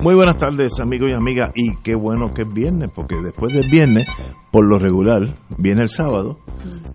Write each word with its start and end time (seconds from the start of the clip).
Muy 0.00 0.14
buenas 0.14 0.36
tardes 0.36 0.78
amigos 0.78 1.10
y 1.10 1.14
amigas 1.14 1.50
y 1.56 1.74
qué 1.82 1.96
bueno 1.96 2.32
que 2.32 2.42
es 2.42 2.52
viernes 2.52 2.88
porque 2.94 3.16
después 3.20 3.52
del 3.52 3.68
viernes 3.68 4.06
por 4.52 4.64
lo 4.64 4.78
regular 4.78 5.36
viene 5.58 5.82
el 5.82 5.88
sábado 5.88 6.38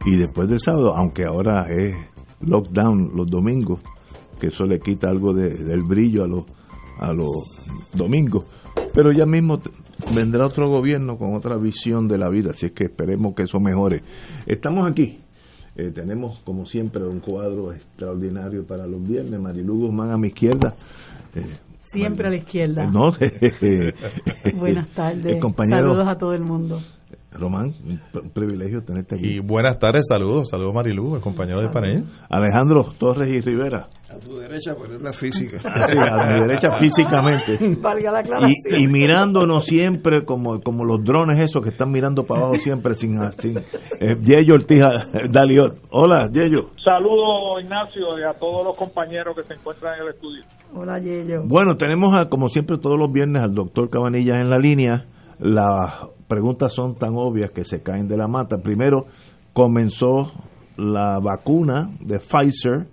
y 0.06 0.16
después 0.16 0.48
del 0.48 0.62
sábado 0.62 0.96
aunque 0.96 1.26
ahora 1.26 1.66
es 1.70 1.98
lockdown 2.40 3.12
los 3.14 3.28
domingos 3.28 3.82
que 4.40 4.48
eso 4.48 4.64
le 4.64 4.80
quita 4.80 5.10
algo 5.10 5.34
de, 5.34 5.50
del 5.50 5.84
brillo 5.84 6.24
a 6.24 6.28
los 6.28 6.46
a 6.98 7.12
los 7.12 7.92
domingos 7.94 8.46
pero 8.94 9.12
ya 9.12 9.26
mismo 9.26 9.60
vendrá 10.16 10.46
otro 10.46 10.70
gobierno 10.70 11.18
con 11.18 11.36
otra 11.36 11.58
visión 11.58 12.08
de 12.08 12.18
la 12.18 12.30
vida 12.30 12.52
así 12.52 12.68
es 12.68 12.72
que 12.72 12.86
esperemos 12.86 13.36
que 13.36 13.44
eso 13.44 13.60
mejore. 13.60 14.02
Estamos 14.46 14.88
aquí 14.90 15.20
eh, 15.76 15.92
tenemos 15.92 16.40
como 16.46 16.66
siempre 16.66 17.04
un 17.04 17.20
cuadro 17.20 17.74
extraordinario 17.74 18.66
para 18.66 18.88
los 18.88 19.02
viernes 19.06 19.42
Marilu 19.42 19.76
Guzmán 19.76 20.12
a 20.12 20.18
mi 20.18 20.28
izquierda 20.28 20.76
eh, 21.36 21.42
Siempre 21.94 22.28
a 22.28 22.30
la 22.32 22.38
izquierda. 22.38 22.88
No, 22.88 23.14
Buenas 24.56 24.90
tardes. 24.90 25.40
Compañero 25.40 25.80
Saludos 25.80 26.08
a 26.08 26.18
todo 26.18 26.34
el 26.34 26.42
mundo. 26.42 26.82
Román, 27.34 27.74
un 28.14 28.30
privilegio 28.32 28.82
tenerte 28.84 29.16
aquí. 29.16 29.36
Y 29.36 29.40
buenas 29.40 29.80
tardes, 29.80 30.06
saludos, 30.08 30.50
saludos 30.50 30.74
Marilu, 30.74 31.16
el 31.16 31.22
compañero 31.22 31.62
de 31.62 31.70
panel. 31.70 32.06
Alejandro 32.30 32.86
Torres 32.98 33.30
y 33.30 33.42
Rivera. 33.42 33.88
A 34.10 34.20
tu 34.20 34.36
derecha, 34.36 34.76
pero 34.80 34.96
es 34.96 35.02
la 35.02 35.14
física. 35.14 35.58
Sí, 35.88 35.98
a 35.98 36.32
mi 36.32 36.40
derecha 36.42 36.70
físicamente. 36.80 37.58
Valga 37.82 38.12
la. 38.12 38.48
Y, 38.48 38.84
y 38.84 38.88
mirándonos 38.88 39.66
siempre 39.66 40.24
como, 40.24 40.62
como 40.62 40.86
los 40.86 41.04
drones 41.04 41.40
esos 41.42 41.64
que 41.64 41.70
están 41.70 41.92
mirando 41.92 42.24
para 42.24 42.42
abajo 42.42 42.56
siempre 42.56 42.94
sin... 42.96 43.18
sin 43.34 43.58
eh, 43.58 44.16
Yello 44.22 44.56
Ortiz 44.56 44.82
Daliot. 45.32 45.80
Hola, 45.92 46.30
Yello. 46.32 46.70
Saludos, 46.84 47.64
Ignacio, 47.64 48.20
y 48.20 48.24
a 48.24 48.34
todos 48.38 48.64
los 48.64 48.78
compañeros 48.78 49.36
que 49.36 49.44
se 49.44 49.56
encuentran 49.56 49.96
en 49.96 50.08
el 50.08 50.14
estudio. 50.14 50.44
Hola, 50.76 51.00
Yello. 51.00 51.42
Bueno, 51.46 51.76
tenemos 51.76 52.16
a, 52.16 52.30
como 52.30 52.50
siempre 52.50 52.78
todos 52.78 53.00
los 53.00 53.12
viernes 53.12 53.42
al 53.42 53.54
doctor 53.54 53.90
Cabanillas 53.90 54.42
en 54.42 54.50
la 54.50 54.58
línea. 54.58 55.06
Las 55.40 56.08
preguntas 56.28 56.74
son 56.74 56.96
tan 56.96 57.16
obvias 57.16 57.52
que 57.52 57.64
se 57.64 57.82
caen 57.82 58.08
de 58.08 58.18
la 58.18 58.28
mata. 58.28 58.58
Primero, 58.58 59.06
comenzó 59.54 60.32
la 60.78 61.20
vacuna 61.20 61.92
de 62.00 62.20
Pfizer 62.20 62.88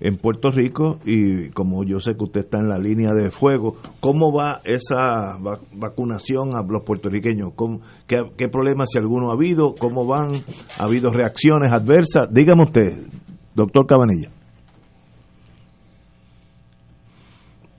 en 0.00 0.18
Puerto 0.18 0.50
Rico 0.50 0.98
y 1.04 1.50
como 1.50 1.84
yo 1.84 2.00
sé 2.00 2.16
que 2.16 2.24
usted 2.24 2.40
está 2.42 2.58
en 2.58 2.68
la 2.68 2.78
línea 2.78 3.12
de 3.12 3.30
fuego, 3.30 3.76
¿cómo 4.00 4.32
va 4.32 4.60
esa 4.64 5.38
va 5.38 5.58
vacunación 5.72 6.54
a 6.54 6.62
los 6.62 6.82
puertorriqueños? 6.84 7.52
¿Cómo, 7.54 7.80
qué, 8.06 8.22
qué, 8.36 8.48
problemas, 8.48 8.90
si 8.92 8.98
alguno 8.98 9.30
ha 9.30 9.34
habido? 9.34 9.74
¿Cómo 9.74 10.06
van? 10.06 10.32
¿Ha 10.78 10.84
habido 10.84 11.10
reacciones 11.10 11.72
adversas? 11.72 12.28
Dígame 12.30 12.64
usted, 12.64 13.06
doctor 13.54 13.86
Cabanilla. 13.86 14.30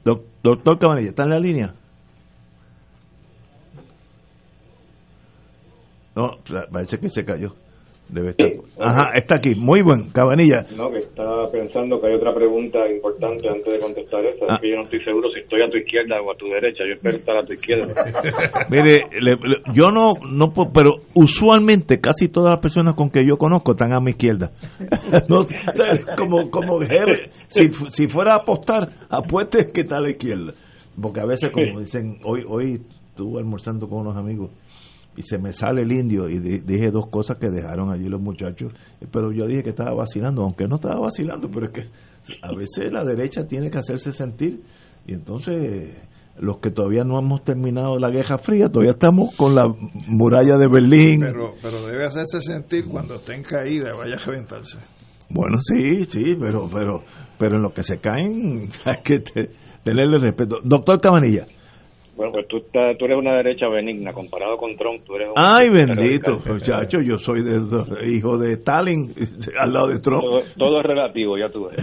Doc, 0.03 0.23
doctor 0.41 0.79
Cabanilla, 0.79 1.09
¿está 1.09 1.23
en 1.23 1.29
la 1.29 1.39
línea? 1.39 1.75
No, 6.17 6.31
parece 6.71 6.97
que 6.97 7.09
se 7.09 7.23
cayó. 7.23 7.53
Debe 8.09 8.29
estar. 8.29 8.49
Sí. 8.49 8.57
Ajá, 8.79 9.11
está 9.13 9.35
aquí. 9.35 9.53
Muy 9.53 9.83
buen, 9.83 10.09
Cabanilla. 10.09 10.65
No, 10.75 10.89
que 10.89 10.99
estaba 10.99 11.47
pensando 11.51 12.01
que 12.01 12.07
hay 12.07 12.15
otra 12.15 12.33
pregunta 12.33 12.79
importante 12.89 13.47
antes 13.47 13.71
de 13.71 13.79
contestar 13.79 14.25
esa. 14.25 14.45
Ah. 14.49 14.55
Es 14.55 14.61
que 14.61 14.69
yo 14.71 14.77
no 14.77 14.81
estoy 14.81 15.03
seguro 15.03 15.29
si 15.29 15.41
estoy 15.41 15.61
a 15.61 15.69
tu 15.69 15.77
izquierda 15.77 16.19
o 16.21 16.31
a 16.31 16.35
tu 16.35 16.47
derecha. 16.47 16.85
Yo 16.87 16.93
espero 16.95 17.17
estar 17.17 17.37
a 17.37 17.45
tu 17.45 17.53
izquierda. 17.53 17.93
Mire, 18.71 19.03
le, 19.21 19.31
le, 19.35 19.57
yo 19.75 19.91
no, 19.91 20.13
no, 20.27 20.51
pero 20.73 20.95
usualmente 21.13 21.99
casi 21.99 22.29
todas 22.29 22.49
las 22.49 22.59
personas 22.59 22.95
con 22.95 23.11
que 23.11 23.23
yo 23.23 23.37
conozco 23.37 23.73
están 23.73 23.93
a 23.93 23.99
mi 23.99 24.11
izquierda. 24.11 24.51
no, 25.29 25.45
como, 26.17 26.49
como 26.49 26.79
si, 27.49 27.69
si 27.91 28.07
fuera 28.07 28.33
a 28.33 28.37
apostar, 28.37 28.89
apueste 29.07 29.69
que 29.71 29.81
está 29.81 29.97
a 29.97 30.01
la 30.01 30.09
izquierda. 30.09 30.53
Porque 30.99 31.19
a 31.19 31.25
veces, 31.25 31.51
como 31.53 31.79
dicen, 31.79 32.17
hoy, 32.23 32.43
hoy 32.47 32.81
estuve 33.09 33.39
almorzando 33.39 33.87
con 33.87 33.99
unos 33.99 34.17
amigos 34.17 34.49
y 35.17 35.23
se 35.23 35.39
me 35.39 35.51
sale 35.51 35.81
el 35.81 35.91
indio 35.91 36.29
y 36.29 36.39
dije 36.39 36.91
dos 36.91 37.09
cosas 37.09 37.37
que 37.37 37.49
dejaron 37.49 37.91
allí 37.91 38.07
los 38.07 38.21
muchachos, 38.21 38.71
pero 39.11 39.31
yo 39.33 39.47
dije 39.47 39.63
que 39.63 39.71
estaba 39.71 39.93
vacilando, 39.93 40.43
aunque 40.43 40.67
no 40.67 40.75
estaba 40.75 40.99
vacilando, 40.99 41.49
pero 41.49 41.65
es 41.65 41.71
que 41.73 41.83
a 42.41 42.55
veces 42.55 42.91
la 42.91 43.03
derecha 43.03 43.45
tiene 43.47 43.69
que 43.69 43.79
hacerse 43.79 44.11
sentir 44.11 44.61
y 45.07 45.13
entonces 45.13 45.95
los 46.37 46.59
que 46.59 46.69
todavía 46.69 47.03
no 47.03 47.19
hemos 47.19 47.43
terminado 47.43 47.97
la 47.97 48.11
Guerra 48.11 48.37
Fría, 48.37 48.69
todavía 48.69 48.91
estamos 48.91 49.35
con 49.35 49.55
la 49.55 49.67
muralla 50.07 50.57
de 50.57 50.67
Berlín. 50.67 51.21
Pero, 51.21 51.55
pero 51.61 51.85
debe 51.87 52.05
hacerse 52.05 52.39
sentir 52.41 52.85
cuando 52.85 53.15
esté 53.15 53.33
en 53.33 53.41
caída, 53.41 53.93
vaya 53.97 54.15
a 54.15 54.19
reventarse. 54.19 54.77
Bueno, 55.29 55.57
sí, 55.63 56.05
sí, 56.05 56.35
pero, 56.39 56.69
pero, 56.71 57.03
pero 57.39 57.55
en 57.55 57.63
lo 57.63 57.73
que 57.73 57.81
se 57.81 57.97
caen 57.97 58.69
hay 58.85 59.01
que 59.03 59.19
te, 59.19 59.49
tenerle 59.83 60.19
respeto. 60.19 60.57
Doctor 60.63 61.01
Cabanilla. 61.01 61.47
Bueno, 62.17 62.31
pues 62.31 62.47
tú, 62.47 62.59
tú 62.61 63.05
eres 63.05 63.15
una 63.15 63.37
derecha 63.37 63.67
benigna 63.67 64.11
comparado 64.11 64.57
con 64.57 64.75
Trump. 64.75 65.03
Tú 65.05 65.15
eres 65.15 65.27
un 65.27 65.35
Ay, 65.37 65.69
bendito, 65.69 66.31
muchacho, 66.51 66.97
yo 66.99 67.15
soy 67.19 67.43
de, 67.43 67.59
de, 67.59 68.11
hijo 68.11 68.39
de 68.39 68.53
Stalin 68.53 69.13
al 69.59 69.71
lado 69.71 69.87
de 69.89 69.99
Trump. 69.99 70.23
Todo, 70.23 70.41
todo 70.57 70.79
es 70.79 70.85
relativo, 70.87 71.37
ya 71.37 71.47
tú 71.49 71.69
ves. 71.69 71.77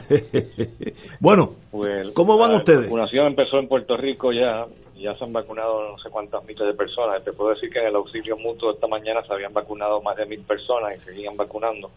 bueno, 1.21 1.55
pues, 1.71 2.11
¿cómo 2.11 2.37
van 2.37 2.51
la 2.51 2.59
ustedes? 2.59 2.81
La 2.81 2.87
vacunación 2.87 3.29
empezó 3.29 3.61
en 3.61 3.69
Puerto 3.69 3.97
Rico 3.97 4.33
ya, 4.33 4.67
ya 4.97 5.15
se 5.15 5.23
han 5.23 5.33
vacunado 5.33 5.93
no 5.93 5.99
sé 5.99 6.11
cuántas 6.11 6.45
miles 6.45 6.67
de 6.67 6.75
personas. 6.75 7.23
Te 7.23 7.33
puedo 7.33 7.51
decir 7.51 7.71
que 7.71 7.79
en 7.79 7.87
el 7.87 7.95
auxilio 7.95 8.37
mutuo 8.37 8.73
esta 8.73 8.89
mañana 8.89 9.23
se 9.23 9.33
habían 9.33 9.53
vacunado 9.53 10.03
más 10.03 10.17
de 10.17 10.27
mil 10.27 10.41
personas 10.41 10.97
y 10.97 11.01
seguían 11.05 11.37
vacunando. 11.37 11.91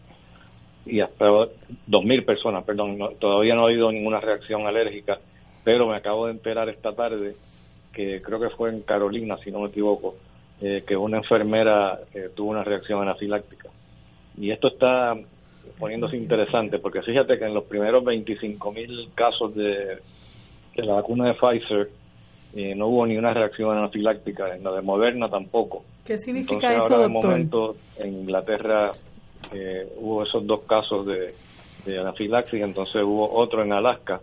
Y 0.86 1.00
hasta 1.00 1.26
dos 1.26 2.04
mil 2.04 2.24
personas, 2.24 2.64
perdón, 2.64 2.98
no, 2.98 3.08
todavía 3.18 3.56
no 3.56 3.62
ha 3.62 3.68
habido 3.68 3.90
ninguna 3.90 4.20
reacción 4.20 4.64
alérgica, 4.64 5.18
pero 5.64 5.88
me 5.88 5.96
acabo 5.96 6.26
de 6.26 6.32
enterar 6.34 6.68
esta 6.68 6.92
tarde 6.92 7.34
que 7.98 8.22
creo 8.22 8.38
que 8.38 8.50
fue 8.50 8.70
en 8.70 8.82
Carolina, 8.82 9.36
si 9.42 9.50
no 9.50 9.58
me 9.58 9.70
equivoco, 9.70 10.14
eh, 10.60 10.84
que 10.86 10.96
una 10.96 11.16
enfermera 11.16 11.98
eh, 12.14 12.30
tuvo 12.32 12.50
una 12.50 12.62
reacción 12.62 13.02
anafiláctica. 13.02 13.70
Y 14.36 14.52
esto 14.52 14.68
está 14.68 15.16
poniéndose 15.80 16.16
interesante, 16.16 16.78
porque 16.78 17.02
fíjate 17.02 17.36
que 17.36 17.46
en 17.46 17.54
los 17.54 17.64
primeros 17.64 18.04
25 18.04 18.70
mil 18.70 19.08
casos 19.16 19.52
de, 19.56 19.98
de, 20.76 20.84
la 20.84 20.94
vacuna 20.94 21.26
de 21.26 21.34
Pfizer 21.34 21.90
eh, 22.54 22.76
no 22.76 22.86
hubo 22.86 23.04
ni 23.04 23.16
una 23.16 23.34
reacción 23.34 23.76
anafiláctica, 23.76 24.54
en 24.54 24.62
la 24.62 24.70
de 24.70 24.82
Moderna 24.82 25.28
tampoco. 25.28 25.82
¿Qué 26.04 26.18
significa 26.18 26.68
entonces, 26.68 26.84
eso, 26.84 26.94
ahora, 26.94 27.08
doctor? 27.08 27.22
de 27.22 27.30
momento, 27.30 27.76
en 27.96 28.14
Inglaterra 28.14 28.92
eh, 29.52 29.88
hubo 29.96 30.22
esos 30.22 30.46
dos 30.46 30.60
casos 30.68 31.04
de, 31.04 31.34
de 31.84 31.98
anafilaxis, 31.98 32.62
entonces 32.62 33.02
hubo 33.02 33.28
otro 33.28 33.64
en 33.64 33.72
Alaska 33.72 34.20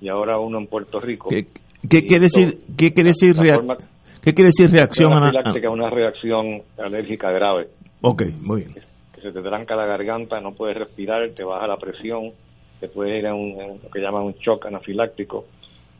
y 0.00 0.08
ahora 0.08 0.38
uno 0.38 0.56
en 0.56 0.66
Puerto 0.66 0.98
Rico. 0.98 1.28
¿Qué, 1.28 1.46
qué 1.88 2.06
quiere 2.06 2.24
decir, 2.24 2.58
qué 2.76 2.92
quiere 2.92 3.10
decir, 3.10 3.34
forma, 3.34 3.76
¿qué 4.22 4.34
quiere 4.34 4.50
decir 4.56 4.70
reacción 4.70 5.12
anafiláctica? 5.12 5.70
Una 5.70 5.90
reacción 5.90 6.62
alérgica 6.78 7.30
grave. 7.30 7.68
Ok, 8.00 8.22
muy 8.40 8.62
bien. 8.62 8.74
Que, 8.74 8.80
que, 9.14 9.20
se 9.20 9.32
te 9.32 9.42
tranca 9.42 9.76
la 9.76 9.86
garganta, 9.86 10.40
no 10.40 10.52
puedes 10.52 10.76
respirar, 10.76 11.28
te 11.30 11.44
baja 11.44 11.66
la 11.66 11.76
presión, 11.76 12.32
te 12.80 12.88
puedes 12.88 13.18
ir 13.18 13.26
a, 13.26 13.34
un, 13.34 13.60
en 13.60 13.82
lo 13.82 13.90
que 13.90 14.00
llaman 14.00 14.24
un 14.24 14.34
shock 14.34 14.66
anafiláctico, 14.66 15.44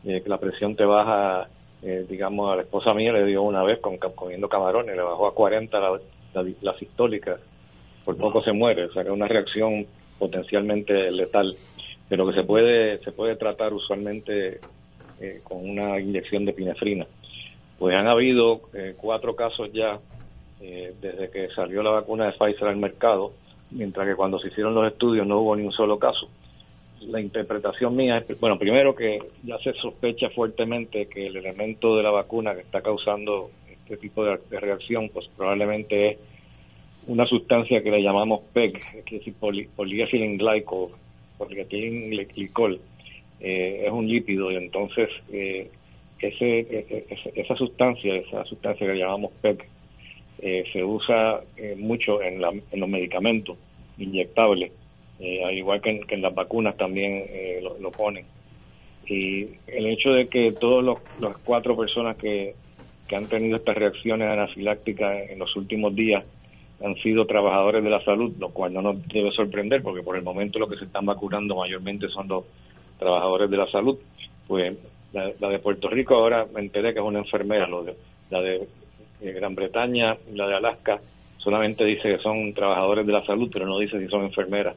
eh, 0.05 0.21
que 0.21 0.29
la 0.29 0.37
presión 0.37 0.75
te 0.75 0.85
baja, 0.85 1.47
eh, 1.81 2.05
digamos, 2.09 2.51
a 2.51 2.55
la 2.55 2.61
esposa 2.63 2.93
mía 2.93 3.11
le 3.11 3.25
dio 3.25 3.43
una 3.43 3.63
vez 3.63 3.79
con, 3.79 3.97
comiendo 3.97 4.47
camarones, 4.47 4.95
le 4.95 5.01
bajó 5.01 5.27
a 5.27 5.33
40 5.33 5.79
la, 5.79 5.99
la, 6.33 6.45
la 6.61 6.73
sistólica, 6.77 7.37
por 8.05 8.17
poco 8.17 8.41
se 8.41 8.53
muere, 8.53 8.85
o 8.85 8.93
sea 8.93 9.03
que 9.03 9.09
es 9.09 9.15
una 9.15 9.27
reacción 9.27 9.85
potencialmente 10.17 11.11
letal, 11.11 11.55
pero 12.07 12.27
que 12.27 12.33
se 12.33 12.43
puede, 12.43 12.99
se 12.99 13.11
puede 13.11 13.35
tratar 13.35 13.73
usualmente 13.73 14.59
eh, 15.21 15.41
con 15.43 15.69
una 15.69 15.99
inyección 15.99 16.45
de 16.45 16.53
pinefrina. 16.53 17.05
Pues 17.77 17.95
han 17.95 18.07
habido 18.07 18.61
eh, 18.73 18.95
cuatro 18.97 19.35
casos 19.35 19.71
ya 19.73 19.99
eh, 20.61 20.93
desde 21.01 21.29
que 21.29 21.49
salió 21.49 21.81
la 21.81 21.91
vacuna 21.91 22.25
de 22.25 22.33
Pfizer 22.33 22.67
al 22.67 22.77
mercado, 22.77 23.31
mientras 23.71 24.07
que 24.07 24.15
cuando 24.15 24.39
se 24.39 24.49
hicieron 24.49 24.73
los 24.75 24.91
estudios 24.91 25.25
no 25.25 25.39
hubo 25.39 25.55
ni 25.55 25.63
un 25.63 25.71
solo 25.71 25.97
caso. 25.97 26.27
La 27.01 27.21
interpretación 27.21 27.95
mía 27.95 28.17
es, 28.17 28.39
bueno, 28.39 28.59
primero 28.59 28.93
que 28.93 29.19
ya 29.43 29.57
se 29.59 29.73
sospecha 29.73 30.29
fuertemente 30.31 31.07
que 31.07 31.27
el 31.27 31.37
elemento 31.37 31.95
de 31.95 32.03
la 32.03 32.11
vacuna 32.11 32.53
que 32.55 32.61
está 32.61 32.81
causando 32.81 33.51
este 33.69 33.95
tipo 33.97 34.25
de, 34.25 34.37
reacción, 34.51 35.09
pues 35.09 35.29
probablemente 35.35 36.11
es 36.11 36.17
una 37.07 37.25
sustancia 37.25 37.81
que 37.81 37.91
le 37.91 38.03
llamamos 38.03 38.41
PEG, 38.53 39.03
que 39.05 39.15
es 39.15 39.21
decir, 39.21 39.33
poli, 39.39 39.67
poliethylene 39.75 40.37
glycol, 40.37 40.91
glicol, 42.35 42.79
eh, 43.39 43.83
es 43.85 43.91
un 43.91 44.07
lípido 44.07 44.51
y 44.51 44.55
entonces 44.55 45.09
eh, 45.31 45.69
ese, 46.19 46.85
esa 47.35 47.55
sustancia, 47.55 48.15
esa 48.15 48.43
sustancia 48.45 48.85
que 48.87 48.95
llamamos 48.97 49.31
PEG, 49.41 49.59
eh, 50.41 50.63
se 50.71 50.83
usa 50.83 51.41
eh, 51.57 51.75
mucho 51.77 52.21
en, 52.21 52.41
la- 52.41 52.49
en 52.71 52.79
los 52.79 52.89
medicamentos 52.89 53.57
inyectables, 53.97 54.71
eh, 55.19 55.43
al 55.43 55.57
igual 55.57 55.81
que 55.81 55.89
en, 55.91 56.03
que 56.03 56.15
en 56.15 56.21
las 56.21 56.33
vacunas 56.33 56.77
también 56.77 57.25
lo, 57.61 57.77
lo 57.79 57.91
ponen. 57.91 58.25
Y 59.07 59.43
el 59.67 59.87
hecho 59.87 60.11
de 60.11 60.27
que 60.27 60.53
todos 60.53 60.83
los, 60.83 60.99
las 61.17 61.37
cuatro 61.39 61.75
personas 61.75 62.15
que, 62.17 62.55
que 63.07 63.15
han 63.15 63.27
tenido 63.27 63.57
estas 63.57 63.75
reacciones 63.75 64.29
anafilácticas 64.29 65.29
en 65.29 65.39
los 65.39 65.55
últimos 65.55 65.95
días 65.95 66.23
han 66.83 66.95
sido 66.97 67.25
trabajadores 67.25 67.83
de 67.83 67.89
la 67.89 68.03
salud, 68.05 68.33
lo 68.39 68.49
cual 68.49 68.73
no 68.73 68.81
nos 68.81 69.05
debe 69.07 69.31
sorprender 69.31 69.81
porque 69.81 70.03
por 70.03 70.15
el 70.15 70.23
momento 70.23 70.59
lo 70.59 70.69
que 70.69 70.77
se 70.77 70.85
están 70.85 71.05
vacunando 71.05 71.55
mayormente 71.55 72.07
son 72.09 72.27
los 72.27 72.45
trabajadores 72.99 73.49
de 73.49 73.57
la 73.57 73.67
salud. 73.71 73.97
Pues 74.47 74.77
la, 75.13 75.49
de 75.49 75.59
Puerto 75.59 75.89
Rico 75.89 76.15
ahora 76.15 76.45
me 76.53 76.59
enteré 76.59 76.93
que 76.93 76.99
es 76.99 77.05
una 77.05 77.19
enfermera, 77.19 77.67
lo 77.67 77.83
de, 77.83 77.95
la 78.29 78.41
de 78.41 78.67
eh, 79.21 79.31
Gran 79.31 79.55
Bretaña 79.55 80.15
y 80.31 80.35
la 80.35 80.47
de 80.47 80.55
Alaska 80.55 80.99
solamente 81.37 81.85
dice 81.85 82.09
que 82.09 82.19
son 82.19 82.53
trabajadores 82.53 83.07
de 83.07 83.13
la 83.13 83.25
salud, 83.25 83.49
pero 83.51 83.65
no 83.65 83.79
dice 83.79 83.99
si 83.99 84.07
son 84.07 84.23
enfermeras. 84.23 84.75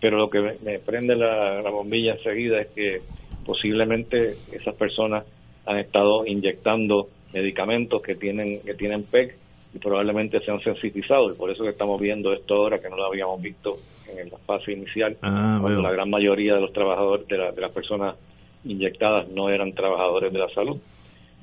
Pero 0.00 0.16
lo 0.16 0.30
que 0.30 0.40
me, 0.40 0.54
me 0.64 0.78
prende 0.78 1.14
la, 1.14 1.60
la 1.60 1.70
bombilla 1.70 2.14
enseguida 2.14 2.60
es 2.60 2.68
que 2.68 3.00
posiblemente 3.44 4.36
esas 4.52 4.74
personas 4.74 5.24
han 5.66 5.78
estado 5.78 6.26
inyectando 6.26 7.08
medicamentos 7.32 8.02
que 8.02 8.14
tienen 8.14 8.60
que 8.62 8.74
tienen 8.74 9.04
PEC 9.04 9.36
y 9.74 9.78
probablemente 9.78 10.40
se 10.40 10.50
han 10.50 10.60
sensitizado 10.60 11.30
y 11.30 11.36
por 11.36 11.50
eso 11.50 11.62
que 11.62 11.70
estamos 11.70 12.00
viendo 12.00 12.32
esto 12.32 12.54
ahora 12.54 12.80
que 12.80 12.88
no 12.88 12.96
lo 12.96 13.06
habíamos 13.06 13.40
visto 13.40 13.78
en 14.18 14.30
la 14.30 14.38
fase 14.38 14.72
inicial 14.72 15.16
Ah, 15.22 15.58
cuando 15.60 15.82
la 15.82 15.92
gran 15.92 16.10
mayoría 16.10 16.54
de 16.54 16.60
los 16.60 16.72
trabajadores 16.72 17.26
de, 17.28 17.38
la- 17.38 17.52
de 17.52 17.60
las 17.60 17.70
personas 17.72 18.16
inyectadas 18.64 19.28
no 19.28 19.48
eran 19.50 19.72
trabajadores 19.74 20.32
de 20.32 20.38
la 20.38 20.48
salud. 20.50 20.76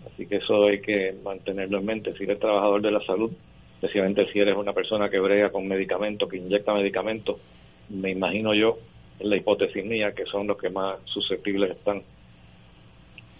Así 0.05 0.25
que 0.27 0.37
eso 0.37 0.65
hay 0.65 0.79
que 0.81 1.15
mantenerlo 1.23 1.79
en 1.79 1.85
mente. 1.85 2.13
Si 2.17 2.23
eres 2.23 2.39
trabajador 2.39 2.81
de 2.81 2.91
la 2.91 3.01
salud 3.01 3.31
especialmente 3.79 4.25
si 4.33 4.39
eres 4.39 4.55
una 4.57 4.73
persona 4.73 5.07
que 5.07 5.19
brega 5.19 5.51
con 5.51 5.67
medicamentos 5.67 6.27
que 6.27 6.37
inyecta 6.37 6.73
medicamentos 6.73 7.37
me 7.89 8.09
imagino 8.09 8.55
yo 8.55 8.79
en 9.19 9.29
la 9.29 9.35
hipótesis 9.37 9.85
mía 9.85 10.13
que 10.13 10.25
son 10.25 10.47
los 10.47 10.57
que 10.57 10.71
más 10.71 10.97
susceptibles 11.05 11.69
están. 11.71 12.01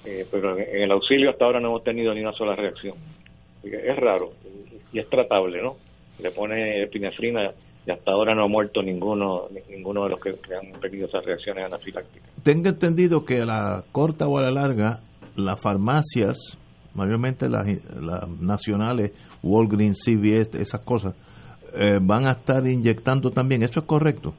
Eh, 0.05 0.25
pero 0.29 0.57
en, 0.57 0.83
el 0.83 0.91
auxilio 0.91 1.31
hasta 1.31 1.45
ahora 1.45 1.59
no 1.59 1.69
hemos 1.69 1.83
tenido 1.83 2.13
ni 2.13 2.21
una 2.21 2.33
sola 2.33 2.55
reacción. 2.55 2.95
Es 3.63 3.95
raro 3.97 4.31
y 4.93 4.99
es 4.99 5.09
tratable, 5.09 5.61
¿no? 5.61 5.77
Le 6.19 6.29
pone 6.31 6.83
epinefrina 6.83 7.51
y 7.87 7.91
hasta 7.91 8.11
ahora 8.11 8.35
no 8.35 8.43
ha 8.43 8.47
muerto 8.49 8.83
ninguno 8.83 9.47
ninguno 9.69 10.03
de 10.03 10.09
los 10.09 10.19
que, 10.19 10.35
que 10.35 10.53
han 10.53 10.79
tenido 10.81 11.07
esas 11.07 11.23
reacciones 11.23 11.65
anafilácticas. 11.65 12.29
Tengo 12.43 12.67
entendido 12.67 13.23
que 13.23 13.41
a 13.41 13.45
la 13.45 13.83
corta 13.93 14.27
o 14.27 14.37
a 14.37 14.41
la 14.41 14.51
larga, 14.51 14.99
las 15.37 15.61
farmacias, 15.61 16.57
mayormente 16.93 17.47
las, 17.47 17.65
las 17.95 18.27
nacionales, 18.41 19.13
Walgreens, 19.41 20.03
CVS, 20.03 20.59
esas 20.59 20.83
cosas, 20.83 21.15
eh, 21.73 21.99
van 22.01 22.25
a 22.25 22.31
estar 22.31 22.67
inyectando 22.67 23.29
también. 23.31 23.63
¿Eso 23.63 23.79
es 23.79 23.85
correcto? 23.85 24.33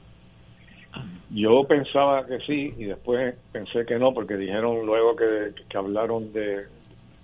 Yo 1.31 1.63
pensaba 1.67 2.27
que 2.27 2.39
sí 2.41 2.75
y 2.77 2.85
después 2.85 3.35
pensé 3.51 3.87
que 3.87 3.99
no 3.99 4.13
porque 4.13 4.37
dijeron 4.37 4.85
luego 4.85 5.17
que, 5.17 5.55
que 5.69 5.79
hablaron 5.79 6.33
de, 6.35 6.67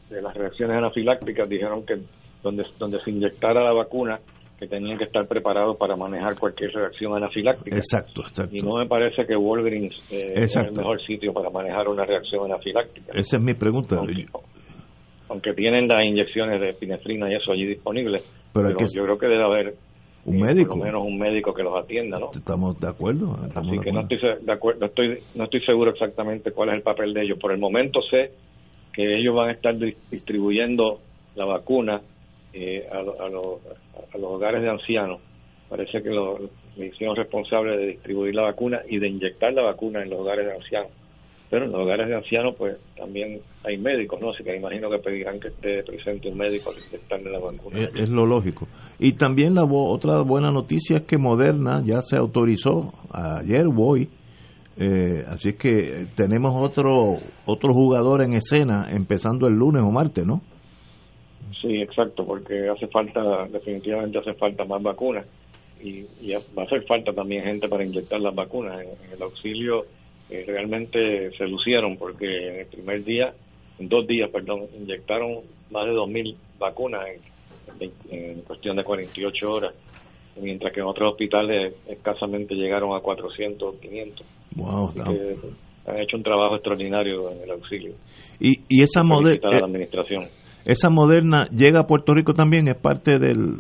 de 0.09 0.23
las 0.23 0.35
reacciones 0.35 0.79
anafilácticas, 0.79 1.49
dijeron 1.51 1.85
que 1.85 1.99
donde, 2.43 2.65
donde 2.79 3.01
se 3.01 3.11
inyectara 3.11 3.63
la 3.63 3.73
vacuna 3.73 4.21
que 4.65 4.69
tenían 4.77 4.97
que 4.99 5.05
estar 5.05 5.27
preparados 5.27 5.77
para 5.77 5.95
manejar 5.97 6.39
cualquier 6.39 6.73
reacción 6.73 7.15
anafiláctica. 7.17 7.77
Exacto, 7.77 8.23
exacto. 8.23 8.57
Y 8.57 8.61
no 8.63 8.77
me 8.77 8.87
parece 8.87 9.27
que 9.27 9.37
Walgreens 9.37 9.95
eh, 10.11 10.33
es 10.37 10.57
el 10.57 10.73
mejor 10.73 11.01
sitio 11.05 11.33
para 11.33 11.51
manejar 11.51 11.89
una 11.89 12.05
reacción 12.05 12.45
anafiláctica. 12.47 13.13
Esa 13.15 13.37
es 13.37 13.43
mi 13.43 13.55
pregunta. 13.55 13.97
aunque, 13.97 14.27
aunque 15.29 15.53
tienen 15.55 15.89
las 15.89 16.05
inyecciones 16.05 16.61
de 16.61 16.71
epinefrina 16.71 17.31
y 17.31 17.35
eso 17.37 17.53
allí 17.53 17.67
disponibles, 17.67 18.23
Pero 18.53 18.53
pero, 18.53 18.69
hay 18.69 18.75
que- 18.77 18.97
yo 18.97 19.05
creo 19.05 19.19
que 19.19 19.27
debe 19.27 19.45
haber 19.45 19.75
Un 20.27 20.37
eh, 20.37 20.43
médico. 20.45 20.71
por 20.71 20.79
lo 20.79 20.85
menos 20.85 21.03
un 21.05 21.19
médico 21.19 21.53
que 21.55 21.63
los 21.63 21.77
atienda, 21.83 22.19
¿no? 22.19 22.31
Estamos 22.35 22.79
de 22.81 22.89
acuerdo. 22.89 23.37
estamos 23.47 23.69
Así 23.69 23.79
de 23.79 23.85
que 23.85 23.93
no 23.93 24.01
estoy, 24.01 24.19
de 24.41 24.53
acuerdo, 24.53 24.81
no 24.81 24.87
estoy 24.87 25.19
no 25.35 25.45
estoy 25.45 25.61
seguro 25.65 25.91
exactamente 25.91 26.51
cuál 26.53 26.71
es 26.71 26.77
el 26.77 26.83
papel 26.83 27.13
de 27.13 27.23
ellos. 27.23 27.39
Por 27.39 27.53
el 27.53 27.59
momento 27.59 28.01
sé 28.03 28.31
que 28.93 29.19
ellos 29.19 29.35
van 29.35 29.49
a 29.51 29.53
estar 29.53 29.77
di- 29.77 29.95
distribuyendo 30.11 31.01
la 31.37 31.45
vacuna 31.45 32.01
eh, 32.55 32.87
a, 32.91 33.03
lo- 33.03 33.21
a 33.21 33.29
los- 33.29 33.61
a 34.15 34.19
los 34.19 34.31
hogares 34.31 34.63
de 34.63 34.71
ancianos. 34.71 35.21
Parece 35.69 36.03
que 36.03 36.11
lo, 36.11 36.39
le 36.77 36.87
responsable 37.17 37.77
de 37.77 37.87
distribuir 37.89 38.35
la 38.35 38.43
vacuna 38.43 38.81
y 38.89 38.99
de 38.99 39.09
inyectar 39.09 39.53
la 39.53 39.63
vacuna 39.63 40.03
en 40.03 40.11
los 40.11 40.21
hogares 40.21 40.47
de 40.47 40.53
ancianos. 40.55 40.91
Pero 41.51 41.67
en 41.67 41.73
los 41.73 41.81
hogares 41.83 42.09
de 42.09 42.15
ancianos, 42.17 42.55
pues 42.57 42.77
también 42.97 43.41
hay 43.65 43.77
médicos, 43.77 44.21
¿no? 44.21 44.31
Así 44.31 44.43
que 44.43 44.57
imagino 44.57 44.91
que 44.91 44.99
pedirán 44.99 45.39
que 45.41 45.49
esté 45.49 45.83
presente 45.83 46.29
un 46.29 46.39
médico 46.39 46.71
al 46.71 46.77
inyectarle 46.89 47.31
la 47.31 47.39
vacuna. 47.39 47.81
Es, 47.95 48.09
lo 48.09 48.27
lógico. 48.27 48.67
Y 48.99 49.13
también 49.13 49.55
la 49.55 49.65
otra 49.65 50.21
buena 50.23 50.51
noticia 50.51 50.97
es 50.99 51.03
que 51.03 51.19
Moderna 51.19 51.83
ya 51.85 52.03
se 52.03 52.17
autorizó 52.17 52.93
ayer 53.13 53.67
hoy. 53.77 54.09
eh, 54.77 55.23
así 55.29 55.53
que 55.53 56.07
tenemos 56.17 56.53
otro 56.57 57.19
otro 57.47 57.73
jugador 57.73 58.23
en 58.23 58.35
escena 58.35 58.89
empezando 58.91 59.47
el 59.47 59.55
lunes 59.55 59.83
o 59.83 59.91
martes, 59.93 60.27
¿no? 60.27 60.41
Sí, 61.61 61.81
exacto, 61.81 62.25
porque 62.27 62.69
hace 62.69 62.87
falta, 62.89 63.47
definitivamente 63.49 64.19
hace 64.19 64.35
falta 64.35 64.65
más 64.65 64.83
vacunas 64.83 65.27
y, 65.83 66.05
y 66.21 66.33
va 66.57 66.63
a 66.63 66.67
hacer 66.67 66.83
falta 66.87 67.13
también 67.13 67.45
gente 67.45 67.69
para 67.69 67.85
inyectar 67.85 68.21
las 68.21 68.35
vacunas. 68.35 68.81
En, 68.81 68.89
en 69.07 69.13
el 69.17 69.23
auxilio 69.23 69.87
eh, 70.31 70.45
realmente 70.47 71.31
se 71.37 71.47
lucieron 71.47 71.97
porque 71.97 72.27
en 72.49 72.61
el 72.61 72.67
primer 72.67 73.05
día, 73.05 73.33
en 73.79 73.89
dos 73.89 74.07
días, 74.07 74.31
perdón, 74.31 74.67
inyectaron 74.79 75.39
más 75.71 75.87
de 75.87 75.93
2.000 75.93 76.35
vacunas 76.59 77.03
en, 77.09 77.21
en- 77.81 77.93
en 78.35 78.41
cuestión 78.43 78.77
de 78.77 78.85
48 78.85 79.51
horas, 79.51 79.75
mientras 80.41 80.73
que 80.73 80.81
en 80.81 80.87
otros 80.87 81.13
hospitales 81.13 81.75
escasamente 81.89 82.55
llegaron 82.55 82.95
a 82.97 83.01
400, 83.01 83.77
500. 83.81 84.27
Wow, 84.57 84.93
han 85.87 85.99
hecho 86.01 86.17
un 86.17 86.23
trabajo 86.23 86.55
extraordinario 86.55 87.31
en 87.31 87.43
el 87.43 87.51
auxilio. 87.51 87.93
y, 88.41 88.55
y 88.69 88.83
esa, 88.83 89.03
la 89.43 89.59
eh, 89.59 89.65
administración. 89.65 90.25
Esa 90.65 90.91
Moderna 90.91 91.47
llega 91.55 91.81
a 91.81 91.87
Puerto 91.87 92.15
Rico 92.15 92.35
también, 92.35 92.69
es 92.69 92.77
parte 92.77 93.19
del... 93.19 93.57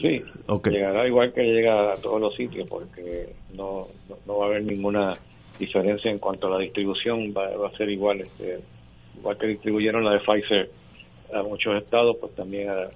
Sí, 0.00 0.18
Ok. 0.46 0.68
llegará 0.68 1.06
igual 1.06 1.32
que 1.32 1.42
llega 1.42 1.92
a 1.92 1.96
todos 1.96 2.20
los 2.20 2.34
sitios 2.34 2.66
porque 2.68 3.34
no, 3.54 3.86
no, 4.08 4.16
no 4.26 4.38
va 4.38 4.46
a 4.46 4.48
haber 4.48 4.64
ninguna 4.64 5.16
diferencia 5.58 6.10
en 6.10 6.18
cuanto 6.18 6.46
a 6.46 6.50
la 6.50 6.58
distribución, 6.58 7.34
va, 7.36 7.54
va 7.56 7.68
a 7.68 7.76
ser 7.76 7.90
igual. 7.90 8.20
Este, 8.22 8.58
igual 9.18 9.36
que 9.38 9.46
distribuyeron 9.48 10.04
la 10.04 10.12
de 10.12 10.20
Pfizer 10.20 10.70
a 11.34 11.42
muchos 11.42 11.74
estados, 11.82 12.16
pues 12.20 12.34
también 12.34 12.70
a, 12.70 12.88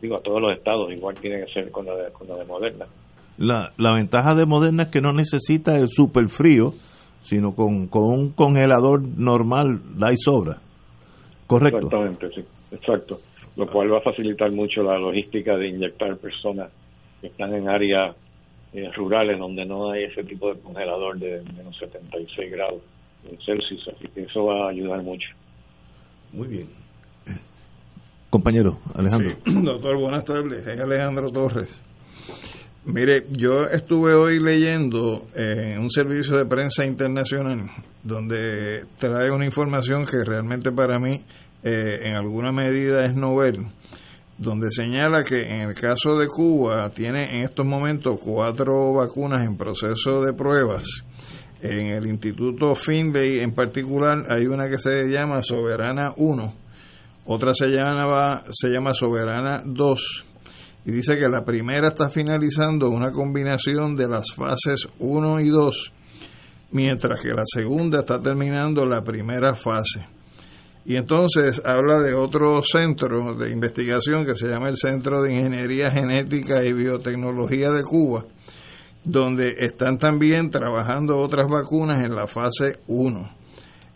digo, 0.00 0.16
a 0.16 0.20
todos 0.20 0.40
los 0.40 0.56
estados, 0.56 0.92
igual 0.92 1.16
tiene 1.16 1.44
que 1.44 1.52
ser 1.52 1.70
con 1.70 1.86
la 1.86 1.96
de, 1.96 2.12
con 2.12 2.28
la 2.28 2.36
de 2.36 2.44
Moderna. 2.44 2.86
La, 3.38 3.72
la 3.78 3.94
ventaja 3.94 4.34
de 4.34 4.44
Moderna 4.44 4.84
es 4.84 4.88
que 4.90 5.00
no 5.00 5.12
necesita 5.12 5.74
el 5.74 5.88
super 5.88 6.28
frío, 6.28 6.74
sino 7.22 7.54
con, 7.54 7.86
con 7.88 8.04
un 8.04 8.32
congelador 8.32 9.00
normal 9.02 9.80
da 9.96 10.12
y 10.12 10.16
sobra. 10.16 10.58
Correcto. 11.46 11.86
Exactamente, 11.86 12.28
sí, 12.34 12.44
exacto. 12.72 13.20
Lo 13.56 13.66
cual 13.66 13.92
va 13.92 13.98
a 13.98 14.02
facilitar 14.02 14.50
mucho 14.52 14.82
la 14.82 14.98
logística 14.98 15.56
de 15.56 15.68
inyectar 15.68 16.16
personas 16.18 16.70
que 17.20 17.26
están 17.26 17.54
en 17.54 17.68
áreas 17.68 18.16
eh, 18.72 18.90
rurales 18.92 19.38
donde 19.38 19.66
no 19.66 19.90
hay 19.90 20.04
ese 20.04 20.22
tipo 20.24 20.54
de 20.54 20.60
congelador 20.60 21.18
de 21.18 21.42
menos 21.56 21.76
76 21.78 22.50
grados 22.52 22.82
en 23.28 23.38
Celsius, 23.40 23.88
así 23.88 24.08
que 24.14 24.22
eso 24.22 24.44
va 24.44 24.66
a 24.66 24.70
ayudar 24.70 25.02
mucho. 25.02 25.28
Muy 26.32 26.48
bien. 26.48 26.68
Compañero, 28.30 28.78
Alejandro. 28.94 29.36
Doctor, 29.44 29.98
buenas 29.98 30.24
tardes. 30.24 30.64
Es 30.64 30.78
Alejandro 30.78 31.30
Torres. 31.30 31.82
Mire, 32.84 33.26
yo 33.30 33.64
estuve 33.64 34.14
hoy 34.14 34.38
leyendo 34.38 35.26
eh, 35.34 35.76
un 35.78 35.90
servicio 35.90 36.36
de 36.36 36.46
prensa 36.46 36.86
internacional 36.86 37.68
donde 38.02 38.84
trae 38.98 39.30
una 39.30 39.44
información 39.44 40.04
que 40.04 40.24
realmente 40.24 40.72
para 40.72 40.98
mí 40.98 41.20
eh, 41.62 42.00
en 42.04 42.14
alguna 42.14 42.52
medida 42.52 43.04
es 43.04 43.14
novel, 43.14 43.66
donde 44.38 44.70
señala 44.70 45.22
que 45.22 45.42
en 45.42 45.68
el 45.68 45.74
caso 45.74 46.18
de 46.18 46.26
Cuba 46.26 46.88
tiene 46.90 47.36
en 47.36 47.44
estos 47.44 47.66
momentos 47.66 48.18
cuatro 48.24 48.94
vacunas 48.94 49.44
en 49.44 49.56
proceso 49.56 50.22
de 50.22 50.32
pruebas. 50.32 51.04
En 51.62 51.88
el 51.88 52.06
Instituto 52.06 52.74
Finlay 52.74 53.40
en 53.40 53.52
particular 53.52 54.24
hay 54.30 54.46
una 54.46 54.68
que 54.68 54.78
se 54.78 55.04
llama 55.08 55.42
Soberana 55.42 56.14
1, 56.16 56.54
otra 57.26 57.52
se 57.52 57.68
llama, 57.68 58.42
se 58.50 58.68
llama 58.70 58.94
Soberana 58.94 59.62
2 59.64 60.24
y 60.84 60.92
dice 60.92 61.16
que 61.16 61.28
la 61.28 61.44
primera 61.44 61.88
está 61.88 62.08
finalizando 62.08 62.88
una 62.88 63.10
combinación 63.10 63.94
de 63.96 64.08
las 64.08 64.32
fases 64.34 64.88
1 64.98 65.40
y 65.40 65.48
2, 65.50 65.92
mientras 66.72 67.20
que 67.20 67.34
la 67.34 67.44
segunda 67.44 68.00
está 68.00 68.18
terminando 68.18 68.86
la 68.86 69.02
primera 69.02 69.54
fase. 69.54 70.06
Y 70.84 70.96
entonces 70.96 71.60
habla 71.64 72.00
de 72.00 72.14
otro 72.14 72.62
centro 72.62 73.34
de 73.34 73.50
investigación 73.50 74.24
que 74.24 74.34
se 74.34 74.48
llama 74.48 74.68
el 74.68 74.76
Centro 74.76 75.22
de 75.22 75.34
Ingeniería 75.34 75.90
Genética 75.90 76.64
y 76.64 76.72
Biotecnología 76.72 77.70
de 77.70 77.82
Cuba, 77.82 78.24
donde 79.04 79.56
están 79.58 79.98
también 79.98 80.48
trabajando 80.48 81.18
otras 81.18 81.48
vacunas 81.48 82.02
en 82.02 82.14
la 82.14 82.26
fase 82.26 82.78
1. 82.86 83.36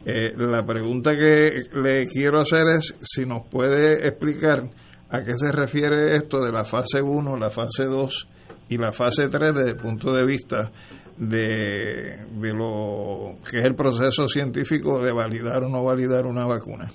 Eh, 0.06 0.34
la 0.36 0.64
pregunta 0.66 1.16
que 1.16 1.62
le 1.72 2.06
quiero 2.06 2.40
hacer 2.40 2.66
es 2.68 2.94
si 3.00 3.24
nos 3.24 3.48
puede 3.48 4.06
explicar 4.06 4.68
a 5.08 5.24
qué 5.24 5.32
se 5.34 5.50
refiere 5.50 6.14
esto 6.14 6.44
de 6.44 6.52
la 6.52 6.64
fase 6.64 7.00
1, 7.00 7.38
la 7.38 7.50
fase 7.50 7.84
2 7.84 8.28
y 8.68 8.76
la 8.76 8.92
fase 8.92 9.28
3 9.28 9.54
desde 9.54 9.70
el 9.70 9.76
punto 9.76 10.12
de 10.12 10.24
vista 10.24 10.70
de, 11.16 12.18
lo 12.52 13.36
que 13.48 13.58
es 13.58 13.64
el 13.64 13.74
proceso 13.74 14.28
científico 14.28 15.02
de 15.02 15.12
validar 15.12 15.64
o 15.64 15.68
no 15.68 15.84
validar 15.84 16.26
una 16.26 16.46
vacuna. 16.46 16.92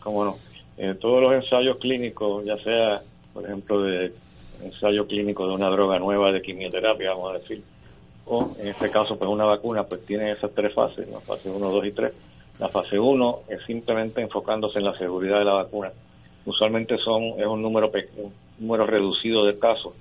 Cómo 0.00 0.24
no. 0.24 0.36
En 0.76 0.98
todos 0.98 1.22
los 1.22 1.32
ensayos 1.32 1.78
clínicos, 1.78 2.44
ya 2.44 2.56
sea, 2.58 3.00
por 3.32 3.44
ejemplo, 3.44 3.82
de 3.82 4.12
ensayo 4.62 5.06
clínico 5.06 5.46
de 5.46 5.54
una 5.54 5.70
droga 5.70 5.98
nueva 5.98 6.32
de 6.32 6.42
quimioterapia, 6.42 7.10
vamos 7.10 7.34
a 7.34 7.38
decir, 7.38 7.62
o 8.26 8.50
en 8.58 8.68
este 8.68 8.90
caso, 8.90 9.18
pues 9.18 9.30
una 9.30 9.44
vacuna, 9.44 9.84
pues 9.84 10.04
tiene 10.06 10.32
esas 10.32 10.50
tres 10.54 10.72
fases, 10.74 11.08
la 11.08 11.20
fase 11.20 11.50
1, 11.50 11.70
2 11.70 11.86
y 11.86 11.92
3. 11.92 12.12
La 12.58 12.68
fase 12.68 12.98
1 12.98 13.40
es 13.48 13.62
simplemente 13.66 14.22
enfocándose 14.22 14.78
en 14.78 14.84
la 14.84 14.96
seguridad 14.96 15.38
de 15.38 15.44
la 15.44 15.54
vacuna. 15.54 15.92
Usualmente 16.46 16.96
son 16.98 17.22
es 17.38 17.46
un 17.46 17.62
número, 17.62 17.90
un 18.16 18.32
número 18.58 18.86
reducido 18.86 19.44
de 19.44 19.58
casos, 19.58 19.92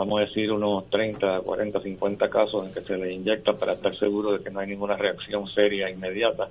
vamos 0.00 0.20
a 0.20 0.24
decir 0.24 0.50
unos 0.50 0.88
30, 0.88 1.40
40, 1.40 1.80
50 1.80 2.30
casos 2.30 2.66
en 2.66 2.72
que 2.72 2.80
se 2.80 2.96
le 2.96 3.12
inyecta 3.12 3.52
para 3.52 3.74
estar 3.74 3.94
seguro 3.98 4.32
de 4.32 4.42
que 4.42 4.50
no 4.50 4.60
hay 4.60 4.68
ninguna 4.68 4.96
reacción 4.96 5.46
seria 5.48 5.90
inmediata. 5.90 6.48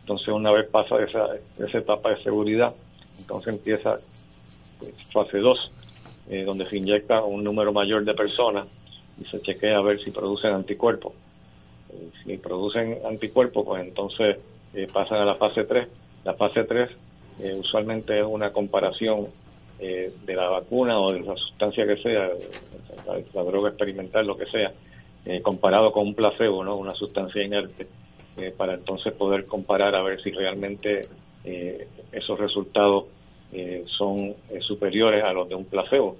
Entonces, 0.00 0.28
una 0.28 0.52
vez 0.52 0.68
pasa 0.68 1.02
esa, 1.02 1.26
esa 1.58 1.78
etapa 1.78 2.10
de 2.10 2.22
seguridad, 2.22 2.72
entonces 3.18 3.52
empieza 3.52 3.98
pues, 4.78 4.94
fase 5.12 5.38
2, 5.38 5.72
eh, 6.30 6.44
donde 6.44 6.68
se 6.70 6.76
inyecta 6.76 7.22
un 7.24 7.42
número 7.42 7.72
mayor 7.72 8.04
de 8.04 8.14
personas 8.14 8.68
y 9.20 9.24
se 9.24 9.42
chequea 9.42 9.78
a 9.78 9.82
ver 9.82 10.00
si 10.04 10.12
producen 10.12 10.52
anticuerpos. 10.52 11.14
Eh, 11.92 12.10
si 12.24 12.36
producen 12.36 12.98
anticuerpos, 13.04 13.64
pues 13.66 13.82
entonces 13.82 14.38
eh, 14.72 14.86
pasan 14.92 15.18
a 15.18 15.24
la 15.24 15.34
fase 15.34 15.64
3. 15.64 15.88
La 16.24 16.34
fase 16.34 16.62
3 16.62 16.90
eh, 17.40 17.56
usualmente 17.58 18.20
es 18.20 18.24
una 18.24 18.52
comparación 18.52 19.26
eh, 19.78 20.12
de 20.24 20.34
la 20.34 20.48
vacuna 20.48 20.98
o 20.98 21.12
de 21.12 21.20
la 21.20 21.36
sustancia 21.36 21.86
que 21.86 21.96
sea, 21.98 22.30
la, 23.34 23.42
droga 23.42 23.70
experimental, 23.70 24.26
lo 24.26 24.36
que 24.36 24.46
sea, 24.46 24.72
eh, 25.24 25.40
comparado 25.42 25.92
con 25.92 26.06
un 26.06 26.14
placebo, 26.14 26.64
¿no? 26.64 26.76
una 26.76 26.94
sustancia 26.94 27.42
inerte, 27.42 27.86
eh, 28.36 28.52
para 28.56 28.74
entonces 28.74 29.12
poder 29.12 29.46
comparar 29.46 29.94
a 29.94 30.02
ver 30.02 30.20
si 30.22 30.30
realmente 30.30 31.02
eh, 31.44 31.88
esos 32.12 32.38
resultados 32.38 33.04
son 33.86 34.34
superiores 34.60 35.24
a 35.24 35.32
los 35.32 35.48
de 35.48 35.54
un 35.54 35.64
placebo. 35.64 36.16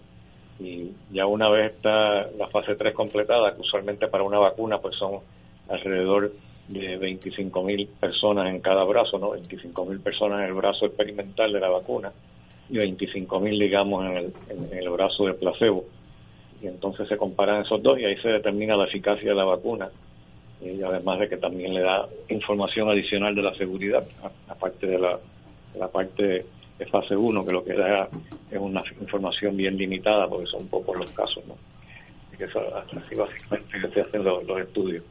Y 0.59 0.93
ya 1.11 1.27
una 1.27 1.50
vez 1.50 1.75
está 1.75 2.23
la 2.31 2.49
fase 2.49 2.75
3 2.75 2.95
completada, 2.95 3.55
que 3.55 3.61
usualmente 3.61 4.09
para 4.09 4.25
una 4.25 4.38
vacuna 4.38 4.79
pues 4.79 4.97
son 4.97 5.21
alrededor 5.69 6.33
de 6.69 6.97
25 6.97 7.62
mil 7.65 7.87
personas 7.87 8.49
en 8.49 8.61
cada 8.61 8.83
brazo, 8.85 9.19
¿no? 9.19 9.31
25 9.31 9.85
mil 9.85 10.00
personas 10.00 10.41
en 10.41 10.47
el 10.47 10.55
brazo 10.55 10.87
experimental 10.87 11.53
de 11.53 11.61
la 11.61 11.69
vacuna 11.69 12.11
y 12.71 12.79
25 12.79 13.41
mil, 13.41 13.59
digamos, 13.59 14.05
en 14.05 14.17
el, 14.17 14.33
en, 14.49 14.79
el 14.79 14.91
brazo 14.91 15.25
de 15.27 15.35
placebo. 15.35 15.85
Y 16.63 16.67
entonces 16.67 17.09
se 17.09 17.17
comparan 17.17 17.63
esos 17.63 17.83
dos 17.83 17.99
y 17.99 18.05
ahí 18.05 18.17
se 18.17 18.29
determina 18.29 18.77
la 18.77 18.87
eficacia 18.87 19.31
de 19.31 19.35
la 19.35 19.45
vacuna. 19.45 19.89
Y 20.61 20.83
además 20.83 21.21
de 21.21 21.29
que 21.29 21.37
también 21.37 21.73
le 21.73 21.83
da 21.83 22.09
información 22.29 22.91
adicional 22.91 23.35
de 23.35 23.43
la 23.43 23.55
seguridad, 23.55 24.05
aparte 24.49 24.87
de 24.87 24.99
la, 24.99 25.19
la 25.79 25.89
parte 25.89 26.45
de 26.79 26.87
fase 26.87 27.17
1, 27.17 27.45
que 27.45 27.53
lo 27.53 27.65
que 27.65 27.75
da 27.75 28.09
es 28.51 28.59
una 28.59 28.83
información 29.01 29.57
bien 29.57 29.77
limitada, 29.77 30.27
porque 30.29 30.47
son 30.47 30.67
pocos 30.69 30.97
los 30.97 31.11
casos, 31.13 31.45
¿no? 31.47 31.57
Que 32.37 32.45
eso, 32.45 32.61
así 32.77 33.17
básicamente 33.17 33.93
se 33.93 34.01
hacen 34.01 34.23
los, 34.23 34.45
los 34.45 34.61
estudios. 34.61 35.05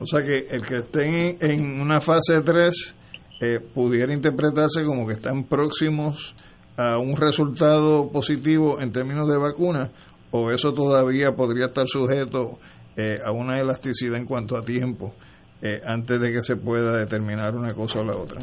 O 0.00 0.04
sea 0.04 0.22
que 0.22 0.38
el 0.50 0.64
que 0.66 0.76
esté 0.78 1.04
en, 1.06 1.38
en 1.40 1.80
una 1.80 2.00
fase 2.00 2.40
3 2.44 2.96
eh, 3.40 3.60
pudiera 3.74 4.12
interpretarse 4.12 4.84
como 4.84 5.06
que 5.06 5.14
están 5.14 5.44
próximos 5.44 6.34
a 6.76 6.98
un 6.98 7.16
resultado 7.16 8.08
positivo 8.10 8.80
en 8.80 8.92
términos 8.92 9.28
de 9.28 9.38
vacuna, 9.38 9.90
o 10.30 10.50
eso 10.50 10.72
todavía 10.72 11.32
podría 11.32 11.66
estar 11.66 11.86
sujeto 11.86 12.58
eh, 12.96 13.18
a 13.24 13.32
una 13.32 13.58
elasticidad 13.60 14.16
en 14.16 14.26
cuanto 14.26 14.56
a 14.56 14.62
tiempo 14.62 15.14
eh, 15.62 15.80
antes 15.84 16.20
de 16.20 16.32
que 16.32 16.42
se 16.42 16.56
pueda 16.56 16.96
determinar 16.98 17.54
una 17.56 17.72
cosa 17.74 18.00
o 18.00 18.04
la 18.04 18.16
otra. 18.16 18.40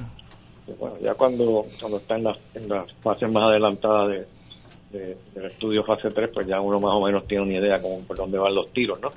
Bueno, 0.80 0.98
ya 1.02 1.14
cuando, 1.14 1.66
cuando 1.80 1.98
está 1.98 2.16
en 2.16 2.24
las 2.24 2.38
en 2.56 2.68
las 2.68 2.92
fases 3.04 3.32
más 3.32 3.44
adelantadas 3.52 4.10
de, 4.92 4.98
de- 5.00 5.18
del 5.36 5.46
estudio 5.46 5.84
fase 5.84 6.10
3, 6.10 6.32
pues 6.34 6.48
ya 6.48 6.60
uno 6.60 6.80
más 6.80 6.92
o 6.94 7.06
menos 7.06 7.28
tiene 7.28 7.44
una 7.44 7.54
idea 7.60 7.80
como 7.82 8.00
por 8.02 8.18
dónde 8.18 8.38
van 8.40 8.56
los 8.56 8.72
tiros, 8.74 9.00
¿no? 9.00 9.10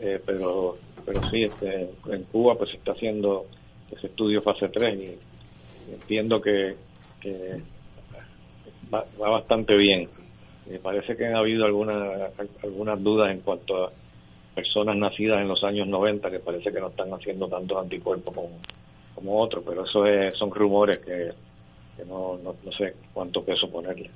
Eh, 0.00 0.20
pero 0.26 0.76
pero 1.04 1.20
sí, 1.30 1.44
este, 1.44 1.90
en 2.12 2.24
Cuba 2.24 2.54
pues 2.58 2.70
se 2.70 2.76
está 2.76 2.92
haciendo 2.92 3.46
ese 3.90 4.06
estudio 4.08 4.42
fase 4.42 4.68
3 4.68 4.98
y 4.98 5.92
entiendo 5.92 6.40
que, 6.40 6.76
que 7.20 7.60
va, 8.92 9.04
va 9.20 9.30
bastante 9.30 9.76
bien. 9.76 10.08
Me 10.68 10.78
parece 10.78 11.16
que 11.16 11.26
han 11.26 11.36
habido 11.36 11.64
algunas 11.64 12.32
algunas 12.62 13.02
dudas 13.02 13.30
en 13.30 13.40
cuanto 13.40 13.86
a 13.86 13.92
personas 14.54 14.96
nacidas 14.96 15.40
en 15.40 15.48
los 15.48 15.62
años 15.62 15.86
90 15.86 16.30
que 16.30 16.38
parece 16.40 16.72
que 16.72 16.80
no 16.80 16.88
están 16.88 17.12
haciendo 17.12 17.46
tantos 17.46 17.78
anticuerpos 17.78 18.34
como, 18.34 18.58
como 19.14 19.36
otros, 19.36 19.62
pero 19.66 19.84
eso 19.84 20.06
es, 20.06 20.34
son 20.34 20.50
rumores 20.50 20.98
que, 20.98 21.30
que 21.96 22.04
no, 22.06 22.38
no, 22.42 22.56
no 22.64 22.72
sé 22.72 22.94
cuánto 23.12 23.44
peso 23.44 23.70
ponerle. 23.70 24.10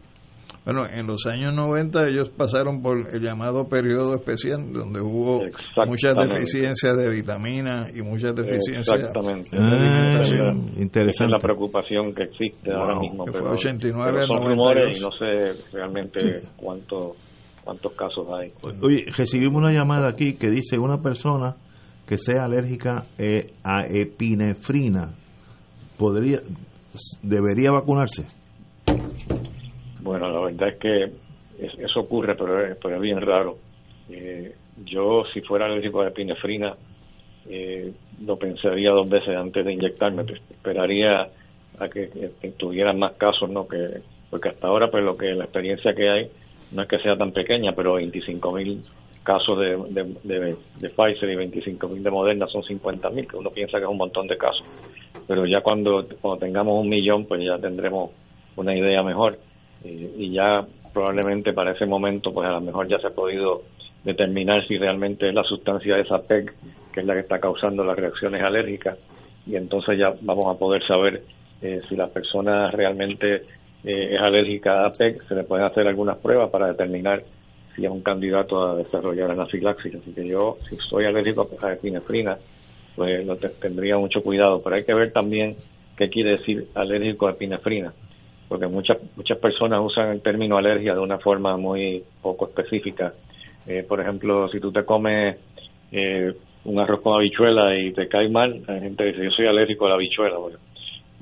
Bueno, 0.65 0.83
en 0.87 1.07
los 1.07 1.25
años 1.27 1.55
90 1.55 2.09
ellos 2.09 2.29
pasaron 2.31 2.83
por 2.83 3.15
el 3.15 3.23
llamado 3.23 3.67
periodo 3.69 4.15
especial, 4.15 4.73
donde 4.73 5.01
hubo 5.01 5.41
muchas 5.87 6.15
deficiencias 6.15 6.97
de 6.97 7.09
vitaminas 7.09 7.91
y 7.97 8.03
muchas 8.03 8.35
deficiencias 8.35 8.87
Exactamente. 8.99 9.57
de 9.57 9.63
Ah, 9.63 9.71
alimentación. 9.73 10.49
Esa 10.61 10.73
es 10.75 10.81
interesante. 10.83 11.33
la 11.33 11.39
preocupación 11.39 12.15
que 12.15 12.25
existe 12.25 12.71
ahora 12.73 13.01
mismo. 13.01 13.25
que 13.25 13.31
fue 13.33 13.41
Pero, 13.41 13.53
89 13.53 14.11
pero 14.15 14.27
son 14.27 14.37
92. 14.37 14.51
rumores 14.75 14.99
y 14.99 15.03
no 15.03 15.11
sé 15.13 15.77
realmente 15.77 16.21
cuánto, 16.57 17.17
cuántos 17.65 17.93
casos 17.95 18.27
hay. 18.39 18.53
Oye, 18.83 19.07
recibimos 19.17 19.57
una 19.57 19.73
llamada 19.73 20.11
aquí 20.11 20.35
que 20.35 20.51
dice 20.51 20.79
una 20.79 21.01
persona 21.01 21.57
que 22.07 22.19
sea 22.19 22.45
alérgica 22.45 23.07
eh, 23.19 23.47
a 23.65 23.87
epinefrina 23.89 25.15
podría 25.97 26.41
debería 27.23 27.71
vacunarse. 27.73 28.27
Bueno, 30.03 30.29
la 30.31 30.41
verdad 30.41 30.69
es 30.69 30.77
que 30.77 31.05
es- 31.59 31.79
eso 31.79 32.01
ocurre, 32.01 32.35
pero 32.35 32.77
pero 32.83 32.97
es 32.97 33.01
bien 33.01 33.21
raro. 33.21 33.59
Eh, 34.09 34.55
yo, 34.85 35.25
si 35.33 35.41
fuera 35.43 35.67
alérgico 35.67 36.01
a 36.01 36.05
la 36.05 36.11
epinefrina, 36.11 36.75
eh, 37.49 37.93
lo 38.25 38.37
pensaría 38.39 38.91
dos 38.91 39.09
veces 39.09 39.37
antes 39.37 39.65
de 39.65 39.73
inyectarme. 39.73 40.25
Pues, 40.25 40.41
esperaría 40.51 41.29
a 41.79 41.89
que, 41.89 42.09
tuvieran 42.59 42.99
más 42.99 43.13
casos, 43.13 43.49
¿no? 43.51 43.67
Que, 43.67 44.01
porque 44.31 44.51
hasta 44.51 44.67
ahora, 44.69 44.91
pues 44.91 45.05
lo 45.05 45.17
que 45.17 45.33
la 45.35 45.45
experiencia 45.45 45.95
que 45.95 46.09
hay 46.09 46.31
no 46.73 46.83
es 46.83 46.89
que 46.89 46.99
sea 46.99 47.17
tan 47.17 47.33
pequeña, 47.33 47.73
pero 47.73 47.95
25 47.95 48.53
mil 48.53 48.83
casos 49.23 49.59
de, 49.59 49.77
de 50.23 50.89
Pfizer 50.91 51.29
y 51.31 51.37
25 51.37 51.89
mil 51.89 52.03
de 52.03 52.11
Moderna 52.11 52.47
son 52.47 52.63
50 52.63 53.11
mil, 53.11 53.27
que 53.29 53.37
uno 53.37 53.51
piensa 53.51 53.79
que 53.79 53.85
es 53.85 53.91
un 53.91 53.97
montón 53.99 54.27
de 54.27 54.37
casos. 54.37 54.65
Pero 55.27 55.47
ya 55.47 55.61
cuando, 55.63 56.07
cuando 56.21 56.41
tengamos 56.45 56.81
un 56.81 56.89
millón, 56.89 57.27
pues 57.27 57.43
ya 57.45 57.59
tendremos 57.59 58.11
una 58.57 58.75
idea 58.77 59.03
mejor 59.03 59.39
eh, 59.85 60.13
y 60.17 60.33
ya 60.33 60.67
probablemente 60.93 61.53
para 61.53 61.73
ese 61.73 61.87
momento 61.87 62.33
pues 62.33 62.49
a 62.49 62.53
lo 62.53 62.61
mejor 62.61 62.89
ya 62.89 62.99
se 62.99 63.09
ha 63.09 63.11
podido 63.11 63.63
determinar 64.05 64.67
si 64.67 64.79
realmente 64.79 65.29
es 65.29 65.35
la 65.35 65.45
sustancia 65.45 65.97
de 65.97 66.03
esa 66.03 66.23
PEG 66.23 66.53
que 66.93 67.01
es 67.01 67.07
la 67.07 67.15
que 67.15 67.21
está 67.21 67.39
causando 67.39 67.85
las 67.85 67.97
reacciones 67.97 68.43
alérgicas 68.43 68.99
y 69.47 69.57
entonces 69.57 69.99
ya 69.99 70.13
vamos 70.23 70.55
a 70.55 70.59
poder 70.59 70.85
saber 70.87 71.23
eh, 71.63 71.81
si 71.89 71.97
la 71.97 72.09
persona 72.09 72.71
realmente 72.71 73.43
eh, 73.85 74.15
es 74.15 74.21
alérgica 74.21 74.85
a 74.87 74.93
PEG, 74.93 75.23
se 75.29 75.35
le 75.35 75.45
pueden 75.45 75.65
hacer 75.65 75.87
algunas 75.87 76.19
pruebas 76.19 76.51
para 76.51 76.69
determinar 76.69 77.23
si 77.75 77.85
es 77.85 77.91
un 77.91 78.03
candidato 78.03 78.63
a 78.63 78.77
desarrollar 78.77 79.31
anafilaxis. 79.33 79.95
Así 79.95 80.13
que 80.13 80.27
yo, 80.27 80.59
si 80.69 80.77
soy 80.77 81.05
alérgico 81.05 81.49
a 81.63 81.73
epinefrina, 81.73 82.37
pues 82.97 83.27
te- 83.41 83.49
tendría 83.51 83.97
mucho 83.97 84.23
cuidado. 84.23 84.61
Pero 84.63 84.77
hay 84.77 84.85
que 84.85 84.93
ver 84.95 85.13
también 85.13 85.57
qué 85.97 86.09
quiere 86.11 86.33
decir 86.33 86.67
alérgico 86.75 87.27
a 87.27 87.31
epinefrina 87.33 87.93
porque 88.51 88.67
muchas 88.67 88.99
muchas 89.17 89.39
personas 89.39 89.81
usan 89.81 90.09
el 90.09 90.23
término 90.23 90.59
alergia 90.59 90.93
de 90.93 90.99
una 90.99 91.19
forma 91.19 91.57
muy 91.57 92.03
poco 92.21 92.49
específica. 92.49 93.15
Eh, 93.65 93.85
por 93.89 94.01
ejemplo, 94.01 94.49
si 94.49 94.59
tú 94.59 94.73
te 94.73 94.85
comes 94.85 95.37
eh, 95.93 96.35
un 96.65 96.81
arroz 96.81 97.01
con 97.01 97.15
habichuela 97.15 97.79
y 97.79 97.93
te 97.93 98.09
cae 98.09 98.29
mal, 98.29 98.61
hay 98.67 98.81
gente 98.81 99.05
dice 99.05 99.23
yo 99.23 99.31
soy 99.31 99.47
alérgico 99.47 99.87
a 99.87 99.91
la 99.91 99.95
habichuela. 99.95 100.37
Bueno, 100.39 100.59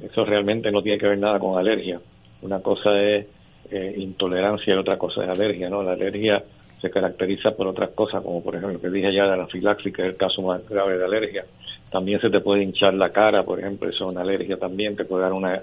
eso 0.00 0.24
realmente 0.24 0.72
no 0.72 0.80
tiene 0.80 0.98
que 0.98 1.06
ver 1.06 1.18
nada 1.18 1.38
con 1.38 1.58
alergia. 1.58 2.00
Una 2.40 2.60
cosa 2.60 2.98
es 2.98 3.26
eh, 3.70 3.94
intolerancia 3.98 4.74
y 4.74 4.78
otra 4.78 4.96
cosa 4.96 5.22
es 5.24 5.28
alergia, 5.28 5.68
¿no? 5.68 5.82
La 5.82 5.92
alergia 5.92 6.42
se 6.80 6.88
caracteriza 6.88 7.50
por 7.50 7.66
otras 7.66 7.90
cosas, 7.90 8.22
como 8.22 8.42
por 8.42 8.54
ejemplo 8.56 8.78
lo 8.78 8.80
que 8.80 8.88
dije 8.88 9.12
ya 9.12 9.24
de 9.24 9.28
la 9.28 9.34
anafilaxis, 9.34 9.92
que 9.92 10.00
es 10.00 10.08
el 10.08 10.16
caso 10.16 10.40
más 10.40 10.66
grave 10.66 10.96
de 10.96 11.04
alergia. 11.04 11.44
También 11.90 12.22
se 12.22 12.30
te 12.30 12.40
puede 12.40 12.62
hinchar 12.62 12.94
la 12.94 13.10
cara, 13.10 13.42
por 13.42 13.60
ejemplo, 13.60 13.86
eso 13.86 14.06
es 14.06 14.12
una 14.12 14.22
alergia 14.22 14.56
también, 14.56 14.96
te 14.96 15.04
puede 15.04 15.24
dar 15.24 15.34
una 15.34 15.60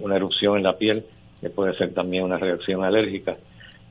una 0.00 0.16
erupción 0.16 0.56
en 0.56 0.62
la 0.62 0.76
piel, 0.76 1.04
que 1.40 1.50
puede 1.50 1.74
ser 1.76 1.94
también 1.94 2.24
una 2.24 2.38
reacción 2.38 2.84
alérgica. 2.84 3.36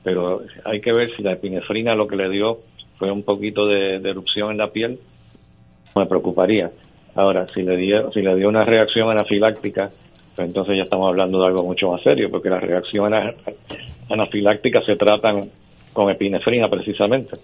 Pero 0.02 0.42
hay 0.64 0.80
que 0.80 0.92
ver 0.92 1.14
si 1.16 1.22
la 1.22 1.32
epinefrina 1.32 1.94
lo 1.94 2.06
que 2.06 2.16
le 2.16 2.28
dio 2.28 2.60
fue 2.96 3.10
un 3.10 3.22
poquito 3.22 3.66
de, 3.66 3.96
erupción 3.96 4.50
en 4.50 4.58
la 4.58 4.70
piel, 4.70 4.98
me 5.94 6.06
preocuparía. 6.06 6.70
Ahora, 7.14 7.46
si 7.48 7.62
le 7.62 7.76
dio, 7.76 8.12
si 8.12 8.22
le 8.22 8.34
dio 8.36 8.48
una 8.48 8.64
reacción 8.64 9.10
anafiláctica 9.10 9.90
pues 10.40 10.48
entonces 10.48 10.76
ya 10.76 10.84
estamos 10.84 11.08
hablando 11.08 11.40
de 11.40 11.48
algo 11.48 11.64
mucho 11.64 11.90
más 11.90 12.02
serio, 12.02 12.30
porque 12.30 12.48
las 12.48 12.62
reacciones 12.62 13.36
anafilácticas 14.08 14.84
se 14.86 14.96
tratan 14.96 15.50
con 15.92 16.10
epinefrina 16.10 16.68
precisamente. 16.68 17.36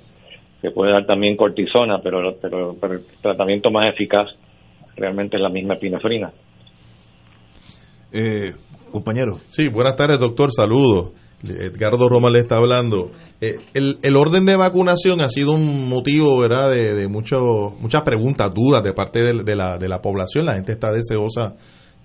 Se 0.63 0.71
puede 0.71 0.93
dar 0.93 1.05
también 1.05 1.37
cortisona, 1.37 1.99
pero, 1.99 2.37
pero, 2.41 2.75
pero 2.81 2.95
el 2.95 3.05
tratamiento 3.21 3.71
más 3.71 3.87
eficaz 3.87 4.31
realmente 4.97 5.37
es 5.37 5.43
la 5.43 5.49
misma 5.49 5.75
epinefrina. 5.75 6.33
Eh, 8.13 8.55
compañero. 8.91 9.41
Sí, 9.51 9.69
buenas 9.69 9.97
tardes, 9.97 10.19
doctor. 10.19 10.51
Saludos. 10.53 11.13
Edgardo 11.43 12.09
Roma 12.09 12.31
le 12.31 12.41
está 12.41 12.57
hablando. 12.57 13.11
Eh, 13.41 13.59
el, 13.75 13.99
el, 14.03 14.17
orden 14.17 14.47
de 14.47 14.57
vacunación 14.57 15.21
ha 15.21 15.29
sido 15.29 15.53
un 15.53 15.89
motivo, 15.89 16.39
¿verdad?, 16.39 16.71
de, 16.71 16.95
de 16.95 17.09
mucho, 17.09 17.75
muchas 17.81 18.03
preguntas, 18.03 18.53
dudas 18.55 18.83
de 18.83 18.93
parte 18.93 19.21
de, 19.21 19.57
la, 19.57 19.79
de 19.79 19.89
la 19.89 20.01
población. 20.01 20.47
La 20.47 20.55
gente 20.55 20.73
está 20.73 20.91
deseosa 20.91 21.55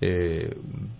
eh, 0.00 0.50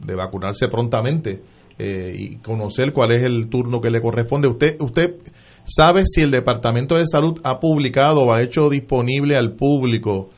de 0.00 0.14
vacunarse 0.14 0.68
prontamente 0.68 1.42
eh, 1.78 2.14
y 2.16 2.36
conocer 2.36 2.92
cuál 2.92 3.12
es 3.12 3.22
el 3.22 3.48
turno 3.48 3.80
que 3.80 3.90
le 3.90 4.00
corresponde. 4.00 4.48
¿Usted, 4.48 4.76
usted 4.80 5.16
sabe 5.64 6.04
si 6.06 6.22
el 6.22 6.30
Departamento 6.30 6.94
de 6.96 7.06
Salud 7.06 7.40
ha 7.44 7.60
publicado 7.60 8.22
o 8.22 8.32
ha 8.32 8.42
hecho 8.42 8.68
disponible 8.68 9.36
al 9.36 9.54
público 9.54 10.30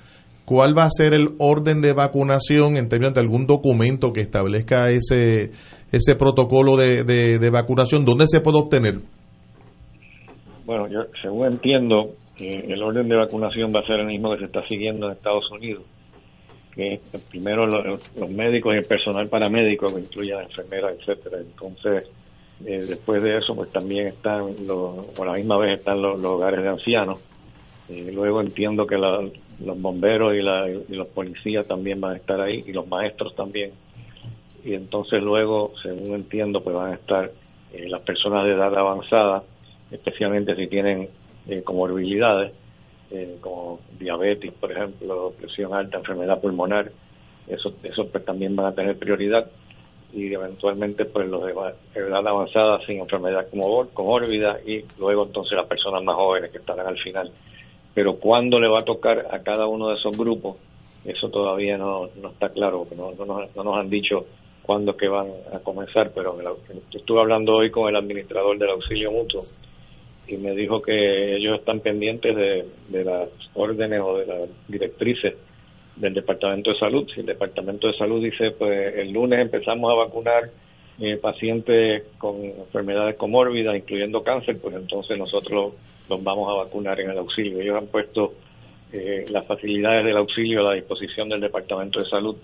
cuál 0.45 0.77
va 0.77 0.85
a 0.85 0.91
ser 0.91 1.15
el 1.15 1.31
orden 1.39 1.81
de 1.81 1.93
vacunación 1.93 2.77
en 2.77 2.89
términos 2.89 3.15
de 3.15 3.21
algún 3.21 3.47
documento 3.47 4.13
que 4.13 4.21
establezca 4.21 4.91
ese 4.91 5.51
ese 5.95 6.17
protocolo 6.17 6.77
de, 6.77 7.05
de, 7.05 7.51
vacunación, 7.51 8.05
¿dónde 8.05 8.27
se 8.27 8.41
puede 8.41 8.59
obtener? 8.59 8.97
Bueno, 10.65 10.89
yo 10.89 11.05
según 11.23 11.47
entiendo, 11.47 12.11
eh, 12.39 12.65
el 12.69 12.83
orden 12.83 13.09
de 13.09 13.17
vacunación 13.17 13.73
va 13.75 13.81
a 13.81 13.87
ser 13.87 14.01
el 14.01 14.07
mismo 14.07 14.33
que 14.33 14.41
se 14.41 14.45
está 14.47 14.67
siguiendo 14.67 15.07
en 15.07 15.13
Estados 15.13 15.49
Unidos, 15.53 15.85
que 16.75 17.01
primero 17.31 17.67
los, 17.67 18.31
médicos 18.31 18.75
y 18.75 18.79
el 18.79 18.87
personal 18.87 19.29
paramédico, 19.29 19.95
que 19.95 20.01
incluyen 20.01 20.41
enfermeras, 20.41 20.97
etcétera. 20.99 21.39
Entonces, 21.39 22.11
eh, 22.67 22.85
después 22.89 23.23
de 23.23 23.39
eso, 23.39 23.55
pues 23.55 23.71
también 23.71 24.09
están, 24.09 24.67
los, 24.67 25.21
a 25.21 25.25
la 25.25 25.35
misma 25.35 25.59
vez 25.59 25.79
están 25.79 26.03
los, 26.03 26.19
los 26.19 26.33
hogares 26.33 26.63
de 26.63 26.69
ancianos. 26.69 27.21
Eh, 27.89 28.11
luego 28.13 28.41
entiendo 28.41 28.87
que 28.87 28.97
la, 28.97 29.21
los 29.61 29.81
bomberos 29.81 30.35
y, 30.35 30.43
la, 30.43 30.69
y 30.69 30.95
los 30.95 31.09
policías 31.09 31.67
también 31.67 32.01
van 32.01 32.13
a 32.13 32.17
estar 32.17 32.41
ahí, 32.41 32.65
y 32.67 32.73
los 32.73 32.87
maestros 32.87 33.35
también 33.35 33.73
y 34.65 34.73
entonces 34.73 35.23
luego, 35.23 35.73
según 35.83 36.15
entiendo, 36.15 36.63
pues 36.63 36.75
van 36.75 36.93
a 36.93 36.95
estar 36.95 37.31
eh, 37.73 37.87
las 37.87 38.01
personas 38.01 38.45
de 38.45 38.53
edad 38.53 38.75
avanzada, 38.77 39.45
especialmente 39.91 40.57
si 40.57 40.67
tienen 40.69 41.11
eh, 41.47 41.63
comorbilidades, 41.63 42.53
eh, 43.11 43.37
como 43.43 43.81
diabetes, 43.99 44.53
por 44.53 44.73
ejemplo, 44.73 45.35
presión 45.39 45.75
alta, 45.75 45.99
enfermedad 45.99 46.41
pulmonar, 46.41 46.91
eso, 47.47 47.75
eso 47.83 48.09
pues 48.09 48.25
también 48.25 48.57
van 48.57 48.67
a 48.67 48.75
tener 48.75 48.99
prioridad 48.99 49.51
y 50.15 50.33
eventualmente 50.33 51.05
pues 51.05 51.29
los 51.29 51.45
de 51.45 51.53
edad 52.01 52.27
avanzada 52.27 52.81
sin 52.87 53.01
enfermedad 53.01 53.47
como 53.51 53.87
comórbida 53.89 54.61
y 54.65 54.83
luego 54.99 55.27
entonces 55.27 55.59
las 55.59 55.67
personas 55.67 56.03
más 56.05 56.15
jóvenes 56.15 56.51
que 56.51 56.59
estarán 56.59 56.87
al 56.87 56.99
final. 56.99 57.31
Pero 57.95 58.17
cuándo 58.17 58.59
le 58.59 58.69
va 58.69 58.81
a 58.81 58.85
tocar 58.85 59.29
a 59.31 59.43
cada 59.43 59.67
uno 59.67 59.89
de 59.89 59.97
esos 59.97 60.17
grupos, 60.17 60.57
eso 61.05 61.29
todavía 61.29 61.79
no, 61.79 62.09
no 62.21 62.31
está 62.31 62.49
claro, 62.49 62.87
no, 62.97 63.13
no, 63.13 63.25
nos, 63.25 63.55
no 63.55 63.65
nos 63.65 63.77
han 63.77 63.91
dicho 63.91 64.27
cuándo 64.63 64.97
que 64.97 65.09
van 65.09 65.29
a 65.53 65.59
comenzar, 65.59 66.13
pero 66.15 66.37
estuve 66.93 67.21
hablando 67.21 67.55
hoy 67.55 67.71
con 67.71 67.89
el 67.89 67.97
administrador 67.97 68.59
del 68.59 68.71
auxilio 68.71 69.13
mutuo 69.13 69.45
y 70.27 70.37
me 70.37 70.55
dijo 70.55 70.81
que 70.81 71.37
ellos 71.37 71.59
están 71.59 71.81
pendientes 71.81 72.35
de, 72.35 72.65
de 72.89 73.05
las 73.05 73.29
órdenes 73.55 74.01
o 74.03 74.19
de 74.19 74.27
las 74.27 74.49
directrices 74.67 75.35
del 75.97 76.15
Departamento 76.15 76.73
de 76.73 76.79
Salud. 76.79 77.09
Si 77.13 77.21
el 77.21 77.27
Departamento 77.27 77.87
de 77.89 77.97
Salud 77.97 78.23
dice, 78.23 78.51
pues 78.53 78.97
el 78.97 79.13
lunes 79.13 79.41
empezamos 79.41 79.91
a 79.93 79.95
vacunar 79.95 80.51
eh, 81.01 81.17
pacientes 81.17 82.05
con 82.19 82.37
enfermedades 82.45 83.17
comórbidas, 83.17 83.77
incluyendo 83.77 84.23
cáncer, 84.23 84.59
pues 84.61 84.77
entonces 84.77 85.19
nosotros 85.19 85.75
los 86.09 86.23
vamos 86.23 86.49
a 86.51 86.65
vacunar 86.65 87.01
en 87.01 87.11
el 87.11 87.19
auxilio. 87.19 87.61
Ellos 87.61 87.77
han 87.77 87.87
puesto 87.89 88.35
eh, 88.93 89.25
las 89.29 89.47
facilidades 89.47 90.05
del 90.05 90.17
auxilio 90.17 90.61
a 90.61 90.71
la 90.71 90.75
disposición 90.75 91.29
del 91.29 91.41
Departamento 91.41 91.99
de 91.99 92.09
Salud 92.09 92.37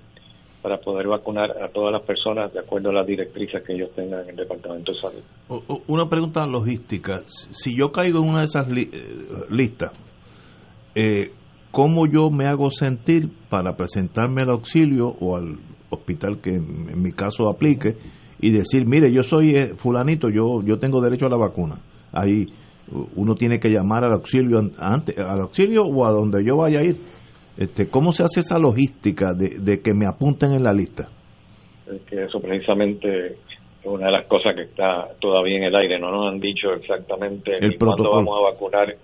para 0.63 0.79
poder 0.79 1.07
vacunar 1.07 1.51
a 1.63 1.69
todas 1.69 1.93
las 1.93 2.03
personas 2.03 2.53
de 2.53 2.59
acuerdo 2.59 2.91
a 2.91 2.93
las 2.93 3.07
directrices 3.07 3.63
que 3.63 3.75
ellos 3.75 3.91
tengan 3.95 4.25
en 4.25 4.31
el 4.31 4.37
Departamento 4.37 4.93
de 4.93 5.01
Salud. 5.01 5.83
Una 5.87 6.09
pregunta 6.09 6.45
logística. 6.47 7.23
Si 7.27 7.77
yo 7.77 7.93
caigo 7.93 8.19
en 8.19 8.29
una 8.29 8.41
de 8.41 8.45
esas 8.47 8.67
eh, 8.69 8.91
listas, 9.49 9.93
eh, 10.95 11.31
¿cómo 11.71 12.07
yo 12.07 12.31
me 12.31 12.47
hago 12.47 12.71
sentir 12.71 13.31
para 13.49 13.77
presentarme 13.77 14.43
al 14.43 14.51
auxilio 14.51 15.07
o 15.21 15.37
al 15.37 15.57
hospital 15.89 16.41
que 16.41 16.51
en 16.51 17.01
mi 17.01 17.13
caso 17.13 17.49
aplique 17.49 17.97
y 18.41 18.51
decir, 18.51 18.87
mire, 18.87 19.13
yo 19.13 19.23
soy 19.23 19.57
eh, 19.57 19.75
fulanito, 19.75 20.29
yo, 20.29 20.63
yo 20.65 20.79
tengo 20.79 21.01
derecho 21.01 21.27
a 21.27 21.31
la 21.31 21.37
vacuna? 21.37 21.77
Ahí 22.13 22.47
uno 23.15 23.35
tiene 23.35 23.61
que 23.61 23.69
llamar 23.69 24.05
al 24.05 24.13
auxilio 24.13 24.59
antes, 24.79 25.17
al 25.19 25.43
auxilio 25.43 25.83
o 25.85 26.05
a 26.05 26.11
donde 26.11 26.45
yo 26.45 26.57
vaya 26.57 26.81
a 26.81 26.85
ir 26.85 26.97
este, 27.61 27.91
¿Cómo 27.91 28.13
se 28.13 28.25
hace 28.25 28.41
esa 28.41 28.59
logística 28.59 29.35
de, 29.35 29.59
de, 29.59 29.83
que 29.83 29.93
me 29.93 30.07
apunten 30.07 30.53
en 30.53 30.63
la 30.63 30.73
lista? 30.73 31.11
Es 31.87 32.01
que 32.09 32.25
eso 32.25 32.41
precisamente 32.41 33.27
es 33.27 33.37
una 33.85 34.07
de 34.07 34.13
las 34.13 34.27
cosas 34.27 34.55
que 34.55 34.63
está 34.63 35.09
todavía 35.21 35.59
en 35.59 35.65
el 35.65 35.77
aire. 35.77 35.99
No 35.99 36.11
nos 36.11 36.33
han 36.33 36.41
dicho 36.41 36.73
exactamente 36.73 37.53
el 37.61 37.77
cuándo 37.77 38.13
vamos 38.13 38.39
a 38.39 38.53
vacunar 38.53 38.97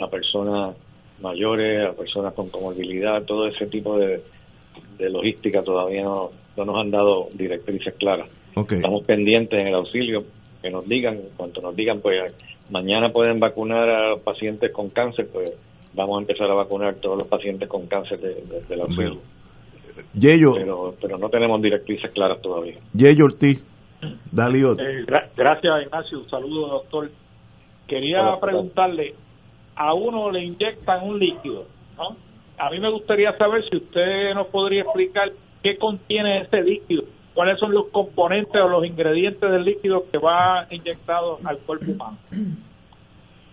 a 0.00 0.08
personas 0.08 0.76
mayores, 1.20 1.88
a 1.88 1.92
personas 1.92 2.34
con 2.34 2.48
comorbilidad, 2.48 3.22
todo 3.24 3.46
ese 3.46 3.66
tipo 3.66 3.96
de, 3.96 4.20
de 4.98 5.10
logística 5.10 5.62
todavía 5.62 6.02
no, 6.02 6.30
no, 6.56 6.64
nos 6.64 6.78
han 6.78 6.90
dado 6.90 7.26
directrices 7.34 7.94
claras. 7.94 8.28
Okay. 8.54 8.76
Estamos 8.78 9.04
pendientes 9.04 9.58
en 9.58 9.68
el 9.68 9.74
auxilio 9.74 10.24
que 10.62 10.70
nos 10.70 10.86
digan, 10.86 11.18
cuanto 11.36 11.60
nos 11.60 11.74
digan, 11.74 12.00
pues 12.00 12.34
mañana 12.70 13.10
pueden 13.10 13.40
vacunar 13.40 13.88
a 13.88 14.16
pacientes 14.16 14.72
con 14.72 14.90
cáncer, 14.90 15.28
pues 15.32 15.52
vamos 15.94 16.18
a 16.18 16.20
empezar 16.22 16.50
a 16.50 16.54
vacunar 16.54 16.96
todos 16.96 17.18
los 17.18 17.28
pacientes 17.28 17.68
con 17.68 17.86
cáncer 17.86 18.18
de, 18.18 18.34
de, 18.34 18.60
de 18.68 18.76
la 18.76 18.84
bueno. 18.84 19.20
Yello, 20.14 20.54
pero, 20.54 20.94
pero 21.00 21.18
no 21.18 21.28
tenemos 21.28 21.60
directrices 21.60 22.10
claras 22.12 22.40
todavía. 22.40 22.78
Yello 22.94 23.26
Ortiz, 23.26 23.62
dale 24.30 24.60
eh, 24.60 25.04
gra 25.06 25.28
Gracias, 25.36 25.82
Ignacio. 25.84 26.20
Un 26.20 26.30
saludo, 26.30 26.68
doctor. 26.68 27.10
Quería 27.86 28.22
Hola, 28.22 28.40
preguntarle, 28.40 29.14
a 29.74 29.94
uno 29.94 30.30
le 30.30 30.44
inyectan 30.44 31.08
un 31.08 31.18
líquido, 31.18 31.66
¿no? 31.96 32.16
A 32.58 32.70
mí 32.70 32.78
me 32.78 32.90
gustaría 32.90 33.36
saber 33.36 33.64
si 33.68 33.76
usted 33.76 34.34
nos 34.34 34.46
podría 34.48 34.82
explicar 34.82 35.32
qué 35.62 35.76
contiene 35.76 36.42
ese 36.42 36.62
líquido, 36.62 37.04
cuáles 37.34 37.58
son 37.58 37.72
los 37.72 37.88
componentes 37.88 38.60
o 38.60 38.68
los 38.68 38.84
ingredientes 38.84 39.50
del 39.50 39.64
líquido 39.64 40.04
que 40.10 40.18
va 40.18 40.66
inyectado 40.70 41.38
al 41.44 41.58
cuerpo 41.58 41.92
humano. 41.92 42.18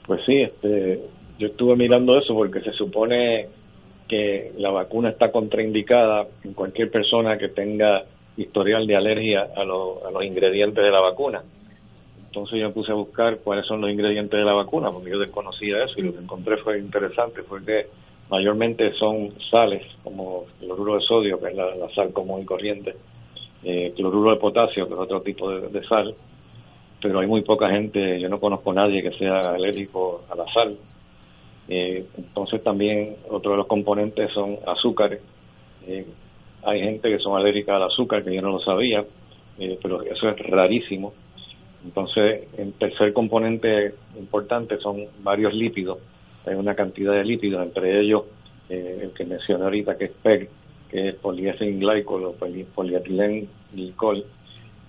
Pues 0.05 0.21
sí, 0.25 0.41
este, 0.41 1.01
yo 1.37 1.47
estuve 1.47 1.75
mirando 1.75 2.17
eso 2.17 2.33
porque 2.33 2.61
se 2.61 2.71
supone 2.73 3.47
que 4.07 4.53
la 4.57 4.71
vacuna 4.71 5.09
está 5.09 5.31
contraindicada 5.31 6.27
en 6.43 6.53
cualquier 6.53 6.89
persona 6.89 7.37
que 7.37 7.49
tenga 7.49 8.03
historial 8.37 8.87
de 8.87 8.95
alergia 8.95 9.47
a, 9.55 9.63
lo, 9.63 10.05
a 10.07 10.11
los 10.11 10.23
ingredientes 10.23 10.83
de 10.83 10.91
la 10.91 11.01
vacuna. 11.01 11.43
Entonces 12.25 12.59
yo 12.59 12.71
puse 12.71 12.91
a 12.91 12.95
buscar 12.95 13.39
cuáles 13.39 13.65
son 13.65 13.81
los 13.81 13.89
ingredientes 13.89 14.39
de 14.39 14.45
la 14.45 14.53
vacuna, 14.53 14.91
porque 14.91 15.09
yo 15.11 15.19
desconocía 15.19 15.83
eso 15.83 15.95
y 15.97 16.03
lo 16.03 16.13
que 16.13 16.19
encontré 16.19 16.57
fue 16.57 16.79
interesante, 16.79 17.41
fue 17.43 17.63
que 17.65 17.87
mayormente 18.29 18.93
son 18.93 19.33
sales, 19.49 19.83
como 20.03 20.45
cloruro 20.59 20.95
de 20.95 21.01
sodio, 21.01 21.39
que 21.39 21.49
es 21.49 21.55
la 21.55 21.89
sal 21.95 22.13
común 22.13 22.41
y 22.41 22.45
corriente, 22.45 22.95
eh, 23.63 23.93
cloruro 23.95 24.31
de 24.31 24.37
potasio, 24.37 24.87
que 24.87 24.93
es 24.93 24.99
otro 24.99 25.21
tipo 25.21 25.49
de, 25.51 25.83
sal, 25.87 26.15
pero 27.01 27.19
hay 27.19 27.27
muy 27.27 27.41
poca 27.41 27.69
gente, 27.69 28.19
yo 28.19 28.29
no 28.29 28.39
conozco 28.39 28.71
a 28.71 28.75
nadie 28.75 29.01
que 29.01 29.11
sea 29.11 29.51
alérgico 29.51 30.23
a 30.29 30.35
la 30.35 30.45
sal, 30.53 30.77
eh, 31.69 32.05
entonces 32.17 32.63
también 32.63 33.15
otro 33.29 33.51
de 33.51 33.57
los 33.57 33.67
componentes 33.67 34.31
son 34.31 34.57
azúcares. 34.65 35.21
Eh, 35.85 36.05
hay 36.63 36.81
gente 36.81 37.09
que 37.09 37.19
son 37.19 37.37
alérgicas 37.37 37.75
al 37.75 37.83
azúcar, 37.83 38.23
que 38.23 38.33
yo 38.33 38.41
no 38.41 38.51
lo 38.51 38.59
sabía, 38.59 39.05
eh, 39.59 39.77
pero 39.81 40.01
eso 40.01 40.29
es 40.29 40.39
rarísimo. 40.39 41.13
Entonces, 41.83 42.47
el 42.57 42.73
tercer 42.73 43.13
componente 43.13 43.93
importante 44.17 44.77
son 44.77 45.05
varios 45.19 45.53
lípidos. 45.53 45.99
Hay 46.45 46.55
una 46.55 46.75
cantidad 46.75 47.13
de 47.13 47.23
lípidos, 47.23 47.63
entre 47.65 47.99
ellos 48.01 48.23
el 48.69 49.11
que 49.11 49.23
mencioné 49.23 49.63
ahorita, 49.63 49.97
que 49.97 50.05
es 50.05 50.11
PEG, 50.11 50.49
que 50.89 51.09
es 51.09 51.15
poliethylenglycol 51.15 52.25
o 52.25 52.33
poli 52.33 52.63
polietilenglicol, 52.63 54.25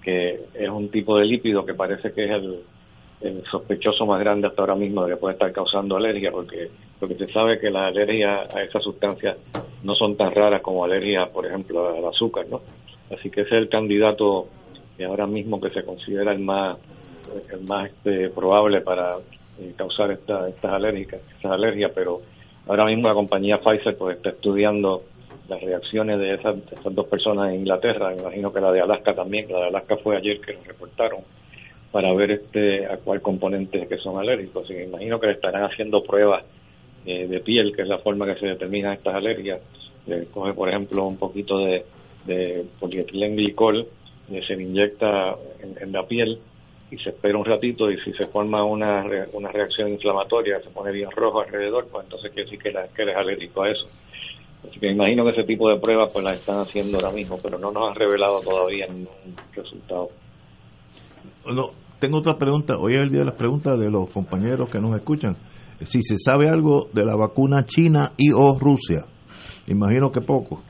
que 0.03 0.41
es 0.55 0.69
un 0.69 0.89
tipo 0.91 1.19
de 1.19 1.25
lípido 1.27 1.65
que 1.65 1.75
parece 1.75 2.13
que 2.13 2.25
es 2.25 2.31
el, 2.31 2.61
el 3.21 3.43
sospechoso 3.51 4.07
más 4.07 4.21
grande 4.21 4.47
hasta 4.47 4.63
ahora 4.63 4.75
mismo 4.75 5.05
de 5.05 5.15
que 5.15 5.21
puede 5.21 5.35
estar 5.35 5.53
causando 5.53 5.97
alergia, 5.97 6.31
porque 6.31 6.71
porque 6.99 7.15
se 7.15 7.33
sabe 7.33 7.59
que 7.59 7.71
las 7.71 7.89
alergias 7.89 8.53
a 8.55 8.63
esas 8.63 8.83
sustancias 8.83 9.37
no 9.83 9.95
son 9.95 10.17
tan 10.17 10.35
raras 10.35 10.63
como 10.63 10.85
alergias, 10.85 11.29
por 11.29 11.47
ejemplo, 11.47 11.97
al 11.97 12.05
azúcar, 12.05 12.47
¿no? 12.51 12.61
Así 13.11 13.31
que 13.31 13.43
ese 13.43 13.57
es 13.57 13.63
el 13.63 13.69
candidato 13.69 14.49
que 14.97 15.05
ahora 15.05 15.27
mismo 15.27 15.61
que 15.61 15.71
se 15.71 15.85
considera 15.85 16.33
el 16.33 16.41
más 16.41 16.77
el 17.53 17.61
más 17.69 17.91
este, 17.91 18.31
probable 18.31 18.81
para 18.81 19.17
eh, 19.59 19.73
causar 19.77 20.11
esta, 20.11 20.49
estas 20.49 20.73
alérgicas, 20.73 21.21
estas 21.37 21.53
alergias, 21.53 21.93
pero 21.95 22.23
ahora 22.67 22.87
mismo 22.87 23.09
la 23.09 23.15
compañía 23.15 23.61
Pfizer 23.61 23.97
pues 23.97 24.17
está 24.17 24.31
estudiando 24.31 25.03
las 25.49 25.61
reacciones 25.63 26.19
de 26.19 26.35
esas, 26.35 26.57
esas 26.71 26.95
dos 26.95 27.07
personas 27.07 27.51
en 27.51 27.61
Inglaterra, 27.61 28.11
me 28.11 28.21
imagino 28.21 28.53
que 28.53 28.61
la 28.61 28.71
de 28.73 28.81
Alaska 28.81 29.15
también, 29.15 29.51
la 29.51 29.61
de 29.61 29.67
Alaska 29.69 29.97
fue 29.99 30.17
ayer 30.17 30.41
que 30.41 30.53
lo 30.53 30.63
reportaron, 30.65 31.21
para 31.91 32.13
ver 32.13 32.31
este 32.33 32.87
a 32.87 32.99
cuál 32.99 33.23
componente 33.23 33.87
que 33.89 33.97
son 33.99 34.19
alérgicos. 34.19 34.69
Y 34.71 34.75
me 34.75 34.85
imagino 34.85 35.19
que 35.19 35.29
le 35.29 35.33
estarán 35.35 35.65
haciendo 35.65 36.03
pruebas 36.03 36.45
eh, 37.07 37.27
de 37.27 37.41
piel, 37.41 37.75
que 37.75 37.83
es 37.83 37.89
la 37.89 37.99
forma 37.99 38.27
que 38.27 38.39
se 38.39 38.47
determinan 38.47 38.93
estas 38.93 39.15
alergias. 39.15 39.61
Le 40.07 40.27
coge, 40.27 40.53
por 40.53 40.69
ejemplo, 40.69 41.07
un 41.07 41.17
poquito 41.17 41.59
de, 41.61 41.85
de 42.27 42.65
polietilenglicol, 42.79 43.87
y 44.31 44.43
se 44.43 44.57
le 44.57 44.65
inyecta 44.65 45.37
en, 45.81 45.93
la 45.93 46.07
piel 46.07 46.39
y 46.91 46.99
se 46.99 47.11
espera 47.11 47.39
un 47.39 47.45
ratito 47.45 47.91
y 47.91 47.99
si 48.01 48.13
se 48.13 48.27
forma 48.27 48.63
una, 48.65 49.05
una 49.33 49.51
reacción 49.51 49.89
inflamatoria, 49.89 50.61
se 50.61 50.71
pone 50.71 50.93
bien 50.93 51.11
rojo 51.11 51.41
alrededor, 51.41 51.89
pues 51.91 52.05
entonces 52.05 52.31
quiere 52.33 52.45
decir 52.45 52.63
que, 52.63 52.73
la- 52.73 52.89
que 52.89 53.03
eres 53.03 53.17
alérgico 53.17 53.63
a 53.63 53.71
eso. 53.71 53.87
Así 54.67 54.81
que 54.81 54.87
me 54.89 54.93
imagino 54.95 55.25
que 55.25 55.31
ese 55.31 55.45
tipo 55.45 55.69
de 55.71 55.79
pruebas 55.79 56.11
pues 56.13 56.25
las 56.25 56.39
están 56.39 56.61
haciendo 56.61 56.99
ahora 56.99 57.13
mismo, 57.13 57.39
pero 57.43 57.59
no 57.59 57.71
nos 57.71 57.89
han 57.89 57.95
revelado 57.95 58.41
todavía 58.41 58.87
ningún 58.87 59.37
resultado. 59.55 60.09
No, 61.47 61.71
tengo 62.01 62.19
otra 62.19 62.37
pregunta. 62.37 62.77
Hoy 62.77 62.95
es 62.95 63.01
el 63.03 63.11
día 63.11 63.21
de 63.21 63.27
las 63.27 63.37
preguntas 63.37 63.79
de 63.79 63.91
los 63.91 64.11
compañeros 64.11 64.69
que 64.69 64.79
nos 64.79 64.95
escuchan. 64.95 65.37
Si 65.83 66.03
se 66.03 66.17
sabe 66.19 66.49
algo 66.49 66.89
de 66.93 67.05
la 67.05 67.17
vacuna 67.17 67.65
china 67.65 68.13
y 68.17 68.33
o 68.33 68.59
Rusia. 68.59 69.05
Imagino 69.69 70.11
que 70.11 70.21
poco. 70.21 70.63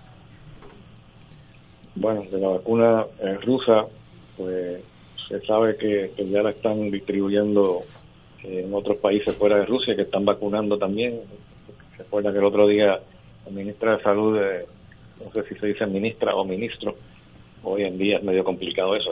Bueno, 1.94 2.22
de 2.30 2.38
la 2.38 2.48
vacuna 2.48 3.06
eh, 3.20 3.38
rusa, 3.44 3.86
pues 4.36 4.82
se 5.28 5.40
sabe 5.46 5.76
que, 5.76 6.12
que 6.16 6.28
ya 6.28 6.42
la 6.42 6.50
están 6.50 6.90
distribuyendo 6.90 7.80
eh, 8.44 8.64
en 8.64 8.74
otros 8.74 8.98
países 8.98 9.36
fuera 9.36 9.58
de 9.58 9.66
Rusia, 9.66 9.96
que 9.96 10.02
están 10.02 10.24
vacunando 10.24 10.78
también. 10.78 11.20
Se 11.96 12.02
acuerda 12.02 12.32
que 12.32 12.38
el 12.38 12.44
otro 12.44 12.68
día 12.68 13.00
ministra 13.50 13.96
de 13.96 14.02
Salud, 14.02 14.38
de- 14.38 14.66
no 15.24 15.30
sé 15.32 15.42
si 15.48 15.54
se 15.56 15.66
dice 15.66 15.86
ministra 15.86 16.34
o 16.34 16.44
ministro, 16.44 16.94
hoy 17.62 17.82
en 17.84 17.98
día 17.98 18.18
es 18.18 18.22
medio 18.22 18.44
complicado 18.44 18.94
eso. 18.94 19.10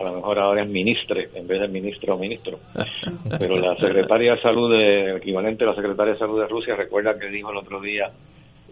A 0.00 0.04
lo 0.04 0.14
mejor 0.16 0.38
ahora 0.38 0.62
es 0.64 0.68
ministre 0.70 1.28
en 1.34 1.46
vez 1.46 1.60
de 1.60 1.68
ministro 1.68 2.14
o 2.14 2.18
ministro. 2.18 2.58
Pero 3.38 3.56
la 3.56 3.76
secretaria 3.76 4.34
de 4.34 4.40
Salud, 4.40 4.70
de, 4.72 5.10
el 5.10 5.16
equivalente 5.18 5.64
a 5.64 5.68
la 5.68 5.74
secretaria 5.74 6.14
de 6.14 6.18
Salud 6.18 6.40
de 6.40 6.48
Rusia, 6.48 6.74
recuerda 6.74 7.18
que 7.18 7.28
dijo 7.28 7.50
el 7.50 7.56
otro 7.58 7.80
día 7.80 8.10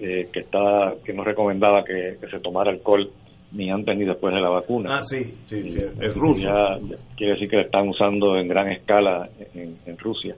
eh, 0.00 0.28
que 0.32 0.40
estaba 0.40 0.94
que 1.04 1.12
no 1.12 1.22
recomendaba 1.22 1.84
que, 1.84 2.16
que 2.20 2.26
se 2.28 2.40
tomara 2.40 2.70
alcohol 2.70 3.10
ni 3.52 3.70
antes 3.70 3.96
ni 3.96 4.04
después 4.04 4.34
de 4.34 4.40
la 4.40 4.48
vacuna. 4.48 4.98
Ah, 4.98 5.04
sí, 5.04 5.22
sí, 5.46 5.74
es 6.00 6.14
ya 6.42 6.78
quiere 7.16 7.34
decir 7.34 7.48
que 7.50 7.56
la 7.56 7.62
están 7.62 7.88
usando 7.88 8.36
en 8.36 8.48
gran 8.48 8.68
escala 8.72 9.28
en, 9.54 9.78
en 9.86 9.98
Rusia. 9.98 10.34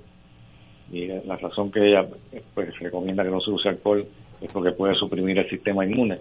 Y 0.93 1.05
eh, 1.11 1.23
la 1.25 1.37
razón 1.37 1.71
que 1.71 1.81
ella 1.89 2.07
eh, 2.33 2.43
pues 2.55 2.79
recomienda 2.79 3.25
que 3.25 3.31
no 3.31 3.41
se 3.41 3.51
use 3.51 3.69
alcohol 3.69 4.05
es 4.45 4.53
porque 4.53 4.73
puede 4.73 4.95
suprimir 4.95 5.39
el 5.39 5.49
sistema 5.49 5.85
inmune, 5.85 6.19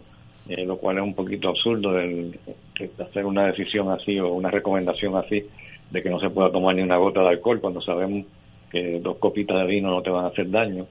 eh, 0.47 0.65
lo 0.65 0.77
cual 0.77 0.97
es 0.97 1.03
un 1.03 1.13
poquito 1.13 1.49
absurdo 1.49 1.99
el, 1.99 2.37
el 2.79 2.91
hacer 3.01 3.25
una 3.25 3.47
decisión 3.47 3.89
así 3.91 4.19
o 4.19 4.33
una 4.33 4.49
recomendación 4.49 5.15
así 5.15 5.43
de 5.91 6.01
que 6.01 6.09
no 6.09 6.19
se 6.19 6.29
pueda 6.29 6.51
tomar 6.51 6.75
ni 6.75 6.81
una 6.81 6.97
gota 6.97 7.21
de 7.21 7.29
alcohol 7.29 7.59
cuando 7.61 7.81
sabemos 7.81 8.25
que 8.71 8.99
dos 8.99 9.17
copitas 9.17 9.57
de 9.57 9.67
vino 9.67 9.91
no 9.91 10.01
te 10.01 10.09
van 10.09 10.25
a 10.25 10.29
hacer 10.29 10.49
daño, 10.49 10.87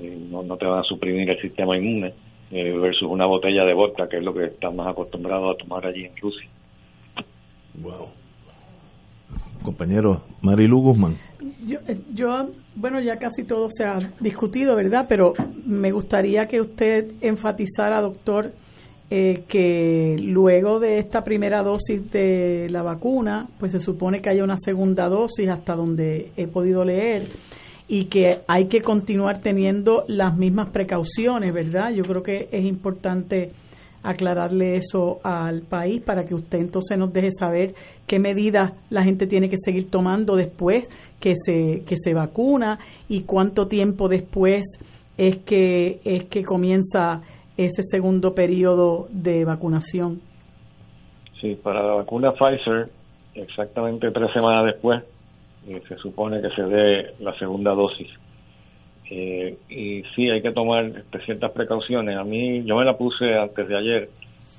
eh, 0.00 0.18
no, 0.30 0.42
no 0.42 0.56
te 0.56 0.64
van 0.64 0.80
a 0.80 0.84
suprimir 0.84 1.28
el 1.28 1.40
sistema 1.40 1.76
inmune, 1.76 2.14
eh, 2.50 2.72
versus 2.72 3.08
una 3.08 3.26
botella 3.26 3.64
de 3.64 3.74
vodka, 3.74 4.08
que 4.08 4.16
es 4.16 4.24
lo 4.24 4.32
que 4.32 4.46
están 4.46 4.74
más 4.74 4.88
acostumbrados 4.88 5.54
a 5.54 5.58
tomar 5.58 5.86
allí 5.86 6.06
en 6.06 6.16
Rusia. 6.16 6.48
Wow. 7.74 8.08
Compañero 9.62 10.22
Marilu 10.40 10.80
Guzmán. 10.80 11.29
Yo, 11.66 11.78
eh, 11.86 11.98
yo, 12.12 12.50
bueno, 12.74 13.00
ya 13.00 13.16
casi 13.16 13.44
todo 13.44 13.68
se 13.70 13.84
ha 13.84 13.98
discutido, 14.20 14.76
¿verdad? 14.76 15.06
Pero 15.08 15.34
me 15.66 15.92
gustaría 15.92 16.46
que 16.46 16.60
usted 16.60 17.12
enfatizara, 17.20 18.00
doctor, 18.00 18.52
eh, 19.10 19.42
que 19.48 20.16
luego 20.22 20.78
de 20.78 20.98
esta 20.98 21.22
primera 21.22 21.62
dosis 21.62 22.10
de 22.12 22.68
la 22.70 22.82
vacuna, 22.82 23.48
pues 23.58 23.72
se 23.72 23.80
supone 23.80 24.20
que 24.20 24.30
haya 24.30 24.44
una 24.44 24.56
segunda 24.56 25.08
dosis 25.08 25.48
hasta 25.48 25.74
donde 25.74 26.30
he 26.36 26.46
podido 26.46 26.84
leer 26.84 27.28
y 27.88 28.04
que 28.04 28.42
hay 28.46 28.66
que 28.66 28.82
continuar 28.82 29.40
teniendo 29.40 30.04
las 30.06 30.36
mismas 30.36 30.68
precauciones, 30.68 31.52
¿verdad? 31.52 31.90
Yo 31.92 32.04
creo 32.04 32.22
que 32.22 32.48
es 32.52 32.64
importante 32.64 33.50
aclararle 34.02 34.76
eso 34.76 35.20
al 35.22 35.62
país 35.62 36.02
para 36.02 36.24
que 36.24 36.34
usted 36.34 36.58
entonces 36.58 36.96
nos 36.98 37.12
deje 37.12 37.30
saber 37.30 37.74
qué 38.06 38.18
medidas 38.18 38.72
la 38.88 39.04
gente 39.04 39.26
tiene 39.26 39.48
que 39.48 39.56
seguir 39.58 39.90
tomando 39.90 40.36
después 40.36 40.88
que 41.20 41.34
se 41.34 41.84
que 41.86 41.96
se 41.96 42.14
vacuna 42.14 42.78
y 43.08 43.22
cuánto 43.22 43.66
tiempo 43.66 44.08
después 44.08 44.64
es 45.18 45.36
que 45.38 46.00
es 46.04 46.24
que 46.24 46.42
comienza 46.42 47.22
ese 47.56 47.82
segundo 47.82 48.34
periodo 48.34 49.06
de 49.10 49.44
vacunación. 49.44 50.20
Sí, 51.40 51.56
para 51.62 51.82
la 51.82 51.94
vacuna 51.94 52.32
Pfizer, 52.32 52.88
exactamente 53.34 54.10
tres 54.10 54.32
semanas 54.32 54.64
después, 54.66 55.02
eh, 55.68 55.82
se 55.88 55.96
supone 55.96 56.40
que 56.40 56.50
se 56.50 56.62
dé 56.62 57.14
la 57.20 57.38
segunda 57.38 57.72
dosis. 57.72 58.08
Eh, 59.10 59.56
y 59.68 60.02
sí, 60.14 60.30
hay 60.30 60.40
que 60.40 60.52
tomar 60.52 61.02
ciertas 61.24 61.50
precauciones. 61.50 62.16
A 62.16 62.22
mí, 62.24 62.62
yo 62.64 62.76
me 62.76 62.84
la 62.84 62.96
puse 62.96 63.34
antes 63.36 63.66
de 63.68 63.76
ayer 63.76 64.08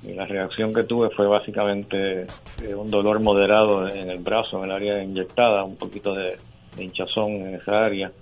y 0.06 0.12
la 0.14 0.26
reacción 0.26 0.74
que 0.74 0.82
tuve 0.84 1.08
fue 1.10 1.26
básicamente 1.26 2.26
eh, 2.62 2.74
un 2.74 2.90
dolor 2.90 3.20
moderado 3.20 3.88
en 3.88 4.10
el 4.10 4.18
brazo, 4.18 4.58
en 4.58 4.64
el 4.64 4.72
área 4.72 5.02
inyectada, 5.02 5.64
un 5.64 5.76
poquito 5.76 6.14
de, 6.14 6.36
hinchazón 6.76 7.30
en 7.32 7.54
esa 7.54 7.84
área. 7.84 8.12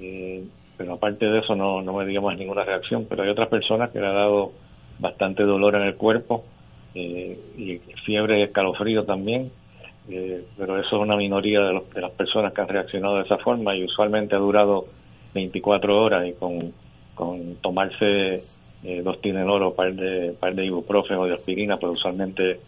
Eh, 0.00 0.44
pero 0.76 0.94
aparte 0.94 1.26
de 1.26 1.38
eso 1.40 1.54
no, 1.54 1.82
no 1.82 1.92
me 1.94 2.06
dio 2.06 2.22
más 2.22 2.38
ninguna 2.38 2.64
reacción. 2.64 3.06
Pero 3.08 3.22
hay 3.24 3.30
otras 3.30 3.48
personas 3.48 3.90
que 3.90 4.00
le 4.00 4.06
ha 4.06 4.12
dado 4.12 4.52
bastante 5.00 5.42
dolor 5.42 5.74
en 5.76 5.82
el 5.82 5.96
cuerpo 5.96 6.44
eh, 6.94 7.36
y 7.56 7.78
fiebre 8.04 8.38
y 8.38 8.42
escalofrío 8.42 9.04
también. 9.04 9.50
Pero 10.06 10.78
eso 10.78 10.96
es 10.96 11.02
una 11.02 11.16
minoría 11.16 11.60
de, 11.62 11.72
los- 11.72 11.90
de 11.94 12.00
las 12.00 12.10
personas 12.12 12.52
que 12.52 12.60
han 12.60 12.68
reaccionado 12.68 13.16
de 13.16 13.22
esa 13.22 13.38
forma 13.38 13.74
y 13.74 13.84
usualmente 13.84 14.34
ha 14.36 14.38
durado 14.38 14.84
24 15.34 16.02
horas 16.02 16.26
y 16.28 16.32
con, 16.34 16.72
con 17.14 17.56
tomarse 17.56 18.44
eh, 18.84 19.02
dos 19.02 19.20
Tylenol 19.20 19.62
o 19.62 19.74
par 19.74 19.92
de, 19.94 20.34
par 20.38 20.54
de 20.54 20.64
ibuprofeno 20.66 21.22
o 21.22 21.26
de 21.26 21.34
aspirina, 21.34 21.76
pues 21.78 21.92
usualmente 21.94 22.60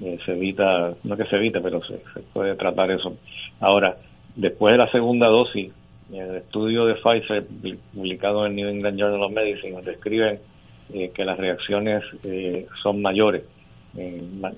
eh, 0.00 0.18
se 0.24 0.32
evita, 0.32 0.94
no 1.04 1.16
que 1.16 1.24
se 1.26 1.36
evite, 1.36 1.60
pero 1.60 1.82
se, 1.84 1.98
se 2.14 2.20
puede 2.32 2.54
tratar 2.56 2.90
eso. 2.90 3.16
Ahora, 3.60 3.96
después 4.34 4.72
de 4.72 4.78
la 4.78 4.90
segunda 4.90 5.26
dosis, 5.28 5.72
el 6.12 6.36
estudio 6.36 6.86
de 6.86 6.94
Pfizer 6.96 7.46
pu- 7.48 7.78
publicado 7.94 8.44
en 8.46 8.52
el 8.52 8.56
New 8.56 8.68
England 8.68 8.98
Journal 8.98 9.22
of 9.22 9.32
Medicine 9.32 9.80
describen 9.82 10.38
eh, 10.92 11.10
que 11.14 11.24
las 11.24 11.38
reacciones 11.38 12.02
son 12.82 13.00
mayores. 13.02 13.42
Ma- 14.40 14.52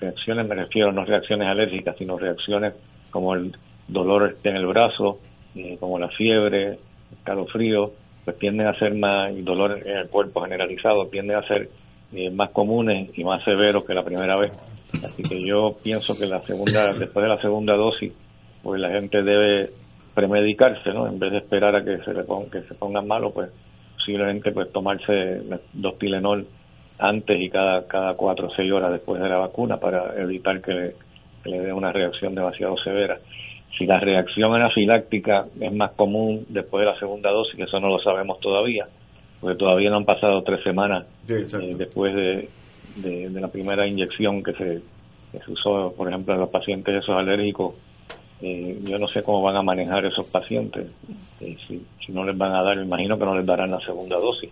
reacciones 0.00 0.46
me 0.48 0.54
refiero 0.56 0.92
no 0.92 1.04
reacciones 1.04 1.46
alérgicas, 1.48 1.96
sino 1.96 2.18
reacciones 2.18 2.74
como 3.10 3.34
el 3.34 3.54
dolor 3.88 4.36
en 4.42 4.56
el 4.56 4.66
brazo, 4.66 5.18
como 5.80 5.98
la 5.98 6.08
fiebre, 6.08 6.78
escalofrío, 7.18 7.92
pues 8.24 8.38
tienden 8.38 8.66
a 8.66 8.78
ser 8.78 8.94
más, 8.94 9.32
y 9.32 9.42
dolor 9.42 9.80
en 9.84 9.96
el 9.96 10.08
cuerpo 10.08 10.42
generalizado, 10.42 11.06
tienden 11.06 11.36
a 11.36 11.46
ser 11.46 11.68
eh, 12.12 12.30
más 12.30 12.50
comunes 12.50 13.10
y 13.16 13.24
más 13.24 13.42
severos 13.44 13.84
que 13.84 13.94
la 13.94 14.04
primera 14.04 14.36
vez. 14.36 14.52
Así 15.02 15.22
que 15.22 15.44
yo 15.46 15.76
pienso 15.82 16.18
que 16.18 16.26
la 16.26 16.40
segunda, 16.42 16.92
después 16.92 17.22
de 17.22 17.28
la 17.28 17.40
segunda 17.40 17.74
dosis, 17.74 18.12
pues 18.62 18.80
la 18.80 18.90
gente 18.90 19.22
debe 19.22 19.70
premedicarse, 20.14 20.92
¿no? 20.92 21.08
En 21.08 21.18
vez 21.18 21.32
de 21.32 21.38
esperar 21.38 21.74
a 21.74 21.84
que 21.84 21.98
se 22.04 22.12
le 22.12 22.24
ponga, 22.24 22.50
que 22.50 22.62
se 22.62 22.74
pongan 22.74 23.06
malos, 23.06 23.32
pues 23.32 23.50
posiblemente 23.96 24.52
pues 24.52 24.70
tomarse 24.72 25.42
dos 25.72 25.98
Tylenol 25.98 26.46
antes 26.98 27.40
y 27.40 27.48
cada 27.48 27.86
cada 27.86 28.14
cuatro 28.14 28.48
o 28.48 28.54
seis 28.54 28.70
horas 28.70 28.92
después 28.92 29.20
de 29.22 29.28
la 29.28 29.38
vacuna 29.38 29.78
para 29.78 30.14
evitar 30.20 30.60
que 30.60 30.72
le, 30.72 30.94
que 31.42 31.50
le 31.50 31.60
dé 31.60 31.72
una 31.72 31.92
reacción 31.92 32.34
demasiado 32.34 32.76
severa. 32.78 33.18
Si 33.78 33.86
la 33.86 33.98
reacción 33.98 34.54
anafiláctica 34.54 35.46
es 35.60 35.72
más 35.72 35.92
común 35.92 36.44
después 36.48 36.84
de 36.84 36.92
la 36.92 36.98
segunda 36.98 37.30
dosis, 37.30 37.56
que 37.56 37.64
eso 37.64 37.80
no 37.80 37.88
lo 37.88 37.98
sabemos 38.00 38.38
todavía, 38.40 38.86
porque 39.40 39.58
todavía 39.58 39.90
no 39.90 39.96
han 39.96 40.04
pasado 40.04 40.42
tres 40.42 40.62
semanas 40.62 41.06
eh, 41.28 41.74
después 41.76 42.14
de, 42.14 42.48
de, 42.96 43.30
de 43.30 43.40
la 43.40 43.48
primera 43.48 43.86
inyección 43.86 44.42
que 44.42 44.52
se, 44.52 44.82
que 45.32 45.38
se 45.44 45.50
usó, 45.50 45.94
por 45.96 46.08
ejemplo, 46.08 46.34
en 46.34 46.40
los 46.40 46.50
pacientes 46.50 47.02
esos 47.02 47.16
alérgicos. 47.16 47.74
Eh, 48.42 48.80
yo 48.82 48.98
no 48.98 49.06
sé 49.08 49.22
cómo 49.22 49.40
van 49.40 49.56
a 49.56 49.62
manejar 49.62 50.04
esos 50.04 50.26
pacientes. 50.26 50.86
Eh, 51.40 51.56
si, 51.66 51.80
si 52.04 52.12
no 52.12 52.24
les 52.24 52.36
van 52.36 52.52
a 52.54 52.62
dar, 52.62 52.76
me 52.76 52.82
imagino 52.82 53.18
que 53.18 53.24
no 53.24 53.36
les 53.36 53.46
darán 53.46 53.70
la 53.70 53.80
segunda 53.80 54.16
dosis. 54.16 54.50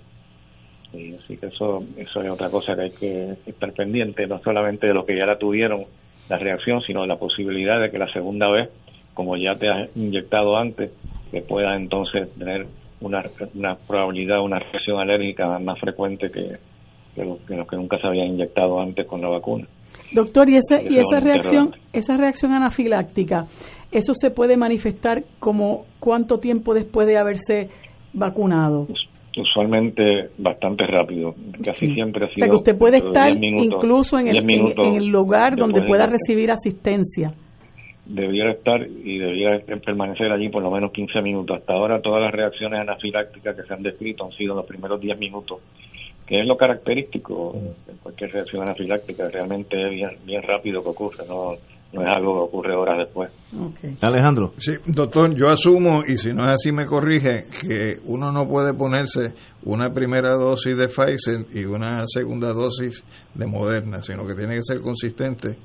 Eh, 0.92 1.18
así 1.22 1.36
que 1.36 1.46
eso, 1.46 1.84
eso 1.96 2.22
es 2.22 2.30
otra 2.30 2.50
cosa 2.50 2.74
que 2.74 2.82
hay 2.82 2.90
que 2.90 3.36
estar 3.46 3.72
pendiente, 3.72 4.26
no 4.26 4.40
solamente 4.42 4.86
de 4.86 4.94
los 4.94 5.04
que 5.04 5.16
ya 5.16 5.26
la 5.26 5.38
tuvieron, 5.38 5.84
la 6.28 6.38
reacción, 6.38 6.80
sino 6.82 7.02
de 7.02 7.08
la 7.08 7.16
posibilidad 7.16 7.80
de 7.80 7.90
que 7.90 7.98
la 7.98 8.12
segunda 8.12 8.48
vez, 8.48 8.70
como 9.14 9.36
ya 9.36 9.54
te 9.56 9.68
has 9.68 9.96
inyectado 9.96 10.56
antes, 10.56 10.90
que 11.30 11.42
pueda 11.42 11.76
entonces 11.76 12.28
tener 12.38 12.66
una, 13.00 13.24
una 13.54 13.76
probabilidad, 13.76 14.42
una 14.42 14.58
reacción 14.58 14.98
alérgica 14.98 15.58
más 15.58 15.78
frecuente 15.78 16.30
que, 16.30 16.56
que 17.14 17.24
los 17.24 17.68
que, 17.68 17.76
nunca 17.76 17.98
se 17.98 18.06
habían 18.06 18.28
inyectado 18.28 18.80
antes 18.80 19.06
con 19.06 19.20
la 19.20 19.28
vacuna. 19.28 19.66
Doctor, 20.12 20.48
y, 20.48 20.56
ese, 20.56 20.82
y 20.88 20.98
esa 20.98 21.18
es 21.18 21.24
reacción, 21.24 21.74
esa 21.92 22.16
reacción 22.16 22.52
anafiláctica, 22.52 23.46
¿eso 23.92 24.12
se 24.14 24.30
puede 24.30 24.56
manifestar 24.56 25.24
como 25.38 25.86
cuánto 25.98 26.38
tiempo 26.38 26.74
después 26.74 27.06
de 27.06 27.18
haberse 27.18 27.68
vacunado? 28.12 28.86
Usualmente 29.36 30.30
bastante 30.38 30.84
rápido, 30.86 31.34
casi 31.64 31.94
siempre 31.94 32.24
ha 32.24 32.28
sido. 32.28 32.32
O 32.32 32.34
sea 32.34 32.48
que 32.48 32.56
usted 32.56 32.76
puede 32.76 32.98
estar 32.98 33.30
incluso 33.30 34.18
en 34.18 34.28
el, 34.28 34.38
en 34.38 34.96
el 34.96 35.06
lugar 35.06 35.56
donde 35.56 35.82
pueda 35.82 36.06
recibir 36.06 36.50
asistencia 36.50 37.32
debiera 38.10 38.50
estar 38.52 38.82
y 38.82 39.18
debiera 39.18 39.60
permanecer 39.84 40.32
allí 40.32 40.48
por 40.48 40.62
lo 40.62 40.70
menos 40.70 40.92
15 40.92 41.22
minutos. 41.22 41.58
Hasta 41.58 41.74
ahora 41.74 42.00
todas 42.00 42.22
las 42.22 42.32
reacciones 42.32 42.80
anafilácticas 42.80 43.56
que 43.56 43.62
se 43.62 43.72
han 43.72 43.82
descrito 43.82 44.24
han 44.24 44.32
sido 44.32 44.52
en 44.52 44.58
los 44.58 44.66
primeros 44.66 45.00
10 45.00 45.18
minutos, 45.18 45.60
que 46.26 46.40
es 46.40 46.46
lo 46.46 46.56
característico 46.56 47.54
de 47.86 47.92
cualquier 48.02 48.32
reacción 48.32 48.62
anafiláctica, 48.62 49.28
realmente 49.28 49.80
es 49.80 49.90
bien, 49.90 50.10
bien 50.24 50.42
rápido 50.42 50.82
que 50.82 50.88
ocurre, 50.88 51.24
no, 51.28 51.54
no 51.92 52.02
es 52.02 52.08
algo 52.08 52.34
que 52.34 52.40
ocurre 52.40 52.74
horas 52.74 52.98
después. 52.98 53.30
Alejandro. 54.02 54.52
Sí, 54.56 54.72
doctor, 54.86 55.34
yo 55.34 55.48
asumo, 55.48 56.02
y 56.06 56.16
si 56.16 56.32
no 56.32 56.44
es 56.44 56.52
así 56.52 56.72
me 56.72 56.86
corrige, 56.86 57.44
que 57.60 57.94
uno 58.06 58.32
no 58.32 58.46
puede 58.48 58.74
ponerse 58.74 59.34
una 59.64 59.92
primera 59.92 60.34
dosis 60.36 60.76
de 60.76 60.88
Pfizer 60.88 61.46
y 61.52 61.64
una 61.64 62.04
segunda 62.06 62.52
dosis 62.52 63.04
de 63.34 63.46
Moderna, 63.46 64.02
sino 64.02 64.26
que 64.26 64.34
tiene 64.34 64.56
que 64.56 64.62
ser 64.62 64.80
consistente 64.80 65.56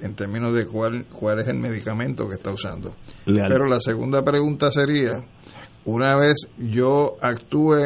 en 0.00 0.14
términos 0.14 0.54
de 0.54 0.66
cuál, 0.66 1.06
cuál 1.06 1.40
es 1.40 1.48
el 1.48 1.58
medicamento 1.58 2.28
que 2.28 2.34
está 2.34 2.50
usando. 2.50 2.94
Pero 3.24 3.66
la 3.66 3.80
segunda 3.80 4.22
pregunta 4.22 4.70
sería, 4.70 5.12
una 5.84 6.16
vez 6.16 6.48
yo 6.58 7.16
actúe 7.20 7.76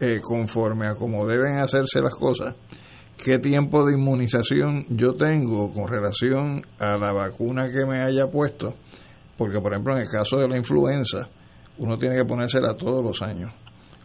eh, 0.00 0.20
conforme 0.22 0.86
a 0.86 0.94
cómo 0.94 1.26
deben 1.26 1.58
hacerse 1.58 2.00
las 2.00 2.14
cosas, 2.14 2.54
¿qué 3.22 3.38
tiempo 3.38 3.84
de 3.86 3.94
inmunización 3.94 4.86
yo 4.90 5.14
tengo 5.14 5.72
con 5.72 5.88
relación 5.88 6.66
a 6.78 6.98
la 6.98 7.12
vacuna 7.12 7.70
que 7.70 7.86
me 7.86 8.00
haya 8.00 8.26
puesto? 8.26 8.74
Porque, 9.36 9.60
por 9.60 9.72
ejemplo, 9.72 9.94
en 9.94 10.02
el 10.02 10.08
caso 10.08 10.36
de 10.38 10.48
la 10.48 10.56
influenza, 10.56 11.28
uno 11.78 11.98
tiene 11.98 12.16
que 12.16 12.24
ponérsela 12.24 12.76
todos 12.76 13.04
los 13.04 13.22
años. 13.22 13.52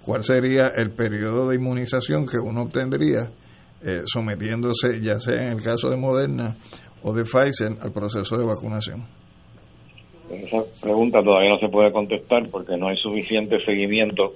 ¿Cuál 0.04 0.24
sería 0.24 0.70
el 0.70 0.92
periodo 0.92 1.50
de 1.50 1.56
inmunización 1.56 2.26
que 2.26 2.38
uno 2.38 2.64
obtendría 2.64 3.30
eh, 3.82 4.02
sometiéndose, 4.06 5.00
ya 5.02 5.20
sea 5.20 5.48
en 5.48 5.54
el 5.54 5.62
caso 5.62 5.90
de 5.90 5.96
Moderna 5.96 6.58
o 7.04 7.14
de 7.14 7.24
Pfizer 7.24 7.78
al 7.82 7.92
proceso 7.92 8.38
de 8.38 8.46
vacunación? 8.46 9.06
Esa 10.30 10.64
pregunta 10.82 11.24
todavía 11.24 11.50
no 11.50 11.60
se 11.60 11.70
puede 11.70 11.92
contestar 11.92 12.48
porque 12.50 12.78
no 12.78 12.88
hay 12.88 12.98
suficiente 12.98 13.64
seguimiento. 13.66 14.34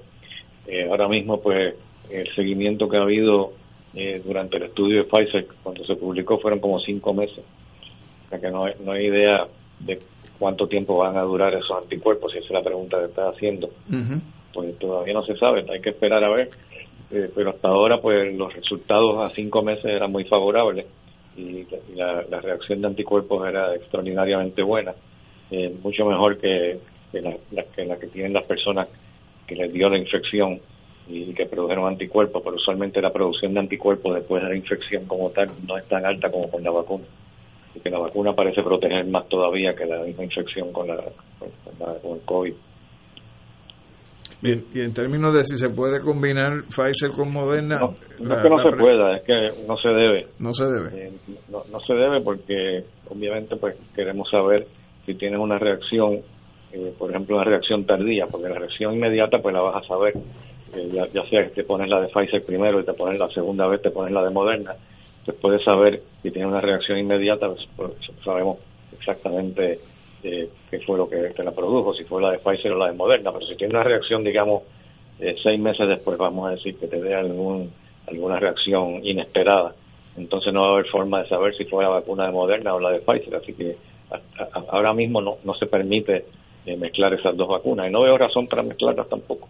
Eh, 0.68 0.88
ahora 0.90 1.08
mismo, 1.08 1.40
pues, 1.40 1.76
el 2.10 2.28
seguimiento 2.36 2.90
que 2.90 2.98
ha 2.98 3.02
habido 3.02 3.52
eh, 3.94 4.22
durante 4.26 4.58
el 4.58 4.64
estudio 4.64 5.04
de 5.04 5.10
Pfizer, 5.10 5.48
cuando 5.62 5.86
se 5.86 5.96
publicó, 5.96 6.40
fueron 6.40 6.60
como 6.60 6.80
cinco 6.80 7.14
meses. 7.14 7.44
O 8.26 8.30
sea 8.30 8.40
que 8.40 8.50
no 8.50 8.66
hay, 8.66 8.74
no 8.84 8.94
hay 8.94 9.06
idea 9.06 9.46
de 9.80 10.00
cuánto 10.40 10.68
tiempo 10.68 10.98
van 10.98 11.16
a 11.16 11.22
durar 11.22 11.54
esos 11.54 11.78
anticuerpos, 11.78 12.32
si 12.32 12.40
esa 12.40 12.48
es 12.48 12.54
la 12.54 12.64
pregunta 12.64 12.98
que 13.00 13.06
está 13.06 13.30
haciendo. 13.30 13.70
Pues 14.52 14.78
todavía 14.80 15.14
no 15.14 15.24
se 15.24 15.36
sabe, 15.38 15.64
hay 15.72 15.82
que 15.82 15.92
esperar 15.92 16.24
a 16.24 16.30
ver. 16.30 16.50
Eh, 17.12 17.30
pero 17.36 17.52
hasta 17.52 17.68
ahora, 17.68 18.02
pues, 18.02 18.34
los 18.36 18.52
resultados 18.52 19.20
a 19.20 19.30
cinco 19.30 19.62
meses 19.62 19.86
eran 19.86 20.12
muy 20.12 20.24
favorables 20.24 20.88
y 21.36 21.66
la, 21.96 22.22
reacción 22.42 22.82
de 22.82 22.88
anticuerpos 22.88 23.48
era 23.48 23.76
extraordinariamente 23.76 24.62
buena, 24.62 24.94
eh, 25.52 25.74
mucho 25.82 26.06
mejor 26.06 26.38
que, 26.38 26.80
la, 27.14 27.36
que 27.76 27.86
la 27.86 27.98
que 27.98 28.08
tienen 28.08 28.34
las 28.34 28.44
personas 28.44 28.88
que 29.48 29.56
les 29.56 29.72
dio 29.74 29.90
la 29.90 29.98
infección 29.98 30.60
y 31.08 31.34
que 31.34 31.46
produjeron 31.46 31.88
anticuerpos, 31.88 32.42
pero 32.44 32.56
usualmente 32.56 33.02
la 33.02 33.12
producción 33.12 33.54
de 33.54 33.60
anticuerpos 33.60 34.16
después 34.16 34.42
de 34.44 34.50
la 34.50 34.56
infección 34.56 35.06
como 35.06 35.30
tal 35.32 35.50
no 35.68 35.78
es 35.78 35.86
tan 35.88 36.06
alta 36.06 36.32
como 36.32 36.50
con 36.50 36.64
la 36.64 36.72
vacuna. 36.72 37.06
Y 37.76 37.80
que 37.80 37.90
la 37.90 38.00
vacuna 38.00 38.34
parece 38.34 38.62
proteger 38.62 39.06
más 39.06 39.28
todavía 39.28 39.76
que 39.76 39.86
la 39.86 40.00
misma 40.04 40.24
infección 40.24 40.72
con, 40.72 40.88
la, 40.88 40.98
con 42.02 42.14
el 42.16 42.22
COVID. 42.22 42.54
Bien, 44.44 44.66
y 44.74 44.82
en 44.82 44.94
términos 44.94 45.34
de 45.34 45.46
si 45.46 45.58
se 45.58 45.70
puede 45.70 46.02
combinar 46.02 46.64
Pfizer 46.66 47.12
con 47.16 47.32
Moderna. 47.32 47.80
No, 47.80 47.96
es 48.36 48.42
que 48.44 48.50
no 48.50 48.62
se 48.62 48.76
pueda, 48.76 49.16
es 49.16 49.24
que 49.24 49.50
no 49.66 49.78
se 49.78 49.88
debe. 49.88 50.28
No 50.38 50.54
se 50.54 50.66
debe. 50.66 51.08
Eh, 51.08 51.12
no, 51.50 51.80
se 51.80 51.94
debe 51.94 52.20
porque, 52.20 52.84
obviamente, 53.08 53.56
pues 53.56 53.78
queremos 53.96 54.30
saber 54.30 54.68
si 55.06 55.14
tienes 55.16 55.40
una 55.40 55.58
reacción, 55.58 56.20
eh, 56.74 56.94
por 57.00 57.10
ejemplo, 57.10 57.38
una 57.38 57.46
reacción 57.46 57.86
tardía, 57.86 58.28
porque 58.28 58.50
la 58.50 58.60
reacción 58.60 58.94
inmediata, 58.96 59.40
pues 59.40 59.56
la 59.56 59.62
vas 59.62 59.82
a 59.82 59.88
saber. 59.88 60.14
Eh, 60.74 60.90
ya, 60.92 61.08
ya, 61.08 61.24
sea 61.30 61.44
que 61.46 61.52
te 61.52 61.64
pones 61.64 61.88
la 61.88 62.02
de 62.02 62.10
Pfizer 62.10 62.44
primero 62.44 62.82
y 62.82 62.84
te 62.84 62.94
pones 62.94 63.18
la 63.18 63.30
segunda 63.30 63.66
vez, 63.68 63.82
te 63.82 63.92
pones 63.92 64.12
la 64.12 64.26
de 64.26 64.30
Moderna, 64.30 64.74
pues 65.24 65.38
puedes 65.38 65.64
saber 65.64 66.02
si 66.22 66.32
tienes 66.32 66.52
una 66.52 66.60
reacción 66.60 66.98
inmediata, 66.98 67.48
pues, 67.48 67.66
pues 67.78 67.92
sabemos 68.26 68.58
exactamente 68.92 69.80
eh, 70.24 70.50
qué 70.70 70.80
fue 70.80 70.98
lo 70.98 71.10
que, 71.10 71.18
te 71.18 71.44
la 71.44 71.52
produjo, 71.52 71.94
si 71.94 72.04
fue 72.04 72.22
la 72.22 72.32
de 72.32 72.40
Pfizer 72.40 72.72
o 72.72 72.78
la 72.78 72.88
de 72.88 72.98
Moderna, 72.98 73.32
pero 73.32 73.46
si 73.46 73.56
tiene 73.56 73.74
una 73.74 73.84
reacción, 73.84 74.24
digamos, 74.24 74.64
eh, 75.20 75.36
seis 75.42 75.60
meses 75.60 75.88
después, 75.88 76.18
vamos 76.18 76.48
a 76.48 76.52
decir 76.52 76.78
que 76.78 76.88
te 76.88 77.02
dé 77.02 77.14
algún, 77.14 77.72
alguna 78.08 78.40
reacción 78.40 79.06
inesperada, 79.06 79.74
entonces 80.18 80.54
no 80.54 80.62
va 80.62 80.68
a 80.68 80.74
haber 80.74 80.88
forma 80.88 81.24
de 81.24 81.30
saber 81.30 81.56
si 81.56 81.66
fue 81.66 81.84
la 81.84 81.90
vacuna 81.90 82.26
de 82.26 82.32
Moderna 82.32 82.74
o 82.74 82.80
la 82.80 82.92
de 82.92 83.00
Pfizer, 83.00 83.36
así 83.36 83.54
que 83.54 83.76
ahora 84.70 84.94
mismo 84.94 85.22
no, 85.22 85.38
no 85.44 85.54
se 85.56 85.66
permite 85.66 86.26
eh, 86.66 86.78
mezclar 86.78 87.14
esas 87.14 87.36
dos 87.36 87.48
vacunas 87.48 87.90
y 87.90 87.92
no 87.92 88.04
veo 88.04 88.18
razón 88.18 88.48
para 88.48 88.64
mezclarlas 88.64 89.10
tampoco. 89.10 89.50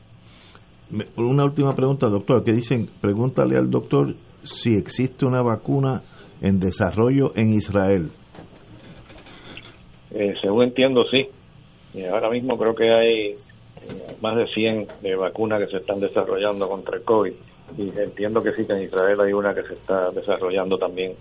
Una 1.18 1.44
última 1.46 1.76
pregunta, 1.76 2.08
doctor, 2.08 2.44
que 2.44 2.52
dicen, 2.54 2.90
pregúntale 3.02 3.58
al 3.58 3.70
doctor 3.70 4.16
si 4.44 4.76
existe 4.76 5.26
una 5.26 5.42
vacuna 5.42 6.02
en 6.42 6.60
desarrollo 6.60 7.32
en 7.36 7.54
Israel. 7.54 8.12
Eh, 10.14 10.36
según 10.42 10.64
entiendo, 10.64 11.06
sí. 11.06 11.28
ahora 12.12 12.30
mismo 12.30 12.58
creo 12.58 12.76
que 12.76 12.92
hay 12.92 13.32
eh, 13.32 13.38
más 14.22 14.36
de 14.36 14.48
100 14.48 14.88
de 15.02 15.16
vacunas 15.16 15.60
que 15.60 15.72
se 15.72 15.78
están 15.78 16.00
desarrollando 16.00 16.68
contra 16.70 16.98
el 16.98 17.04
COVID. 17.04 17.34
Y 17.78 17.90
entiendo 17.98 18.44
que 18.44 18.54
sí, 18.54 18.66
que 18.66 18.74
en 18.74 18.84
Israel 18.84 19.20
hay 19.22 19.34
una 19.34 19.56
que 19.56 19.64
se 19.64 19.74
está 19.74 20.12
desarrollando 20.12 20.78
también. 20.78 21.14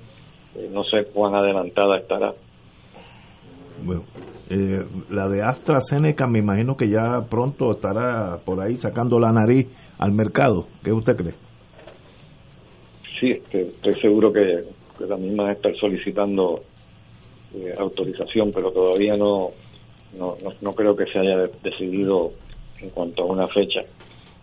Eh, 0.55 0.69
no 0.71 0.85
sé 0.85 1.07
cuán 1.13 1.35
adelantada 1.35 1.99
estará. 1.99 2.35
Bueno, 3.83 4.05
la 5.11 5.29
de 5.29 5.43
AstraZeneca 5.43 6.27
me 6.27 6.41
imagino 6.41 6.77
que 6.77 6.89
ya 6.89 7.23
pronto 7.29 7.71
estará 7.73 8.39
por 8.45 8.61
ahí 8.61 8.77
sacando 8.77 9.19
la 9.19 9.33
nariz 9.33 9.67
al 9.99 10.13
mercado. 10.13 10.67
¿Qué 10.85 10.93
usted 10.93 11.17
cree? 11.17 11.35
Sí, 13.19 13.41
estoy 13.51 13.95
seguro 14.01 14.31
que, 14.31 14.65
que 14.99 15.07
la 15.07 15.17
misma 15.17 15.53
estar 15.53 15.75
solicitando 15.77 16.63
eh, 17.55 17.75
autorización, 17.79 18.51
pero 18.53 18.71
todavía 18.71 19.17
no, 19.17 19.51
no, 20.19 20.37
no, 20.61 20.75
creo 20.75 20.97
que 20.97 21.07
se 21.07 21.19
haya 21.19 21.37
decidido 21.63 22.33
en 22.81 22.91
cuanto 22.91 23.23
a 23.23 23.27
una 23.27 23.47
fecha. 23.49 23.83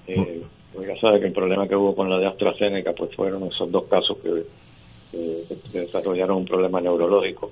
Eh, 0.07 0.43
ya 0.75 0.99
sabe 0.99 1.19
que 1.19 1.27
el 1.27 1.33
problema 1.33 1.67
que 1.67 1.75
hubo 1.75 1.95
con 1.95 2.09
la 2.09 2.19
de 2.19 2.27
AstraZeneca 2.27 2.93
pues 2.93 3.15
fueron 3.15 3.43
esos 3.45 3.71
dos 3.71 3.85
casos 3.85 4.17
que, 4.19 4.43
desarrollaron 5.73 6.37
un 6.37 6.45
problema 6.45 6.79
neurológico 6.79 7.51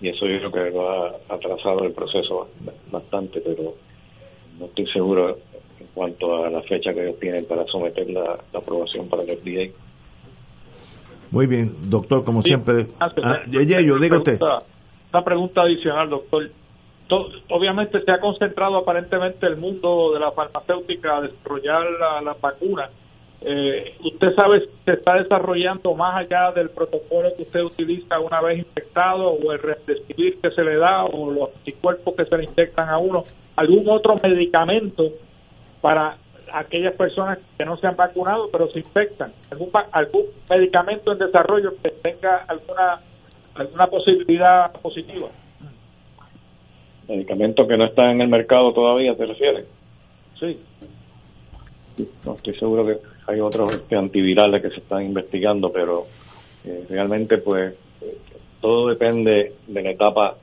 y 0.00 0.08
eso 0.08 0.26
yo 0.26 0.50
creo 0.50 0.64
que 0.64 0.70
lo 0.70 0.90
ha 0.90 1.08
atrasado 1.28 1.84
el 1.84 1.92
proceso 1.92 2.48
bastante, 2.90 3.42
pero 3.42 3.74
no 4.58 4.64
estoy 4.64 4.86
seguro 4.86 5.36
en 5.78 5.86
cuanto 5.92 6.44
a 6.44 6.50
la 6.50 6.62
fecha 6.62 6.94
que 6.94 7.02
ellos 7.02 7.20
tienen 7.20 7.44
para 7.44 7.66
someter 7.66 8.08
la, 8.08 8.38
aprobación 8.54 9.06
para 9.08 9.22
el 9.22 9.36
FDA. 9.36 9.70
Muy 11.30 11.46
bien, 11.46 11.74
doctor, 11.90 12.24
como 12.24 12.40
siempre. 12.40 12.86
Ah, 13.00 13.12
yo 13.50 13.60
digo 13.60 14.16
usted 14.16 14.38
pregunta 15.22 15.62
adicional, 15.62 16.08
doctor. 16.08 16.50
obviamente 17.50 18.02
se 18.02 18.10
ha 18.10 18.18
concentrado 18.18 18.76
aparentemente 18.76 19.46
el 19.46 19.56
mundo 19.56 20.12
de 20.12 20.20
la 20.20 20.32
farmacéutica 20.32 21.18
a 21.18 21.20
desarrollar 21.22 21.84
la, 22.24 22.34
vacuna. 22.40 22.88
Eh, 23.42 23.96
¿Usted 24.02 24.34
sabe 24.34 24.60
si 24.60 24.66
se 24.86 24.92
está 24.92 25.14
desarrollando 25.16 25.94
más 25.94 26.16
allá 26.16 26.50
del 26.52 26.70
protocolo 26.70 27.28
que 27.36 27.42
usted 27.42 27.60
utiliza 27.60 28.18
una 28.18 28.40
vez 28.40 28.58
infectado 28.58 29.32
o 29.32 29.52
el 29.52 29.58
remdesivir 29.58 30.40
que 30.40 30.50
se 30.50 30.64
le 30.64 30.76
da 30.76 31.04
o 31.04 31.30
los 31.30 31.50
anticuerpos 31.54 32.14
que 32.14 32.24
se 32.24 32.36
le 32.38 32.44
inyectan 32.44 32.88
a 32.88 32.96
uno? 32.96 33.24
¿Algún 33.56 33.88
otro 33.88 34.18
medicamento 34.22 35.10
para 35.82 36.16
aquellas 36.52 36.94
personas 36.94 37.38
que 37.58 37.64
no 37.66 37.76
se 37.76 37.86
han 37.86 37.96
vacunado 37.96 38.48
pero 38.50 38.68
se 38.70 38.78
infectan? 38.78 39.32
¿Algún, 39.50 39.70
algún 39.92 40.22
medicamento 40.48 41.12
en 41.12 41.18
desarrollo 41.18 41.74
que 41.82 41.90
tenga 41.90 42.44
alguna 42.48 43.00
alguna 43.54 43.86
posibilidad 43.86 44.72
positiva. 44.72 45.28
¿Medicamentos 47.08 47.68
que 47.68 47.76
no 47.76 47.84
están 47.84 48.10
en 48.10 48.20
el 48.22 48.28
mercado 48.28 48.72
todavía, 48.72 49.14
te 49.16 49.26
refieres? 49.26 49.66
Sí. 50.38 50.58
No, 52.24 52.34
estoy 52.34 52.54
seguro 52.56 52.86
que 52.86 52.98
hay 53.26 53.40
otros 53.40 53.72
este, 53.72 53.96
antivirales 53.96 54.62
que 54.62 54.70
se 54.70 54.80
están 54.80 55.04
investigando, 55.04 55.70
pero 55.70 56.06
eh, 56.64 56.86
realmente 56.88 57.38
pues 57.38 57.74
todo 58.60 58.88
depende 58.88 59.52
de 59.66 59.82
la 59.82 59.90
etapa 59.90 60.36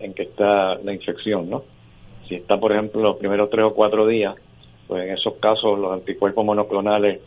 en 0.00 0.12
que 0.12 0.24
está 0.24 0.74
la 0.76 0.92
infección, 0.92 1.48
¿no? 1.48 1.62
Si 2.28 2.34
está, 2.34 2.58
por 2.58 2.72
ejemplo, 2.72 3.00
los 3.00 3.16
primeros 3.16 3.48
tres 3.48 3.64
o 3.64 3.74
cuatro 3.74 4.06
días, 4.06 4.34
pues 4.86 5.04
en 5.04 5.14
esos 5.14 5.34
casos 5.36 5.78
los 5.78 5.92
anticuerpos 5.92 6.44
monoclonales 6.44 7.20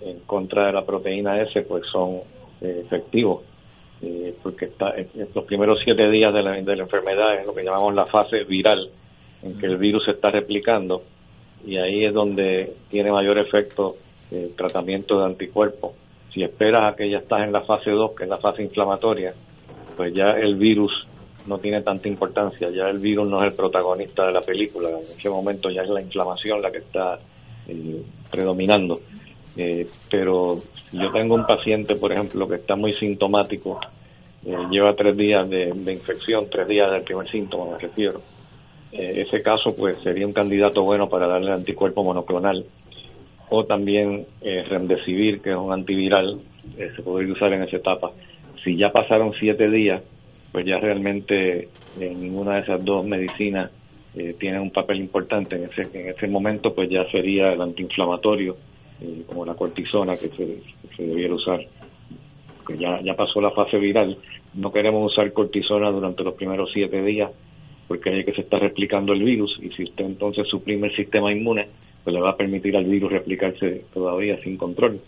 en 0.00 0.20
contra 0.20 0.66
de 0.66 0.72
la 0.72 0.84
proteína 0.84 1.40
S 1.42 1.62
pues 1.62 1.84
son 1.92 2.20
eh, 2.60 2.82
efectivos 2.84 3.42
eh, 4.02 4.34
porque 4.42 4.66
está 4.66 4.94
en 4.96 5.28
los 5.34 5.44
primeros 5.44 5.80
siete 5.82 6.08
días 6.10 6.32
de 6.32 6.42
la, 6.42 6.52
de 6.52 6.76
la 6.76 6.82
enfermedad 6.82 7.40
es 7.40 7.46
lo 7.46 7.54
que 7.54 7.64
llamamos 7.64 7.94
la 7.94 8.06
fase 8.06 8.44
viral, 8.44 8.90
en 9.42 9.58
que 9.58 9.66
el 9.66 9.76
virus 9.76 10.04
se 10.04 10.12
está 10.12 10.30
replicando 10.30 11.02
y 11.66 11.76
ahí 11.76 12.04
es 12.04 12.14
donde 12.14 12.74
tiene 12.90 13.10
mayor 13.10 13.38
efecto 13.38 13.96
eh, 14.30 14.52
tratamiento 14.56 15.18
de 15.18 15.26
anticuerpos. 15.26 15.92
Si 16.32 16.42
esperas 16.42 16.92
a 16.92 16.96
que 16.96 17.10
ya 17.10 17.18
estás 17.18 17.42
en 17.42 17.52
la 17.52 17.62
fase 17.62 17.90
2, 17.90 18.12
que 18.14 18.24
es 18.24 18.30
la 18.30 18.38
fase 18.38 18.62
inflamatoria, 18.62 19.34
pues 19.96 20.14
ya 20.14 20.30
el 20.32 20.56
virus 20.56 20.92
no 21.46 21.58
tiene 21.58 21.82
tanta 21.82 22.08
importancia, 22.08 22.70
ya 22.70 22.88
el 22.88 22.98
virus 22.98 23.28
no 23.28 23.42
es 23.42 23.50
el 23.50 23.56
protagonista 23.56 24.26
de 24.26 24.32
la 24.32 24.42
película, 24.42 24.90
en 24.90 25.18
ese 25.18 25.28
momento 25.28 25.70
ya 25.70 25.82
es 25.82 25.88
la 25.88 26.02
inflamación 26.02 26.60
la 26.60 26.70
que 26.70 26.78
está 26.78 27.18
eh, 27.66 28.02
predominando. 28.30 29.00
Eh, 29.58 29.86
pero 30.10 30.62
yo 30.92 31.12
tengo 31.12 31.34
un 31.34 31.44
paciente, 31.44 31.96
por 31.96 32.12
ejemplo, 32.12 32.48
que 32.48 32.54
está 32.54 32.76
muy 32.76 32.94
sintomático, 32.94 33.80
eh, 34.46 34.56
lleva 34.70 34.94
tres 34.94 35.16
días 35.16 35.50
de, 35.50 35.68
infección, 35.92 36.46
tres 36.50 36.68
días 36.68 36.90
del 36.90 37.02
primer 37.02 37.30
síntoma, 37.30 37.72
me 37.72 37.78
refiero. 37.78 38.22
ese 38.92 39.42
caso, 39.42 39.76
pues 39.76 39.98
sería 39.98 40.26
un 40.26 40.32
candidato 40.32 40.82
bueno 40.82 41.08
para 41.10 41.26
darle 41.26 41.52
anticuerpo 41.52 42.02
monoclonal 42.02 42.64
o 43.50 43.64
también 43.64 44.26
Remdesivir, 44.40 45.42
que 45.42 45.50
es 45.50 45.56
un 45.56 45.72
antiviral, 45.72 46.40
se 46.76 47.02
podría 47.02 47.32
usar 47.32 47.52
en 47.52 47.64
esa 47.64 47.76
etapa. 47.76 48.12
Si 48.64 48.76
ya 48.76 48.90
pasaron 48.90 49.34
siete 49.38 49.68
días, 49.68 50.02
pues 50.52 50.64
ya 50.64 50.78
realmente 50.78 51.68
en 52.00 52.20
ninguna 52.20 52.56
de 52.56 52.60
esas 52.62 52.84
dos 52.84 53.04
medicinas 53.04 53.70
eh, 54.16 54.34
tiene 54.38 54.58
un 54.58 54.70
papel 54.70 54.98
importante. 54.98 55.56
En 55.56 55.64
ese, 55.64 55.82
en 55.92 56.08
ese 56.08 56.26
momento, 56.26 56.74
pues 56.74 56.88
ya 56.90 57.04
sería 57.10 57.52
el 57.52 57.60
antiinflamatorio, 57.60 58.56
eh, 59.00 59.22
como 59.26 59.44
la 59.44 59.54
cortisona 59.54 60.16
que 60.16 60.28
se, 60.28 60.62
se 60.96 61.02
debiera 61.02 61.34
usar. 61.34 61.60
Porque 62.58 62.78
ya, 62.78 63.00
ya 63.02 63.14
pasó 63.14 63.40
la 63.40 63.50
fase 63.50 63.78
viral. 63.78 64.18
No 64.54 64.72
queremos 64.72 65.12
usar 65.12 65.32
cortisona 65.32 65.90
durante 65.90 66.24
los 66.24 66.34
primeros 66.34 66.70
siete 66.72 67.02
días, 67.02 67.30
porque 67.86 68.10
hay 68.10 68.24
que 68.24 68.32
se 68.32 68.42
está 68.42 68.58
replicando 68.58 69.12
el 69.12 69.22
virus 69.22 69.58
y 69.62 69.70
si 69.70 69.84
usted 69.84 70.04
entonces 70.04 70.46
suprime 70.48 70.88
el 70.88 70.96
sistema 70.96 71.32
inmune, 71.32 71.68
pues 72.04 72.14
le 72.14 72.20
va 72.20 72.30
a 72.30 72.36
permitir 72.36 72.76
al 72.76 72.84
virus 72.84 73.12
replicarse 73.12 73.84
todavía 73.92 74.40
sin 74.42 74.56
control 74.56 75.00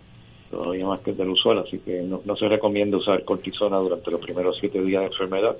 todavía 0.50 0.86
más 0.86 1.00
que 1.00 1.12
del 1.12 1.30
usual, 1.30 1.58
así 1.58 1.78
que 1.78 2.02
no, 2.02 2.36
se 2.36 2.48
recomienda 2.48 2.96
usar 2.96 3.24
cortisona 3.24 3.76
durante 3.78 4.10
los 4.10 4.20
primeros 4.20 4.56
siete 4.58 4.82
días 4.82 5.02
de 5.02 5.06
enfermedad, 5.06 5.56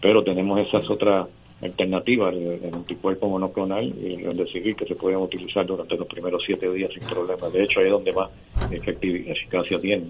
pero 0.00 0.22
tenemos 0.22 0.60
esas 0.60 0.88
otras 0.88 1.28
alternativas, 1.62 2.34
el, 2.34 2.74
anticuerpo 2.74 3.28
monoclonal 3.28 3.86
y 3.86 4.24
el 4.24 4.48
civil 4.48 4.76
que 4.76 4.86
se 4.86 4.94
pueden 4.94 5.18
utilizar 5.18 5.64
durante 5.64 5.96
los 5.96 6.06
primeros 6.06 6.42
siete 6.44 6.70
días 6.72 6.90
sin 6.92 7.06
problema. 7.08 7.48
De 7.48 7.62
hecho, 7.62 7.80
ahí 7.80 7.86
es 7.86 7.92
donde 7.92 8.12
más 8.12 8.30
efectividad, 8.70 9.32
eficacia 9.32 9.78
tiene. 9.78 10.06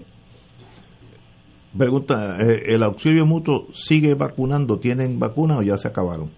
Pregunta, 1.77 2.37
eh, 2.39 2.63
¿el 2.67 2.83
auxilio 2.83 3.25
mutuo 3.25 3.67
sigue 3.73 4.13
vacunando? 4.13 4.79
¿Tienen 4.79 5.19
vacuna 5.19 5.57
o 5.57 5.63
ya 5.63 5.77
se 5.77 5.87
acabaron? 5.87 6.29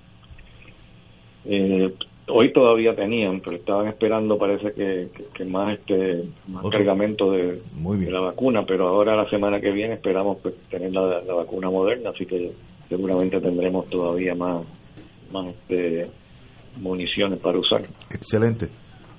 Eh, 1.46 1.94
hoy 2.28 2.52
todavía 2.54 2.96
tenían, 2.96 3.42
pero 3.42 3.58
estaban 3.58 3.88
esperando, 3.88 4.38
parece 4.38 4.74
que, 4.74 5.46
más 5.46 5.78
este 5.78 6.24
más 6.48 6.64
cargamento 6.72 7.32
de, 7.32 7.62
la 8.10 8.20
vacuna, 8.20 8.64
pero 8.66 8.88
ahora 8.88 9.16
la 9.16 9.30
semana 9.30 9.60
que 9.60 9.72
viene 9.72 9.96
esperamos 9.96 10.38
pues, 10.42 10.56
tener 10.70 10.92
la, 10.92 11.22
vacuna 11.34 11.70
moderna, 11.70 12.12
así 12.12 12.26
que 12.26 12.52
seguramente 12.90 13.40
tendremos 13.40 13.88
todavía 13.90 14.34
más, 14.36 14.66
más 15.32 15.48
este, 15.48 16.10
municiones 16.80 17.40
para 17.40 17.60
usar. 17.60 17.84
Excelente. 18.12 18.70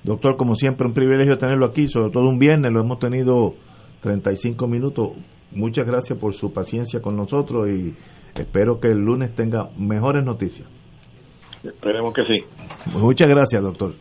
Doctor, 0.03 0.37
como 0.37 0.55
siempre, 0.55 0.87
un 0.87 0.93
privilegio 0.93 1.37
tenerlo 1.37 1.65
aquí, 1.67 1.89
sobre 1.89 2.11
todo 2.11 2.23
un 2.29 2.39
viernes, 2.39 2.71
lo 2.71 2.81
hemos 2.81 2.99
tenido 2.99 3.55
35 4.01 4.67
minutos. 4.67 5.11
Muchas 5.51 5.85
gracias 5.85 6.17
por 6.19 6.33
su 6.33 6.53
paciencia 6.53 7.01
con 7.01 7.15
nosotros 7.15 7.67
y 7.69 7.95
espero 8.39 8.79
que 8.79 8.89
el 8.89 8.99
lunes 8.99 9.35
tenga 9.35 9.69
mejores 9.77 10.23
noticias. 10.23 10.67
Esperemos 11.63 12.13
que 12.13 12.23
sí. 12.23 12.97
Muchas 12.97 13.27
gracias, 13.27 13.61
doctor. 13.61 13.93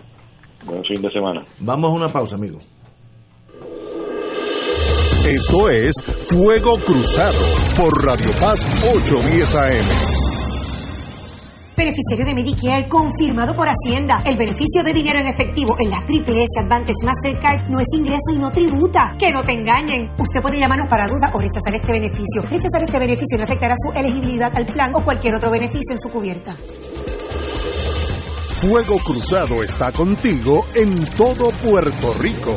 Buen 0.64 0.84
fin 0.84 1.00
de 1.00 1.10
semana. 1.10 1.42
Vamos 1.60 1.90
a 1.90 1.94
una 1.94 2.08
pausa, 2.08 2.36
amigo. 2.36 2.58
Esto 5.26 5.68
es 5.68 5.94
Fuego 6.28 6.78
Cruzado 6.84 7.38
por 7.76 8.04
Radio 8.04 8.30
Paz 8.40 8.64
810 8.94 9.56
AM. 9.56 10.15
Beneficiario 11.76 12.24
de 12.24 12.34
Medicare 12.34 12.88
confirmado 12.88 13.54
por 13.54 13.68
Hacienda. 13.68 14.22
El 14.24 14.38
beneficio 14.38 14.82
de 14.82 14.94
dinero 14.94 15.18
en 15.20 15.26
efectivo 15.26 15.76
en 15.78 15.90
la 15.90 16.02
Triple 16.06 16.42
S 16.42 16.60
Advantage 16.64 17.04
Mastercard 17.04 17.68
no 17.68 17.78
es 17.78 17.86
ingreso 17.92 18.32
y 18.34 18.38
no 18.38 18.50
tributa. 18.50 19.14
Que 19.18 19.30
no 19.30 19.42
te 19.44 19.52
engañen. 19.52 20.10
Usted 20.16 20.40
puede 20.40 20.58
llamarnos 20.58 20.88
para 20.88 21.06
duda 21.06 21.30
o 21.34 21.38
rechazar 21.38 21.74
este 21.74 21.92
beneficio. 21.92 22.40
Rechazar 22.48 22.82
este 22.82 22.98
beneficio 22.98 23.36
no 23.36 23.44
afectará 23.44 23.74
su 23.76 23.92
elegibilidad 23.92 24.56
al 24.56 24.64
plan 24.64 24.94
o 24.94 25.04
cualquier 25.04 25.34
otro 25.34 25.50
beneficio 25.50 25.92
en 25.92 25.98
su 26.00 26.08
cubierta. 26.08 26.54
Fuego 28.56 28.96
Cruzado 29.04 29.62
está 29.62 29.92
contigo 29.92 30.64
en 30.74 31.04
todo 31.10 31.50
Puerto 31.50 32.14
Rico. 32.18 32.56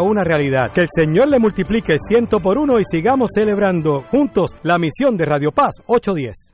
una 0.00 0.24
realidad. 0.24 0.72
Que 0.72 0.82
el 0.82 0.88
Señor 0.94 1.28
le 1.28 1.38
multiplique 1.38 1.96
ciento 2.08 2.40
por 2.40 2.58
uno 2.58 2.78
y 2.78 2.84
sigamos 2.90 3.30
celebrando 3.34 4.02
juntos 4.10 4.50
la 4.62 4.78
misión 4.78 5.16
de 5.16 5.24
Radio 5.24 5.50
Paz 5.52 5.74
810. 5.86 6.53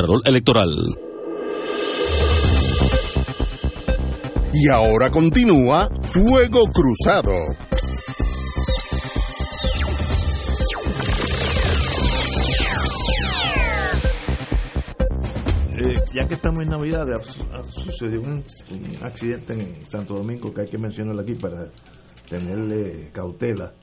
Control 0.01 0.21
Electoral. 0.25 0.69
Y 4.51 4.67
ahora 4.69 5.11
continúa 5.11 5.89
Fuego 6.01 6.63
Cruzado. 6.73 7.33
Eh, 15.77 15.93
ya 16.15 16.27
que 16.27 16.33
estamos 16.33 16.63
en 16.63 16.69
Navidad, 16.69 17.05
sucedió 17.69 18.21
un, 18.21 18.43
accidente 19.03 19.53
en 19.53 19.87
Santo 19.87 20.15
Domingo 20.15 20.51
que 20.51 20.61
hay 20.61 20.67
que 20.67 20.79
mencionarlo 20.79 21.21
aquí 21.21 21.35
para 21.35 21.65
tenerle 22.27 23.11
cautela. 23.13 23.73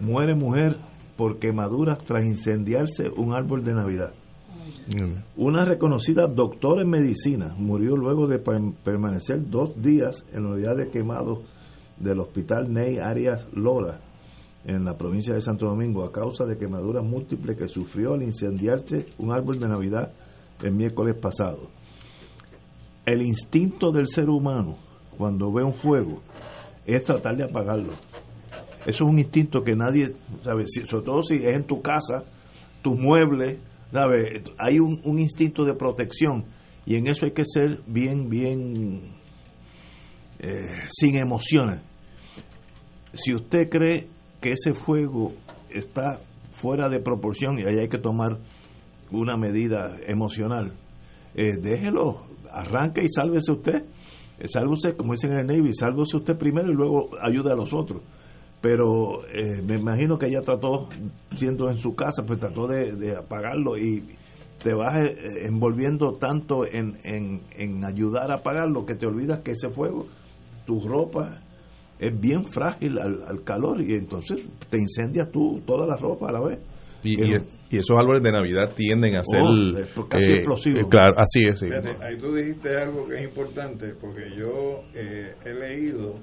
Muere 0.00 0.34
mujer 0.34 0.76
por 1.16 1.38
quemaduras 1.38 1.98
tras 2.04 2.24
incendiarse 2.24 3.08
un 3.16 3.32
árbol 3.32 3.62
de 3.62 3.74
Navidad. 3.74 4.12
Una 5.36 5.64
reconocida 5.64 6.26
doctora 6.26 6.82
en 6.82 6.90
medicina 6.90 7.54
murió 7.56 7.96
luego 7.96 8.26
de 8.26 8.38
per- 8.38 8.60
permanecer 8.84 9.48
dos 9.50 9.80
días 9.80 10.24
en 10.32 10.44
la 10.44 10.50
unidad 10.50 10.76
de 10.76 10.88
quemados 10.90 11.40
del 11.98 12.20
hospital 12.20 12.72
Ney 12.72 12.98
Arias 12.98 13.46
Lora 13.52 14.00
en 14.64 14.84
la 14.84 14.96
provincia 14.96 15.34
de 15.34 15.40
Santo 15.40 15.66
Domingo 15.66 16.04
a 16.04 16.12
causa 16.12 16.44
de 16.44 16.56
quemaduras 16.56 17.04
múltiples 17.04 17.56
que 17.56 17.66
sufrió 17.68 18.14
al 18.14 18.22
incendiarse 18.22 19.06
un 19.18 19.32
árbol 19.32 19.58
de 19.58 19.68
Navidad 19.68 20.12
el 20.62 20.72
miércoles 20.72 21.16
pasado. 21.16 21.68
El 23.04 23.22
instinto 23.22 23.90
del 23.90 24.06
ser 24.06 24.28
humano 24.28 24.76
cuando 25.18 25.52
ve 25.52 25.64
un 25.64 25.74
fuego 25.74 26.20
es 26.86 27.04
tratar 27.04 27.36
de 27.36 27.44
apagarlo. 27.44 27.92
Eso 28.86 29.04
es 29.04 29.10
un 29.10 29.18
instinto 29.18 29.62
que 29.62 29.74
nadie, 29.76 30.14
¿sabes? 30.42 30.70
Si- 30.72 30.86
sobre 30.86 31.04
todo 31.04 31.22
si 31.22 31.36
es 31.36 31.54
en 31.56 31.64
tu 31.64 31.80
casa, 31.82 32.24
tus 32.82 32.98
muebles, 32.98 33.58
¿sabes? 33.92 34.42
Hay 34.58 34.78
un, 34.78 35.00
un 35.04 35.18
instinto 35.18 35.64
de 35.64 35.74
protección 35.74 36.46
y 36.86 36.96
en 36.96 37.06
eso 37.06 37.26
hay 37.26 37.32
que 37.32 37.44
ser 37.44 37.80
bien, 37.86 38.28
bien 38.28 39.02
eh, 40.40 40.86
sin 40.88 41.16
emociones. 41.16 41.80
Si 43.12 43.34
usted 43.34 43.68
cree 43.68 44.08
que 44.40 44.50
ese 44.50 44.74
fuego 44.74 45.32
está 45.70 46.20
fuera 46.50 46.88
de 46.88 47.00
proporción 47.00 47.58
y 47.58 47.64
ahí 47.64 47.78
hay 47.78 47.88
que 47.88 47.98
tomar 47.98 48.38
una 49.10 49.36
medida 49.36 49.98
emocional, 50.06 50.72
eh, 51.34 51.56
déjelo, 51.60 52.24
arranque 52.50 53.02
y 53.04 53.08
sálvese 53.08 53.52
usted. 53.52 53.84
Eh, 54.38 54.48
Sálvese, 54.48 54.96
como 54.96 55.12
dicen 55.12 55.32
en 55.32 55.38
el 55.40 55.46
Navy, 55.46 55.72
sálvese 55.72 56.16
usted 56.16 56.36
primero 56.36 56.70
y 56.70 56.74
luego 56.74 57.10
ayude 57.20 57.52
a 57.52 57.54
los 57.54 57.72
otros. 57.72 58.02
Pero 58.62 59.26
eh, 59.26 59.60
me 59.66 59.74
imagino 59.76 60.16
que 60.18 60.26
ella 60.26 60.40
trató, 60.40 60.88
siendo 61.34 61.68
en 61.68 61.76
su 61.78 61.94
casa, 61.94 62.22
pues 62.24 62.38
trató 62.38 62.66
de, 62.68 62.92
de 62.92 63.16
apagarlo 63.16 63.76
y 63.76 64.04
te 64.62 64.72
vas 64.72 64.94
eh, 65.08 65.16
envolviendo 65.46 66.12
tanto 66.12 66.64
en, 66.64 66.96
en, 67.02 67.40
en 67.56 67.84
ayudar 67.84 68.30
a 68.30 68.36
apagarlo 68.36 68.86
que 68.86 68.94
te 68.94 69.06
olvidas 69.06 69.40
que 69.40 69.50
ese 69.50 69.68
fuego, 69.68 70.06
tu 70.64 70.80
ropa, 70.86 71.40
es 71.98 72.18
bien 72.20 72.46
frágil 72.46 72.98
al, 73.00 73.24
al 73.26 73.42
calor 73.42 73.80
y 73.80 73.94
entonces 73.94 74.40
te 74.70 74.78
incendias 74.78 75.30
tú 75.32 75.60
toda 75.66 75.84
la 75.86 75.96
ropa 75.96 76.28
a 76.28 76.32
la 76.32 76.40
vez. 76.40 76.58
Y, 77.04 77.20
y- 77.20 77.34
y 77.70 77.78
esos 77.78 77.98
árboles 77.98 78.22
de 78.22 78.30
Navidad 78.30 78.74
tienden 78.76 79.16
a 79.16 79.22
ser 79.24 79.40
Oh, 79.42 79.76
es 79.78 79.90
casi 80.08 80.32
explosivo. 80.34 80.78
eh, 80.78 80.84
claro, 80.88 81.14
así 81.16 81.42
es. 81.48 81.58
sí. 81.58 81.66
Fíjate, 81.66 81.96
ahí 82.04 82.16
tú 82.18 82.32
dijiste 82.32 82.76
algo 82.76 83.08
que 83.08 83.16
es 83.16 83.24
importante, 83.24 83.94
porque 84.00 84.22
yo 84.38 84.82
eh, 84.94 85.34
he 85.44 85.52
leído 85.54 86.14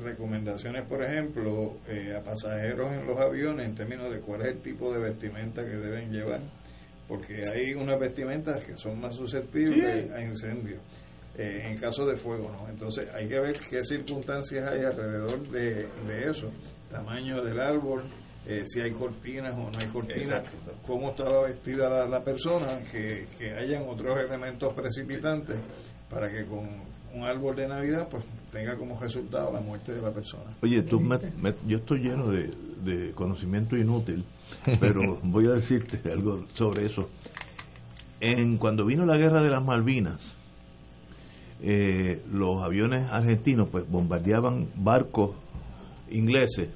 recomendaciones, 0.00 0.86
por 0.86 1.02
ejemplo, 1.02 1.76
eh, 1.88 2.14
a 2.16 2.22
pasajeros 2.22 2.92
en 2.92 3.06
los 3.06 3.18
aviones 3.18 3.66
en 3.66 3.74
términos 3.74 4.12
de 4.12 4.20
cuál 4.20 4.42
es 4.42 4.48
el 4.48 4.58
tipo 4.60 4.92
de 4.92 5.00
vestimenta 5.00 5.64
que 5.64 5.76
deben 5.76 6.10
llevar, 6.12 6.40
porque 7.08 7.42
hay 7.52 7.74
unas 7.74 7.98
vestimentas 8.00 8.64
que 8.64 8.76
son 8.76 9.00
más 9.00 9.14
susceptibles 9.16 10.10
a 10.12 10.20
incendios. 10.22 10.80
eh, 11.36 11.62
en 11.70 11.78
caso 11.78 12.04
de 12.04 12.16
fuego, 12.16 12.50
¿no? 12.52 12.68
Entonces 12.68 13.08
hay 13.14 13.26
que 13.26 13.40
ver 13.40 13.56
qué 13.70 13.82
circunstancias 13.84 14.68
hay 14.68 14.82
alrededor 14.84 15.40
de, 15.48 15.86
de 16.06 16.30
eso, 16.30 16.50
tamaño 16.90 17.42
del 17.42 17.58
árbol, 17.58 18.02
eh, 18.46 18.64
si 18.66 18.80
hay 18.82 18.90
cortinas 18.90 19.54
o 19.54 19.70
no 19.70 19.78
hay 19.80 19.86
cortinas, 19.88 20.42
cómo 20.86 21.10
estaba 21.10 21.44
vestida 21.44 21.88
la, 21.88 22.06
la 22.06 22.20
persona, 22.20 22.80
que, 22.90 23.26
que 23.38 23.52
hayan 23.52 23.84
otros 23.88 24.20
elementos 24.20 24.74
precipitantes 24.74 25.58
para 26.10 26.28
que 26.28 26.44
con 26.44 26.68
un 27.14 27.22
árbol 27.24 27.56
de 27.56 27.66
Navidad 27.68 28.08
pues 28.10 28.24
tenga 28.52 28.76
como 28.76 29.00
resultado 29.00 29.50
la 29.52 29.60
muerte 29.60 29.92
de 29.92 30.02
la 30.02 30.12
persona. 30.12 30.44
Oye, 30.62 30.82
tú 30.82 31.00
me- 31.00 31.18
me- 31.40 31.54
yo 31.66 31.78
estoy 31.78 32.00
lleno 32.00 32.28
de, 32.28 32.50
de 32.84 33.12
conocimiento 33.12 33.76
inútil, 33.76 34.24
pero 34.78 35.18
voy 35.22 35.46
a 35.46 35.52
decirte 35.52 36.00
algo 36.12 36.44
sobre 36.52 36.86
eso. 36.86 37.08
En 38.20 38.58
cuando 38.58 38.84
vino 38.84 39.04
la 39.06 39.16
guerra 39.16 39.42
de 39.42 39.50
las 39.50 39.64
Malvinas, 39.64 40.20
eh, 41.62 42.22
los 42.32 42.62
aviones 42.62 43.10
argentinos 43.10 43.68
pues 43.70 43.88
bombardeaban 43.88 44.68
barcos 44.76 45.30
ingleses 46.10 46.68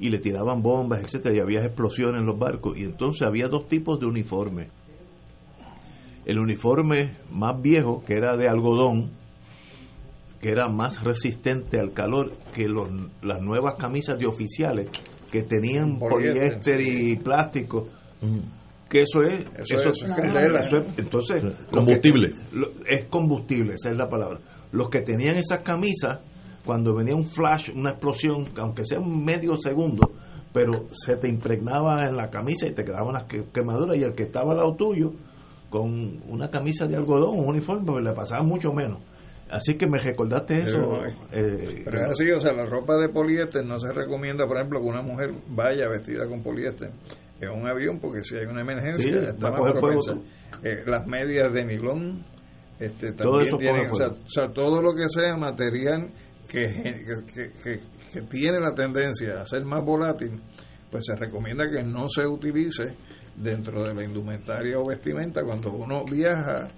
y 0.00 0.10
le 0.10 0.18
tiraban 0.18 0.62
bombas, 0.62 1.02
etcétera, 1.02 1.36
y 1.36 1.40
había 1.40 1.64
explosiones 1.64 2.20
en 2.20 2.26
los 2.26 2.38
barcos 2.38 2.76
y 2.76 2.84
entonces 2.84 3.22
había 3.26 3.48
dos 3.48 3.68
tipos 3.68 3.98
de 4.00 4.06
uniforme. 4.06 4.68
El 6.24 6.38
uniforme 6.38 7.16
más 7.32 7.60
viejo, 7.62 8.02
que 8.04 8.14
era 8.14 8.36
de 8.36 8.48
algodón, 8.48 9.10
que 10.40 10.50
era 10.50 10.68
más 10.68 11.02
resistente 11.02 11.80
al 11.80 11.92
calor 11.92 12.32
que 12.54 12.68
los- 12.68 12.88
las 13.22 13.40
nuevas 13.40 13.74
camisas 13.74 14.18
de 14.18 14.26
oficiales 14.26 14.88
que 15.30 15.42
tenían 15.42 15.98
Poliéster, 15.98 16.80
y 16.80 17.16
plástico. 17.16 17.88
Que 18.88 19.02
eso 19.02 19.20
es, 19.20 19.40
Eso 19.58 19.74
eso, 19.76 19.90
es- 19.90 19.96
eso 19.96 20.06
es 20.06 20.12
candela. 20.16 20.60
eso 20.60 20.78
es- 20.78 20.86
entonces 20.98 21.42
lo 21.44 21.50
que- 21.50 21.64
Combustible. 21.70 22.30
lo- 22.52 22.70
es 22.86 23.04
combustible, 23.06 23.74
esa 23.74 23.90
es 23.90 23.96
la 23.98 24.08
palabra. 24.08 24.38
Los 24.72 24.88
que 24.88 25.02
tenían 25.02 25.36
esas 25.36 25.60
camisas, 25.60 26.20
cuando 26.64 26.94
venía 26.94 27.14
un 27.14 27.26
flash, 27.26 27.70
una 27.74 27.90
explosión, 27.90 28.44
aunque 28.56 28.84
sea 28.84 28.98
un 28.98 29.24
medio 29.24 29.56
segundo, 29.56 30.12
pero 30.54 30.86
se 30.92 31.16
te 31.16 31.28
impregnaba 31.28 32.06
en 32.08 32.16
la 32.16 32.30
camisa 32.30 32.66
y 32.66 32.72
te 32.72 32.82
quedaban 32.84 33.12
las 33.12 33.24
que- 33.24 33.44
quemaduras, 33.52 33.98
y 33.98 34.02
el 34.04 34.14
que 34.14 34.22
estaba 34.22 34.52
al 34.52 34.58
lado 34.58 34.74
tuyo, 34.76 35.12
con 35.68 36.22
una 36.26 36.48
camisa 36.50 36.86
de 36.86 36.96
algodón, 36.96 37.38
un 37.40 37.46
uniforme, 37.48 37.84
pues 37.84 38.02
le 38.04 38.12
pasaba 38.12 38.42
mucho 38.42 38.72
menos. 38.72 39.00
Así 39.50 39.76
que 39.76 39.86
me 39.86 39.98
recordaste 39.98 40.58
eso. 40.62 40.72
Pero, 40.72 41.06
eh, 41.32 41.82
Pero 41.84 41.98
es 42.02 42.10
así, 42.10 42.30
o 42.30 42.40
sea, 42.40 42.52
la 42.52 42.66
ropa 42.66 42.96
de 42.98 43.08
poliéster 43.08 43.64
no 43.64 43.78
se 43.78 43.92
recomienda, 43.92 44.46
por 44.46 44.56
ejemplo, 44.58 44.80
que 44.80 44.86
una 44.86 45.02
mujer 45.02 45.32
vaya 45.48 45.88
vestida 45.88 46.26
con 46.26 46.42
poliéster 46.42 46.90
en 47.40 47.50
un 47.50 47.66
avión, 47.68 47.98
porque 48.00 48.22
si 48.24 48.36
hay 48.36 48.46
una 48.46 48.60
emergencia, 48.60 49.10
Sí, 49.12 49.26
está 49.26 49.50
más 49.50 49.60
propensa. 49.72 50.18
Eh, 50.62 50.82
las 50.86 51.06
medias 51.06 51.52
de 51.52 51.64
nilón 51.64 52.24
este, 52.78 53.12
también 53.12 53.56
tienen, 53.58 53.90
o 53.90 53.94
sea, 53.94 54.06
fuego. 54.08 54.22
o 54.26 54.30
sea, 54.30 54.48
todo 54.52 54.82
lo 54.82 54.94
que 54.94 55.08
sea 55.08 55.36
material 55.36 56.10
que, 56.48 56.66
que, 57.04 57.32
que- 57.32 57.48
que- 57.62 57.80
que 58.12 58.22
tiene 58.22 58.58
la 58.60 58.74
tendencia 58.74 59.40
a 59.40 59.46
ser 59.46 59.64
más 59.64 59.84
volátil, 59.84 60.40
pues 60.90 61.04
se 61.06 61.14
recomienda 61.16 61.70
que 61.70 61.82
no 61.82 62.08
se 62.08 62.26
utilice 62.26 62.94
dentro 63.36 63.84
de 63.84 63.94
la 63.94 64.02
indumentaria 64.04 64.78
o 64.78 64.86
vestimenta 64.86 65.42
cuando 65.44 65.70
uno 65.72 66.04
viaja 66.10 66.68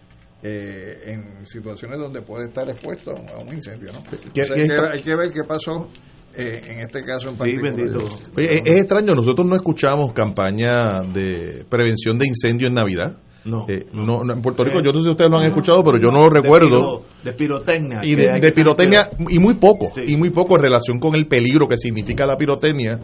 eh, 0.43 1.03
en 1.07 1.45
situaciones 1.47 1.99
donde 1.99 2.23
puede 2.23 2.47
estar 2.49 2.69
expuesto 2.71 3.13
a 3.13 3.43
un 3.43 3.55
incendio. 3.55 3.93
¿no? 3.93 4.03
¿Qué- 4.33 4.43
O 4.43 4.45
sea, 4.45 4.55
qué 4.57 4.63
hay, 4.63 4.69
que, 4.69 4.75
está- 4.75 4.91
hay 4.93 5.03
que 5.03 5.17
ver 5.17 5.31
qué 5.31 5.45
pasó 5.45 5.89
eh, 6.35 6.61
en 6.65 6.79
este 6.81 7.03
caso 7.03 7.29
en 7.29 7.35
Sí, 7.35 7.39
particular. 7.39 7.75
bendito. 7.77 8.05
Oye, 8.37 8.55
es, 8.57 8.63
es 8.65 8.77
extraño, 8.79 9.15
nosotros 9.15 9.47
no 9.47 9.57
escuchamos 9.57 10.13
campaña 10.13 11.03
de 11.03 11.65
prevención 11.69 12.19
de 12.19 12.27
incendio 12.29 12.69
en 12.69 12.75
Navidad. 12.75 13.17
No. 13.45 13.65
Eh, 13.69 13.87
no, 13.95 14.23
no, 14.23 14.35
en 14.35 14.43
Puerto 14.43 14.63
Rico, 14.65 14.81
yo 14.83 14.93
no 14.93 14.99
sé 14.99 15.05
si 15.05 15.11
ustedes 15.13 15.31
lo 15.31 15.39
han 15.39 15.47
escuchado, 15.49 15.83
pero 15.83 15.99
yo 15.99 16.11
no 16.11 16.21
lo 16.25 16.29
recuerdo. 16.29 17.03
De, 17.25 17.33
piro- 17.33 17.59
de 17.61 17.65
pirotecnia. 17.65 18.01
y 18.03 18.15
de, 18.15 18.53
pirotecnia 18.53 19.01
y 19.31 19.39
muy 19.39 19.55
poco 19.55 19.91
Sí. 19.95 20.03
y 20.07 20.17
muy 20.17 20.29
poco 20.31 20.57
en 20.57 20.63
relación 20.63 20.99
con 20.99 21.15
el 21.15 21.27
peligro 21.27 21.67
que 21.67 21.79
significa 21.79 22.27
la 22.27 22.37
pirotecnia 22.37 22.99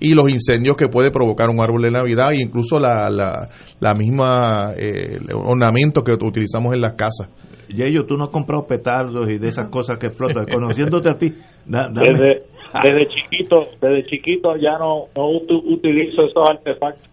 y 0.00 0.14
los 0.14 0.30
incendios 0.30 0.76
que 0.76 0.88
puede 0.88 1.10
provocar 1.10 1.50
un 1.50 1.60
árbol 1.60 1.82
de 1.82 1.90
navidad 1.90 2.32
e 2.32 2.40
incluso 2.42 2.78
la, 2.80 3.10
la, 3.10 3.48
la 3.80 3.94
misma 3.94 4.72
eh, 4.76 5.18
el 5.20 5.34
ornamento 5.34 6.02
que 6.02 6.12
utilizamos 6.12 6.74
en 6.74 6.80
las 6.80 6.94
casas 6.94 7.28
Yeyo, 7.68 8.04
tú 8.06 8.16
no 8.16 8.24
has 8.24 8.30
comprado 8.30 8.66
petardos 8.66 9.30
y 9.30 9.38
de 9.38 9.48
esas 9.48 9.70
cosas 9.70 9.96
que 9.98 10.08
explotan. 10.08 10.44
Conociéndote 10.52 11.08
a 11.08 11.14
ti, 11.16 11.32
da- 11.66 11.88
Desde, 11.88 12.42
desde 12.82 13.06
chiquito, 13.14 13.56
desde 13.80 14.04
chiquito 14.10 14.56
ya 14.56 14.76
no, 14.78 15.04
no 15.16 15.28
utilizo 15.28 16.22
esos 16.24 16.50
artefactos. 16.50 17.08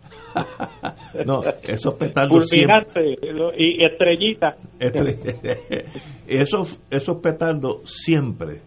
No, 1.26 1.42
esos 1.68 1.96
petardos 1.96 2.50
siempre. 2.50 3.18
Y 3.58 3.84
estrellitas. 3.84 4.56
Este- 4.80 5.86
esos, 6.28 6.80
esos 6.90 7.18
petardos 7.18 7.82
siempre, 7.90 8.62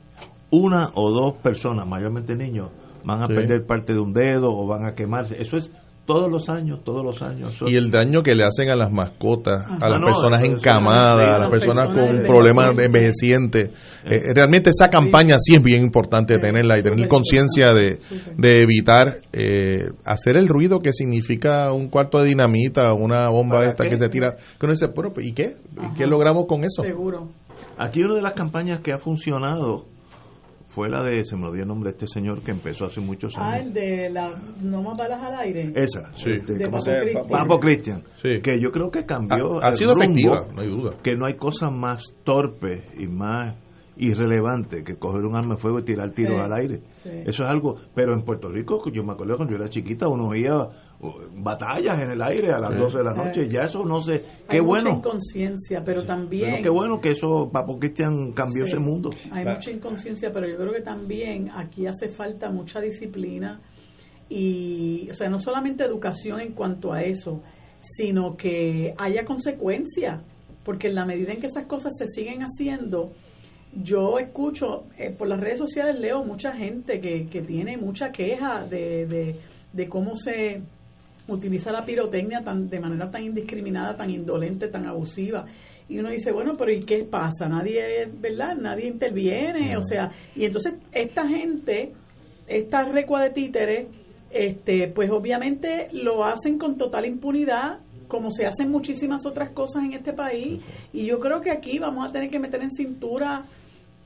una 0.50 0.90
o 0.94 1.10
dos 1.10 1.36
personas, 1.42 1.86
mayormente 1.86 2.34
niños, 2.34 2.70
van 3.06 3.22
a 3.22 3.26
Sí. 3.28 3.34
perder 3.34 3.66
parte 3.66 3.92
de 3.94 4.00
un 4.00 4.12
dedo 4.12 4.50
o 4.52 4.66
van 4.66 4.84
a 4.86 4.94
quemarse. 4.94 5.40
Eso 5.40 5.56
es 5.56 5.72
todos 6.04 6.30
los 6.30 6.48
años, 6.48 6.82
todos 6.84 7.04
los 7.04 7.22
años. 7.22 7.56
Y 7.66 7.76
el 7.76 7.90
daño 7.90 8.22
que 8.22 8.34
le 8.34 8.44
hacen 8.44 8.70
a 8.70 8.76
las 8.76 8.90
mascotas 8.90 9.66
a 9.80 9.88
las 9.88 10.00
no, 10.00 10.06
personas 10.06 10.42
encamadas 10.42 11.18
a 11.18 11.38
las 11.38 11.50
personas 11.50 11.86
personas 11.88 12.08
con 12.08 12.26
problemas 12.26 12.76
de 12.76 12.84
envejecientes 12.86 13.70
Eh, 14.04 14.34
realmente 14.34 14.70
esa 14.70 14.88
campaña 14.88 15.36
sí 15.38 15.54
es 15.54 15.62
bien 15.62 15.82
importante 15.82 16.38
tenerla 16.38 16.78
y 16.78 16.82
tener 16.82 17.06
conciencia 17.06 17.72
de, 17.72 18.00
de 18.36 18.62
evitar 18.62 19.20
eh, 19.32 19.90
hacer 20.04 20.36
el 20.36 20.48
ruido 20.48 20.80
que 20.80 20.92
significa 20.92 21.72
un 21.72 21.88
cuarto 21.88 22.18
de 22.18 22.26
dinamita 22.28 22.92
una 22.94 23.28
bomba 23.28 23.58
¿Para 23.58 23.70
esta 23.70 23.84
qué? 23.84 23.90
que 23.90 23.98
se 23.98 24.08
tira 24.08 24.34
que 24.34 24.66
uno 24.66 24.72
dice 24.72 24.86
¿y 25.20 25.32
qué? 25.32 25.56
¿Y 25.80 25.96
qué 25.96 26.06
logramos 26.06 26.46
con 26.46 26.64
eso? 26.64 26.82
Seguro. 26.82 27.28
Aquí 27.78 28.02
una 28.02 28.16
de 28.16 28.22
las 28.22 28.32
campañas 28.34 28.80
que 28.80 28.92
ha 28.92 28.98
funcionado 28.98 29.86
fue 30.74 30.88
la 30.88 31.02
de, 31.04 31.24
se 31.24 31.36
me 31.36 31.46
olvidó 31.46 31.62
el 31.62 31.68
nombre 31.68 31.90
de 31.90 31.96
este 31.98 32.06
señor 32.06 32.42
que 32.42 32.50
empezó 32.50 32.86
hace 32.86 33.00
muchos 33.00 33.32
Ah, 33.36 33.52
años. 33.52 33.66
el 33.66 33.72
de 33.74 34.10
la 34.10 34.30
no 34.62 34.82
más 34.82 34.96
balas 34.98 35.22
al 35.22 35.38
aire. 35.40 35.72
Esa, 35.76 36.10
Sí. 36.14 36.30
este, 36.30 36.54
De 36.54 36.64
¿cómo 36.64 36.78
Papo 36.78 36.84
se 36.84 36.90
llama? 36.90 37.02
Cristian. 37.04 37.28
Papo 37.28 37.60
Cristian. 37.60 38.02
Sí. 38.22 38.40
Que 38.42 38.60
yo 38.60 38.70
creo 38.72 38.90
que 38.90 39.04
cambió. 39.04 39.62
Ha- 39.62 39.66
ha 39.66 39.68
el 39.68 39.74
sido 39.74 39.90
rumbo, 39.94 40.04
efectiva, 40.04 40.46
no 40.54 40.60
hay 40.62 40.68
duda. 40.68 40.92
Que 41.02 41.14
no 41.14 41.26
hay 41.26 41.36
cosa 41.36 41.70
más 41.70 42.02
torpe 42.24 42.84
y 42.98 43.06
más 43.06 43.54
irrelevante 44.06 44.82
que 44.84 44.96
coger 44.96 45.22
un 45.24 45.36
arma 45.36 45.54
de 45.54 45.60
fuego 45.60 45.78
y 45.78 45.84
tirar 45.84 46.10
tiros 46.12 46.34
Sí, 46.34 46.40
al 46.40 46.52
aire. 46.54 46.80
sí. 47.02 47.10
Eso 47.26 47.44
es 47.44 47.50
algo, 47.50 47.76
pero 47.94 48.14
en 48.14 48.22
Puerto 48.24 48.48
Rico, 48.48 48.82
yo 48.90 49.04
me 49.04 49.12
acuerdo 49.12 49.36
cuando 49.36 49.54
yo 49.54 49.60
era 49.60 49.68
chiquita, 49.70 50.08
uno 50.08 50.28
oía 50.28 50.54
batallas 51.34 51.98
en 52.00 52.10
el 52.12 52.22
aire 52.22 52.52
a 52.52 52.58
las 52.60 52.72
Sí. 52.72 52.78
12 52.78 52.98
de 52.98 53.04
la 53.04 53.12
noche, 53.14 53.48
ya 53.48 53.62
eso 53.62 53.84
no 53.84 54.00
sé, 54.02 54.22
qué 54.48 54.56
Hay 54.56 54.62
mucha 54.62 54.82
bueno. 54.84 54.96
inconsciencia, 54.98 55.82
pero 55.84 56.04
también... 56.04 56.50
Pero 56.52 56.62
qué 56.62 56.68
bueno 56.70 57.00
que 57.00 57.10
eso, 57.10 57.50
Papo 57.52 57.78
Cristian 57.78 58.32
cambió 58.32 58.64
Sí, 58.66 58.72
ese 58.72 58.80
mundo. 58.80 59.10
Hay 59.32 59.44
mucha 59.44 59.70
inconsciencia, 59.70 60.30
pero 60.32 60.48
yo 60.48 60.56
creo 60.56 60.72
que 60.72 60.80
también 60.82 61.50
aquí 61.50 61.86
hace 61.86 62.08
falta 62.08 62.50
mucha 62.50 62.80
disciplina 62.80 63.60
y, 64.28 65.08
o 65.10 65.14
sea, 65.14 65.28
no 65.28 65.40
solamente 65.40 65.84
educación 65.84 66.40
en 66.40 66.52
cuanto 66.52 66.92
a 66.92 67.02
eso, 67.02 67.42
sino 67.80 68.36
que 68.36 68.94
haya 68.96 69.24
consecuencias, 69.24 70.20
porque 70.64 70.86
en 70.88 70.94
la 70.94 71.04
medida 71.04 71.32
en 71.32 71.40
que 71.40 71.46
esas 71.46 71.66
cosas 71.66 71.92
se 71.98 72.06
siguen 72.06 72.42
haciendo, 72.42 73.12
yo 73.74 74.18
escucho 74.18 74.84
eh, 74.96 75.10
por 75.10 75.26
las 75.28 75.40
redes 75.40 75.58
sociales, 75.58 75.98
leo 75.98 76.24
mucha 76.24 76.52
gente 76.52 77.00
que, 77.00 77.26
que 77.26 77.42
tiene 77.42 77.76
mucha 77.76 78.10
queja 78.10 78.64
de, 78.66 79.06
de, 79.06 79.36
de 79.72 79.88
cómo 79.88 80.14
se 80.14 80.62
utiliza 81.28 81.70
la 81.72 81.84
pirotecnia 81.84 82.42
tan, 82.42 82.68
de 82.68 82.80
manera 82.80 83.10
tan 83.10 83.22
indiscriminada, 83.22 83.96
tan 83.96 84.10
indolente, 84.10 84.68
tan 84.68 84.86
abusiva. 84.86 85.44
Y 85.88 85.98
uno 85.98 86.10
dice, 86.10 86.32
bueno, 86.32 86.54
pero 86.56 86.72
¿y 86.72 86.80
qué 86.80 87.04
pasa? 87.04 87.48
Nadie, 87.48 88.08
¿verdad? 88.20 88.56
Nadie 88.56 88.86
interviene, 88.86 89.76
o 89.76 89.82
sea, 89.82 90.10
y 90.34 90.44
entonces 90.44 90.74
esta 90.92 91.26
gente, 91.28 91.92
esta 92.46 92.84
recua 92.84 93.22
de 93.22 93.30
títeres, 93.30 93.86
este, 94.30 94.88
pues 94.88 95.10
obviamente 95.10 95.88
lo 95.92 96.24
hacen 96.24 96.58
con 96.58 96.78
total 96.78 97.04
impunidad, 97.04 97.80
como 98.08 98.30
se 98.30 98.46
hacen 98.46 98.70
muchísimas 98.70 99.26
otras 99.26 99.50
cosas 99.50 99.84
en 99.84 99.92
este 99.92 100.12
país, 100.12 100.62
y 100.92 101.04
yo 101.04 101.18
creo 101.18 101.40
que 101.40 101.50
aquí 101.50 101.78
vamos 101.78 102.08
a 102.08 102.12
tener 102.12 102.30
que 102.30 102.38
meter 102.38 102.62
en 102.62 102.70
cintura 102.70 103.44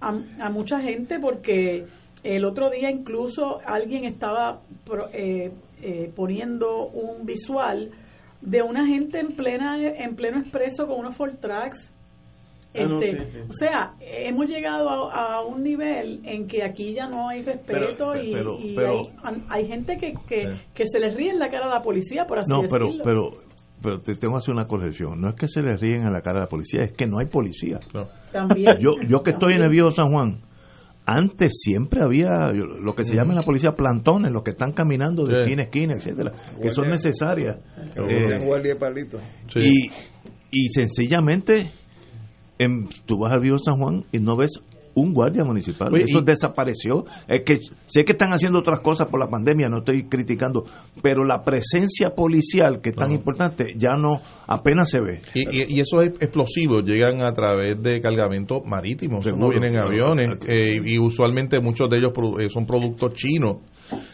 a, 0.01 0.21
a 0.41 0.51
mucha 0.51 0.81
gente 0.81 1.19
porque 1.21 1.85
el 2.25 2.45
otro 2.45 2.71
día 2.71 2.91
incluso 2.91 3.61
alguien 3.65 4.05
estaba 4.05 4.61
pro- 4.85 5.09
eh, 5.13 5.53
eh, 5.83 6.11
poniendo 6.15 6.87
un 6.89 7.25
visual 7.27 7.91
de 8.41 8.63
una 8.63 8.87
gente 8.87 9.19
en 9.19 9.35
plena 9.37 9.77
en 9.81 10.15
pleno 10.17 10.39
expreso 10.41 10.87
con 10.87 11.01
unos 11.01 11.17
Ford 11.17 11.35
Tracks. 11.41 11.93
Ah, 12.79 12.85
no, 12.85 13.01
Este, 13.01 13.19
sí, 13.25 13.25
sí. 13.33 13.39
O 13.49 13.53
sea, 13.53 13.95
hemos 14.01 14.47
llegado 14.47 15.11
a, 15.11 15.37
a 15.37 15.41
un 15.45 15.63
nivel 15.63 16.21
en 16.25 16.47
que 16.47 16.63
aquí 16.63 16.93
ya 16.93 17.09
no 17.09 17.29
hay 17.29 17.43
respeto 17.43 18.13
Pero- 18.13 18.23
y, 18.23 18.33
pero- 18.33 18.59
y 18.61 18.75
pero- 18.77 19.03
hay, 19.25 19.43
hay 19.49 19.67
gente 19.67 19.97
que, 19.97 20.13
que, 20.29 20.55
que 20.75 20.85
se 20.87 21.01
les 21.01 21.15
ríe 21.15 21.31
en 21.31 21.39
la 21.39 21.49
cara 21.49 21.67
a 21.67 21.75
la 21.75 21.83
policía, 21.83 22.27
por 22.27 22.39
así 22.39 22.53
No, 22.53 22.61
pero, 22.71 22.87
decirlo. 22.87 23.05
pero, 23.05 23.31
pero 23.83 24.01
te 24.01 24.15
tengo 24.17 24.35
que 24.35 24.39
hacer 24.39 24.53
una 24.55 24.67
corrección. 24.67 25.21
No 25.21 25.31
es 25.31 25.35
que 25.37 25.49
se 25.49 25.63
le 25.63 25.77
ríen 25.79 26.03
a 26.03 26.11
la 26.11 26.21
cara 26.21 26.39
a 26.39 26.43
la 26.43 26.49
policía, 26.49 26.83
es 26.83 26.93
que 26.93 27.07
no 27.07 27.19
hay 27.19 27.27
policía. 27.27 27.81
También. 28.31 28.77
Yo, 28.79 28.93
yo 29.09 29.23
que 29.23 29.31
estoy 29.31 29.55
en 29.55 29.63
el 29.63 29.71
viejo 29.71 29.91
San 29.91 30.11
Juan, 30.13 30.43
antes 31.07 31.53
siempre 31.63 32.03
había 32.03 32.51
lo 32.53 32.95
que 32.95 33.05
se 33.05 33.15
llama 33.15 33.31
en 33.33 33.37
la 33.37 33.43
policía 33.45 33.73
plantones, 33.77 34.33
los 34.33 34.43
que 34.43 34.51
están 34.51 34.73
caminando 34.73 35.25
de 35.25 35.35
Sí. 35.35 35.41
esquina 35.43 35.63
a 35.63 35.65
esquina, 35.67 35.95
etcétera, 35.97 36.33
que 36.61 36.71
son 36.71 36.89
necesarias. 36.91 37.57
Que 37.95 38.01
Eh, 38.25 38.29
y, 39.61 39.91
y 40.51 40.69
sencillamente 40.71 41.71
en, 42.59 42.89
tú 43.07 43.19
vas 43.21 43.33
al 43.33 43.41
viejo 43.41 43.59
San 43.59 43.77
Juan 43.79 44.01
y 44.13 44.19
no 44.19 44.37
ves 44.37 44.51
un 44.97 45.13
guardia 45.13 45.45
municipal. 45.45 45.93
Oye, 45.93 46.05
Eso 46.09 46.19
y- 46.19 46.25
desapareció. 46.25 47.05
Es 47.29 47.43
que 47.43 47.61
sé 47.87 48.05
que 48.05 48.13
están 48.13 48.33
haciendo 48.33 48.59
otras 48.59 48.81
cosas 48.81 49.07
por 49.09 49.21
la 49.21 49.29
pandemia, 49.29 49.69
no 49.69 49.79
estoy 49.79 50.05
criticando, 50.09 50.65
pero 51.03 51.23
la 51.25 51.45
presencia 51.45 52.15
policial 52.15 52.81
que 52.81 52.91
es 52.91 52.97
tan 52.97 53.13
importante 53.13 53.75
ya 53.77 53.91
no 53.97 54.21
apenas 54.47 54.91
se 54.91 55.01
ve. 55.01 55.21
Y, 55.35 55.41
y- 55.41 55.77
y 55.77 55.81
esos 55.81 56.05
ex- 56.07 56.23
explosivos 56.23 56.83
llegan 56.85 57.21
a 57.23 57.33
través 57.33 57.81
de 57.83 58.01
cargamentos 58.01 58.63
marítimos, 58.65 59.25
no 59.25 59.51
vienen 59.51 59.75
en 59.77 59.83
aviones, 59.83 60.29
eh, 60.49 60.81
y 60.85 60.99
usualmente 60.99 61.61
muchos 61.61 61.89
de 61.91 61.99
ellos 61.99 62.13
eh, 62.41 62.49
son 62.49 62.67
productos 62.67 63.13
chinos. 63.15 63.59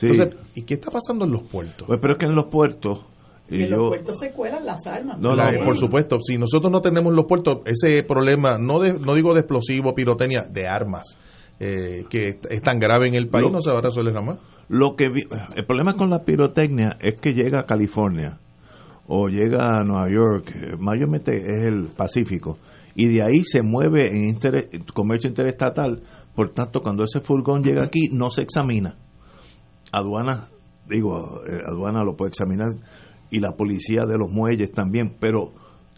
Sí. 0.01 0.09
Entonces, 0.09 0.37
¿y 0.55 0.63
qué 0.63 0.75
está 0.75 0.91
pasando 0.91 1.25
en 1.25 1.31
los 1.33 1.45
puertos? 1.45 1.87
Pues, 1.87 1.99
pero 2.01 2.13
es 2.15 2.19
que 2.19 2.27
en 2.27 2.35
los 2.35 2.47
puertos 2.51 3.07
y 3.53 3.63
en 3.65 3.71
los 3.71 3.89
puertos 3.89 4.19
se 4.19 4.31
cuelan 4.33 4.65
las 4.65 4.87
armas. 4.87 5.19
No, 5.19 5.35
no, 5.37 5.65
por 5.65 5.77
supuesto, 5.77 6.19
si 6.23 6.39
nosotros 6.39 6.71
no 6.73 6.81
tenemos 6.81 7.13
los 7.13 7.27
puertos, 7.27 7.59
ese 7.67 8.03
problema, 8.03 8.59
no 8.59 8.81
de, 8.81 8.95
no 8.99 9.15
digo 9.15 9.35
de 9.35 9.41
explosivo, 9.41 9.95
pirotecnia, 9.95 10.43
de 10.43 10.67
armas, 10.67 11.19
eh, 11.61 12.05
que 12.11 12.39
es- 12.49 12.63
tan 12.63 12.79
grave 12.79 13.09
en 13.09 13.15
el 13.15 13.29
país, 13.29 13.45
Lo- 13.47 13.53
no 13.53 13.61
se 13.61 13.71
va 13.71 13.79
a 13.79 13.83
resolver 13.83 14.13
nada 14.15 14.27
más. 14.27 14.39
Lo 14.69 14.97
que 14.97 15.09
vi- 15.11 15.27
el 15.55 15.67
problema 15.67 15.95
con 15.95 16.11
la 16.11 16.25
pirotecnia 16.25 16.97
es 17.01 17.21
que 17.21 17.33
llega 17.35 17.61
a 17.61 17.65
California 17.67 18.39
o 19.07 19.29
llega 19.29 19.79
a 19.79 19.85
Nueva 19.85 20.09
York, 20.11 20.53
eh, 20.55 20.77
mayormente 20.79 21.37
es 21.37 21.65
el 21.65 21.89
Pacífico, 21.97 22.59
y 22.95 23.09
de 23.09 23.23
ahí 23.23 23.43
se 23.45 23.63
mueve 23.63 24.09
en 24.11 24.25
inter- 24.25 24.69
comercio 24.95 25.29
interestatal. 25.29 26.03
Por 26.35 26.51
tanto, 26.55 26.81
cuando 26.81 27.05
ese 27.05 27.21
furgón 27.21 27.63
llega 27.63 27.85
aquí, 27.85 28.09
no 28.13 28.31
se 28.31 28.43
examina. 28.43 28.95
Aduana, 29.93 30.49
digo, 30.89 31.43
eh, 31.47 31.61
aduana 31.67 32.05
lo 32.05 32.17
puede 32.17 32.31
examinar 32.31 32.69
y 33.33 33.41
la 33.41 33.53
policía 33.57 34.05
de 34.05 34.17
los 34.17 34.31
muelles 34.31 34.71
también, 34.71 35.17
pero 35.19 35.51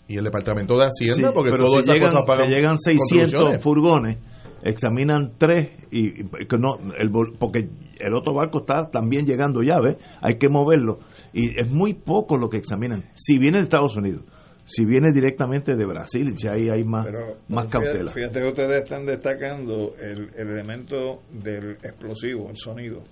y 0.09 0.17
el 0.17 0.25
departamento 0.25 0.79
de 0.79 0.85
Hacienda, 0.87 1.33
porque 1.33 1.51
pero 1.51 1.65
todas 1.67 1.85
si 1.85 1.91
esas 1.91 1.95
llegan, 2.01 2.25
cosas 2.25 2.37
si 2.47 2.53
llegan 2.53 2.79
600 2.79 3.09
contribuciones. 3.33 3.63
furgones 3.63 4.19
examinan 4.63 5.33
tres 5.37 5.71
y, 5.91 6.23
y 6.23 6.47
que 6.49 6.59
no 6.59 6.79
el 6.99 7.11
porque 7.39 7.69
el 7.99 8.15
otro 8.15 8.33
barco 8.35 8.61
está 8.61 8.91
también 8.91 9.27
llegando 9.27 9.63
ya 9.63 9.79
ves 9.81 9.97
hay 10.23 10.37
que 10.39 10.49
moverlo 10.49 11.01
y 11.35 11.59
es 11.61 11.71
muy 11.71 11.93
poco 11.95 12.39
lo 12.39 12.49
que 12.49 12.57
examinan 12.59 13.05
si 13.15 13.39
viene 13.39 13.59
de 13.59 13.65
Estados 13.65 13.97
Unidos 13.97 14.23
si 14.65 14.87
viene 14.87 15.13
directamente 15.13 15.77
de 15.77 15.85
Brasil 15.85 16.35
ya 16.37 16.53
ahí 16.53 16.71
hay 16.71 16.83
más 16.85 17.07
más 17.49 17.67
Fíjate- 17.67 17.71
cautela 17.71 18.11
Fíjate 18.13 18.41
que 18.41 18.49
ustedes 18.49 18.83
están 18.85 19.05
destacando 19.05 19.95
el, 20.01 20.31
el 20.37 20.49
elemento 20.49 21.21
del 21.31 21.73
explosivo, 21.83 22.49
el 22.49 22.57
sonido. 22.57 23.03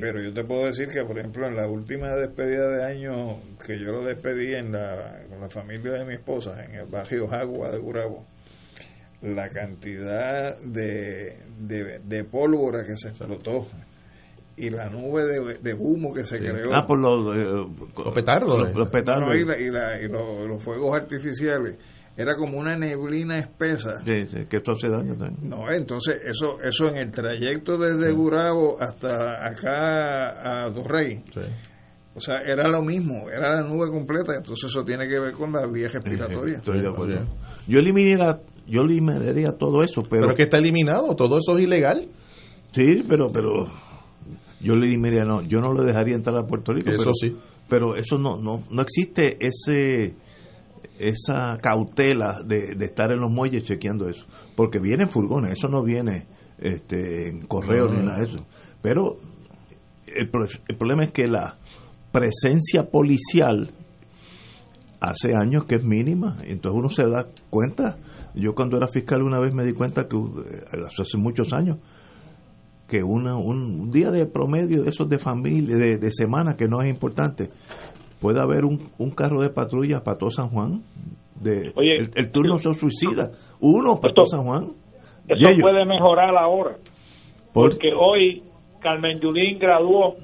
Pero 0.00 0.20
yo 0.22 0.32
te 0.32 0.44
puedo 0.44 0.66
decir 0.66 0.88
que, 0.88 1.04
por 1.04 1.18
ejemplo, 1.18 1.46
en 1.46 1.56
la 1.56 1.66
última 1.68 2.14
despedida 2.14 2.68
de 2.68 2.84
año 2.84 3.40
que 3.66 3.78
yo 3.78 3.92
lo 3.92 4.04
despedí 4.04 4.54
en 4.54 4.72
la, 4.72 5.22
con 5.28 5.40
la 5.40 5.48
familia 5.48 5.92
de 5.92 6.04
mi 6.04 6.14
esposa, 6.14 6.64
en 6.64 6.74
el 6.74 6.86
barrio 6.86 7.26
Jagua 7.28 7.70
de 7.70 7.78
Gurabo, 7.78 8.26
la 9.22 9.48
cantidad 9.48 10.58
de, 10.60 11.38
de, 11.58 11.98
de 12.00 12.24
pólvora 12.24 12.84
que 12.84 12.96
se 12.96 13.08
explotó 13.08 13.66
y 14.56 14.70
la 14.70 14.88
nube 14.90 15.24
de, 15.24 15.54
de 15.58 15.74
humo 15.74 16.12
que 16.12 16.24
se 16.24 16.38
creó. 16.38 16.74
ah 16.74 16.84
por 16.86 16.98
los, 16.98 17.36
eh, 17.36 17.82
Los 18.04 18.12
petardos, 18.14 18.60
los, 18.60 18.70
eh. 18.70 18.74
los 18.76 18.88
petardos. 18.88 19.28
No, 19.28 19.34
y 19.34 19.44
la- 19.44 19.58
y 19.58 19.70
la- 19.70 20.00
y 20.02 20.08
lo- 20.08 20.46
los 20.46 20.62
fuegos 20.62 20.96
artificiales. 20.96 21.76
Era 22.18 22.34
como 22.34 22.58
una 22.58 22.76
neblina 22.76 23.38
espesa. 23.38 23.98
Sí, 24.04 24.26
sí, 24.26 24.38
que 24.50 24.56
esto 24.56 24.72
hace 24.72 24.88
daño 24.88 25.16
también 25.16 25.48
No, 25.48 25.70
entonces 25.70 26.16
eso 26.24 26.58
eso 26.60 26.88
en 26.88 26.96
el 26.96 27.12
trayecto 27.12 27.78
desde 27.78 28.10
Gurabo 28.10 28.76
hasta 28.80 29.46
acá 29.46 30.64
a 30.66 30.74
Torrey. 30.74 31.22
O 32.14 32.20
sea, 32.20 32.40
era 32.40 32.68
lo 32.68 32.82
mismo, 32.82 33.30
era 33.30 33.54
la 33.54 33.62
nube 33.62 33.88
completa, 33.88 34.34
entonces 34.34 34.68
eso 34.68 34.84
tiene 34.84 35.06
que 35.06 35.20
ver 35.20 35.32
con 35.32 35.52
la 35.52 35.64
vía 35.68 35.86
respiratoria. 35.86 36.56
Estoy 36.56 36.80
de 36.80 36.88
acuerdo. 36.88 37.24
yo 37.68 37.78
eliminaría 37.78 38.40
yo 38.66 38.82
eliminaría 38.82 39.52
todo 39.52 39.84
eso 39.84 40.02
pero, 40.02 40.22
Pero 40.22 40.32
es 40.32 40.36
que 40.36 40.42
está 40.42 40.58
eliminado, 40.58 41.14
todo 41.14 41.38
eso 41.38 41.56
es 41.56 41.62
ilegal. 41.62 42.08
Sí, 42.72 43.04
pero 43.08 43.28
pero 43.28 43.66
yo 44.60 44.74
le 44.74 44.88
diría 44.88 45.22
no, 45.22 45.42
yo 45.42 45.60
no 45.60 45.72
lo 45.72 45.84
dejaría 45.84 46.16
entrar 46.16 46.36
a 46.36 46.48
Puerto 46.48 46.72
Rico. 46.72 46.90
Eso 46.90 46.98
pero, 46.98 47.12
sí. 47.14 47.36
Pero 47.68 47.94
eso 47.94 48.18
no 48.18 48.42
no 48.42 48.64
no 48.72 48.82
existe 48.82 49.38
ese 49.38 50.16
esa 50.98 51.56
cautela 51.62 52.42
de, 52.44 52.74
de 52.76 52.84
estar 52.84 53.10
en 53.12 53.20
los 53.20 53.30
muelles 53.30 53.64
chequeando 53.64 54.08
eso, 54.08 54.26
porque 54.56 54.78
vienen 54.78 55.08
furgones, 55.08 55.52
eso 55.58 55.68
no 55.68 55.82
viene 55.82 56.26
este 56.58 57.28
en 57.28 57.46
correo 57.46 57.86
No. 57.86 57.94
ni 57.94 58.06
nada 58.06 58.18
de 58.18 58.24
eso. 58.24 58.46
Pero 58.82 59.16
el, 60.06 60.30
el 60.68 60.76
problema 60.76 61.04
es 61.04 61.12
que 61.12 61.26
la 61.28 61.56
presencia 62.12 62.84
policial 62.90 63.70
hace 65.00 65.30
años 65.40 65.64
que 65.64 65.76
es 65.76 65.84
mínima, 65.84 66.36
entonces 66.44 66.78
uno 66.78 66.90
se 66.90 67.08
da 67.08 67.26
cuenta. 67.50 67.98
Yo 68.34 68.54
cuando 68.54 68.76
era 68.76 68.88
fiscal 68.88 69.22
una 69.22 69.38
vez 69.40 69.54
me 69.54 69.64
di 69.64 69.72
cuenta 69.72 70.08
que 70.08 70.16
eh, 70.16 70.84
hace 71.00 71.18
muchos 71.18 71.52
años 71.52 71.78
que 72.88 73.02
una, 73.04 73.36
un, 73.36 73.80
un 73.80 73.90
día 73.90 74.10
de 74.10 74.24
promedio 74.26 74.82
de 74.82 74.88
esos 74.90 75.08
de 75.10 75.18
familia, 75.18 75.76
de, 75.76 75.98
de 75.98 76.10
semana, 76.10 76.56
que 76.56 76.66
no 76.66 76.80
es 76.80 76.88
importante, 76.88 77.50
puede 78.20 78.40
haber 78.40 78.64
un, 78.64 78.90
un 78.98 79.10
carro 79.10 79.40
de 79.42 79.50
patrulla 79.50 80.00
para 80.02 80.18
todo 80.18 80.30
San 80.30 80.48
Juan. 80.48 80.82
De, 81.40 81.72
Oye, 81.76 81.96
el, 81.98 82.10
el 82.14 82.32
turno 82.32 82.58
se 82.58 82.72
suicida. 82.74 83.30
Uno 83.60 84.00
para 84.00 84.12
todo 84.14 84.26
San 84.26 84.44
Juan. 84.44 84.72
Eso 85.28 85.48
puede 85.60 85.84
mejorar 85.84 86.36
ahora. 86.36 86.76
Por- 87.52 87.70
Porque 87.70 87.90
hoy 87.96 88.42
Carmen 88.80 89.20
Yulín 89.20 89.58
graduó 89.58 90.16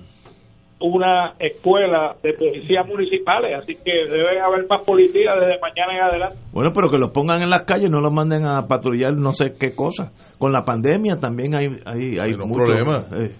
una 0.80 1.34
escuela 1.38 2.16
de 2.22 2.32
policías 2.34 2.86
municipales, 2.86 3.58
así 3.62 3.74
que 3.76 3.92
debe 4.10 4.40
haber 4.40 4.66
más 4.68 4.82
policías 4.84 5.34
desde 5.40 5.58
mañana 5.60 5.94
en 5.96 6.02
adelante. 6.02 6.36
Bueno, 6.52 6.72
pero 6.74 6.90
que 6.90 6.98
los 6.98 7.10
pongan 7.10 7.42
en 7.42 7.48
las 7.48 7.62
calles, 7.62 7.90
no 7.90 8.00
los 8.00 8.12
manden 8.12 8.44
a 8.44 8.66
patrullar 8.66 9.14
no 9.14 9.32
sé 9.32 9.54
qué 9.58 9.74
cosa. 9.74 10.12
Con 10.38 10.52
la 10.52 10.62
pandemia 10.62 11.16
también 11.20 11.54
hay 11.56 11.68
hay, 11.86 12.18
hay 12.20 12.32
un 12.34 12.48
mucho- 12.48 12.64
problema. 12.64 13.06
eh, 13.16 13.34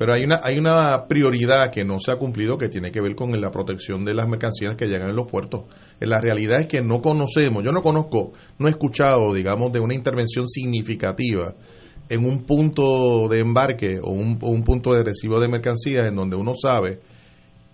Pero 0.00 0.14
hay 0.14 0.24
una, 0.24 0.40
hay 0.42 0.58
una 0.58 1.04
prioridad 1.06 1.70
que 1.70 1.84
no 1.84 2.00
se 2.00 2.10
ha 2.10 2.16
cumplido 2.16 2.56
que 2.56 2.70
tiene 2.70 2.90
que 2.90 3.02
ver 3.02 3.14
con 3.14 3.38
la 3.38 3.50
protección 3.50 4.02
de 4.02 4.14
las 4.14 4.26
mercancías 4.26 4.74
que 4.74 4.86
llegan 4.86 5.10
en 5.10 5.14
los 5.14 5.30
puertos. 5.30 5.64
La 6.00 6.18
realidad 6.18 6.58
es 6.58 6.68
que 6.68 6.80
no 6.80 7.02
conocemos, 7.02 7.62
yo 7.62 7.70
no 7.70 7.82
conozco, 7.82 8.32
no 8.58 8.66
he 8.66 8.70
escuchado, 8.70 9.34
digamos, 9.34 9.70
de 9.72 9.80
una 9.80 9.92
intervención 9.92 10.48
significativa 10.48 11.54
en 12.08 12.24
un 12.24 12.44
punto 12.46 13.28
de 13.28 13.40
embarque 13.40 13.98
o 14.02 14.12
un, 14.12 14.38
un 14.40 14.64
punto 14.64 14.94
de 14.94 15.02
recibo 15.02 15.38
de 15.38 15.48
mercancías 15.48 16.06
en 16.06 16.14
donde 16.14 16.34
uno 16.34 16.54
sabe 16.56 17.00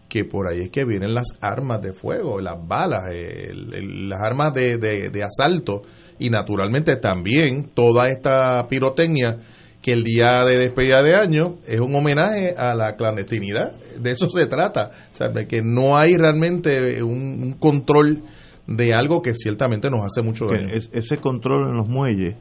que 0.09 0.25
por 0.25 0.49
ahí 0.49 0.63
es 0.63 0.71
que 0.71 0.85
vienen 0.85 1.15
las 1.15 1.29
armas 1.41 1.81
de 1.81 1.93
fuego, 1.93 2.41
las 2.41 2.57
balas, 2.67 3.05
las 3.09 4.21
armas 4.21 4.53
de, 4.53 4.79
de, 4.79 5.23
asalto 5.23 5.83
y 6.19 6.29
naturalmente 6.31 6.97
también 6.97 7.71
toda 7.73 8.09
esta 8.09 8.67
pirotecnia 8.67 9.39
que 9.87 9.93
el 9.93 10.03
día 10.03 10.45
de 10.45 10.59
despedida 10.59 11.01
de 11.01 11.15
año 11.15 11.59
es 11.65 11.79
un 11.79 11.95
homenaje 11.95 12.57
a 12.59 12.75
la 12.75 12.97
clandestinidad. 12.97 13.73
De 14.01 14.11
eso 14.11 14.29
se 14.29 14.49
trata, 14.49 14.91
¿sabe? 15.13 15.47
que 15.47 15.63
no 15.63 15.97
hay 15.97 16.17
realmente 16.17 17.01
un, 17.05 17.55
control 17.61 18.25
de 18.67 18.93
algo 18.93 19.23
que 19.23 19.33
ciertamente 19.33 19.89
nos 19.89 20.01
hace 20.05 20.23
mucho 20.23 20.47
daño. 20.47 20.75
ese 20.93 21.19
control 21.19 21.69
en 21.69 21.77
los 21.77 21.87
muelles, 21.87 22.35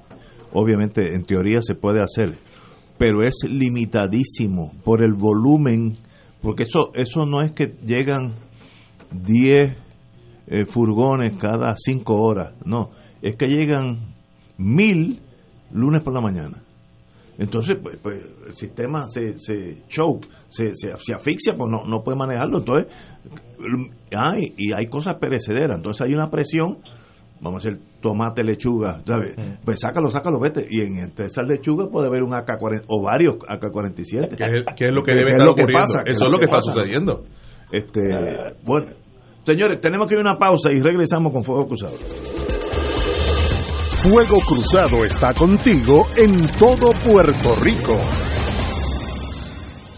obviamente 0.54 1.14
en 1.14 1.24
teoría 1.24 1.60
se 1.62 1.76
puede 1.76 2.02
hacer, 2.02 2.40
pero 2.98 3.22
es 3.22 3.36
limitadísimo 3.48 4.74
por 4.84 5.04
el 5.04 5.14
volumen, 5.14 5.98
porque 6.42 6.64
eso, 6.64 6.90
eso 6.96 7.28
no 7.28 7.44
es 7.44 7.54
que 7.54 7.76
llegan 7.86 8.34
10 9.12 9.78
eh, 10.48 10.66
furgones 10.66 11.34
cada 11.38 11.76
5 11.78 12.16
horas, 12.16 12.56
no, 12.66 12.90
es 13.22 13.36
que 13.36 13.46
llegan 13.46 14.16
mil 14.58 15.22
lunes 15.72 16.02
por 16.02 16.12
la 16.12 16.22
mañana. 16.22 16.65
Entonces, 17.38 17.78
pues, 17.82 17.98
pues, 18.02 18.24
el 18.48 18.54
sistema 18.54 19.10
se, 19.10 19.38
se 19.38 19.84
choke, 19.88 20.28
se, 20.48 20.72
se, 20.74 21.14
asfixia, 21.14 21.54
pues 21.58 21.70
no, 21.70 21.86
no 21.86 22.04
puede 22.04 22.18
manejarlo. 22.18 22.60
Entonces, 22.60 22.94
hay, 24.16 24.54
y 24.58 24.74
hay 24.74 24.88
cosas 24.88 25.16
perecederas. 25.20 25.78
Entonces, 25.78 26.06
hay 26.06 26.14
una 26.14 26.30
presión. 26.30 26.80
Vamos 27.42 27.66
a 27.66 27.68
hacer 27.68 27.80
tomate, 28.00 28.44
lechuga, 28.44 29.02
¿sabes? 29.06 29.36
Pues 29.64 29.82
sácalo, 29.82 30.10
sácalo, 30.10 30.40
vete. 30.40 30.66
Y 30.70 30.82
en 30.82 30.98
entre 31.00 31.26
esas 31.26 31.46
lechugas 31.46 31.90
puede 31.92 32.08
haber 32.08 32.24
un 32.24 32.34
AK-40 32.34 32.86
o 32.88 33.04
varios 33.04 33.36
AK-47. 33.46 34.36
¿Qué 34.76 34.86
es, 34.86 34.94
lo 34.94 35.04
que 35.04 35.14
debe 35.14 35.32
estar 35.32 35.48
ocurriendo? 35.50 35.84
Eso 36.06 36.26
es 36.26 36.32
lo 36.32 36.40
que, 36.40 36.46
está 36.46 36.62
sucediendo. 36.62 37.24
Este, 37.72 38.02
bueno, 38.64 38.88
señores, 39.44 39.82
tenemos 39.82 40.08
que 40.08 40.14
ir 40.16 40.20
a 40.20 40.22
una 40.22 40.38
pausa 40.38 40.72
y 40.72 40.80
regresamos 40.80 41.34
con 41.34 41.44
Fuego 41.44 41.68
Cruzado. 41.68 41.96
Fuego 44.08 44.38
Cruzado 44.40 45.04
está 45.04 45.34
contigo 45.34 46.08
en 46.16 46.48
todo 46.60 46.92
Puerto 46.92 47.56
Rico. 47.56 48.00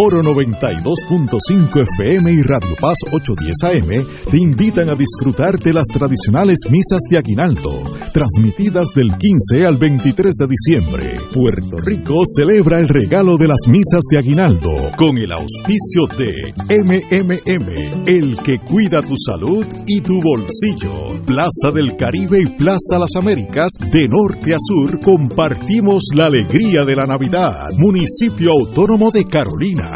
Oro 0.00 0.22
92.5 0.22 1.82
FM 1.98 2.30
y 2.30 2.42
Radio 2.42 2.76
Paz 2.80 2.98
810 3.10 3.56
AM 3.64 4.06
te 4.30 4.36
invitan 4.36 4.90
a 4.90 4.94
disfrutar 4.94 5.58
de 5.58 5.72
las 5.72 5.86
tradicionales 5.88 6.58
misas 6.70 7.00
de 7.10 7.18
Aguinaldo, 7.18 7.82
transmitidas 8.12 8.90
del 8.94 9.10
15 9.18 9.66
al 9.66 9.76
23 9.76 10.36
de 10.36 10.46
diciembre. 10.46 11.18
Puerto 11.34 11.78
Rico 11.78 12.22
celebra 12.24 12.78
el 12.78 12.86
regalo 12.86 13.36
de 13.38 13.48
las 13.48 13.66
misas 13.66 14.02
de 14.08 14.18
Aguinaldo 14.18 14.70
con 14.96 15.18
el 15.18 15.32
auspicio 15.32 16.06
de 16.16 16.32
MMM, 16.78 18.06
el 18.06 18.36
que 18.44 18.60
cuida 18.60 19.02
tu 19.02 19.16
salud 19.16 19.66
y 19.88 20.00
tu 20.00 20.22
bolsillo. 20.22 21.20
Plaza 21.26 21.72
del 21.74 21.96
Caribe 21.96 22.40
y 22.40 22.46
Plaza 22.56 23.00
Las 23.00 23.16
Américas, 23.16 23.72
de 23.90 24.06
norte 24.06 24.54
a 24.54 24.58
sur, 24.60 25.00
compartimos 25.00 26.04
la 26.14 26.26
alegría 26.26 26.84
de 26.84 26.94
la 26.94 27.04
Navidad. 27.04 27.70
Municipio 27.76 28.52
Autónomo 28.52 29.10
de 29.10 29.24
Carolina 29.24 29.87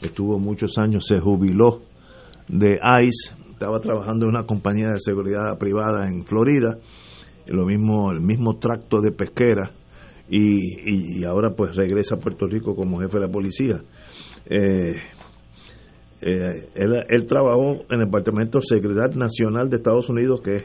estuvo 0.00 0.38
muchos 0.38 0.78
años, 0.78 1.04
se 1.06 1.20
jubiló 1.20 1.82
de 2.48 2.80
ICE, 3.02 3.34
estaba 3.50 3.80
trabajando 3.80 4.24
en 4.24 4.30
una 4.30 4.46
compañía 4.46 4.86
de 4.94 4.98
seguridad 4.98 5.58
privada 5.58 6.06
en 6.06 6.24
Florida, 6.24 6.78
lo 7.48 7.66
mismo, 7.66 8.12
el 8.12 8.22
mismo 8.22 8.58
tracto 8.58 9.02
de 9.02 9.12
pesquera, 9.12 9.72
y, 10.30 11.22
ahora 11.24 11.50
pues 11.54 11.76
regresa 11.76 12.14
a 12.14 12.18
Puerto 12.18 12.46
Rico 12.46 12.74
como 12.74 13.00
jefe 13.00 13.18
de 13.18 13.26
la 13.26 13.30
policía. 13.30 13.82
Eh, 14.46 14.94
eh, 16.22 16.68
él, 16.74 17.26
trabajó 17.26 17.82
en 17.90 18.00
el 18.00 18.06
Departamento 18.06 18.60
de 18.60 18.64
Seguridad 18.64 19.14
Nacional 19.16 19.68
de 19.68 19.76
Estados 19.76 20.08
Unidos, 20.08 20.40
que 20.40 20.56
es 20.56 20.64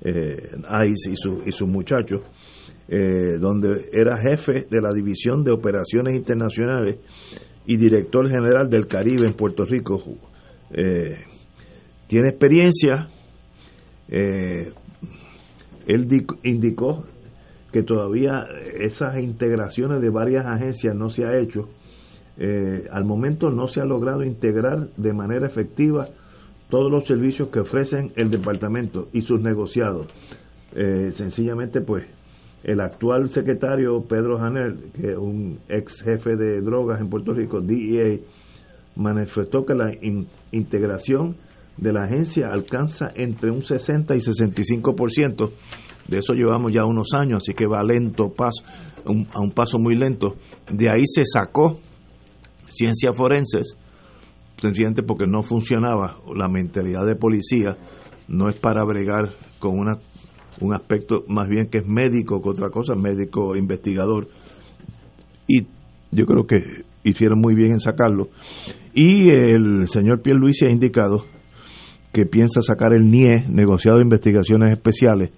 eh, 0.00 0.56
ICE 0.86 1.10
y, 1.10 1.16
su, 1.16 1.42
y 1.44 1.52
sus 1.52 1.68
muchachos, 1.68 2.22
eh, 2.88 3.38
donde 3.38 3.88
era 3.92 4.18
jefe 4.18 4.66
de 4.70 4.80
la 4.80 4.92
División 4.92 5.42
de 5.44 5.52
Operaciones 5.52 6.16
Internacionales 6.16 6.98
y 7.66 7.76
director 7.76 8.28
general 8.28 8.68
del 8.68 8.86
Caribe 8.86 9.26
en 9.26 9.34
Puerto 9.34 9.64
Rico. 9.64 10.02
Eh, 10.70 11.24
tiene 12.06 12.28
experiencia, 12.28 13.08
eh, 14.08 14.72
él 15.86 16.26
indicó 16.42 17.04
que 17.72 17.82
todavía 17.82 18.46
esas 18.78 19.18
integraciones 19.18 20.00
de 20.00 20.08
varias 20.08 20.46
agencias 20.46 20.94
no 20.94 21.10
se 21.10 21.24
ha 21.24 21.36
hecho. 21.36 21.68
Eh, 22.36 22.86
al 22.90 23.04
momento 23.04 23.50
no 23.50 23.66
se 23.66 23.80
ha 23.80 23.84
logrado 23.84 24.22
integrar 24.22 24.88
de 24.96 25.12
manera 25.12 25.46
efectiva 25.46 26.06
todos 26.68 26.90
los 26.90 27.04
servicios 27.04 27.48
que 27.48 27.60
ofrecen 27.60 28.12
el 28.16 28.30
departamento 28.30 29.08
y 29.12 29.22
sus 29.22 29.40
negociados. 29.40 30.06
Eh, 30.74 31.10
sencillamente, 31.12 31.80
pues, 31.80 32.04
el 32.64 32.80
actual 32.80 33.28
secretario 33.28 34.02
Pedro 34.08 34.38
Janel, 34.38 34.90
que 34.94 35.12
es 35.12 35.18
un 35.18 35.60
ex 35.68 36.02
jefe 36.02 36.34
de 36.34 36.62
drogas 36.62 37.00
en 37.00 37.10
Puerto 37.10 37.34
Rico, 37.34 37.60
DEA, 37.60 38.20
manifestó 38.96 39.66
que 39.66 39.74
la 39.74 39.92
integración 40.50 41.36
de 41.76 41.92
la 41.92 42.04
agencia 42.04 42.48
alcanza 42.48 43.10
entre 43.14 43.50
un 43.50 43.62
60 43.62 44.14
y 44.14 44.18
65%. 44.18 45.50
De 46.08 46.18
eso 46.18 46.32
llevamos 46.32 46.72
ya 46.72 46.86
unos 46.86 47.12
años, 47.12 47.42
así 47.42 47.52
que 47.52 47.66
va 47.66 47.82
lento, 47.82 48.32
a 48.38 49.40
un 49.40 49.50
paso 49.50 49.78
muy 49.78 49.94
lento. 49.94 50.36
De 50.72 50.88
ahí 50.90 51.02
se 51.04 51.24
sacó 51.24 51.80
ciencias 52.68 53.14
forenses, 53.14 53.76
sencillamente 54.56 55.02
porque 55.02 55.26
no 55.26 55.42
funcionaba. 55.42 56.16
La 56.34 56.48
mentalidad 56.48 57.04
de 57.06 57.16
policía 57.16 57.76
no 58.28 58.48
es 58.48 58.56
para 58.58 58.84
bregar 58.84 59.34
con 59.58 59.78
una, 59.78 59.98
un 60.60 60.74
aspecto 60.74 61.24
más 61.28 61.48
bien 61.48 61.68
que 61.68 61.78
es 61.78 61.86
médico 61.86 62.40
que 62.40 62.48
otra 62.48 62.70
cosa, 62.70 62.94
médico 62.94 63.56
investigador. 63.56 64.28
Y 65.46 65.66
yo 66.10 66.26
creo 66.26 66.46
que 66.46 66.84
hicieron 67.02 67.40
muy 67.40 67.54
bien 67.54 67.72
en 67.72 67.80
sacarlo. 67.80 68.28
Y 68.94 69.30
el 69.30 69.88
señor 69.88 70.22
Luis 70.24 70.62
ha 70.62 70.70
indicado 70.70 71.24
que 72.12 72.26
piensa 72.26 72.62
sacar 72.62 72.94
el 72.94 73.10
NIE, 73.10 73.44
negociado 73.48 73.98
de 73.98 74.04
investigaciones 74.04 74.70
especiales, 74.70 75.30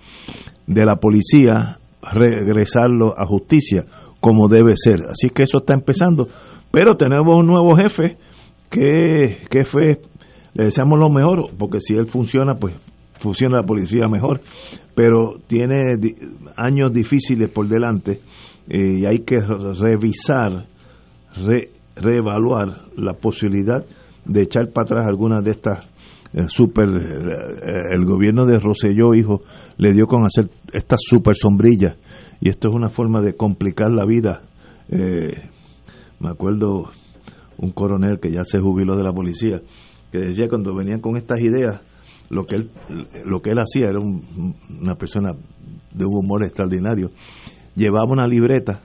de 0.67 0.85
la 0.85 0.97
policía, 0.97 1.79
regresarlo 2.13 3.19
a 3.19 3.25
justicia, 3.27 3.87
como 4.21 4.49
debe 4.49 4.75
ser. 4.77 5.01
Así 5.09 5.31
que 5.31 5.43
eso 5.45 5.59
está 5.59 5.73
empezando. 5.73 6.29
Pero 6.71 6.97
tenemos 6.97 7.35
un 7.35 7.47
nuevo 7.47 7.75
jefe 7.77 8.19
que, 8.69 9.65
fue, 9.65 10.03
le 10.53 10.65
deseamos 10.65 10.99
lo 10.99 11.09
mejor, 11.09 11.51
porque 11.57 11.81
si 11.81 11.95
él 11.95 12.07
funciona, 12.07 12.55
pues 12.55 12.75
funciona 13.19 13.59
la 13.59 13.67
policía 13.67 14.07
mejor. 14.11 14.41
Pero 14.95 15.37
tiene 15.47 15.99
años 16.57 16.93
difíciles 16.93 17.51
por 17.51 17.69
delante 17.69 18.21
eh, 18.69 19.01
y 19.01 19.07
hay 19.07 19.21
que 19.21 19.39
revisar, 19.41 20.67
reevaluar 21.97 22.87
la 22.97 23.15
posibilidad 23.15 23.85
de 24.25 24.43
echar 24.43 24.71
para 24.73 24.85
atrás 24.85 25.07
algunas 25.07 25.45
de 25.45 25.51
estas 25.53 25.89
super 26.49 26.89
eh, 26.89 27.95
el 27.95 28.05
gobierno 28.05 28.45
de 28.45 28.59
Roselló 28.59 29.15
hijo 29.15 29.43
le 29.79 29.93
dio 29.93 30.07
con 30.07 30.25
hacer 30.25 30.45
estas 30.73 31.01
super 31.03 31.35
sombrillas 31.35 31.97
y 32.41 32.49
esto 32.49 32.69
es 32.69 32.75
una 32.75 32.91
forma 32.91 33.23
de 33.23 33.35
complicar 33.35 33.91
la 33.91 34.05
vida 34.05 34.43
eh, 34.89 35.49
me 36.21 36.29
acuerdo 36.29 36.91
un 37.59 37.71
coronel 37.71 38.19
que 38.21 38.31
ya 38.31 38.45
se 38.45 38.59
jubiló 38.61 38.97
de 38.97 39.05
la 39.05 39.13
policía 39.13 39.63
que 40.13 40.19
decía 40.19 40.49
cuando 40.49 40.75
venían 40.75 41.01
con 41.01 41.17
estas 41.17 41.41
ideas 41.41 41.81
lo 42.31 42.45
que 42.45 42.57
él 42.57 42.71
lo 43.25 43.41
que 43.41 43.51
él 43.51 43.59
hacía 43.59 43.89
era 43.89 43.99
una 44.01 44.95
persona 44.97 45.33
de 45.95 46.05
un 46.05 46.15
humor 46.15 46.45
extraordinario 46.45 47.11
llevaba 47.75 48.11
una 48.11 48.27
libreta 48.27 48.81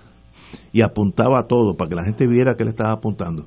y 0.72 0.82
apuntaba 0.82 1.48
todo 1.48 1.76
para 1.76 1.90
que 1.90 1.96
la 1.96 2.04
gente 2.04 2.28
viera 2.28 2.56
que 2.56 2.64
le 2.64 2.72
estaba 2.72 2.94
apuntando 2.94 3.46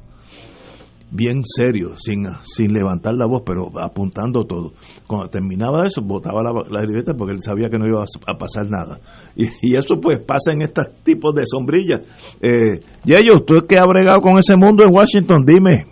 bien 1.15 1.43
serio, 1.45 1.95
sin, 1.97 2.27
sin 2.43 2.73
levantar 2.73 3.15
la 3.15 3.27
voz, 3.27 3.43
pero 3.47 3.71
apuntando 3.81 4.45
todo. 4.45 4.73
Cuando 5.07 5.29
terminaba 5.29 5.87
eso, 5.87 6.03
botaba 6.03 6.43
la, 6.43 6.53
la 6.69 6.85
libreta 6.85 7.15
porque 7.15 7.35
él 7.35 7.41
sabía 7.41 7.69
que 7.69 7.79
no 7.79 7.87
iba 7.87 8.01
a, 8.03 8.37
pasar 8.37 8.69
nada. 8.69 8.99
Y, 9.63 9.77
eso 9.77 9.97
pues 10.01 10.21
pasa 10.21 10.53
en 10.53 10.63
estos 10.63 10.87
tipos 11.03 11.35
de 11.35 11.45
sombrillas. 11.47 12.01
Eh, 12.41 12.81
Yeyo, 13.05 13.41
tú 13.45 13.55
que 13.69 13.79
has 13.79 13.87
bregado 13.87 14.21
con 14.21 14.39
ese 14.39 14.57
mundo 14.57 14.85
en 14.85 14.93
Washington, 14.93 15.45
dime, 15.45 15.87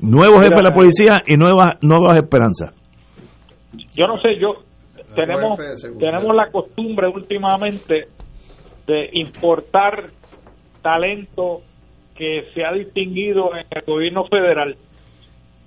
nuevo 0.00 0.40
jefe 0.40 0.56
de 0.56 0.62
la 0.62 0.74
policía 0.74 1.22
y 1.26 1.36
nuevas, 1.36 1.76
nuevas 1.82 2.16
esperanzas. 2.16 2.79
Yo 3.94 4.06
no 4.06 4.20
sé, 4.20 4.36
yo 4.38 4.64
tenemos, 5.14 5.58
tenemos 5.98 6.34
la 6.34 6.50
costumbre 6.50 7.08
últimamente 7.08 8.08
de 8.86 9.10
importar 9.12 10.10
talento 10.82 11.62
que 12.14 12.46
se 12.54 12.64
ha 12.64 12.72
distinguido 12.72 13.54
en 13.54 13.66
el 13.70 13.82
gobierno 13.82 14.24
federal, 14.26 14.76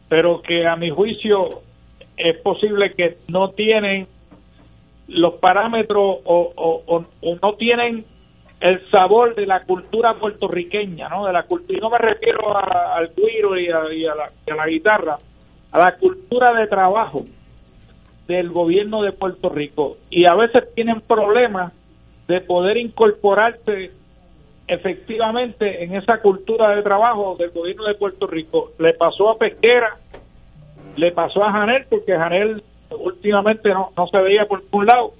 pero 0.10 0.41
que 0.41 0.68
a 0.68 0.76
mi 0.76 0.89
juicio 0.89 1.62
es 2.18 2.38
posible 2.41 2.93
que 2.93 3.18
no 3.28 3.51
tienen 3.51 4.08
los 5.08 5.36
parámetros 5.36 6.20
o, 6.26 7.06
no 7.41 7.54
tienen 7.56 8.06
el 8.60 8.89
sabor 8.89 9.36
de 9.36 9.45
la 9.45 9.64
cultura 9.66 10.16
puertorriqueña, 10.20 11.10
¿no? 11.10 11.26
De 11.26 11.34
la 11.34 11.43
cultura, 11.43 11.78
y 11.78 11.82
no 11.82 11.89
me 11.89 11.97
refiero 11.97 12.56
al 12.58 13.12
cuiro 13.12 13.60
y 13.60 13.68
a, 13.68 13.82
la, 14.16 14.32
a 14.49 14.56
la 14.56 14.68
guitarra, 14.68 15.18
a 15.72 15.80
la 15.80 15.97
cultura 15.97 16.54
de 16.54 16.68
trabajo 16.68 17.26
del 18.28 18.49
gobierno 18.49 19.01
de 19.01 19.11
Puerto 19.11 19.49
Rico. 19.49 19.97
Y 20.09 20.26
a 20.26 20.36
veces 20.36 20.63
tienen 20.76 21.01
problemas 21.01 21.74
de 22.28 22.41
poder 22.41 22.78
incorporarse 22.78 23.91
efectivamente 24.67 25.84
en 25.84 25.95
esa 25.95 26.19
cultura 26.19 26.76
de 26.76 26.84
trabajo 26.84 27.36
del 27.38 27.51
gobierno 27.51 27.86
de 27.86 27.95
Puerto 27.95 28.28
Rico. 28.28 28.71
Le 28.80 28.93
pasó 28.93 29.30
a 29.30 29.38
Pesquera, 29.38 29.97
le 30.95 31.11
pasó 31.11 31.43
a 31.43 31.51
Janel, 31.51 31.86
porque 31.89 32.15
Janel 32.15 32.63
últimamente 32.91 33.69
no, 33.69 33.91
no 33.97 34.07
se 34.07 34.17
veía 34.19 34.45
por 34.45 34.63
ningún 34.63 34.86
lado. 34.86 35.13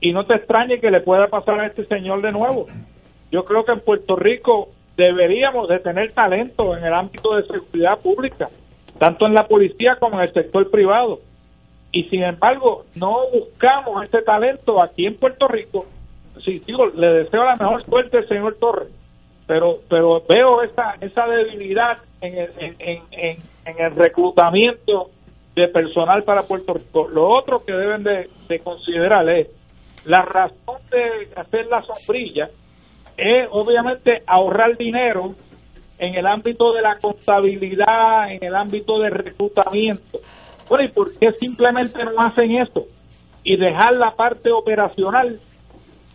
Y 0.00 0.12
no 0.12 0.26
te 0.26 0.34
extrañe 0.34 0.78
que 0.78 0.90
le 0.90 1.00
pueda 1.00 1.28
pasar 1.28 1.58
a 1.60 1.66
este 1.66 1.86
señor 1.86 2.20
de 2.20 2.32
nuevo. 2.32 2.66
Yo 3.32 3.44
creo 3.44 3.64
que 3.64 3.72
en 3.72 3.80
Puerto 3.80 4.14
Rico 4.16 4.68
deberíamos 4.96 5.68
de 5.68 5.78
tener 5.78 6.12
talento 6.12 6.76
en 6.76 6.84
el 6.84 6.92
ámbito 6.92 7.36
de 7.36 7.46
seguridad 7.46 7.98
pública, 8.00 8.48
tanto 8.98 9.26
en 9.26 9.34
la 9.34 9.46
policía 9.46 9.96
como 9.96 10.18
en 10.18 10.28
el 10.28 10.32
sector 10.32 10.70
privado. 10.70 11.20
Y 11.96 12.04
sin 12.10 12.22
embargo, 12.22 12.84
no 12.94 13.16
buscamos 13.32 14.04
este 14.04 14.22
talento 14.22 14.82
aquí 14.82 15.06
en 15.06 15.16
Puerto 15.16 15.48
Rico 15.48 15.86
sí, 16.40 16.62
digo, 16.66 16.86
le 16.86 17.24
deseo 17.24 17.42
la 17.42 17.56
mejor 17.56 17.84
suerte 17.84 18.18
al 18.18 18.28
señor 18.28 18.56
Torres, 18.60 18.88
pero 19.46 19.78
pero 19.88 20.22
veo 20.28 20.62
esa 20.62 20.94
esa 21.00 21.26
debilidad 21.26 21.98
en 22.20 22.38
el, 22.38 22.50
en, 22.58 23.02
en, 23.12 23.36
en 23.64 23.84
el 23.84 23.94
reclutamiento 23.94 25.10
de 25.54 25.68
personal 25.68 26.22
para 26.24 26.42
Puerto 26.42 26.74
Rico. 26.74 27.08
Lo 27.08 27.28
otro 27.28 27.64
que 27.64 27.72
deben 27.72 28.02
de, 28.02 28.28
de 28.48 28.58
considerar 28.60 29.28
es 29.28 29.48
la 30.04 30.22
razón 30.22 30.80
de 30.90 31.28
hacer 31.34 31.66
la 31.66 31.82
sombrilla 31.82 32.48
es 33.16 33.48
obviamente 33.50 34.22
ahorrar 34.26 34.76
dinero 34.76 35.34
en 35.98 36.14
el 36.14 36.26
ámbito 36.26 36.74
de 36.74 36.82
la 36.82 36.98
contabilidad, 36.98 38.30
en 38.30 38.44
el 38.44 38.54
ámbito 38.54 38.98
de 38.98 39.08
reclutamiento. 39.08 40.20
Bueno, 40.68 40.84
¿y 40.84 40.88
por 40.88 41.16
qué 41.18 41.32
simplemente 41.32 42.04
no 42.04 42.20
hacen 42.20 42.56
eso? 42.56 42.86
Y 43.44 43.56
dejar 43.56 43.96
la 43.96 44.12
parte 44.12 44.50
operacional 44.50 45.38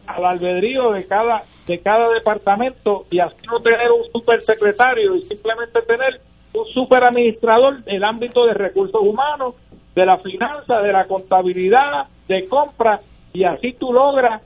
al 0.08 0.26
albedrío 0.26 0.92
de 0.92 1.06
cada 1.08 1.44
de 1.68 1.80
cada 1.80 2.10
departamento 2.10 3.06
y 3.12 3.20
así 3.20 3.38
no 3.50 3.60
tener 3.62 3.92
un 3.92 4.04
supersecretario 4.12 5.16
y 5.16 5.24
simplemente 5.24 5.82
tener 5.84 6.20
un 6.54 6.66
superadministrador 6.74 7.84
del 7.84 8.04
ámbito 8.04 8.46
de 8.46 8.54
recursos 8.54 9.00
humanos, 9.02 9.56
de 9.96 10.06
la 10.06 10.18
finanza, 10.18 10.82
de 10.82 10.92
la 10.92 11.06
contabilidad, 11.06 12.08
de 12.28 12.48
compra 12.48 13.00
y 13.32 13.44
así 13.44 13.74
tú 13.74 13.94
logras 13.94 14.42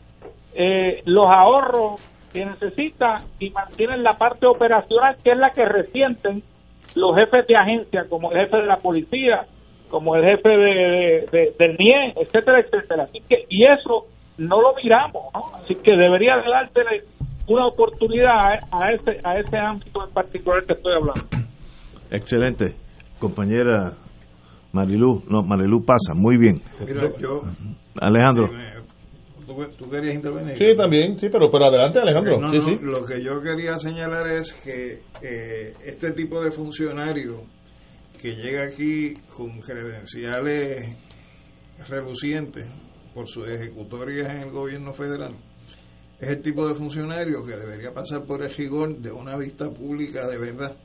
eh, 0.53 1.01
los 1.05 1.27
ahorros 1.27 2.01
que 2.31 2.45
necesitas 2.45 3.25
y 3.39 3.49
mantienes 3.49 3.99
la 3.99 4.17
parte 4.17 4.45
operacional 4.45 5.15
que 5.23 5.31
es 5.31 5.37
la 5.37 5.51
que 5.51 5.65
resienten 5.65 6.43
los 6.95 7.15
jefes 7.15 7.47
de 7.47 7.55
agencia 7.55 8.05
como 8.09 8.31
el 8.31 8.39
jefe 8.39 8.57
de 8.57 8.65
la 8.65 8.77
policía 8.77 9.45
como 9.89 10.15
el 10.15 10.23
jefe 10.23 10.49
de, 10.49 11.53
del 11.57 11.77
NIE, 11.77 12.13
etcétera, 12.17 12.59
etcétera. 12.59 13.03
Así 13.03 13.19
que, 13.27 13.45
y 13.49 13.63
eso 13.63 14.07
no 14.37 14.61
lo 14.61 14.75
miramos, 14.75 15.23
Así 15.53 15.75
que 15.75 15.91
debería 15.91 16.37
de 16.37 16.49
dársele 16.49 17.03
una 17.47 17.67
oportunidad 17.67 18.59
a 18.71 18.91
ese, 18.91 19.19
a 19.23 19.39
ese 19.39 19.57
ámbito 19.57 20.05
en 20.05 20.13
particular 20.13 20.63
que 20.65 20.73
estoy 20.73 20.93
hablando. 20.93 21.25
Excelente, 22.11 22.75
compañera 23.19 23.93
Marilu, 24.75 25.23
no, 25.29 25.41
Marilu 25.41 25.85
pasa, 25.85 26.13
muy 26.13 26.37
bien. 26.37 26.61
Alejandro. 28.01 28.49
¿Tú 29.77 29.89
querías 29.89 30.15
intervenir? 30.15 30.57
Sí, 30.57 30.75
también, 30.75 31.17
sí, 31.17 31.29
pero, 31.31 31.49
pero 31.49 31.65
adelante, 31.65 31.99
Alejandro. 31.99 32.41
Lo 32.81 33.05
que 33.05 33.23
yo 33.23 33.39
quería 33.41 33.77
señalar 33.77 34.27
es 34.27 34.53
que 34.53 35.01
eh, 35.21 35.73
este 35.85 36.11
tipo 36.11 36.41
de 36.43 36.51
funcionario 36.51 37.43
que 38.25 38.35
llega 38.41 38.63
aquí 38.63 39.13
con 39.37 39.59
credenciales 39.61 40.97
relucientes, 41.87 42.65
por 43.13 43.27
sus 43.27 43.47
ejecutorias 43.47 44.31
en 44.31 44.37
el 44.37 44.49
gobierno 44.51 44.93
federal, 44.93 45.35
es 46.19 46.29
el 46.29 46.39
tipo 46.41 46.67
de 46.67 46.73
funcionario 46.73 47.45
que 47.45 47.55
debería 47.55 47.93
pasar 47.93 48.23
por 48.23 48.41
el 48.43 48.51
rigor 48.55 48.97
de 48.97 49.11
una 49.11 49.37
vista 49.37 49.69
pública 49.69 50.27
de 50.27 50.39
verdad 50.39 50.75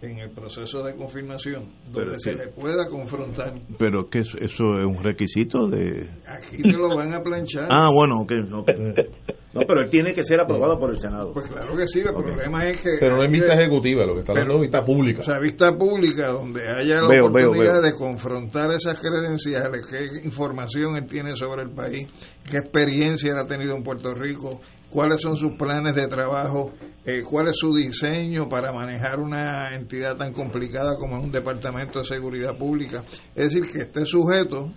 en 0.00 0.18
el 0.18 0.30
proceso 0.30 0.82
de 0.82 0.96
confirmación, 0.96 1.64
donde 1.84 2.00
Pero 2.06 2.18
se 2.18 2.30
que- 2.30 2.36
le 2.36 2.48
pueda 2.48 2.88
confrontar. 2.88 3.52
Pero 3.78 4.08
que 4.08 4.20
eso, 4.20 4.38
eso 4.38 4.78
es 4.80 4.86
un 4.86 5.04
requisito 5.04 5.68
de... 5.68 6.08
Aquí 6.26 6.60
te 6.62 6.72
lo 6.72 6.88
van 6.96 7.12
a 7.12 7.20
planchar. 7.20 7.68
Ah, 7.70 7.88
bueno, 7.94 8.20
ok. 8.22 8.32
No, 8.48 8.64
no, 9.54 9.60
pero 9.66 9.82
él 9.82 9.90
tiene 9.90 10.12
que 10.14 10.24
ser 10.24 10.40
aprobado 10.40 10.78
por 10.78 10.90
el 10.90 10.98
Senado. 10.98 11.32
Pues 11.32 11.46
claro 11.50 11.76
que 11.76 11.86
sí, 11.86 12.00
el 12.00 12.14
problema 12.14 12.66
es 12.68 12.80
que... 12.82 12.90
Pero 12.98 13.16
no 13.16 13.22
es 13.24 13.30
vista 13.30 13.54
de- 13.54 13.60
ejecutiva, 13.62 14.04
lo 14.06 14.14
que 14.14 14.20
está 14.20 14.32
hablando 14.32 14.54
es 14.56 14.60
vista 14.62 14.84
pública. 14.84 15.20
O 15.20 15.24
sea, 15.24 15.38
vista 15.38 15.76
pública 15.76 16.28
donde 16.28 16.62
haya 16.68 17.02
la 17.02 17.08
Veo, 17.08 17.28
veo, 17.30 17.48
oportunidad 17.48 17.74
veo. 17.74 17.82
de 17.82 17.92
confrontar 17.94 18.70
esas 18.72 18.98
credenciales, 19.00 19.86
qué 19.86 20.24
información 20.26 20.96
él 20.96 21.06
tiene 21.06 21.36
sobre 21.36 21.62
el 21.62 21.70
país, 21.70 22.06
qué 22.50 22.58
experiencia 22.58 23.32
él 23.32 23.38
ha 23.38 23.46
tenido 23.46 23.76
en 23.76 23.82
Puerto 23.82 24.14
Rico, 24.14 24.60
cuáles 24.90 25.20
son 25.20 25.36
sus 25.36 25.52
planes 25.56 25.94
de 25.94 26.06
trabajo, 26.06 26.72
eh, 27.04 27.22
cuál 27.22 27.48
es 27.48 27.56
su 27.56 27.74
diseño 27.74 28.48
para 28.48 28.72
manejar 28.72 29.18
una 29.20 29.74
entidad 29.74 30.16
tan 30.16 30.32
complicada 30.32 30.96
como 30.96 31.18
es 31.18 31.24
un 31.24 31.32
departamento 31.32 32.00
de 32.00 32.04
seguridad 32.04 32.56
pública. 32.56 33.02
Es 33.34 33.52
decir, 33.52 33.62
que 33.72 33.80
esté 33.82 34.04
sujeto 34.04 34.70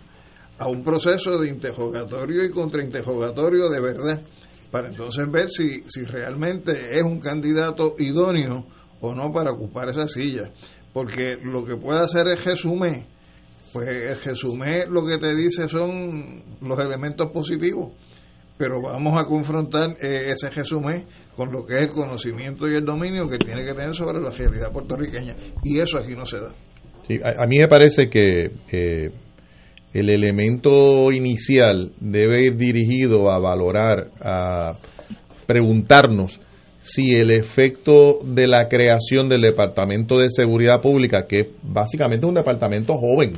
a 0.58 0.68
un 0.70 0.84
proceso 0.86 1.38
de 1.38 1.50
interrogatorio 1.50 2.46
y 2.46 2.50
contrainterrogatorio 2.50 3.68
de 3.70 3.82
verdad, 3.82 4.22
para 4.76 4.90
entonces 4.90 5.32
ver 5.32 5.48
si, 5.50 5.84
si 5.88 6.04
realmente 6.04 6.74
es 6.98 7.02
un 7.02 7.22
candidato 7.22 7.96
idóneo 7.98 8.66
o 9.00 9.16
no 9.16 9.32
para 9.32 9.54
ocupar 9.54 9.88
esa 9.88 10.06
silla. 10.06 10.52
Porque 10.92 11.38
lo 11.42 11.64
que 11.64 11.78
puede 11.78 12.02
hacer 12.02 12.28
es 12.28 12.44
resumen, 12.44 13.06
pues 13.72 13.88
el 13.88 14.22
resumen 14.22 14.84
lo 14.90 15.06
que 15.06 15.18
te 15.18 15.34
dice 15.34 15.70
son 15.70 16.44
los 16.60 16.78
elementos 16.78 17.32
positivos, 17.32 17.94
pero 18.58 18.82
vamos 18.82 19.18
a 19.18 19.24
confrontar 19.24 19.92
eh, 20.02 20.34
ese 20.34 20.50
resumen 20.50 21.06
con 21.38 21.54
lo 21.54 21.66
que 21.66 21.76
es 21.76 21.82
el 21.84 21.94
conocimiento 21.94 22.70
y 22.70 22.74
el 22.74 22.84
dominio 22.84 23.30
que 23.30 23.38
tiene 23.38 23.64
que 23.64 23.74
tener 23.74 23.96
sobre 23.96 24.20
la 24.20 24.32
realidad 24.32 24.74
puertorriqueña. 24.74 25.38
Y 25.64 25.80
eso 25.80 26.00
aquí 26.00 26.18
no 26.18 26.26
se 26.26 26.42
da. 26.42 26.54
Sí, 27.08 27.18
a, 27.24 27.44
a 27.44 27.48
mí 27.48 27.60
me 27.60 27.70
parece 27.70 28.10
que 28.10 28.52
eh, 28.74 29.10
el 29.96 30.10
elemento 30.10 31.10
inicial 31.14 31.94
debe 32.02 32.48
ir 32.48 32.58
dirigido 32.58 33.32
a 33.32 33.40
valorar, 33.40 34.10
a 34.22 34.74
preguntarnos 35.46 36.42
si 36.82 37.12
el 37.14 37.32
efecto 37.32 38.20
de 38.22 38.46
la 38.46 38.68
creación 38.68 39.30
del 39.30 39.42
Departamento 39.42 40.20
de 40.20 40.30
Seguridad 40.30 40.82
Pública, 40.82 41.26
que 41.26 41.40
es 41.40 41.48
básicamente 41.64 42.26
un 42.26 42.34
departamento 42.34 42.94
joven, 42.96 43.32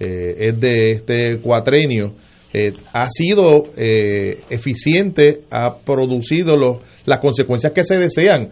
eh, 0.00 0.34
es 0.36 0.58
de 0.58 0.90
este 0.90 1.38
cuatrenio, 1.40 2.14
eh, 2.52 2.72
ha 2.92 3.08
sido 3.08 3.62
eh, 3.76 4.42
eficiente, 4.50 5.42
ha 5.48 5.76
producido 5.76 6.56
los, 6.56 6.78
las 7.06 7.20
consecuencias 7.20 7.72
que 7.72 7.84
se 7.84 7.96
desean 7.96 8.50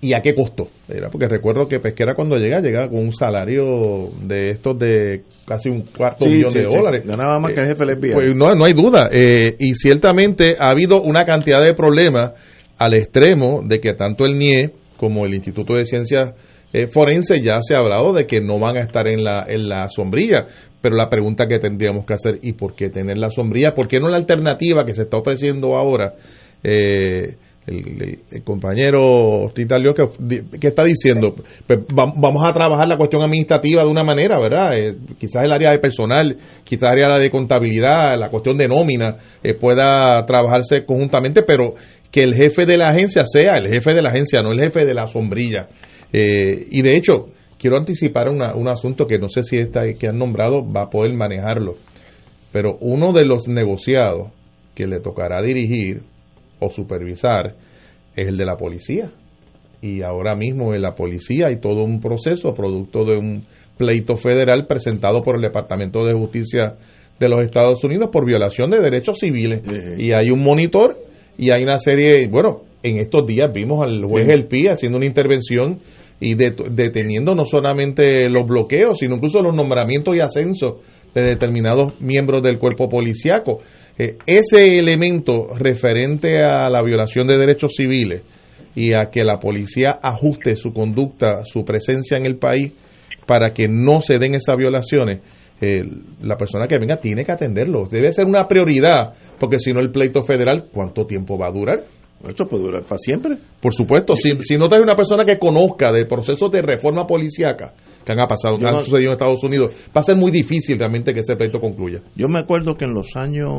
y 0.00 0.14
a 0.14 0.20
qué 0.22 0.34
costo. 0.34 0.68
Era 0.88 1.08
porque 1.10 1.26
recuerdo 1.26 1.66
que 1.66 1.80
Pesquera 1.80 2.14
cuando 2.14 2.36
llega, 2.36 2.60
llega 2.60 2.88
con 2.88 3.00
un 3.00 3.12
salario 3.12 4.10
de 4.22 4.48
estos 4.50 4.78
de 4.78 5.22
casi 5.46 5.68
un 5.68 5.82
cuarto 5.82 6.24
Sí, 6.24 6.30
millón 6.30 6.52
sí, 6.52 6.58
de 6.60 6.70
sí. 6.70 6.76
dólares. 6.76 7.04
Ganaba 7.04 7.40
más 7.40 7.52
que 7.52 7.60
el 7.60 7.66
jefe 7.66 7.84
FBI. 7.96 8.12
Pues 8.12 8.26
no, 8.36 8.54
no 8.54 8.64
hay 8.64 8.74
duda. 8.74 9.08
Eh, 9.10 9.56
y 9.58 9.74
ciertamente 9.74 10.54
ha 10.58 10.70
habido 10.70 11.02
una 11.02 11.24
cantidad 11.24 11.62
de 11.64 11.74
problemas 11.74 12.32
al 12.78 12.94
extremo 12.94 13.62
de 13.64 13.80
que 13.80 13.94
tanto 13.94 14.24
el 14.24 14.38
NIE 14.38 14.70
como 14.96 15.26
el 15.26 15.34
Instituto 15.34 15.74
de 15.74 15.84
Ciencias 15.84 16.32
eh, 16.72 16.86
Forenses 16.86 17.42
ya 17.42 17.60
se 17.60 17.74
ha 17.74 17.78
hablado 17.78 18.12
de 18.12 18.26
que 18.26 18.40
no 18.40 18.58
van 18.58 18.76
a 18.76 18.80
estar 18.80 19.08
en 19.08 19.24
la, 19.24 19.46
en 19.48 19.68
la 19.68 19.88
sombrilla. 19.88 20.46
Pero 20.80 20.94
la 20.94 21.08
pregunta 21.08 21.46
que 21.48 21.58
tendríamos 21.58 22.06
que 22.06 22.14
hacer, 22.14 22.38
¿y 22.42 22.52
por 22.52 22.76
qué 22.76 22.88
tener 22.88 23.18
la 23.18 23.30
sombrilla? 23.30 23.72
¿Por 23.72 23.88
qué 23.88 23.98
no 23.98 24.08
la 24.08 24.16
alternativa 24.16 24.84
que 24.84 24.94
se 24.94 25.02
está 25.02 25.16
ofreciendo 25.16 25.76
ahora? 25.76 26.14
Eh, 26.62 27.34
el, 27.68 28.42
compañero 28.44 29.50
Titalio 29.54 29.92
que, 29.94 30.08
que 30.60 30.66
está 30.68 30.84
diciendo, 30.84 31.34
pues 31.66 31.80
va- 31.80 32.12
vamos 32.16 32.42
a 32.44 32.52
trabajar 32.52 32.88
la 32.88 32.96
cuestión 32.96 33.22
administrativa 33.22 33.82
de 33.84 33.90
una 33.90 34.04
manera, 34.04 34.38
¿verdad? 34.40 34.76
Eh, 34.78 34.96
quizás 35.18 35.42
el 35.44 35.52
área 35.52 35.70
de 35.70 35.78
personal, 35.78 36.36
quizás 36.64 36.90
el 36.92 37.04
área 37.04 37.18
de 37.18 37.30
contabilidad, 37.30 38.18
la 38.18 38.28
cuestión 38.30 38.56
de 38.56 38.68
nómina 38.68 39.16
eh, 39.42 39.54
pueda 39.54 40.24
trabajarse 40.26 40.84
conjuntamente, 40.84 41.42
pero 41.42 41.74
que 42.10 42.22
el 42.22 42.34
jefe 42.34 42.64
de 42.66 42.76
la 42.78 42.86
agencia 42.86 43.24
sea 43.26 43.54
el 43.54 43.68
jefe 43.68 43.92
de 43.94 44.02
la 44.02 44.10
agencia, 44.10 44.40
no 44.40 44.50
el 44.52 44.60
jefe 44.60 44.84
de 44.84 44.94
la 44.94 45.06
sombrilla. 45.06 45.68
Eh, 46.12 46.66
y 46.70 46.82
de 46.82 46.96
hecho, 46.96 47.28
quiero 47.58 47.76
anticipar 47.76 48.28
una- 48.28 48.54
un 48.54 48.68
asunto 48.68 49.06
que 49.06 49.18
no 49.18 49.28
sé 49.28 49.42
si 49.42 49.58
esta 49.58 49.82
que 49.98 50.08
han 50.08 50.18
nombrado 50.18 50.62
va 50.64 50.82
a 50.84 50.90
poder 50.90 51.12
manejarlo, 51.14 51.74
pero 52.52 52.78
uno 52.80 53.12
de 53.12 53.26
los 53.26 53.46
negociados 53.48 54.28
que 54.74 54.86
le 54.86 55.00
tocará 55.00 55.42
dirigir 55.42 56.02
o 56.60 56.70
supervisar 56.70 57.54
es 58.16 58.26
el 58.28 58.36
de 58.36 58.44
la 58.44 58.56
policía. 58.56 59.10
Y 59.80 60.02
ahora 60.02 60.34
mismo 60.34 60.74
en 60.74 60.82
la 60.82 60.94
policía 60.94 61.46
hay 61.48 61.60
todo 61.60 61.84
un 61.84 62.00
proceso 62.00 62.52
producto 62.52 63.04
de 63.04 63.16
un 63.16 63.44
pleito 63.76 64.16
federal 64.16 64.66
presentado 64.66 65.22
por 65.22 65.36
el 65.36 65.42
Departamento 65.42 66.04
de 66.04 66.14
Justicia 66.14 66.74
de 67.20 67.28
los 67.28 67.44
Estados 67.44 67.82
Unidos 67.84 68.10
por 68.12 68.24
violación 68.26 68.70
de 68.70 68.80
derechos 68.80 69.18
civiles. 69.20 69.60
Y 69.98 70.12
hay 70.12 70.30
un 70.30 70.42
monitor 70.42 70.96
y 71.36 71.50
hay 71.50 71.62
una 71.62 71.78
serie, 71.78 72.26
bueno, 72.28 72.62
en 72.82 72.98
estos 72.98 73.24
días 73.26 73.52
vimos 73.52 73.82
al 73.84 74.04
juez 74.04 74.26
Sí. 74.26 74.32
El 74.32 74.46
Pi 74.46 74.66
haciendo 74.66 74.98
una 74.98 75.06
intervención 75.06 75.78
y 76.20 76.34
det- 76.34 76.70
deteniendo 76.70 77.36
no 77.36 77.44
solamente 77.44 78.28
los 78.28 78.46
bloqueos, 78.48 78.98
sino 78.98 79.14
incluso 79.16 79.40
los 79.42 79.54
nombramientos 79.54 80.16
y 80.16 80.20
ascensos 80.20 80.74
de 81.14 81.22
determinados 81.22 82.00
miembros 82.00 82.42
del 82.42 82.58
cuerpo 82.58 82.88
policiaco. 82.88 83.60
Eh, 83.98 84.16
ese 84.26 84.78
elemento 84.78 85.48
referente 85.56 86.42
a 86.42 86.70
la 86.70 86.82
violación 86.82 87.26
de 87.26 87.36
derechos 87.36 87.72
civiles 87.76 88.22
y 88.74 88.92
a 88.92 89.10
que 89.10 89.24
la 89.24 89.40
policía 89.40 89.98
ajuste 90.00 90.54
su 90.54 90.72
conducta, 90.72 91.44
su 91.44 91.64
presencia 91.64 92.16
en 92.16 92.24
el 92.24 92.36
país 92.36 92.72
para 93.26 93.52
que 93.52 93.66
no 93.68 94.00
se 94.00 94.18
den 94.18 94.36
esas 94.36 94.56
violaciones, 94.56 95.20
eh, 95.60 95.82
la 96.22 96.36
persona 96.36 96.68
que 96.68 96.78
venga 96.78 96.98
tiene 96.98 97.24
que 97.24 97.32
atenderlo. 97.32 97.88
Debe 97.90 98.12
ser 98.12 98.26
una 98.26 98.46
prioridad, 98.46 99.14
porque 99.38 99.58
si 99.58 99.72
no 99.72 99.80
el 99.80 99.90
pleito 99.90 100.22
federal, 100.22 100.68
¿cuánto 100.72 101.04
tiempo 101.04 101.36
va 101.36 101.48
a 101.48 101.52
durar? 101.52 101.84
Esto 102.26 102.46
puede 102.48 102.64
durar 102.64 102.82
para 102.82 102.98
siempre. 102.98 103.38
Por 103.60 103.72
supuesto, 103.72 104.16
si, 104.16 104.36
si 104.42 104.58
no 104.58 104.68
traes 104.68 104.82
una 104.82 104.96
persona 104.96 105.24
que 105.24 105.38
conozca 105.38 105.92
del 105.92 106.06
proceso 106.08 106.48
de 106.48 106.62
reforma 106.62 107.06
policíaca 107.06 107.74
que 108.04 108.12
han 108.12 108.18
pasado, 108.26 108.58
que 108.58 108.66
han 108.66 108.72
no- 108.74 108.82
sucedido 108.82 109.10
en 109.10 109.12
Estados 109.12 109.42
Unidos, 109.44 109.70
va 109.96 110.00
a 110.00 110.02
ser 110.02 110.16
muy 110.16 110.30
difícil 110.32 110.78
realmente 110.78 111.14
que 111.14 111.20
ese 111.20 111.36
pleito 111.36 111.60
concluya. 111.60 112.00
Yo 112.16 112.26
me 112.28 112.40
acuerdo 112.40 112.74
que 112.76 112.86
en 112.86 112.94
los 112.94 113.14
años 113.16 113.50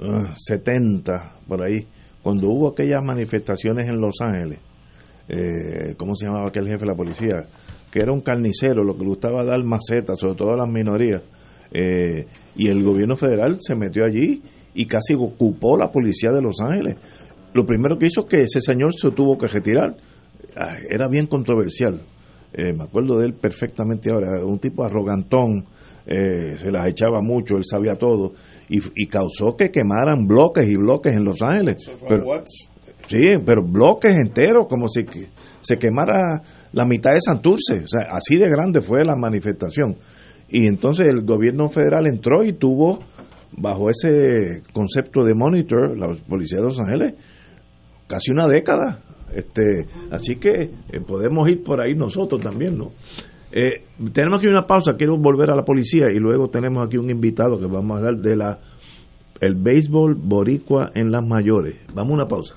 ah, 0.00 0.34
70, 0.36 1.34
por 1.48 1.62
ahí, 1.62 1.86
cuando 2.22 2.48
hubo 2.48 2.68
aquellas 2.68 3.02
manifestaciones 3.04 3.88
en 3.88 4.00
Los 4.00 4.16
Ángeles, 4.20 4.58
eh, 5.28 5.94
¿cómo 5.96 6.14
se 6.14 6.26
llamaba 6.26 6.48
aquel 6.48 6.66
jefe 6.66 6.80
de 6.80 6.86
la 6.86 6.94
policía? 6.94 7.46
Que 7.90 8.00
era 8.00 8.12
un 8.12 8.20
carnicero, 8.20 8.84
lo 8.84 8.94
que 8.94 9.02
le 9.02 9.08
gustaba 9.08 9.44
dar 9.44 9.62
macetas, 9.64 10.18
sobre 10.18 10.34
todo 10.36 10.52
a 10.52 10.56
las 10.56 10.68
minorías. 10.68 11.22
Eh, 11.72 12.26
y 12.56 12.68
el 12.68 12.82
gobierno 12.84 13.16
federal 13.16 13.56
se 13.60 13.74
metió 13.74 14.04
allí 14.04 14.40
y 14.76 14.86
casi 14.86 15.14
ocupó 15.14 15.76
la 15.76 15.90
policía 15.90 16.30
de 16.30 16.42
Los 16.42 16.60
Ángeles. 16.60 16.96
Lo 17.54 17.64
primero 17.66 17.98
que 17.98 18.06
hizo 18.06 18.20
es 18.20 18.26
que 18.26 18.40
ese 18.42 18.60
señor 18.60 18.92
se 18.94 19.10
tuvo 19.10 19.36
que 19.36 19.46
retirar. 19.48 19.96
Ah, 20.56 20.74
Era 20.88 21.08
bien 21.08 21.26
controversial. 21.26 22.00
Eh, 22.52 22.72
me 22.72 22.84
acuerdo 22.84 23.18
de 23.18 23.26
él 23.26 23.34
perfectamente 23.34 24.10
ahora, 24.10 24.44
un 24.44 24.58
tipo 24.58 24.84
arrogantón, 24.84 25.64
eh, 26.06 26.54
se 26.56 26.70
las 26.70 26.86
echaba 26.86 27.20
mucho, 27.20 27.56
él 27.56 27.64
sabía 27.68 27.96
todo, 27.96 28.32
y, 28.68 28.78
y 28.94 29.06
causó 29.08 29.56
que 29.56 29.70
quemaran 29.70 30.26
bloques 30.26 30.68
y 30.68 30.76
bloques 30.76 31.12
en 31.14 31.24
Los 31.24 31.42
Ángeles. 31.42 31.76
Pero- 32.08 32.24
sí, 33.08 33.38
pero 33.44 33.62
bloques 33.62 34.12
enteros, 34.12 34.66
como 34.68 34.88
si 34.88 35.04
que- 35.04 35.28
se 35.60 35.76
quemara 35.78 36.40
la 36.72 36.84
mitad 36.86 37.12
de 37.12 37.20
Santurce, 37.20 37.80
o 37.84 37.86
sea, 37.88 38.12
así 38.12 38.36
de 38.36 38.48
grande 38.48 38.80
fue 38.80 39.04
la 39.04 39.16
manifestación. 39.16 39.96
Y 40.48 40.66
entonces 40.66 41.06
el 41.06 41.24
gobierno 41.24 41.68
federal 41.70 42.06
entró 42.06 42.44
y 42.44 42.52
tuvo, 42.52 43.00
bajo 43.56 43.90
ese 43.90 44.62
concepto 44.72 45.24
de 45.24 45.34
monitor, 45.34 45.96
la 45.98 46.14
policía 46.28 46.58
de 46.58 46.64
Los 46.64 46.78
Ángeles, 46.78 47.14
casi 48.06 48.30
una 48.30 48.46
década. 48.46 49.00
Este, 49.34 49.86
así 50.10 50.36
que 50.36 50.70
eh, 50.92 51.00
podemos 51.06 51.48
ir 51.48 51.62
por 51.64 51.80
ahí 51.80 51.94
nosotros 51.94 52.40
también, 52.40 52.78
¿no? 52.78 52.92
Eh, 53.52 53.84
tenemos 54.12 54.38
aquí 54.38 54.48
una 54.48 54.66
pausa, 54.66 54.96
quiero 54.96 55.16
volver 55.16 55.50
a 55.50 55.56
la 55.56 55.64
policía 55.64 56.10
y 56.12 56.18
luego 56.18 56.48
tenemos 56.48 56.86
aquí 56.86 56.96
un 56.96 57.10
invitado 57.10 57.58
que 57.58 57.66
vamos 57.66 57.92
a 57.92 57.98
hablar 57.98 58.16
de 58.16 58.36
la 58.36 58.58
el 59.40 59.54
béisbol 59.54 60.14
boricua 60.14 60.90
en 60.94 61.10
las 61.10 61.24
mayores. 61.24 61.76
Vamos 61.94 62.12
a 62.12 62.14
una 62.14 62.28
pausa. 62.28 62.54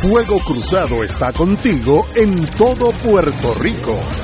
Fuego 0.00 0.36
Cruzado 0.46 1.02
está 1.02 1.32
contigo 1.32 2.04
en 2.14 2.46
todo 2.58 2.90
Puerto 3.02 3.54
Rico. 3.60 4.23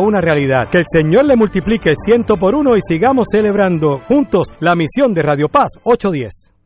una 0.00 0.20
realidad. 0.20 0.68
Que 0.70 0.78
el 0.78 0.84
Señor 0.90 1.24
le 1.26 1.36
multiplique 1.36 1.92
ciento 2.04 2.36
por 2.36 2.54
uno 2.54 2.76
y 2.76 2.80
sigamos 2.86 3.26
celebrando 3.30 4.00
juntos 4.06 4.48
la 4.60 4.74
misión 4.74 5.12
de 5.12 5.22
Radio 5.22 5.48
Paz 5.48 5.68
810. 5.84 6.58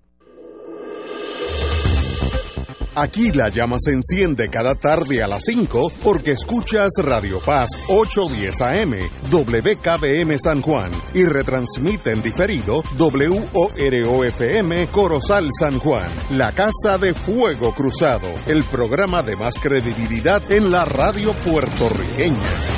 Aquí 2.95 3.33
la 3.33 3.49
llama 3.49 3.77
se 3.81 3.93
enciende 3.93 4.51
cada 4.51 4.75
tarde 4.75 5.23
a 5.23 5.29
las 5.29 5.45
5 5.45 5.93
porque 6.03 6.33
escuchas 6.33 6.91
Radio 6.99 7.41
Paz 7.41 7.69
810 7.89 8.61
AM, 8.61 8.93
WKBM 9.31 10.39
San 10.39 10.61
Juan 10.61 10.91
y 11.15 11.25
retransmite 11.25 12.13
en 12.13 12.23
diferido 12.23 12.83
WOROFM 12.99 14.89
Corozal 14.91 15.49
San 15.59 15.79
Juan, 15.79 16.09
la 16.33 16.53
Casa 16.53 16.99
de 16.99 17.15
Fuego 17.15 17.75
Cruzado, 17.75 18.29
el 18.47 18.63
programa 18.65 19.23
de 19.23 19.37
más 19.37 19.55
credibilidad 19.55 20.43
en 20.53 20.71
la 20.71 20.85
radio 20.85 21.33
puertorriqueña. 21.33 22.72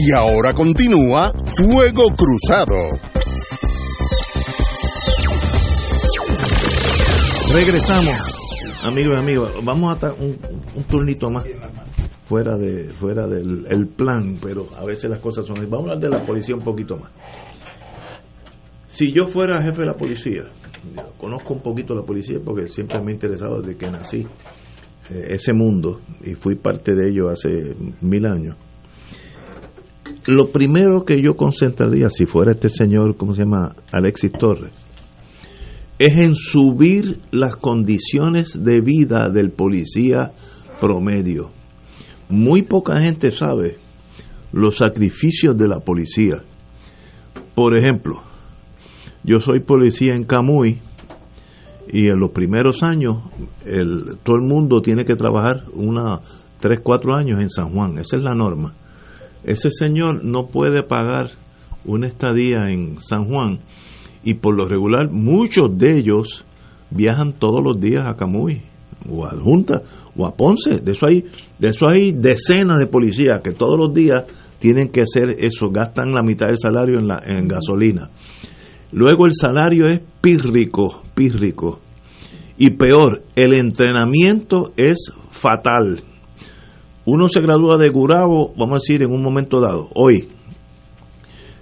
Y 0.00 0.12
ahora 0.12 0.54
continúa 0.54 1.32
Fuego 1.56 2.04
Cruzado. 2.16 2.76
Regresamos, 7.52 8.78
amigos 8.84 9.14
y 9.14 9.16
amigos. 9.16 9.52
Vamos 9.64 9.90
a 9.90 9.94
estar 9.94 10.12
un, 10.20 10.38
un 10.76 10.84
turnito 10.84 11.28
más 11.30 11.44
fuera 12.28 12.56
de 12.56 12.90
fuera 12.90 13.26
del 13.26 13.66
el 13.68 13.88
plan, 13.88 14.36
pero 14.40 14.68
a 14.78 14.84
veces 14.84 15.10
las 15.10 15.18
cosas 15.18 15.44
son. 15.44 15.56
Vamos 15.68 15.88
a 15.88 15.94
hablar 15.94 15.98
de 15.98 16.16
la 16.16 16.24
policía 16.24 16.54
un 16.54 16.62
poquito 16.62 16.96
más. 16.96 17.10
Si 18.86 19.12
yo 19.12 19.26
fuera 19.26 19.60
jefe 19.64 19.80
de 19.80 19.86
la 19.86 19.96
policía, 19.96 20.44
conozco 21.18 21.54
un 21.54 21.60
poquito 21.60 21.92
la 21.96 22.02
policía 22.02 22.38
porque 22.44 22.68
siempre 22.68 23.00
me 23.02 23.10
ha 23.10 23.14
interesado 23.14 23.60
desde 23.60 23.76
que 23.76 23.90
nací 23.90 24.24
eh, 25.10 25.26
ese 25.30 25.52
mundo 25.52 26.02
y 26.22 26.34
fui 26.34 26.54
parte 26.54 26.94
de 26.94 27.10
ello 27.10 27.30
hace 27.30 27.74
mil 28.00 28.24
años 28.26 28.56
lo 30.28 30.50
primero 30.50 31.06
que 31.06 31.22
yo 31.22 31.38
concentraría, 31.38 32.10
si 32.10 32.26
fuera 32.26 32.52
este 32.52 32.68
señor, 32.68 33.16
¿cómo 33.16 33.34
se 33.34 33.44
llama? 33.44 33.74
Alexis 33.90 34.30
Torres, 34.30 34.70
es 35.98 36.18
en 36.18 36.34
subir 36.34 37.22
las 37.30 37.56
condiciones 37.56 38.62
de 38.62 38.82
vida 38.82 39.30
del 39.30 39.52
policía 39.52 40.32
promedio. 40.82 41.50
Muy 42.28 42.60
poca 42.60 43.00
gente 43.00 43.32
sabe 43.32 43.78
los 44.52 44.76
sacrificios 44.76 45.56
de 45.56 45.66
la 45.66 45.80
policía. 45.80 46.42
Por 47.54 47.78
ejemplo, 47.78 48.20
yo 49.24 49.40
soy 49.40 49.60
policía 49.60 50.12
en 50.12 50.24
Camuy 50.24 50.78
y 51.90 52.08
en 52.08 52.20
los 52.20 52.32
primeros 52.32 52.82
años 52.82 53.22
el, 53.64 54.18
todo 54.22 54.36
el 54.36 54.42
mundo 54.42 54.82
tiene 54.82 55.06
que 55.06 55.16
trabajar 55.16 55.64
una 55.72 56.20
3, 56.60 56.80
4 56.82 57.16
años 57.16 57.40
en 57.40 57.48
San 57.48 57.72
Juan. 57.72 57.96
Esa 57.96 58.18
es 58.18 58.22
la 58.22 58.34
norma 58.34 58.74
ese 59.48 59.70
señor 59.70 60.24
no 60.24 60.48
puede 60.48 60.82
pagar 60.82 61.30
una 61.86 62.06
estadía 62.06 62.70
en 62.70 62.98
San 63.00 63.24
Juan 63.24 63.60
y 64.22 64.34
por 64.34 64.54
lo 64.54 64.66
regular 64.66 65.10
muchos 65.10 65.66
de 65.78 65.96
ellos 65.96 66.44
viajan 66.90 67.32
todos 67.32 67.62
los 67.64 67.80
días 67.80 68.06
a 68.06 68.14
Camuy 68.14 68.60
o 69.08 69.24
a 69.24 69.30
Junta 69.30 69.82
o 70.14 70.26
a 70.26 70.36
Ponce. 70.36 70.80
De 70.80 70.92
eso 70.92 71.06
hay, 71.06 71.24
de 71.58 71.68
eso 71.68 71.88
hay 71.88 72.12
decenas 72.12 72.78
de 72.78 72.88
policías 72.88 73.40
que 73.42 73.52
todos 73.52 73.78
los 73.78 73.94
días 73.94 74.24
tienen 74.58 74.88
que 74.88 75.00
hacer 75.00 75.36
eso, 75.38 75.70
gastan 75.70 76.12
la 76.12 76.22
mitad 76.22 76.48
del 76.48 76.58
salario 76.58 76.98
en, 76.98 77.08
la, 77.08 77.20
en 77.24 77.48
gasolina. 77.48 78.10
Luego 78.92 79.24
el 79.24 79.32
salario 79.32 79.86
es 79.86 80.00
pírrico, 80.20 81.02
pírrico. 81.14 81.80
Y 82.58 82.70
peor, 82.70 83.22
el 83.34 83.54
entrenamiento 83.54 84.72
es 84.76 85.10
fatal 85.30 86.02
uno 87.10 87.26
se 87.28 87.40
gradúa 87.40 87.78
de 87.78 87.88
Gurabo, 87.88 88.52
vamos 88.54 88.76
a 88.76 88.80
decir, 88.80 89.02
en 89.02 89.10
un 89.10 89.22
momento 89.22 89.60
dado, 89.60 89.88
hoy. 89.94 90.28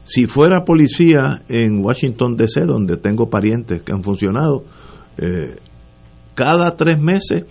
Si 0.03 0.27
fuera 0.27 0.65
policía 0.65 1.43
en 1.49 1.85
Washington 1.85 2.37
DC, 2.37 2.63
donde 2.67 2.97
tengo 2.97 3.31
parientes 3.31 3.83
que 3.83 3.93
han 3.93 4.03
funcionado, 4.03 4.65
eh, 5.19 5.57
cada 6.35 6.75
tres 6.77 6.99
meses 7.01 7.45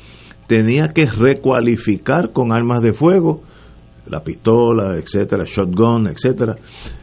tenía 0.47 0.91
que 0.93 1.05
recualificar 1.05 2.33
con 2.33 2.51
armas 2.51 2.81
de 2.81 2.93
fuego, 2.93 3.43
la 4.07 4.21
pistola, 4.23 4.97
etcétera, 4.97 5.45
shotgun, 5.45 6.07
etcétera. 6.07 6.57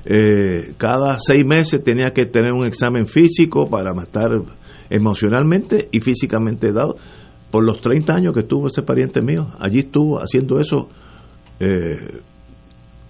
Eh, 0.04 0.74
cada 0.76 1.18
seis 1.18 1.44
meses 1.44 1.82
tenía 1.82 2.12
que 2.14 2.26
tener 2.26 2.52
un 2.52 2.66
examen 2.66 3.06
físico 3.06 3.64
para 3.68 3.92
estar 4.02 4.30
emocionalmente 4.90 5.88
y 5.90 6.00
físicamente 6.00 6.70
dado 6.70 6.96
por 7.52 7.62
los 7.64 7.82
30 7.82 8.14
años 8.14 8.34
que 8.34 8.40
estuvo 8.40 8.66
ese 8.66 8.82
pariente 8.82 9.20
mío, 9.20 9.48
allí 9.60 9.80
estuvo 9.80 10.18
haciendo 10.18 10.58
eso. 10.58 10.88
Eh, 11.60 12.20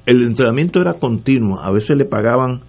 el 0.04 0.22
entrenamiento 0.26 0.80
era 0.80 0.94
continuo, 0.94 1.60
a 1.60 1.70
veces 1.70 1.96
le 1.96 2.04
pagaban 2.04 2.60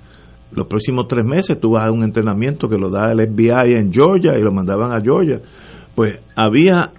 los 0.52 0.68
próximos 0.68 1.08
tres 1.10 1.26
meses, 1.26 1.60
tú 1.60 1.72
vas 1.72 1.88
a 1.88 1.92
un 1.92 2.04
entrenamiento 2.04 2.70
que 2.70 2.78
lo 2.78 2.92
da 2.92 3.12
el 3.12 3.28
FBI 3.28 3.74
en 3.74 3.92
Georgia 3.92 4.38
y 4.38 4.42
lo 4.44 4.52
mandaban 4.52 4.94
a 4.94 5.02
Georgia. 5.02 5.42
Pues 5.96 6.20
había 6.36 6.92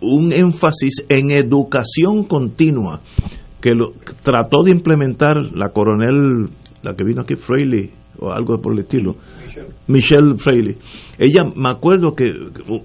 un 0.00 0.32
énfasis 0.32 1.04
en 1.08 1.32
educación 1.32 2.22
continua 2.22 3.00
que 3.60 3.74
lo 3.74 3.94
trató 4.22 4.62
de 4.62 4.70
implementar 4.70 5.34
la 5.54 5.70
coronel, 5.70 6.44
la 6.84 6.94
que 6.94 7.02
vino 7.02 7.22
aquí, 7.22 7.34
Fraley, 7.34 7.90
o 8.18 8.30
algo 8.30 8.60
por 8.60 8.72
el 8.72 8.80
estilo. 8.80 9.16
Michelle 9.86 10.36
Fraley. 10.36 10.76
Ella, 11.18 11.44
me 11.56 11.70
acuerdo 11.70 12.14
que 12.14 12.32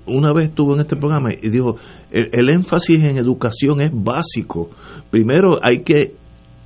una 0.05 0.31
vez 0.33 0.49
estuvo 0.49 0.73
en 0.73 0.81
este 0.81 0.95
programa 0.95 1.29
y 1.33 1.49
dijo, 1.49 1.77
el, 2.11 2.29
el 2.31 2.49
énfasis 2.49 2.99
en 3.03 3.17
educación 3.17 3.81
es 3.81 3.91
básico. 3.93 4.69
Primero 5.09 5.59
hay 5.61 5.83
que 5.83 6.15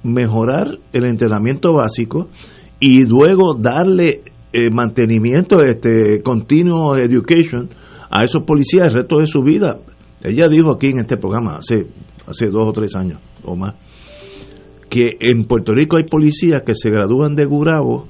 mejorar 0.04 0.80
el 0.94 1.06
entrenamiento 1.06 1.74
básico 1.74 2.30
y 2.80 3.06
luego 3.06 3.56
darle 3.56 4.22
eh, 4.54 4.70
mantenimiento, 4.72 5.62
este 5.62 6.22
continuo 6.24 6.96
education 6.96 7.70
a 8.10 8.24
esos 8.24 8.44
policías 8.44 8.88
el 8.88 8.94
resto 8.94 9.18
de 9.20 9.28
su 9.28 9.42
vida. 9.42 9.80
Ella 10.24 10.48
dijo 10.48 10.74
aquí 10.74 10.88
en 10.88 11.00
este 11.00 11.18
programa 11.18 11.58
hace, 11.58 11.88
hace 12.26 12.48
dos 12.48 12.70
o 12.70 12.72
tres 12.72 12.96
años 12.96 13.20
o 13.44 13.56
más 13.56 13.76
que 14.90 15.18
en 15.20 15.46
Puerto 15.46 15.74
Rico 15.74 15.98
hay 15.98 16.04
policías 16.04 16.64
que 16.64 16.74
se 16.76 16.90
gradúan 16.90 17.36
de 17.36 17.46
Gurabo 17.46 18.08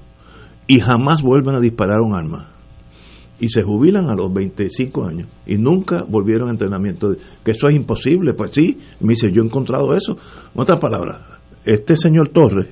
y 0.68 0.80
jamás 0.80 1.22
vuelven 1.22 1.55
a 1.55 1.59
disparar 1.59 2.01
un 2.01 2.15
arma. 2.15 2.53
Y 3.39 3.49
se 3.49 3.61
jubilan 3.61 4.09
a 4.09 4.15
los 4.15 4.34
25 4.34 5.05
años 5.05 5.30
y 5.45 5.57
nunca 5.57 6.03
volvieron 6.07 6.49
a 6.49 6.51
entrenamiento. 6.51 7.15
Que 7.43 7.51
eso 7.51 7.68
es 7.68 7.76
imposible. 7.76 8.34
Pues 8.34 8.51
sí, 8.51 8.78
me 8.99 9.09
dice, 9.09 9.32
yo 9.32 9.43
he 9.43 9.45
encontrado 9.45 9.95
eso. 9.95 10.18
En 10.53 10.61
otras 10.61 10.80
palabras, 10.80 11.22
este 11.63 11.95
señor 11.95 12.30
Torres, 12.30 12.68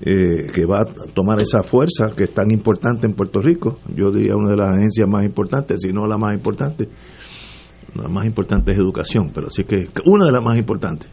eh, 0.00 0.50
que 0.52 0.64
va 0.66 0.82
a 0.82 1.12
tomar 1.12 1.40
esa 1.40 1.62
fuerza 1.62 2.12
que 2.16 2.24
es 2.24 2.34
tan 2.34 2.52
importante 2.52 3.06
en 3.06 3.14
Puerto 3.14 3.40
Rico, 3.40 3.78
yo 3.94 4.10
diría 4.10 4.36
una 4.36 4.50
de 4.50 4.56
las 4.56 4.70
agencias 4.72 5.08
más 5.08 5.24
importantes, 5.24 5.80
si 5.82 5.92
no 5.92 6.06
la 6.06 6.18
más 6.18 6.34
importante, 6.34 6.88
la 7.94 8.08
más 8.08 8.26
importante 8.26 8.72
es 8.72 8.78
educación, 8.78 9.30
pero 9.34 9.50
sí 9.50 9.64
que 9.64 9.88
una 10.04 10.26
de 10.26 10.32
las 10.32 10.44
más 10.44 10.58
importantes, 10.58 11.08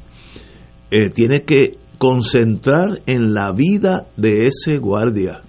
eh, 0.90 1.10
tiene 1.10 1.44
que 1.44 1.78
concentrar 1.98 3.02
en 3.06 3.34
la 3.34 3.54
vida 3.54 4.08
de 4.18 4.46
ese 4.46 4.78
guardia, 4.78 5.42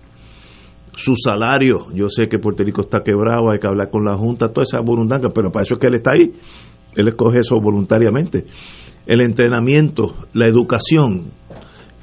su 0.94 1.14
salario. 1.16 1.86
Yo 1.94 2.08
sé 2.08 2.28
que 2.28 2.38
Puerto 2.38 2.62
Rico 2.62 2.82
está 2.82 3.00
quebrado, 3.02 3.50
hay 3.50 3.58
que 3.58 3.66
hablar 3.66 3.90
con 3.90 4.04
la 4.04 4.16
Junta, 4.16 4.48
toda 4.48 4.64
esa 4.64 4.80
voluntad, 4.80 5.20
pero 5.34 5.50
para 5.50 5.64
eso 5.64 5.74
es 5.74 5.80
que 5.80 5.86
él 5.86 5.94
está 5.94 6.12
ahí. 6.12 6.32
Él 6.94 7.08
escoge 7.08 7.40
eso 7.40 7.56
voluntariamente. 7.60 8.44
El 9.06 9.20
entrenamiento, 9.20 10.14
la 10.34 10.46
educación, 10.46 11.32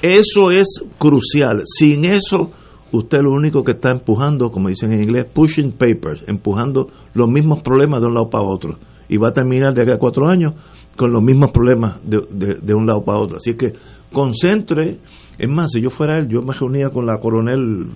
eso 0.02 0.52
es 0.52 0.84
crucial. 0.98 1.62
Sin 1.66 2.06
eso, 2.06 2.52
usted 2.92 3.20
lo 3.22 3.32
único 3.32 3.64
que 3.64 3.74
está 3.74 3.92
empujando, 3.92 4.50
como 4.50 4.70
dicen 4.70 4.92
en 4.92 5.04
inglés, 5.04 5.26
pushing 5.32 5.72
papers, 5.74 6.24
empujando 6.28 6.88
los 7.14 7.30
mismos 7.30 7.62
problemas 7.62 8.02
de 8.02 8.08
un 8.08 8.16
lado 8.16 8.30
para 8.30 8.44
otro. 8.44 8.78
Y 9.08 9.18
va 9.18 9.30
a 9.30 9.34
terminar 9.34 9.74
de 9.74 9.82
acá 9.82 9.96
a 9.96 9.98
cuatro 9.98 10.28
años 10.28 10.54
con 10.96 11.12
los 11.12 11.24
mismos 11.24 11.52
problemas 11.52 12.02
de, 12.04 12.20
de, 12.32 12.56
de 12.62 12.74
un 12.74 12.86
lado 12.86 13.04
para 13.04 13.20
otro. 13.20 13.38
Así 13.38 13.56
que 13.56 13.74
concentre. 14.12 15.00
Es 15.38 15.50
más, 15.50 15.72
si 15.72 15.82
yo 15.82 15.90
fuera 15.90 16.20
él, 16.20 16.28
yo 16.28 16.42
me 16.42 16.54
reunía 16.54 16.90
con 16.90 17.06
la 17.06 17.20
coronel 17.20 17.88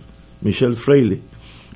Michelle 0.43 0.75
Fraley, 0.75 1.21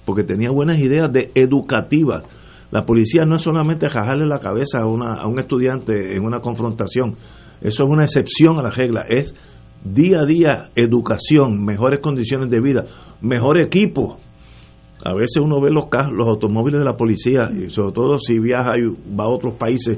porque 0.05 0.23
tenía 0.23 0.51
buenas 0.51 0.79
ideas 0.79 1.11
de 1.11 1.31
educativas. 1.35 2.23
La 2.69 2.85
policía 2.85 3.23
no 3.25 3.37
es 3.37 3.41
solamente 3.41 3.89
jajarle 3.89 4.27
la 4.27 4.39
cabeza 4.39 4.81
a, 4.81 4.85
una, 4.85 5.15
a 5.15 5.27
un 5.27 5.39
estudiante 5.39 6.15
en 6.15 6.23
una 6.23 6.41
confrontación, 6.41 7.15
eso 7.61 7.83
es 7.83 7.89
una 7.89 8.03
excepción 8.03 8.59
a 8.59 8.61
la 8.61 8.69
regla, 8.69 9.05
es 9.09 9.33
día 9.83 10.19
a 10.19 10.25
día 10.25 10.69
educación, 10.75 11.63
mejores 11.63 11.99
condiciones 11.99 12.49
de 12.49 12.59
vida, 12.59 12.85
mejor 13.21 13.59
equipo. 13.61 14.17
A 15.03 15.13
veces 15.13 15.37
uno 15.41 15.61
ve 15.61 15.71
los, 15.71 15.85
los 16.11 16.27
automóviles 16.27 16.79
de 16.79 16.85
la 16.85 16.97
policía, 16.97 17.49
y 17.51 17.69
sobre 17.69 17.93
todo 17.93 18.19
si 18.19 18.39
viaja 18.39 18.71
y 18.77 19.15
va 19.15 19.23
a 19.23 19.29
otros 19.29 19.53
países, 19.53 19.97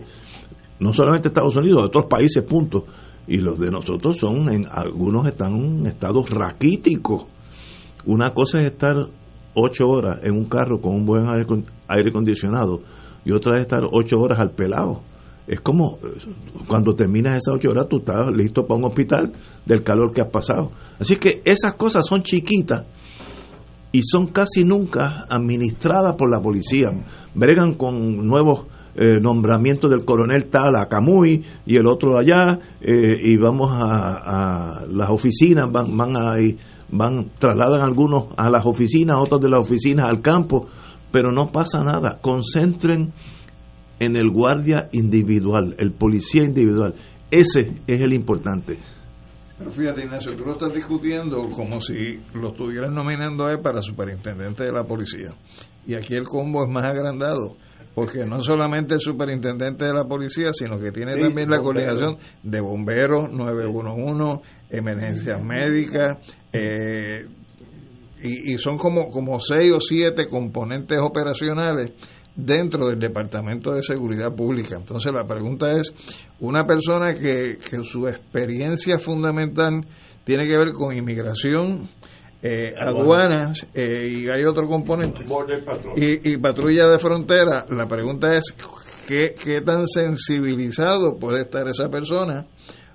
no 0.80 0.94
solamente 0.94 1.30
Estados 1.30 1.58
Unidos, 1.58 1.84
otros 1.84 2.06
países, 2.10 2.44
punto 2.44 2.86
y 3.30 3.38
los 3.38 3.60
de 3.60 3.70
nosotros 3.70 4.18
son, 4.18 4.52
en 4.52 4.66
algunos 4.70 5.28
están 5.28 5.56
en 5.56 5.86
estado 5.86 6.24
raquítico. 6.24 7.28
Una 8.06 8.34
cosa 8.34 8.60
es 8.62 8.72
estar 8.72 8.96
ocho 9.54 9.88
horas 9.88 10.20
en 10.24 10.34
un 10.34 10.46
carro 10.46 10.80
con 10.80 10.94
un 10.94 11.06
buen 11.06 11.28
aire, 11.30 12.10
acondicionado 12.10 12.82
y 13.26 13.32
otra 13.32 13.56
es 13.56 13.62
estar 13.62 13.82
ocho 13.92 14.20
horas 14.20 14.40
al 14.40 14.52
pelado. 14.52 15.02
Es 15.48 15.62
como 15.62 15.98
cuando 16.68 16.94
terminas 16.94 17.34
esas 17.34 17.56
ocho 17.56 17.72
horas 17.72 17.88
tú 17.90 17.98
estás 17.98 18.30
listo 18.32 18.66
para 18.68 18.78
un 18.78 18.86
hospital 18.86 19.34
del 19.66 19.84
calor 19.84 20.14
que 20.14 20.22
has 20.22 20.30
pasado. 20.30 20.72
Así 21.00 21.16
que 21.16 21.42
esas 21.44 21.74
cosas 21.74 22.06
son 22.06 22.22
chiquitas 22.22 22.86
y 23.92 24.02
son 24.04 24.28
casi 24.28 24.64
nunca 24.64 25.26
administradas 25.30 26.16
por 26.16 26.30
la 26.30 26.40
policía. 26.40 26.92
Bregan 27.34 27.74
con 27.74 28.28
nuevos 28.28 28.68
eh, 28.96 29.20
nombramiento 29.22 29.88
del 29.88 30.04
coronel 30.04 30.50
tal 30.50 30.76
a 30.76 30.88
Camuy 30.88 31.44
y 31.66 31.76
el 31.78 31.88
otro 31.88 32.20
allá, 32.20 32.60
eh, 32.82 33.18
y 33.22 33.38
vamos 33.38 33.72
a, 33.72 34.82
a, 34.82 34.86
las 34.88 35.10
oficinas, 35.10 35.72
van, 35.72 35.96
van 35.96 36.18
ahí, 36.18 36.58
van, 36.92 37.32
trasladan 37.38 37.82
algunos 37.82 38.26
a 38.38 38.50
las 38.50 38.66
oficinas, 38.66 39.18
otros 39.20 39.42
de 39.42 39.50
las 39.50 39.60
oficinas 39.60 40.08
al 40.08 40.22
campo, 40.22 40.68
pero 41.12 41.32
no 41.32 41.52
pasa 41.52 41.84
nada. 41.84 42.20
Concentren 42.22 43.14
en 44.00 44.16
el 44.16 44.30
guardia 44.32 44.90
individual, 44.92 45.76
el 45.78 45.92
policía 45.92 46.44
individual. 46.44 46.96
Ese 47.32 47.82
es 47.86 48.02
el 48.02 48.14
importante. 48.14 48.78
Pero 49.58 49.72
fíjate, 49.72 50.04
Ignacio, 50.04 50.36
tú 50.38 50.46
lo 50.46 50.54
estás 50.54 50.74
discutiendo 50.74 51.50
como 51.50 51.82
si 51.82 52.22
lo 52.34 52.50
estuvieran 52.50 52.94
nominando 52.94 53.46
a 53.46 53.52
él 53.52 53.60
para 53.62 53.82
superintendente 53.82 54.64
de 54.64 54.72
la 54.72 54.86
policía. 54.86 55.32
Y 55.86 55.96
aquí 55.96 56.16
el 56.16 56.24
combo 56.24 56.64
es 56.64 56.70
más 56.70 56.86
agrandado 56.86 57.58
porque 58.00 58.26
no 58.26 58.40
solamente 58.42 58.94
el 58.94 59.02
superintendente 59.02 59.84
de 59.84 59.94
la 59.94 60.06
policía, 60.06 60.54
sino 60.54 60.80
que 60.80 60.90
tiene 60.90 61.16
sí, 61.16 61.22
también 61.22 61.50
la 61.50 61.60
coordinación 61.60 62.16
de 62.42 62.62
bomberos, 62.62 63.30
911, 63.30 64.42
emergencias 64.70 65.44
médicas, 65.44 66.18
eh, 66.54 67.28
y, 68.24 68.54
y, 68.54 68.58
son 68.58 68.78
como, 68.78 69.10
como 69.10 69.38
seis 69.42 69.74
o 69.74 69.82
siete 69.82 70.28
componentes 70.28 70.98
operacionales 71.02 71.92
dentro 72.38 72.88
del 72.88 73.00
Departamento 73.00 73.74
de 73.74 73.84
Seguridad 73.84 74.34
Pública. 74.34 74.78
Entonces 74.78 75.12
la 75.12 75.28
pregunta 75.28 75.74
es, 75.74 75.94
una 76.40 76.66
persona 76.66 77.14
que, 77.16 77.58
que 77.58 77.84
su 77.84 78.08
experiencia 78.08 78.98
fundamental 78.98 79.86
tiene 80.24 80.48
que 80.48 80.58
ver 80.58 80.72
con 80.72 80.96
inmigración, 80.96 81.90
eh, 82.42 82.74
aduanas 82.78 83.68
eh, 83.74 84.08
y 84.10 84.30
hay 84.30 84.44
otro 84.46 84.68
componente. 84.68 85.26
Y, 85.96 86.34
y, 86.34 86.38
patrulla 86.38 86.88
de 86.88 87.00
frontera 87.00 87.66
la 87.70 87.88
pregunta 87.88 88.36
es 88.36 88.56
¿qué, 89.08 89.34
qué 89.44 89.62
tan 89.62 89.88
sensibilizado 89.88 91.18
puede 91.18 91.42
estar 91.42 91.68
esa 91.68 91.90
persona 91.90 92.46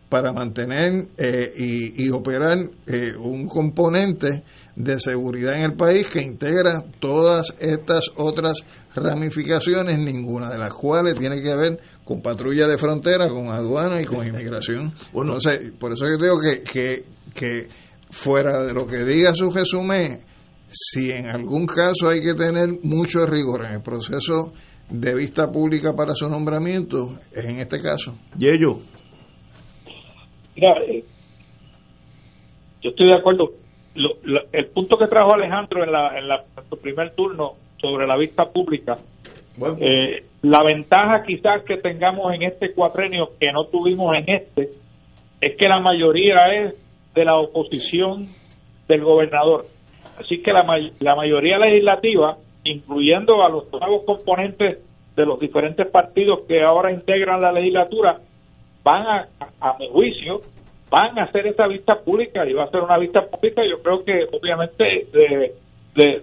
para 0.09 0.33
mantener 0.33 1.09
eh, 1.19 1.53
y, 1.57 2.05
y, 2.05 2.11
operar 2.11 2.57
eh, 2.87 3.17
un 3.19 3.49
componente 3.49 4.45
de 4.77 5.01
seguridad 5.01 5.57
en 5.57 5.73
el 5.73 5.77
país 5.77 6.09
que 6.09 6.21
integra 6.21 6.85
todas 7.01 7.53
estas 7.59 8.13
otras 8.17 8.65
ramificaciones, 8.95 9.99
ninguna 9.99 10.51
de 10.51 10.59
las 10.59 10.73
cuales 10.73 11.19
tiene 11.19 11.43
que 11.43 11.55
ver 11.57 11.81
con 12.05 12.23
patrulla 12.23 12.69
de 12.69 12.79
frontera, 12.79 13.29
con 13.29 13.49
aduana 13.49 14.01
y 14.01 14.05
con 14.05 14.25
inmigración. 14.25 14.93
Bueno, 15.13 15.35
Entonces, 15.35 15.73
por 15.81 15.93
eso 15.93 16.05
yo 16.07 16.17
digo 16.17 16.39
que, 16.41 16.63
que, 16.63 17.05
que 17.35 17.69
fuera 18.15 18.63
de 18.65 18.73
lo 18.73 18.87
que 18.87 19.05
diga 19.05 19.35
su 19.35 19.51
resumen, 19.51 20.21
si 20.69 21.11
en 21.11 21.27
algún 21.27 21.67
caso 21.67 22.09
hay 22.09 22.23
que 22.23 22.35
tener 22.35 22.69
mucho 22.83 23.27
rigor 23.27 23.67
en 23.67 23.73
el 23.73 23.83
proceso 23.83 24.53
de 24.89 25.15
vista 25.15 25.51
pública 25.51 25.93
para 25.95 26.15
su 26.15 26.29
nombramiento, 26.29 27.19
es 27.33 27.45
en 27.45 27.59
este 27.59 27.81
caso. 27.81 28.15
Y 28.39 28.49
ello. 28.49 28.81
Mira, 30.55 30.75
eh, 30.87 31.05
yo 32.83 32.91
estoy 32.91 33.09
de 33.09 33.15
acuerdo. 33.15 33.51
Lo, 33.97 34.11
lo, 34.23 34.41
el 34.53 34.67
punto 34.67 34.97
que 34.97 35.07
trajo 35.07 35.35
Alejandro 35.35 35.85
en, 35.85 35.93
la, 35.93 36.19
en, 36.19 36.29
la, 36.29 36.37
en 36.57 36.69
su 36.69 36.77
primer 36.79 37.15
turno 37.15 37.53
sobre 37.81 38.07
la 38.07 38.17
vista 38.17 38.45
pública, 38.47 38.97
bueno. 39.57 39.77
eh, 39.81 40.25
la 40.43 40.63
ventaja 40.63 41.23
quizás 41.25 41.63
que 41.65 41.77
tengamos 41.79 42.33
en 42.35 42.43
este 42.43 42.73
cuatrenio 42.73 43.31
que 43.39 43.53
no 43.53 43.67
tuvimos 43.67 44.17
en 44.17 44.25
este, 44.29 44.71
es 45.41 45.57
que 45.57 45.69
la 45.69 45.81
mayoría 45.81 46.47
es 46.55 46.75
de 47.15 47.25
la 47.25 47.37
oposición 47.37 48.29
del 48.89 49.03
gobernador. 49.03 49.67
Así 50.19 50.43
que 50.43 50.53
la, 50.53 50.65
la 51.01 51.17
mayoría 51.17 51.59
legislativa, 51.59 52.37
incluyendo 52.65 53.45
a 53.45 53.49
los 53.49 53.71
nuevos 53.73 54.05
componentes 54.05 54.79
de 55.17 55.27
los 55.27 55.39
diferentes 55.39 55.87
partidos 55.89 56.41
que 56.49 56.63
ahora 56.63 56.93
integran 56.93 57.41
la 57.41 57.53
legislatura, 57.53 58.21
van 58.83 59.07
a, 59.07 59.29
a, 59.61 59.79
mi 59.79 59.89
juicio, 59.89 60.43
van 60.91 61.19
a 61.19 61.25
hacer 61.25 61.47
esa 61.47 61.67
vista 61.67 62.01
pública 62.01 62.47
y 62.47 62.53
va 62.53 62.65
a 62.65 62.71
ser 62.71 62.81
una 62.81 62.99
vista 62.99 63.27
pública, 63.27 63.63
yo 63.65 63.83
creo 63.83 64.05
que 64.05 64.27
obviamente 64.33 65.07
de, 65.13 65.55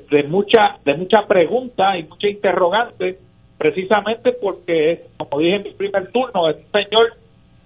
de, 0.09 0.23
mucha 0.23 0.77
de 0.83 0.93
mucha 0.95 1.25
pregunta 1.27 1.97
y 1.97 2.03
mucha 2.03 2.27
interrogante, 2.27 3.17
precisamente 3.57 4.33
porque, 4.33 5.05
como 5.17 5.41
dije 5.41 5.55
en 5.55 5.63
mi 5.63 5.71
primer 5.71 6.11
turno, 6.11 6.49
este 6.49 6.83
señor 6.83 7.13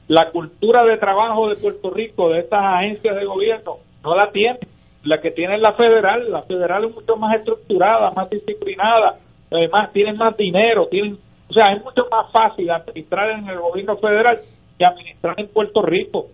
la 0.07 0.29
cultura 0.31 0.83
de 0.83 0.97
trabajo 0.97 1.49
de 1.49 1.55
Puerto 1.55 1.89
Rico, 1.89 2.29
de 2.29 2.39
estas 2.39 2.63
agencias 2.63 3.15
de 3.15 3.25
gobierno, 3.25 3.77
no 4.03 4.15
la 4.15 4.31
tiene. 4.31 4.59
La 5.03 5.21
que 5.21 5.31
tiene 5.31 5.57
la 5.57 5.73
federal, 5.73 6.31
la 6.31 6.41
federal 6.43 6.85
es 6.85 6.95
mucho 6.95 7.15
más 7.15 7.35
estructurada, 7.35 8.11
más 8.11 8.29
disciplinada, 8.29 9.19
además 9.51 9.91
tienen 9.93 10.17
más 10.17 10.35
dinero, 10.35 10.87
tienen, 10.87 11.17
o 11.47 11.53
sea, 11.53 11.73
es 11.73 11.83
mucho 11.83 12.07
más 12.09 12.31
fácil 12.31 12.69
administrar 12.71 13.29
en 13.31 13.47
el 13.47 13.59
gobierno 13.59 13.97
federal 13.97 14.39
que 14.77 14.85
administrar 14.85 15.35
en 15.37 15.47
Puerto 15.49 15.81
Rico. 15.81 16.27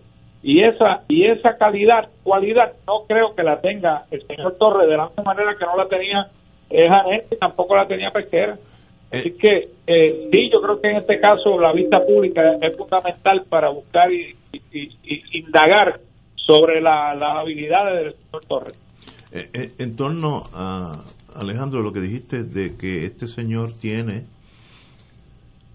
y 0.44 0.64
esa 0.64 1.04
y 1.08 1.26
esa 1.26 1.56
calidad, 1.58 2.10
cualidad, 2.24 2.74
no 2.88 3.04
creo 3.08 3.36
que 3.36 3.44
la 3.44 3.62
tenga 3.62 4.06
el 4.10 4.26
señor 4.26 4.56
Torres 4.58 4.90
de 4.90 4.98
la 4.98 5.08
misma 5.08 5.24
manera 5.24 5.56
que 5.56 5.66
no 5.66 5.76
la 5.76 5.88
tenía 5.88 6.30
Janet 6.70 7.28
y 7.32 7.36
tampoco 7.36 7.76
la 7.76 7.88
tenía 7.88 8.12
Pesquera. 8.12 8.58
Así 9.12 9.32
que 9.32 9.70
eh, 9.88 10.30
sí, 10.32 10.50
yo 10.52 10.62
creo 10.62 10.80
que 10.80 10.90
en 10.90 10.98
este 10.98 11.20
caso 11.20 11.60
la 11.60 11.74
vista 11.74 12.00
pública 12.06 12.42
es 12.62 12.78
fundamental 12.78 13.44
para 13.50 13.70
buscar 13.70 14.12
y, 14.12 14.36
indagar 15.34 16.00
sobre 16.36 16.82
las 16.82 17.22
habilidades 17.22 18.04
del 18.04 18.14
señor 18.14 18.46
Torres. 18.48 18.76
Eh, 19.34 19.50
eh, 19.54 19.72
en 19.80 19.96
torno 19.96 20.44
a 20.54 21.04
Alejandro, 21.36 21.82
lo 21.82 21.92
que 21.92 22.00
dijiste 22.00 22.44
de 22.44 22.78
que 22.78 23.06
este 23.06 23.28
señor 23.28 23.74
tiene 23.80 24.26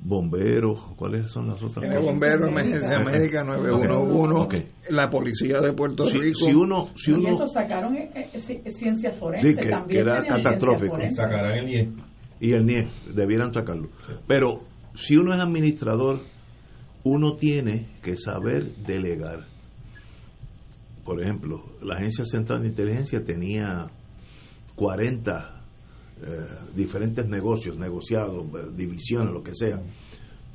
bomberos, 0.00 0.80
¿cuáles 0.96 1.30
son 1.30 1.48
las 1.48 1.62
otras? 1.62 1.80
Tiene 1.80 1.98
bomberos, 1.98 2.48
emergencia 2.48 3.00
médica 3.00 3.44
911, 3.44 4.66
la 4.90 5.10
policía 5.10 5.60
de 5.60 5.72
Puerto 5.72 6.08
Rico. 6.08 6.38
Si 6.38 6.54
uno, 6.54 6.88
si 6.96 7.12
uno, 7.12 7.28
y 7.28 7.34
eso 7.34 7.46
sacaron 7.46 7.96
ciencia 8.76 9.12
forense, 9.12 9.52
sí, 9.52 9.56
que, 9.56 9.98
era 9.98 10.22
catastrófico. 10.24 10.98
Sacarán 11.14 11.68
el. 11.68 11.92
Y 12.40 12.52
el 12.52 12.66
NIE, 12.66 12.88
debieran 13.14 13.52
sacarlo. 13.52 13.88
Pero 14.26 14.62
si 14.94 15.16
uno 15.16 15.34
es 15.34 15.40
administrador, 15.40 16.20
uno 17.04 17.36
tiene 17.36 17.86
que 18.02 18.16
saber 18.16 18.74
delegar. 18.76 19.46
Por 21.04 21.22
ejemplo, 21.22 21.64
la 21.82 21.94
Agencia 21.94 22.24
Central 22.24 22.62
de 22.62 22.68
Inteligencia 22.68 23.24
tenía 23.24 23.86
40 24.74 25.56
eh, 26.22 26.46
diferentes 26.74 27.28
negocios, 27.28 27.78
negociados, 27.78 28.44
eh, 28.46 28.70
divisiones, 28.74 29.32
lo 29.32 29.42
que 29.42 29.54
sea. 29.54 29.80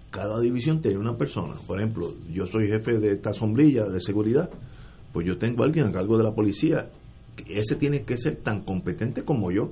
Cada 0.10 0.42
división 0.42 0.82
tiene 0.82 0.98
una 0.98 1.16
persona. 1.16 1.54
Por 1.68 1.80
ejemplo, 1.80 2.14
yo 2.34 2.46
soy 2.48 2.68
jefe 2.68 3.00
de 3.00 3.12
esta 3.12 3.32
sombrilla 3.32 3.86
de 3.86 4.00
seguridad, 4.00 4.50
pues 5.14 5.26
yo 5.26 5.38
tengo 5.38 5.64
a 5.64 5.68
alguien 5.68 5.86
a 5.86 5.92
cargo 5.92 6.18
de 6.18 6.24
la 6.24 6.34
policía. 6.34 6.90
Ese 7.48 7.76
tiene 7.76 8.04
que 8.04 8.18
ser 8.18 8.38
tan 8.38 8.62
competente 8.64 9.24
como 9.24 9.52
yo, 9.52 9.72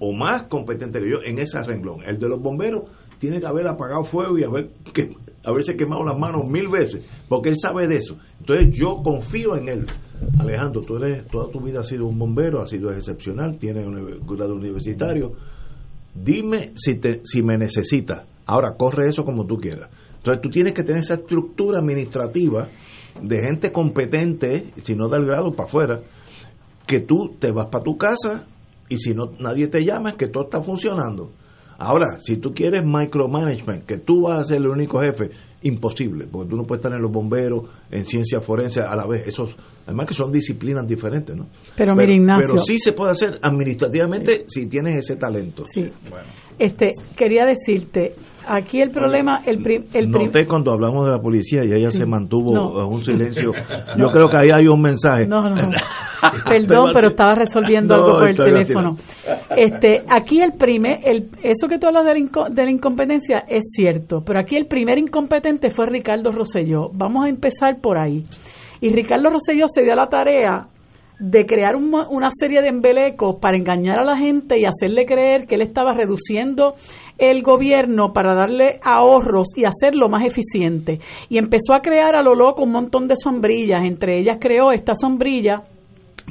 o 0.00 0.12
más 0.12 0.44
competente 0.44 0.98
que 0.98 1.10
yo 1.10 1.18
en 1.24 1.38
ese 1.38 1.60
renglón. 1.60 2.02
El 2.04 2.18
de 2.18 2.28
los 2.28 2.40
bomberos 2.40 2.84
tiene 3.18 3.38
que 3.38 3.46
haber 3.46 3.68
apagado 3.68 4.02
fuego 4.02 4.38
y 4.38 4.44
haber 4.44 4.70
que, 4.92 5.14
haberse 5.44 5.76
quemado 5.76 6.02
las 6.04 6.18
manos 6.18 6.48
mil 6.48 6.68
veces, 6.68 7.04
porque 7.28 7.50
él 7.50 7.56
sabe 7.60 7.86
de 7.86 7.96
eso. 7.96 8.16
Entonces 8.40 8.74
yo 8.76 9.02
confío 9.04 9.56
en 9.56 9.68
él. 9.68 9.86
Alejandro, 10.38 10.80
tú 10.80 10.96
eres, 10.96 11.26
toda 11.28 11.50
tu 11.50 11.60
vida 11.60 11.80
has 11.80 11.88
sido 11.88 12.06
un 12.06 12.18
bombero, 12.18 12.62
has 12.62 12.70
sido 12.70 12.90
excepcional, 12.92 13.58
tienes 13.58 13.86
un 13.86 14.26
grado 14.26 14.54
universitario. 14.54 15.32
Dime 16.14 16.72
si, 16.74 16.96
te, 16.96 17.20
si 17.24 17.42
me 17.42 17.56
necesitas. 17.56 18.22
Ahora, 18.46 18.74
corre 18.76 19.08
eso 19.08 19.24
como 19.24 19.46
tú 19.46 19.58
quieras. 19.58 19.90
Entonces, 20.16 20.42
tú 20.42 20.50
tienes 20.50 20.72
que 20.72 20.82
tener 20.82 21.02
esa 21.02 21.14
estructura 21.14 21.78
administrativa 21.78 22.68
de 23.22 23.40
gente 23.40 23.70
competente, 23.70 24.72
si 24.82 24.94
no 24.94 25.08
da 25.08 25.18
el 25.18 25.26
grado 25.26 25.52
para 25.52 25.68
afuera, 25.68 26.00
que 26.86 27.00
tú 27.00 27.36
te 27.38 27.52
vas 27.52 27.66
para 27.66 27.84
tu 27.84 27.96
casa 27.96 28.46
y 28.90 28.98
si 28.98 29.14
no 29.14 29.32
nadie 29.38 29.68
te 29.68 29.82
llama, 29.82 30.10
es 30.10 30.16
que 30.16 30.26
todo 30.26 30.44
está 30.44 30.60
funcionando. 30.60 31.30
Ahora, 31.78 32.20
si 32.20 32.36
tú 32.36 32.52
quieres 32.52 32.84
micromanagement, 32.84 33.86
que 33.86 33.96
tú 33.96 34.24
vas 34.24 34.40
a 34.40 34.44
ser 34.44 34.58
el 34.58 34.66
único 34.66 35.00
jefe, 35.00 35.30
imposible, 35.62 36.26
porque 36.30 36.50
tú 36.50 36.56
no 36.56 36.64
puedes 36.64 36.80
estar 36.80 36.94
en 36.94 37.00
los 37.00 37.10
bomberos, 37.10 37.70
en 37.90 38.04
ciencia 38.04 38.42
forense 38.42 38.82
a 38.82 38.94
la 38.94 39.06
vez. 39.06 39.26
Esos, 39.26 39.56
además 39.86 40.06
que 40.06 40.12
son 40.12 40.30
disciplinas 40.30 40.86
diferentes, 40.86 41.34
¿no? 41.34 41.46
Pero, 41.76 41.94
mira, 41.94 42.12
Ignacio. 42.12 42.48
Pero 42.50 42.62
sí 42.64 42.78
se 42.78 42.92
puede 42.92 43.12
hacer 43.12 43.38
administrativamente 43.40 44.44
si 44.46 44.66
tienes 44.66 44.96
ese 44.96 45.16
talento. 45.16 45.64
Sí. 45.72 45.90
Bueno. 46.10 46.26
Este, 46.58 46.92
quería 47.16 47.46
decirte, 47.46 48.14
aquí 48.46 48.80
el 48.80 48.90
problema, 48.90 49.40
el, 49.44 49.58
prim, 49.62 49.84
el 49.92 50.10
Noté 50.10 50.46
cuando 50.46 50.72
hablamos 50.72 51.06
de 51.06 51.12
la 51.12 51.18
policía 51.18 51.64
y 51.64 51.72
ella 51.72 51.90
se 51.90 52.06
mantuvo 52.06 52.80
en 52.80 52.86
un 52.86 53.02
silencio. 53.02 53.52
Yo 53.98 54.06
creo 54.08 54.28
que 54.28 54.36
ahí 54.36 54.50
hay 54.50 54.66
un 54.66 54.80
mensaje. 54.80 55.26
No, 55.26 55.42
no, 55.42 55.54
Perdón, 56.46 56.90
pero 56.92 57.08
estaba 57.08 57.34
resolviendo 57.34 57.94
algo 57.94 58.18
por 58.18 58.28
el 58.28 58.36
teléfono. 58.36 58.96
Este, 59.56 60.02
aquí 60.08 60.40
el 60.40 60.52
primer, 60.52 60.98
el, 61.04 61.30
eso 61.42 61.66
que 61.66 61.78
tú 61.78 61.86
hablas 61.86 62.04
de 62.04 62.14
la, 62.14 62.48
de 62.50 62.64
la 62.64 62.70
incompetencia 62.70 63.44
es 63.48 63.72
cierto, 63.74 64.22
pero 64.24 64.40
aquí 64.40 64.56
el 64.56 64.66
primer 64.66 64.98
incompetente 64.98 65.70
fue 65.70 65.86
Ricardo 65.86 66.30
Rosselló. 66.30 66.90
Vamos 66.92 67.24
a 67.26 67.28
empezar 67.28 67.80
por 67.80 67.98
ahí. 67.98 68.24
Y 68.80 68.90
Ricardo 68.90 69.30
Rosselló 69.30 69.66
se 69.66 69.82
dio 69.82 69.94
la 69.94 70.08
tarea 70.08 70.66
de 71.20 71.44
crear 71.44 71.76
una 71.76 72.28
serie 72.30 72.62
de 72.62 72.68
embelecos 72.68 73.36
para 73.40 73.58
engañar 73.58 73.98
a 73.98 74.04
la 74.04 74.16
gente 74.16 74.58
y 74.58 74.64
hacerle 74.64 75.04
creer 75.04 75.46
que 75.46 75.56
él 75.56 75.62
estaba 75.62 75.92
reduciendo 75.92 76.74
el 77.18 77.42
gobierno 77.42 78.14
para 78.14 78.34
darle 78.34 78.80
ahorros 78.82 79.48
y 79.54 79.66
hacerlo 79.66 80.08
más 80.08 80.24
eficiente. 80.24 80.98
Y 81.28 81.36
empezó 81.36 81.74
a 81.74 81.82
crear 81.82 82.16
a 82.16 82.22
lo 82.22 82.34
loco 82.34 82.62
un 82.62 82.72
montón 82.72 83.06
de 83.06 83.16
sombrillas. 83.16 83.84
Entre 83.84 84.18
ellas 84.18 84.38
creó 84.40 84.72
esta 84.72 84.94
sombrilla 84.94 85.62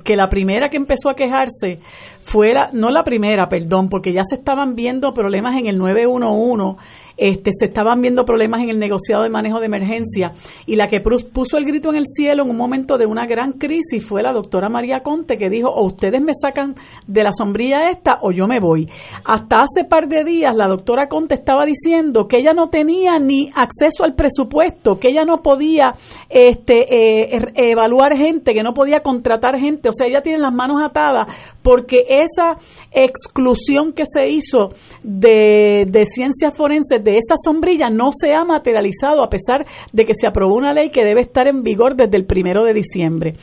que 0.04 0.16
la 0.16 0.28
primera 0.28 0.70
que 0.70 0.78
empezó 0.78 1.10
a 1.10 1.16
quejarse 1.16 1.80
fue 2.22 2.54
la, 2.54 2.70
no 2.74 2.90
la 2.90 3.04
primera, 3.04 3.48
perdón, 3.48 3.90
porque 3.90 4.12
ya 4.12 4.24
se 4.28 4.36
estaban 4.36 4.74
viendo 4.74 5.14
problemas 5.14 5.56
en 5.56 5.68
el 5.68 5.78
911 5.78 6.82
este, 7.20 7.52
se 7.52 7.66
estaban 7.66 8.02
viendo 8.02 8.24
problemas 8.24 8.62
en 8.62 8.70
el 8.70 8.80
negociado 8.80 9.24
de 9.24 9.30
manejo 9.30 9.60
de 9.60 9.66
emergencia 9.66 10.32
y 10.66 10.76
la 10.76 10.88
que 10.88 11.02
puso 11.02 11.58
el 11.58 11.66
grito 11.66 11.90
en 11.90 11.98
el 11.98 12.06
cielo 12.06 12.44
en 12.44 12.50
un 12.50 12.58
momento 12.58 12.98
de 12.98 13.06
una 13.06 13.26
gran 13.26 13.54
crisis 13.54 14.06
fue 14.06 14.24
la 14.24 14.32
doctora 14.32 14.70
María 14.70 15.02
Conte 15.02 15.38
que 15.38 15.50
dijo 15.50 15.70
o 15.70 15.86
ustedes 15.86 16.22
me 16.22 16.32
sacan 16.34 16.76
de 17.08 17.24
la 17.24 17.32
sombrilla 17.32 17.90
esta 17.90 18.20
o 18.22 18.32
yo 18.32 18.48
me 18.48 18.60
voy. 18.60 18.90
Hasta 19.26 19.62
hace 19.62 19.84
par 19.84 20.08
de 20.08 20.24
días 20.24 20.56
la 20.56 20.68
doctora 20.68 21.08
Conte 21.08 21.36
estaba 21.36 21.66
diciendo 21.66 22.28
que 22.28 22.38
ella 22.38 22.54
no 22.54 22.68
tenía 22.70 23.20
ni 23.20 23.50
acceso 23.54 24.04
al 24.04 24.16
presupuesto, 24.16 24.98
que 25.00 25.10
ella 25.10 25.26
no 25.26 25.42
podía 25.42 25.94
este, 26.30 26.84
eh, 26.84 27.36
er, 27.36 27.52
evaluar 27.56 28.16
gente, 28.16 28.54
que 28.54 28.64
no 28.64 28.74
podía 28.74 29.02
contratar 29.02 29.58
gente, 29.60 29.90
o 29.90 29.92
sea, 29.94 30.08
ella 30.08 30.22
tiene 30.22 30.40
las 30.40 30.54
manos 30.54 30.82
atadas 30.82 31.28
porque 31.62 32.06
esa 32.08 32.58
exclusión 32.92 33.94
que 33.94 34.04
se 34.06 34.28
hizo 34.28 34.70
de, 35.04 35.86
de 35.88 36.06
ciencias 36.06 36.54
forenses 36.56 37.04
esa 37.18 37.36
sombrilla 37.44 37.90
no 37.90 38.10
se 38.12 38.34
ha 38.34 38.44
materializado 38.44 39.24
a 39.24 39.30
pesar 39.30 39.66
de 39.92 40.06
que 40.06 40.14
se 40.14 40.28
aprobó 40.28 40.56
una 40.56 40.74
ley 40.74 40.90
que 40.90 41.06
debe 41.06 41.22
estar 41.22 41.48
en 41.48 41.64
vigor 41.64 41.96
desde 41.96 42.18
el 42.18 42.26
primero 42.26 42.64
de 42.64 42.74
diciembre. 42.74 43.34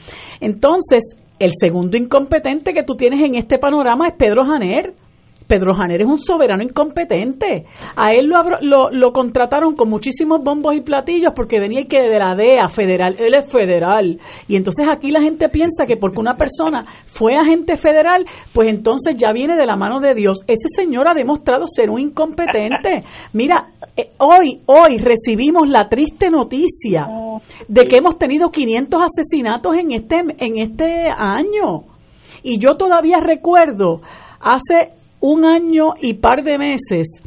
Entonces, 0.41 1.17
el 1.39 1.53
segundo 1.55 1.97
incompetente 1.97 2.73
que 2.73 2.83
tú 2.83 2.95
tienes 2.95 3.25
en 3.25 3.35
este 3.35 3.59
panorama 3.59 4.09
es 4.09 4.15
Pedro 4.15 4.45
Janer 4.45 4.95
Pedro 5.47 5.75
Janer 5.75 6.03
es 6.03 6.09
un 6.09 6.19
soberano 6.19 6.63
incompetente. 6.63 7.65
A 7.95 8.13
él 8.13 8.27
lo, 8.27 8.91
lo, 8.91 9.13
contrataron 9.13 9.77
con 9.77 9.89
muchísimos 9.89 10.43
bombos 10.43 10.75
y 10.75 10.81
platillos 10.81 11.33
porque 11.35 11.61
venía 11.61 11.85
que 11.85 12.03
de 12.03 12.19
la 12.19 12.35
DEA 12.35 12.69
federal, 12.69 13.17
él 13.19 13.35
es 13.35 13.51
federal. 13.51 14.19
Y 14.49 14.57
entonces 14.57 14.87
aquí 14.91 15.11
la 15.11 15.23
gente 15.23 15.49
piensa 15.49 15.85
que 15.87 15.97
porque 15.97 16.19
una 16.19 16.37
persona 16.37 16.85
fue 17.07 17.37
agente 17.37 17.77
federal, 17.77 18.27
pues 18.53 18.69
entonces 18.69 19.15
ya 19.17 19.33
viene 19.33 19.57
de 19.57 19.67
la 19.67 19.77
mano 19.77 20.01
de 20.01 20.15
Dios. 20.15 20.39
Ese 20.47 20.69
señor 20.69 21.09
ha 21.09 21.15
demostrado 21.15 21.67
ser 21.67 21.91
un 21.91 22.01
incompetente. 22.01 23.01
Mira, 23.33 23.69
eh, 23.97 24.11
hoy, 24.19 24.61
hoy 24.67 24.99
recibimos 24.99 25.69
la 25.69 25.89
triste 25.89 26.31
noticia 26.31 27.09
de 27.69 27.85
que 27.85 27.97
hemos 27.97 28.19
tenido 28.19 28.51
500 28.51 29.03
asesinatos 29.03 29.77
en 29.77 29.93
este, 29.93 30.25
en 30.39 30.59
este 30.59 31.07
año. 31.17 31.85
Y 32.43 32.59
yo 32.59 32.77
todavía 32.77 33.19
recuerdo 33.21 34.01
hace 34.41 34.93
un 35.27 35.45
año 35.45 35.95
y 36.01 36.15
par 36.15 36.45
de 36.45 36.57
meses 36.57 37.21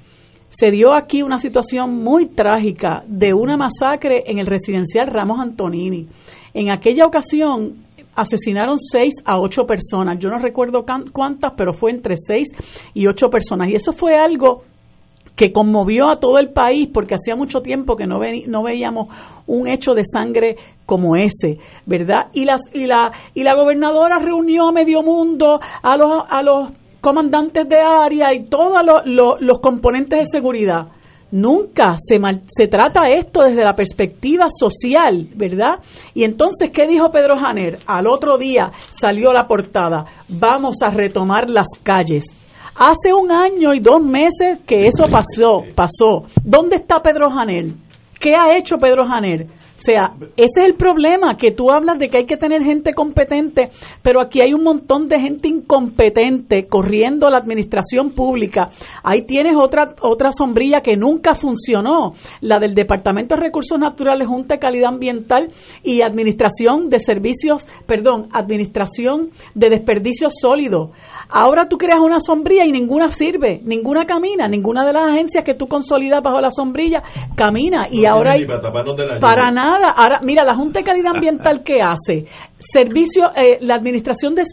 se 0.47 0.71
dio 0.71 0.93
aquí 0.93 1.21
una 1.21 1.37
situación 1.37 2.01
muy 2.01 2.27
trágica 2.27 3.03
de 3.05 3.33
una 3.33 3.57
masacre 3.57 4.23
en 4.25 4.39
el 4.39 4.47
residencial 4.47 5.07
Ramos 5.07 5.39
Antonini. 5.39 6.07
En 6.53 6.71
aquella 6.71 7.05
ocasión 7.05 7.85
asesinaron 8.15 8.77
seis 8.79 9.15
a 9.25 9.39
ocho 9.39 9.65
personas. 9.65 10.17
Yo 10.17 10.29
no 10.29 10.37
recuerdo 10.37 10.85
cuántas, 11.11 11.53
pero 11.57 11.73
fue 11.73 11.91
entre 11.91 12.15
seis 12.15 12.47
y 12.93 13.05
ocho 13.05 13.27
personas. 13.29 13.69
Y 13.69 13.75
eso 13.75 13.91
fue 13.91 14.15
algo 14.15 14.63
que 15.35 15.51
conmovió 15.51 16.09
a 16.09 16.19
todo 16.19 16.39
el 16.39 16.51
país 16.51 16.87
porque 16.93 17.15
hacía 17.15 17.35
mucho 17.35 17.61
tiempo 17.61 17.95
que 17.95 18.07
no, 18.07 18.19
veíamos 18.19 19.07
un 19.45 19.67
hecho 19.67 19.93
de 19.93 20.03
sangre 20.03 20.55
como 20.85 21.15
ese, 21.15 21.59
¿verdad? 21.85 22.23
Y, 22.33 22.45
las, 22.45 22.61
y, 22.73 22.87
la, 22.87 23.11
y 23.33 23.43
la 23.43 23.55
gobernadora 23.55 24.19
reunió 24.19 24.69
a 24.69 24.71
medio 24.71 25.03
mundo, 25.03 25.59
a 25.81 25.97
los, 25.97 26.23
a 26.29 26.41
los 26.41 26.71
comandantes 27.01 27.67
de 27.67 27.79
área 27.79 28.33
y 28.33 28.45
todos 28.45 28.81
los 29.39 29.59
componentes 29.59 30.19
de 30.19 30.25
seguridad. 30.25 30.87
Nunca 31.31 31.95
se, 31.97 32.19
se 32.47 32.67
trata 32.67 33.05
esto 33.05 33.43
desde 33.43 33.63
la 33.63 33.75
perspectiva 33.75 34.47
social, 34.49 35.29
¿verdad? 35.35 35.75
Y 36.15 36.23
entonces, 36.23 36.71
¿qué 36.71 36.87
dijo 36.87 37.11
Pedro 37.11 37.37
Janer? 37.37 37.77
Al 37.85 38.07
otro 38.07 38.37
día 38.37 38.71
salió 38.89 39.31
la 39.31 39.45
portada, 39.45 40.05
vamos 40.27 40.77
a 40.83 40.89
retomar 40.89 41.47
las 41.49 41.67
calles. 41.83 42.25
Hace 42.75 43.13
un 43.13 43.31
año 43.31 43.73
y 43.73 43.79
dos 43.79 44.01
meses 44.01 44.59
que 44.65 44.87
eso 44.87 45.03
pasó, 45.03 45.63
pasó. 45.75 46.23
¿Dónde 46.43 46.77
está 46.77 47.01
Pedro 47.01 47.29
Janer? 47.29 47.73
¿Qué 48.19 48.35
ha 48.35 48.57
hecho 48.57 48.77
Pedro 48.77 49.05
Janer? 49.05 49.47
O 49.79 49.81
sea, 49.81 50.11
ese 50.35 50.59
es 50.61 50.65
el 50.65 50.75
problema, 50.75 51.37
que 51.37 51.51
tú 51.51 51.71
hablas 51.71 51.97
de 51.99 52.09
que 52.09 52.17
hay 52.17 52.25
que 52.25 52.35
tener 52.35 52.63
gente 52.63 52.93
competente, 52.93 53.69
pero 54.01 54.19
aquí 54.19 54.41
hay 54.41 54.53
un 54.53 54.61
montón 54.61 55.07
de 55.07 55.21
gente 55.21 55.47
incompetente 55.47 56.67
corriendo 56.67 57.29
la 57.29 57.37
administración 57.37 58.11
pública. 58.11 58.69
Ahí 59.03 59.21
tienes 59.21 59.55
otra 59.55 59.95
otra 60.01 60.31
sombrilla 60.33 60.81
que 60.81 60.97
nunca 60.97 61.33
funcionó, 61.33 62.11
la 62.41 62.59
del 62.59 62.75
Departamento 62.75 63.35
de 63.35 63.41
Recursos 63.41 63.79
Naturales, 63.79 64.27
Junta 64.27 64.55
de 64.55 64.59
Calidad 64.59 64.89
Ambiental 64.89 65.49
y 65.81 66.01
Administración 66.01 66.89
de 66.89 66.99
Servicios, 66.99 67.65
perdón, 67.87 68.27
Administración 68.33 69.29
de 69.55 69.69
Desperdicios 69.69 70.33
Sólidos. 70.41 70.89
Ahora 71.29 71.69
tú 71.69 71.77
creas 71.77 71.99
una 71.99 72.19
sombrilla 72.19 72.65
y 72.65 72.71
ninguna 72.73 73.09
sirve, 73.09 73.61
ninguna 73.63 74.05
camina, 74.05 74.49
ninguna 74.49 74.85
de 74.85 74.91
las 74.91 75.13
agencias 75.13 75.45
que 75.45 75.53
tú 75.53 75.67
consolidas 75.67 76.21
bajo 76.21 76.41
la 76.41 76.49
sombrilla 76.49 77.01
camina 77.35 77.87
y 77.89 78.05
ahora 78.05 78.33
hay, 78.33 78.45
para 79.21 79.51
nada 79.51 79.68
Ahora, 79.69 80.19
mira, 80.23 80.43
la 80.43 80.55
Junta 80.55 80.79
de 80.79 80.85
Calidad 80.85 81.13
Ambiental, 81.15 81.63
¿qué 81.63 81.81
hace? 81.81 82.25
Servicio, 82.57 83.29
eh, 83.35 83.57
la 83.61 83.75
Administración 83.75 84.35
de, 84.35 84.43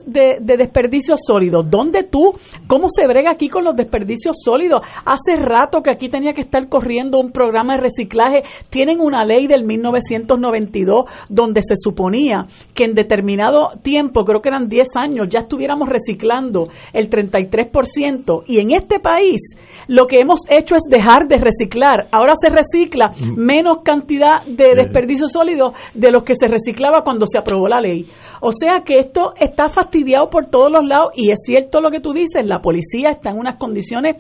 de, 0.41 0.57
Desperdicios 0.57 1.21
Sólidos. 1.27 1.69
¿Dónde 1.69 2.05
tú? 2.05 2.33
¿Cómo 2.67 2.89
se 2.89 3.07
brega 3.07 3.31
aquí 3.33 3.49
con 3.49 3.65
los 3.65 3.75
desperdicios 3.75 4.37
sólidos? 4.45 4.83
Hace 5.05 5.37
rato 5.37 5.83
que 5.83 5.91
aquí 5.91 6.09
tenía 6.09 6.33
que 6.33 6.43
estar 6.43 6.69
corriendo 6.69 7.19
un 7.19 7.33
programa 7.33 7.75
de 7.75 7.83
reciclaje. 7.83 8.43
Tienen 8.71 9.01
una 9.01 9.25
ley 9.25 9.47
del 9.47 9.65
1992 9.65 11.05
donde 11.29 11.63
se 11.63 11.75
suponía 11.77 12.47
que 12.75 12.85
en 12.85 12.95
determinado 12.95 13.71
tiempo, 13.83 14.25
creo 14.25 14.41
que 14.41 14.51
eran 14.51 14.69
10 14.69 14.89
años, 14.97 15.27
ya 15.29 15.41
estuviéramos 15.41 15.89
reciclando 15.89 16.69
el 16.93 17.11
33%. 17.11 18.45
Y 18.47 18.61
en 18.61 18.71
este 18.71 19.01
país 19.01 19.41
lo 19.89 20.07
que 20.07 20.21
hemos 20.21 20.41
hecho 20.49 20.77
es 20.77 20.83
dejar 20.89 21.27
de 21.27 21.39
reciclar. 21.39 22.07
Ahora 22.13 22.35
se 22.41 22.51
recicla 22.51 23.09
mm. 23.09 23.37
menos 23.37 23.79
cantidad 23.83 24.45
de 24.47 24.75
desperdicios 24.75 25.06
sólidos 25.15 25.73
de 25.95 26.11
los 26.11 26.25
que 26.25 26.35
se 26.35 26.49
reciclaba 26.49 27.03
cuando 27.03 27.27
se 27.27 27.39
aprobó 27.39 27.69
la 27.69 27.81
ley. 27.81 28.07
O 28.41 28.51
sea 28.53 28.83
que 28.85 28.99
esto 28.99 29.33
está 29.39 29.69
fastidiado 29.69 30.29
por 30.31 30.47
todos 30.47 30.71
los 30.71 30.85
lados 30.85 31.13
y 31.15 31.31
es 31.31 31.39
cierto 31.45 31.81
lo 31.81 31.91
que 31.91 32.01
tú 32.01 32.13
dices, 32.13 32.45
la 32.47 32.61
policía 32.61 33.11
está 33.11 33.31
en 33.31 33.39
unas 33.39 33.57
condiciones 33.57 34.17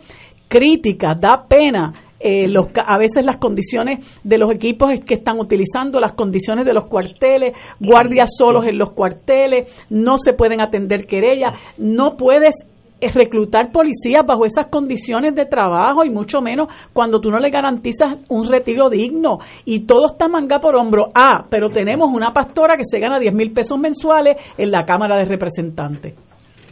críticas, 0.49 1.21
da 1.21 1.47
pena. 1.49 1.93
Eh, 2.19 2.47
a 2.87 2.99
veces 2.99 3.25
las 3.25 3.37
condiciones 3.37 4.21
de 4.25 4.39
los 4.39 4.51
equipos 4.51 4.91
que 5.07 5.15
están 5.15 5.39
utilizando, 5.39 6.01
las 6.01 6.15
condiciones 6.15 6.65
de 6.65 6.73
los 6.73 6.87
cuarteles, 6.87 7.55
guardias 7.79 8.31
solos 8.37 8.65
en 8.67 8.79
los 8.79 8.91
cuarteles, 8.93 9.85
no 9.91 10.17
se 10.17 10.33
pueden 10.33 10.63
atender 10.63 11.07
querellas, 11.07 11.59
no 11.79 12.17
puedes 12.17 12.47
es 12.47 12.67
reclutar 13.01 13.71
policías 13.71 14.25
bajo 14.27 14.45
esas 14.45 14.67
condiciones 14.69 15.35
de 15.35 15.45
trabajo 15.45 16.05
y 16.05 16.11
mucho 16.11 16.41
menos 16.41 16.69
cuando 16.93 17.21
tú 17.21 17.31
no 17.31 17.39
le 17.39 17.51
garantizas 17.51 18.19
un 18.29 18.49
retiro 18.49 18.89
digno 18.89 19.39
y 19.65 19.81
todo 19.81 20.07
está 20.07 20.29
manga 20.29 20.59
por 20.61 20.77
hombro. 20.77 21.11
Ah, 21.15 21.47
pero 21.51 21.69
tenemos 21.69 22.11
una 22.13 22.33
pastora 22.33 22.75
que 22.77 22.85
se 22.85 22.99
gana 22.99 23.19
10 23.19 23.35
mil 23.35 23.53
pesos 23.53 23.79
mensuales 23.79 24.37
en 24.57 24.71
la 24.71 24.85
Cámara 24.85 25.17
de 25.19 25.25
Representantes. 25.25 26.15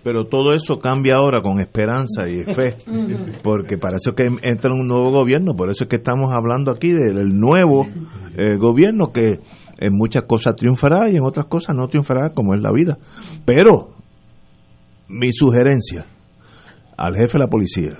Pero 0.02 0.26
todo 0.26 0.52
eso 0.52 0.78
cambia 0.78 1.16
ahora 1.16 1.40
con 1.40 1.60
esperanza 1.60 2.28
y 2.28 2.44
fe, 2.54 2.76
porque 3.42 3.78
para 3.78 3.96
eso 3.96 4.14
que 4.14 4.28
entra 4.42 4.70
un 4.70 4.86
nuevo 4.86 5.10
gobierno, 5.10 5.54
por 5.54 5.70
eso 5.70 5.84
es 5.84 5.90
que 5.90 5.96
estamos 5.96 6.30
hablando 6.34 6.70
aquí 6.70 6.88
del 6.88 7.38
nuevo 7.38 7.86
eh, 8.36 8.56
gobierno 8.58 9.12
que 9.12 9.38
en 9.78 9.92
muchas 9.92 10.24
cosas 10.24 10.54
triunfará 10.56 11.10
y 11.10 11.16
en 11.16 11.24
otras 11.24 11.46
cosas 11.46 11.74
no 11.74 11.88
triunfará 11.88 12.30
como 12.34 12.54
es 12.54 12.60
la 12.60 12.70
vida. 12.70 12.98
Pero 13.46 13.94
mi 15.08 15.32
sugerencia, 15.32 16.06
al 16.96 17.14
jefe 17.14 17.34
de 17.34 17.38
la 17.38 17.48
policía, 17.48 17.98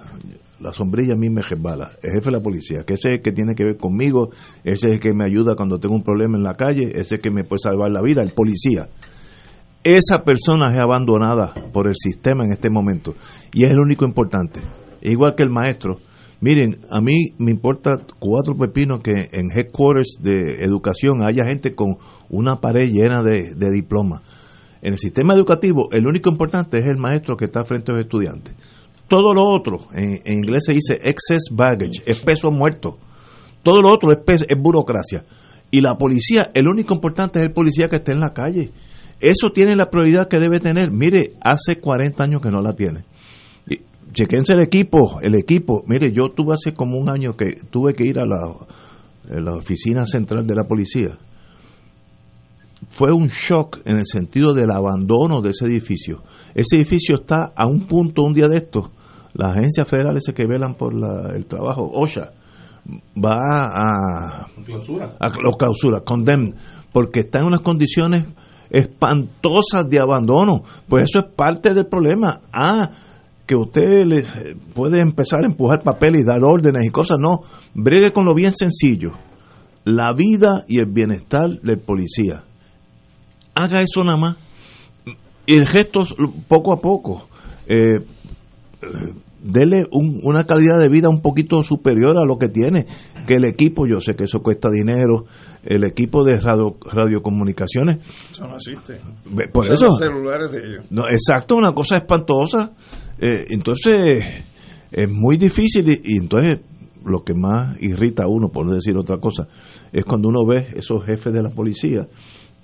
la 0.61 0.73
sombrilla 0.73 1.15
a 1.15 1.19
mí 1.19 1.29
me 1.31 1.43
resbala, 1.43 1.93
el 2.03 2.13
jefe 2.13 2.31
de 2.31 2.37
la 2.39 2.43
policía, 2.43 2.85
que 2.87 2.95
ese 2.95 3.11
es 3.11 3.17
el 3.17 3.23
que 3.23 3.33
tiene 3.33 3.55
que 3.55 3.65
ver 3.65 3.77
conmigo, 3.77 4.31
ese 4.65 4.89
es 4.89 4.95
el 4.95 5.01
que 5.01 5.13
me 5.13 5.25
ayuda 5.25 5.57
cuando 5.57 5.79
tengo 5.79 5.95
un 5.95 6.03
problema 6.03 6.39
en 6.39 6.45
la 6.45 6.55
calle, 6.55 6.89
ese 6.91 7.01
es 7.01 7.13
el 7.13 7.19
que 7.19 7.31
me 7.31 7.45
puede 7.45 7.61
salvar 7.61 7.91
la 7.91 8.03
vida, 8.03 8.23
el 8.23 8.33
policía. 8.33 8.89
Esa 9.85 10.23
persona 10.25 10.73
es 10.73 10.81
abandonada 10.81 11.53
por 11.73 11.87
el 11.89 11.95
sistema 11.95 12.45
en 12.45 12.53
este 12.53 12.71
momento 12.71 13.15
y 13.53 13.65
es 13.65 13.73
el 13.73 13.79
único 13.79 14.07
importante. 14.07 14.61
Igual 15.03 15.35
que 15.37 15.43
el 15.43 15.51
maestro. 15.51 15.99
Miren, 16.41 16.81
a 16.91 17.03
mí 17.03 17.35
me 17.39 17.51
importa 17.51 17.97
cuatro 18.19 18.57
pepinos 18.57 19.01
que 19.01 19.29
en 19.33 19.51
headquarters 19.51 20.19
de 20.23 20.65
educación 20.65 21.23
haya 21.23 21.45
gente 21.45 21.75
con 21.75 21.99
una 22.31 22.61
pared 22.61 22.91
llena 22.91 23.23
de, 23.23 23.55
de 23.55 23.71
diplomas. 23.71 24.23
En 24.81 24.95
el 24.95 24.99
sistema 24.99 25.35
educativo, 25.35 25.89
el 25.93 26.07
único 26.07 26.31
importante 26.31 26.79
es 26.79 26.87
el 26.87 26.97
maestro 26.97 27.37
que 27.37 27.45
está 27.45 27.65
frente 27.65 27.93
a 27.93 27.97
los 27.97 28.05
estudiantes. 28.05 28.55
Todo 29.09 29.35
lo 29.35 29.45
otro, 29.45 29.89
en, 29.93 30.21
inglés 30.27 30.65
se 30.67 30.73
dice 30.73 30.95
excess 30.95 31.49
baggage, 31.51 32.03
es 32.07 32.21
peso 32.21 32.51
muerto. 32.51 32.99
Todo 33.63 33.83
lo 33.83 33.93
otro 33.93 34.11
es, 34.13 34.43
es 34.43 34.59
burocracia. 34.61 35.25
Y 35.71 35.81
la 35.81 35.97
policía, 35.97 36.51
el 36.55 36.69
único 36.69 36.95
importante 36.95 37.41
es 37.41 37.47
el 37.47 37.53
policía 37.53 37.89
que 37.89 37.97
esté 37.97 38.13
en 38.13 38.21
la 38.21 38.33
calle. 38.33 38.73
Eso 39.21 39.51
tiene 39.53 39.77
la 39.77 39.91
prioridad 39.91 40.29
que 40.29 40.39
debe 40.39 40.61
tener. 40.61 40.91
Mire, 40.91 41.33
hace 41.43 41.81
40 41.81 42.23
años 42.23 42.41
que 42.41 42.51
no 42.51 42.61
la 42.61 42.75
tiene. 42.75 43.05
chequense 44.13 44.53
el 44.53 44.63
equipo, 44.63 45.21
el 45.21 45.35
equipo. 45.35 45.83
Mire, 45.87 46.13
yo 46.13 46.31
tuve 46.35 46.55
hace 46.55 46.73
como 46.75 46.99
un 46.99 47.11
año 47.11 47.37
que 47.37 47.59
tuve 47.71 47.95
que 47.95 48.05
ir 48.05 48.19
a 48.19 48.27
la, 48.27 48.37
a 48.37 49.41
la 49.41 49.57
oficina 49.57 50.07
central 50.07 50.47
de 50.47 50.55
la 50.55 50.65
policía. 50.65 51.19
Fue 52.95 53.13
un 53.13 53.29
shock 53.29 53.81
en 53.85 53.97
el 53.97 54.07
sentido 54.07 54.55
del 54.55 54.71
abandono 54.71 55.41
de 55.41 55.51
ese 55.51 55.65
edificio. 55.65 56.23
Ese 56.55 56.77
edificio 56.77 57.17
está 57.17 57.53
a 57.57 57.67
un 57.67 57.87
punto, 57.87 58.23
un 58.23 58.35
día 58.35 58.49
de 58.49 58.59
estos, 58.59 58.91
las 59.33 59.57
agencias 59.57 59.89
federales 59.89 60.23
que 60.35 60.47
velan 60.47 60.75
por 60.75 60.95
el 61.35 61.47
trabajo, 61.47 61.91
OSHA, 61.93 62.31
va 63.23 63.35
a, 63.35 64.47
a 64.47 65.29
los 65.43 65.57
clausura, 65.57 66.01
condemn, 66.01 66.55
porque 66.93 67.21
está 67.21 67.41
en 67.41 67.47
unas 67.47 67.61
condiciones 67.61 68.27
espantosas 68.71 69.89
de 69.89 70.01
abandono. 70.01 70.63
Pues 70.89 71.05
eso 71.05 71.21
es 71.21 71.33
parte 71.35 71.75
del 71.75 71.87
problema. 71.87 72.43
Ah, 72.53 72.91
que 73.47 73.57
usted 73.57 74.05
les 74.07 74.33
puede 74.75 74.99
empezar 74.99 75.43
a 75.43 75.47
empujar 75.47 75.83
papel 75.83 76.17
y 76.17 76.25
dar 76.25 76.43
órdenes 76.43 76.87
y 76.87 76.91
cosas, 76.91 77.19
no, 77.19 77.41
bregue 77.75 78.13
con 78.13 78.25
lo 78.25 78.35
bien 78.35 78.53
sencillo. 78.55 79.13
La 79.85 80.13
vida 80.15 80.65
y 80.67 80.79
el 80.79 80.87
bienestar 80.87 81.51
del 81.63 81.79
policía. 81.79 82.45
Haga 83.55 83.83
eso 83.83 84.03
nada 84.05 84.17
más 84.17 84.37
y 85.47 85.57
el 85.57 85.67
gesto 85.67 86.07
poco 86.49 86.73
a 86.73 86.77
poco. 86.77 87.29
Eh, 87.67 88.01
dele 89.43 89.87
una 89.91 90.45
calidad 90.45 90.79
de 90.81 90.89
vida 90.89 91.09
un 91.09 91.21
poquito 91.21 91.63
superior 91.63 92.17
a 92.17 92.25
lo 92.25 92.39
que 92.39 92.49
tiene. 92.49 92.87
Que 93.27 93.35
el 93.35 93.45
equipo, 93.45 93.87
yo 93.87 94.01
sé 94.01 94.15
que 94.15 94.25
eso 94.25 94.41
cuesta 94.41 94.71
dinero, 94.71 95.25
el 95.63 95.85
equipo 95.85 96.25
de 96.25 96.41
radio, 96.41 96.77
radiocomunicaciones. 96.81 97.99
Eso 98.31 98.47
no 98.47 98.57
existe. 98.57 99.01
Por 99.53 99.71
eso. 99.71 99.87
Los 99.87 99.99
celulares 99.99 100.51
de 100.51 100.59
ellos. 100.59 100.87
No, 100.91 101.03
exacto, 101.09 101.57
una 101.57 101.73
cosa 101.73 101.99
espantosa. 101.99 102.73
Eh, 103.19 103.47
entonces, 103.51 104.23
es 104.91 105.11
muy 105.11 105.37
difícil 105.37 105.89
y, 105.89 106.19
entonces 106.19 106.61
lo 107.05 107.23
que 107.23 107.35
más 107.35 107.77
irrita 107.81 108.25
a 108.25 108.29
uno, 108.29 108.49
por 108.49 108.65
no 108.65 108.73
decir 108.73 108.97
otra 108.97 109.19
cosa, 109.19 109.47
es 109.93 110.05
cuando 110.07 110.29
uno 110.29 110.47
ve 110.47 110.69
esos 110.75 111.05
jefes 111.05 111.35
de 111.35 111.43
la 111.43 111.51
policía 111.51 112.09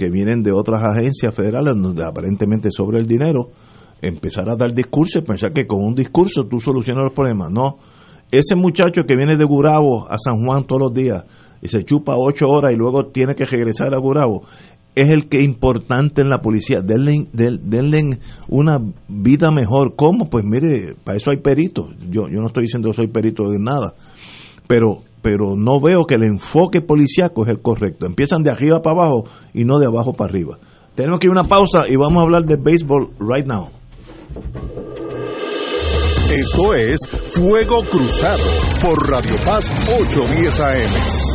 que 0.01 0.09
vienen 0.09 0.43
de 0.43 0.51
otras 0.51 0.83
agencias 0.83 1.35
federales 1.35 1.75
donde 1.77 2.03
aparentemente 2.03 2.71
sobre 2.71 2.99
el 2.99 3.07
dinero, 3.07 3.51
empezar 4.01 4.49
a 4.49 4.57
dar 4.57 4.73
discursos 4.73 5.21
y 5.21 5.27
pensar 5.27 5.53
que 5.53 5.67
con 5.67 5.85
un 5.85 5.95
discurso 5.95 6.45
tú 6.49 6.59
solucionas 6.59 7.05
los 7.05 7.13
problemas. 7.13 7.51
No, 7.51 7.77
ese 8.33 8.57
muchacho 8.57 9.05
que 9.07 9.15
viene 9.15 9.37
de 9.37 9.45
Gurabo 9.45 10.11
a 10.11 10.17
San 10.17 10.43
Juan 10.43 10.65
todos 10.65 10.81
los 10.85 10.95
días 10.95 11.25
y 11.61 11.69
se 11.69 11.85
chupa 11.85 12.15
ocho 12.17 12.47
horas 12.47 12.73
y 12.73 12.77
luego 12.77 13.09
tiene 13.13 13.35
que 13.35 13.45
regresar 13.45 13.93
a 13.93 13.99
Gurabo, 13.99 14.45
es 14.95 15.11
el 15.11 15.29
que 15.29 15.41
es 15.41 15.45
importante 15.45 16.23
en 16.23 16.31
la 16.31 16.41
policía. 16.41 16.81
Denle, 16.81 17.27
denle 17.33 18.19
una 18.49 18.79
vida 19.07 19.51
mejor. 19.51 19.97
¿Cómo? 19.97 20.31
Pues 20.31 20.47
mire, 20.47 20.95
para 21.05 21.19
eso 21.19 21.31
hay 21.31 21.43
peritos. 21.43 21.91
Yo, 22.09 22.23
yo 22.29 22.41
no 22.41 22.47
estoy 22.47 22.63
diciendo 22.63 22.89
que 22.89 22.95
soy 22.95 23.09
perito 23.09 23.51
de 23.51 23.59
nada, 23.59 23.93
pero 24.67 25.03
pero 25.23 25.57
no 25.57 25.81
veo 25.81 26.05
que 26.07 26.15
el 26.15 26.25
enfoque 26.25 26.81
policiaco 26.81 27.45
es 27.45 27.51
el 27.51 27.61
correcto. 27.61 28.07
Empiezan 28.07 28.43
de 28.43 28.51
arriba 28.51 28.81
para 28.83 28.97
abajo 28.97 29.25
y 29.53 29.65
no 29.65 29.79
de 29.79 29.87
abajo 29.87 30.13
para 30.13 30.31
arriba. 30.31 30.59
Tenemos 30.95 31.21
que 31.21 31.27
ir 31.27 31.31
a 31.31 31.41
una 31.41 31.45
pausa 31.45 31.89
y 31.89 31.97
vamos 31.97 32.21
a 32.21 32.23
hablar 32.23 32.45
de 32.45 32.57
béisbol 32.57 33.11
right 33.21 33.47
now. 33.47 33.69
Esto 36.33 36.75
es 36.75 36.99
Fuego 37.33 37.83
Cruzado 37.91 38.45
por 38.81 39.11
Radio 39.11 39.35
Paz 39.45 39.71
810 39.89 40.61
AM. 40.61 41.30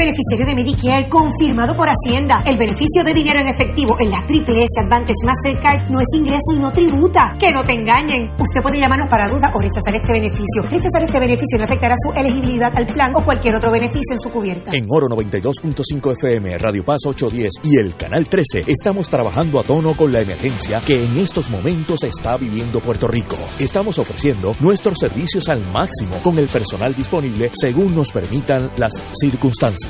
Beneficiario 0.00 0.46
de 0.46 0.54
Medicare 0.54 1.08
confirmado 1.10 1.74
por 1.76 1.86
Hacienda. 1.86 2.40
El 2.46 2.56
beneficio 2.56 3.04
de 3.04 3.12
dinero 3.12 3.38
en 3.40 3.48
efectivo 3.48 3.96
en 4.00 4.08
la 4.08 4.24
Triple 4.24 4.64
S 4.64 4.80
Advantage 4.80 5.20
Mastercard 5.28 5.90
no 5.90 6.00
es 6.00 6.08
ingreso 6.16 6.56
y 6.56 6.58
no 6.58 6.72
tributa. 6.72 7.36
Que 7.38 7.52
no 7.52 7.62
te 7.62 7.74
engañen. 7.74 8.32
Usted 8.32 8.62
puede 8.62 8.80
llamarnos 8.80 9.08
para 9.10 9.28
duda 9.28 9.52
o 9.52 9.60
rechazar 9.60 9.92
este 9.92 10.10
beneficio. 10.10 10.62
Rechazar 10.64 11.04
este 11.04 11.20
beneficio 11.20 11.58
no 11.58 11.64
afectará 11.64 11.94
su 12.00 12.18
elegibilidad 12.18 12.72
al 12.74 12.86
plan 12.86 13.12
o 13.14 13.22
cualquier 13.22 13.56
otro 13.56 13.70
beneficio 13.70 14.16
en 14.16 14.20
su 14.20 14.30
cubierta. 14.30 14.70
En 14.72 14.86
Oro 14.88 15.06
92.5 15.08 16.12
FM, 16.16 16.56
Radio 16.56 16.82
Paz 16.82 17.00
810 17.04 17.50
y 17.64 17.76
el 17.76 17.94
Canal 17.94 18.26
13 18.26 18.72
estamos 18.72 19.10
trabajando 19.10 19.60
a 19.60 19.64
tono 19.64 19.94
con 19.94 20.10
la 20.10 20.20
emergencia 20.20 20.80
que 20.80 21.04
en 21.04 21.18
estos 21.18 21.50
momentos 21.50 22.04
está 22.04 22.38
viviendo 22.38 22.80
Puerto 22.80 23.06
Rico. 23.06 23.36
Estamos 23.58 23.98
ofreciendo 23.98 24.54
nuestros 24.60 24.96
servicios 24.98 25.50
al 25.50 25.60
máximo 25.70 26.16
con 26.24 26.38
el 26.38 26.48
personal 26.48 26.94
disponible 26.94 27.50
según 27.52 27.94
nos 27.94 28.10
permitan 28.10 28.70
las 28.78 28.92
circunstancias. 29.20 29.89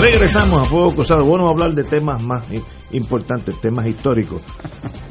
Regresamos 0.00 0.62
a 0.62 0.64
Fuego 0.64 0.94
Cruzado. 0.94 1.24
Bueno, 1.24 1.44
vamos 1.44 1.62
a 1.62 1.64
hablar 1.64 1.76
de 1.76 1.84
temas 1.84 2.22
más 2.22 2.46
importantes, 2.92 3.60
temas 3.60 3.86
históricos. 3.86 4.40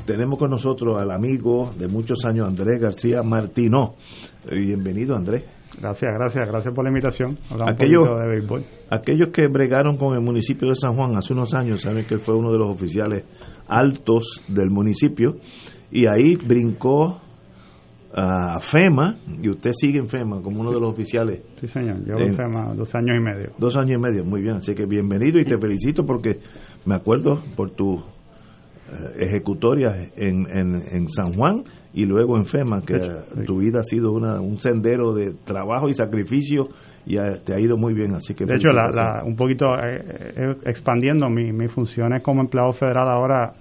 Tenemos 0.06 0.40
con 0.40 0.50
nosotros 0.50 0.98
al 0.98 1.12
amigo 1.12 1.72
de 1.78 1.88
muchos 1.88 2.26
años, 2.26 2.48
Andrés 2.48 2.82
García 2.82 3.22
Martino. 3.22 3.96
Bienvenido, 4.50 5.16
Andrés. 5.16 5.44
Gracias, 5.80 6.12
gracias, 6.14 6.48
gracias 6.50 6.74
por 6.74 6.84
la 6.84 6.90
invitación. 6.90 7.38
Aquellos, 7.66 8.04
de 8.04 8.64
aquellos 8.90 9.30
que 9.30 9.48
bregaron 9.48 9.98
con 9.98 10.16
el 10.16 10.22
municipio 10.22 10.68
de 10.70 10.76
San 10.76 10.96
Juan 10.96 11.16
hace 11.16 11.34
unos 11.34 11.54
años 11.54 11.82
saben 11.82 12.04
que 12.06 12.16
él 12.16 12.20
fue 12.20 12.36
uno 12.36 12.52
de 12.52 12.58
los 12.58 12.70
oficiales 12.70 13.24
altos 13.68 14.44
del 14.48 14.70
municipio 14.70 15.36
y 15.92 16.08
ahí 16.08 16.36
brincó 16.36 17.22
a 18.14 18.60
FEMA 18.60 19.18
y 19.42 19.50
usted 19.50 19.72
sigue 19.74 20.00
en 20.00 20.08
FEMA 20.08 20.42
como 20.42 20.62
uno 20.62 20.72
de 20.72 20.80
los 20.80 20.90
oficiales. 20.90 21.42
Sí, 21.60 21.68
señor, 21.68 22.04
llevo 22.04 22.20
en 22.20 22.34
FEMA 22.34 22.74
dos 22.76 22.94
años 22.96 23.18
y 23.18 23.22
medio. 23.22 23.52
Dos 23.58 23.78
años 23.78 23.98
y 23.98 24.02
medio, 24.02 24.26
muy 24.26 24.42
bien. 24.42 24.58
Así 24.58 24.76
que 24.76 24.86
bienvenido 24.86 25.40
y 25.40 25.46
te 25.46 25.58
felicito 25.58 26.04
porque 26.06 26.40
me 26.86 26.96
acuerdo 26.96 27.42
por 27.56 27.72
tu 27.72 27.96
eh, 27.96 28.04
ejecutoria 29.20 29.94
en, 30.18 30.46
en, 30.50 31.08
San 31.08 31.34
Juan 31.34 31.64
y 31.94 32.06
luego 32.06 32.38
en 32.38 32.46
FEMA, 32.46 32.82
que 32.82 33.00
tu 33.46 33.60
vida 33.60 33.80
ha 33.80 33.84
sido 33.84 34.12
una, 34.12 34.42
un 34.42 34.60
sendero 34.60 35.14
de 35.14 35.34
trabajo 35.46 35.88
y 35.88 35.94
sacrificio 35.94 36.68
y 37.06 37.16
te 37.46 37.54
ha 37.54 37.60
ido 37.60 37.78
muy 37.78 37.94
bien. 37.94 38.14
Así 38.14 38.34
que 38.34 38.46
de 38.46 38.56
hecho, 38.56 38.70
la, 38.74 39.24
un 39.26 39.36
poquito 39.38 39.68
eh, 39.76 40.04
eh, 40.36 40.56
expandiendo 40.66 41.30
mi, 41.30 41.54
mis 41.54 41.72
funciones 41.72 42.22
como 42.22 42.42
empleado 42.42 42.74
federal 42.74 43.08
ahora 43.08 43.54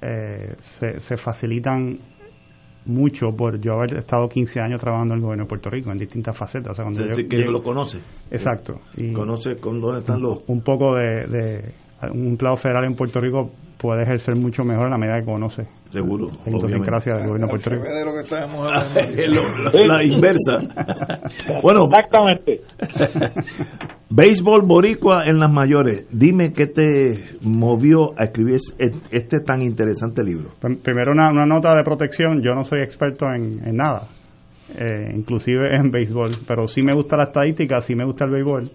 se, 0.00 0.98
se 0.98 1.16
facilitan 1.16 1.98
mucho 2.86 3.30
por 3.36 3.60
yo 3.60 3.74
haber 3.74 3.98
estado 3.98 4.28
15 4.28 4.60
años 4.60 4.80
trabajando 4.80 5.14
en 5.14 5.20
el 5.20 5.24
gobierno 5.24 5.44
de 5.44 5.48
Puerto 5.48 5.70
Rico 5.70 5.90
en 5.92 5.98
distintas 5.98 6.36
facetas. 6.36 6.78
O 6.78 6.92
sea, 6.92 7.14
que 7.28 7.38
lo 7.38 7.62
conoce. 7.62 7.98
Exacto. 8.30 8.80
Y 8.96 9.12
conoce 9.12 9.56
con 9.56 9.80
dónde 9.80 10.00
están 10.00 10.20
los... 10.20 10.42
Un 10.46 10.62
poco 10.62 10.94
de, 10.96 11.26
de 11.26 11.74
un 12.10 12.28
empleado 12.28 12.56
federal 12.56 12.84
en 12.84 12.94
Puerto 12.94 13.20
Rico 13.20 13.50
puede 13.82 14.04
ejercer 14.04 14.36
mucho 14.36 14.62
mejor 14.62 14.84
en 14.84 14.90
la 14.92 14.98
medida 14.98 15.18
que 15.18 15.24
conoce. 15.24 15.66
Seguro. 15.90 16.28
gracias 16.46 17.18
del 17.18 17.26
gobierno 17.26 17.48
de 17.48 17.50
Puerto 17.50 17.70
Rico. 17.70 17.82
De 17.82 18.04
lo 18.04 18.12
que 18.12 18.20
estábamos 18.20 18.64
hablando. 18.72 19.84
la, 19.86 20.04
inversa. 20.04 20.60
bueno, 21.62 21.86
exactamente. 21.86 22.60
Béisbol 24.08 24.62
boricua 24.62 25.24
en 25.26 25.38
las 25.38 25.50
mayores. 25.50 26.06
Dime 26.12 26.52
qué 26.52 26.68
te 26.68 27.24
movió 27.42 28.12
a 28.16 28.24
escribir 28.24 28.60
este 29.10 29.40
tan 29.40 29.62
interesante 29.62 30.22
libro. 30.22 30.50
Primero 30.60 31.12
una, 31.12 31.32
nota 31.44 31.74
de 31.74 31.82
protección. 31.82 32.40
Yo 32.40 32.54
no 32.54 32.62
soy 32.64 32.82
experto 32.82 33.26
en, 33.26 33.66
en 33.66 33.76
nada, 33.76 34.06
eh, 34.78 35.10
inclusive 35.14 35.74
en 35.74 35.90
béisbol, 35.90 36.36
pero 36.46 36.68
sí 36.68 36.82
me 36.82 36.94
gusta 36.94 37.16
la 37.16 37.24
estadística, 37.24 37.80
sí 37.80 37.96
me 37.96 38.04
gusta 38.04 38.26
el 38.26 38.30
béisbol 38.30 38.70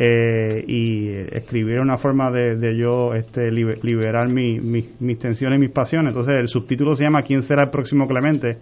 eh, 0.00 0.64
y 0.64 1.08
escribir 1.08 1.80
una 1.80 1.96
forma 1.96 2.30
de, 2.30 2.78
yo 2.78 3.14
este, 3.14 3.50
liberar 3.50 4.32
mi, 4.32 4.60
mis 4.60 5.18
tensiones 5.18 5.58
y 5.58 5.60
mis 5.60 5.72
pasiones. 5.72 6.14
Entonces 6.14 6.36
el 6.36 6.46
subtítulo 6.46 6.94
se 6.94 7.02
llama 7.02 7.22
¿Quién 7.22 7.42
será 7.42 7.64
el 7.64 7.70
próximo 7.70 8.06
Clemente? 8.06 8.58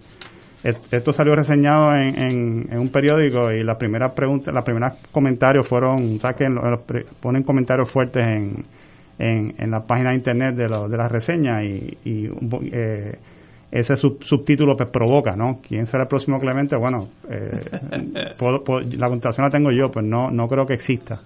Esto 0.64 1.12
salió 1.12 1.36
reseñado 1.36 1.92
en, 1.94 2.72
en, 2.72 2.78
un 2.78 2.88
periódico 2.88 3.52
y 3.52 3.62
las 3.62 3.76
primeras 3.76 4.12
preguntas, 4.14 4.52
los 4.52 4.64
primeros 4.64 4.94
comentarios 5.12 5.68
fueron, 5.68 6.18
saquen, 6.18 6.56
ponen 7.20 7.42
comentarios 7.42 7.90
fuertes 7.90 8.24
en, 8.26 8.64
en, 9.18 9.52
en 9.58 9.70
la 9.70 9.80
página 9.80 10.10
de 10.10 10.16
internet 10.16 10.56
de, 10.56 10.68
lo, 10.68 10.88
de 10.88 10.96
las 10.96 11.12
reseñas 11.12 11.62
y, 11.62 11.98
y 12.04 12.30
eh, 12.72 13.12
ese 13.70 13.96
subtítulo 13.96 14.76
pues 14.76 14.88
provoca, 14.90 15.34
¿no? 15.36 15.60
¿Quién 15.66 15.86
será 15.86 16.04
el 16.04 16.08
próximo 16.08 16.38
Clemente? 16.38 16.76
Bueno, 16.76 17.08
eh, 17.28 17.64
la 18.98 19.08
contestación 19.08 19.44
la 19.44 19.50
tengo 19.50 19.70
yo, 19.70 19.90
pues 19.90 20.04
no, 20.06 20.30
no 20.30 20.48
creo 20.48 20.66
que 20.66 20.74
exista. 20.74 21.20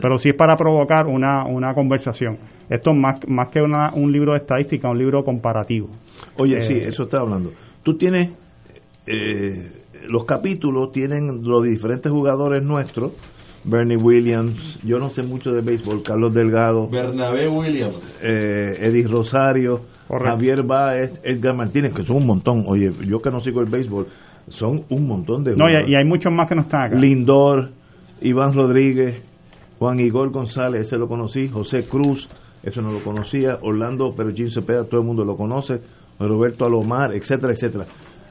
Pero 0.00 0.18
sí 0.18 0.28
es 0.28 0.34
para 0.34 0.56
provocar 0.56 1.06
una, 1.06 1.44
una 1.46 1.72
conversación. 1.72 2.36
Esto 2.68 2.90
es 2.90 2.96
más, 2.98 3.20
más 3.28 3.48
que 3.48 3.62
una, 3.62 3.90
un 3.94 4.12
libro 4.12 4.32
de 4.32 4.38
estadística, 4.38 4.90
un 4.90 4.98
libro 4.98 5.24
comparativo. 5.24 5.88
Oye, 6.36 6.60
sí, 6.60 6.74
eh, 6.74 6.88
eso 6.88 7.04
está 7.04 7.20
hablando. 7.20 7.52
Tú 7.82 7.96
tienes, 7.96 8.30
eh, 9.06 9.70
los 10.08 10.24
capítulos 10.24 10.90
tienen 10.92 11.38
los 11.42 11.64
diferentes 11.64 12.12
jugadores 12.12 12.62
nuestros, 12.62 13.12
Bernie 13.66 13.96
Williams, 13.96 14.78
yo 14.84 14.98
no 14.98 15.08
sé 15.08 15.24
mucho 15.24 15.50
de 15.50 15.60
béisbol, 15.60 16.02
Carlos 16.02 16.32
Delgado, 16.32 16.88
Bernabé 16.88 17.48
Williams, 17.48 18.16
eh, 18.22 18.78
Eddie 18.80 19.08
Rosario, 19.08 19.80
Javier 20.08 20.62
Baez, 20.62 21.20
Edgar 21.24 21.56
Martínez, 21.56 21.92
que 21.92 22.04
son 22.04 22.18
un 22.18 22.26
montón. 22.26 22.64
Oye, 22.68 22.92
yo 23.06 23.18
que 23.18 23.30
no 23.30 23.40
sigo 23.40 23.60
el 23.60 23.66
béisbol, 23.66 24.06
son 24.48 24.84
un 24.88 25.08
montón 25.08 25.42
de. 25.42 25.56
No, 25.56 25.68
y, 25.68 25.94
hay 25.94 26.04
muchos 26.04 26.32
más 26.32 26.48
que 26.48 26.54
no 26.54 26.62
están 26.62 26.84
acá. 26.84 26.96
Lindor, 26.96 27.72
Iván 28.20 28.54
Rodríguez, 28.54 29.20
Juan 29.80 29.98
Igor 29.98 30.30
González, 30.30 30.86
ese 30.86 30.96
lo 30.96 31.08
conocí, 31.08 31.48
José 31.48 31.82
Cruz, 31.82 32.28
eso 32.62 32.82
no 32.82 32.92
lo 32.92 33.00
conocía, 33.00 33.58
Orlando 33.62 34.14
Perugín 34.14 34.48
Cepeda, 34.48 34.84
todo 34.84 35.00
el 35.00 35.06
mundo 35.06 35.24
lo 35.24 35.36
conoce, 35.36 35.80
Roberto 36.20 36.66
Alomar, 36.66 37.12
etcétera, 37.14 37.52
etcétera 37.52 37.86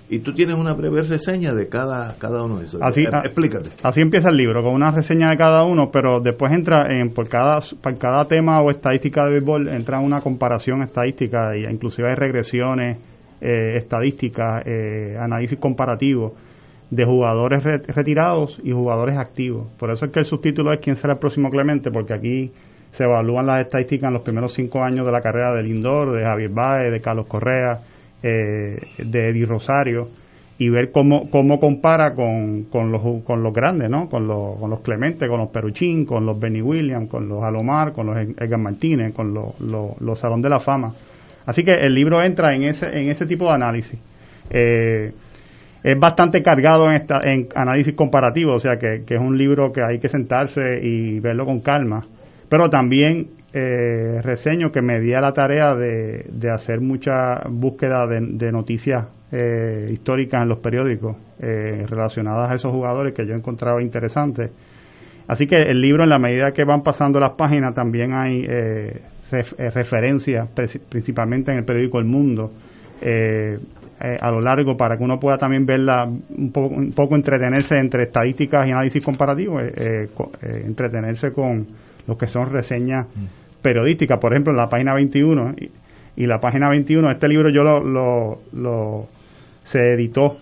y 0.10 0.20
tú 0.20 0.34
tienes 0.34 0.56
una 0.56 0.74
breve 0.74 1.02
reseña 1.02 1.54
de 1.54 1.68
cada, 1.68 2.16
cada 2.18 2.44
uno 2.44 2.60
de 2.60 2.66
esos. 2.66 2.82
Así, 2.82 3.02
eh, 3.02 3.10
Explícate. 3.24 3.72
Así 3.84 4.02
empieza 4.02 4.30
el 4.30 4.38
libro, 4.38 4.62
con 4.62 4.74
una 4.74 4.92
reseña 4.92 5.30
de 5.30 5.38
cada 5.38 5.64
uno, 5.64 5.90
pero 5.92 6.20
después 6.22 6.52
entra 6.52 6.88
en 6.90 7.12
por 7.14 7.28
cada, 7.28 7.60
por 7.82 7.98
cada 7.98 8.24
tema 8.26 8.62
o 8.62 8.70
estadística 8.70 9.26
de 9.26 9.32
béisbol, 9.32 9.70
entra 9.70 10.00
una 10.00 10.22
comparación 10.22 10.84
estadística, 10.84 11.56
y 11.58 11.66
inclusive 11.66 12.10
hay 12.10 12.16
regresiones, 12.16 12.98
eh, 13.42 13.76
estadísticas, 13.76 14.64
eh, 14.66 15.18
análisis 15.20 15.60
comparativo. 15.60 16.34
de 16.92 17.04
jugadores 17.04 17.64
retirados 17.64 18.62
y 18.64 18.72
jugadores 18.72 19.18
activos. 19.18 19.72
Por 19.80 19.90
eso 19.90 20.06
es 20.06 20.12
que 20.12 20.20
el 20.20 20.26
subtítulo 20.26 20.72
es 20.72 20.80
¿Quién 20.80 20.96
será 20.96 21.14
el 21.14 21.20
próximo 21.20 21.50
Clemente? 21.50 21.90
Porque 21.90 22.14
aquí 22.14 22.52
se 22.92 23.04
evalúan 23.04 23.48
las 23.48 23.62
estadísticas 23.62 24.08
en 24.08 24.14
los 24.14 24.22
primeros 24.22 24.54
cinco 24.54 24.84
años 24.84 25.04
de 25.04 25.12
la 25.12 25.20
carrera 25.20 25.54
de 25.56 25.64
Lindor, 25.64 26.16
de 26.16 26.24
Javier 26.24 26.52
Baez, 26.52 26.92
de 26.92 27.02
Carlos 27.02 27.26
Correa, 27.26 27.82
eh, 28.28 28.82
de 28.98 29.30
Eddie 29.30 29.46
Rosario 29.46 30.10
y 30.58 30.70
ver 30.70 30.92
cómo, 30.92 31.30
cómo 31.30 31.60
compara 31.60 32.16
con, 32.16 32.64
con, 32.64 32.92
los, 32.92 33.24
con 33.24 33.44
los 33.44 33.54
grandes, 33.54 33.88
¿no? 33.90 34.10
Con 34.10 34.28
los, 34.28 34.58
con 34.58 34.72
los 34.72 34.80
Clemente, 34.80 35.28
con 35.28 35.40
los 35.40 35.50
Peruchín, 35.50 36.06
con 36.06 36.26
los 36.26 36.40
Benny 36.40 36.62
Williams, 36.62 37.08
con 37.08 37.28
los 37.28 37.44
Alomar, 37.44 37.94
con 37.94 38.08
los 38.08 38.18
Edgar 38.18 38.60
Martínez, 38.60 39.14
con 39.14 39.32
los, 39.32 39.60
los, 39.60 40.18
Salón 40.18 40.42
de 40.42 40.50
la 40.50 40.60
Fama. 40.60 40.94
Así 41.46 41.64
que 41.64 41.74
el 41.74 41.94
libro 41.94 42.24
entra 42.24 42.56
en 42.56 42.64
ese, 42.64 42.88
en 42.88 43.10
ese 43.10 43.28
tipo 43.28 43.46
de 43.46 43.52
análisis. 43.52 44.00
Eh, 44.50 45.12
es 45.84 46.00
bastante 46.00 46.42
cargado 46.42 46.86
en, 46.86 46.94
esta, 46.94 47.20
en 47.24 47.48
análisis 47.54 47.94
comparativo, 47.94 48.56
o 48.56 48.60
sea 48.60 48.78
que, 48.78 49.04
es 49.08 49.20
un 49.20 49.38
libro 49.38 49.72
que 49.72 49.84
hay 49.84 50.00
que 50.00 50.10
sentarse 50.10 50.80
y 50.82 51.20
verlo 51.20 51.46
con 51.46 51.60
calma. 51.60 52.04
Pero 52.50 52.70
también 52.70 53.28
eh, 53.56 54.22
reseño 54.22 54.72
que 54.72 54.82
me 54.82 55.00
di 55.00 55.14
a 55.14 55.22
la 55.22 55.32
tarea 55.32 55.74
de, 55.76 56.26
de 56.30 56.52
hacer 56.52 56.82
mucha 56.82 57.42
búsqueda 57.50 58.06
de, 58.06 58.52
noticias 58.52 59.08
eh, 59.32 59.90
históricas 59.92 60.44
en 60.44 60.50
los 60.50 60.60
periódicos 60.60 61.16
eh, 61.40 61.86
relacionadas 61.88 62.52
a 62.52 62.56
esos 62.56 62.72
jugadores 62.72 63.14
que 63.14 63.26
yo 63.26 63.34
encontraba 63.34 63.82
interesantes. 63.82 64.52
Así 65.28 65.48
que 65.48 65.56
el 65.56 65.82
libro, 65.82 66.04
en 66.04 66.10
la 66.10 66.20
medida 66.20 66.52
que 66.52 66.64
van 66.64 66.84
pasando 66.84 67.20
las 67.20 67.34
páginas, 67.34 67.74
también 67.74 68.14
hay 68.14 68.46
eh, 68.48 69.02
referencias, 69.32 70.50
principalmente 70.90 71.52
en 71.52 71.58
el 71.58 71.66
periódico 71.66 71.98
El 71.98 72.06
Mundo, 72.06 72.52
eh, 73.98 74.18
a 74.20 74.30
lo 74.30 74.42
largo 74.42 74.76
para 74.76 74.98
que 74.98 75.04
uno 75.06 75.18
pueda 75.18 75.38
también 75.38 75.66
verla 75.66 76.04
un 76.04 76.52
poco, 76.52 76.76
un 76.76 76.92
poco 76.92 77.16
entretenerse 77.16 77.78
entre 77.78 78.04
estadísticas 78.04 78.68
y 78.68 78.72
análisis 78.72 79.04
comparativo, 79.04 79.62
eh, 79.62 79.72
eh, 79.78 80.64
entretenerse 80.66 81.32
con 81.32 81.66
lo 82.06 82.18
que 82.18 82.28
son 82.28 82.52
reseñas 82.52 83.08
mm. 83.08 83.45
Periodísticas, 83.66 84.20
por 84.20 84.32
ejemplo, 84.32 84.54
en 84.54 84.58
la 84.58 84.68
página 84.68 84.94
21 84.94 85.56
y, 86.16 86.28
la 86.28 86.40
página 86.40 86.70
21, 86.70 87.10
este 87.10 87.28
libro 87.28 87.50
yo 87.50 87.64
lo, 87.64 88.40
lo, 88.54 89.08
se 89.64 89.80
editó 89.94 90.38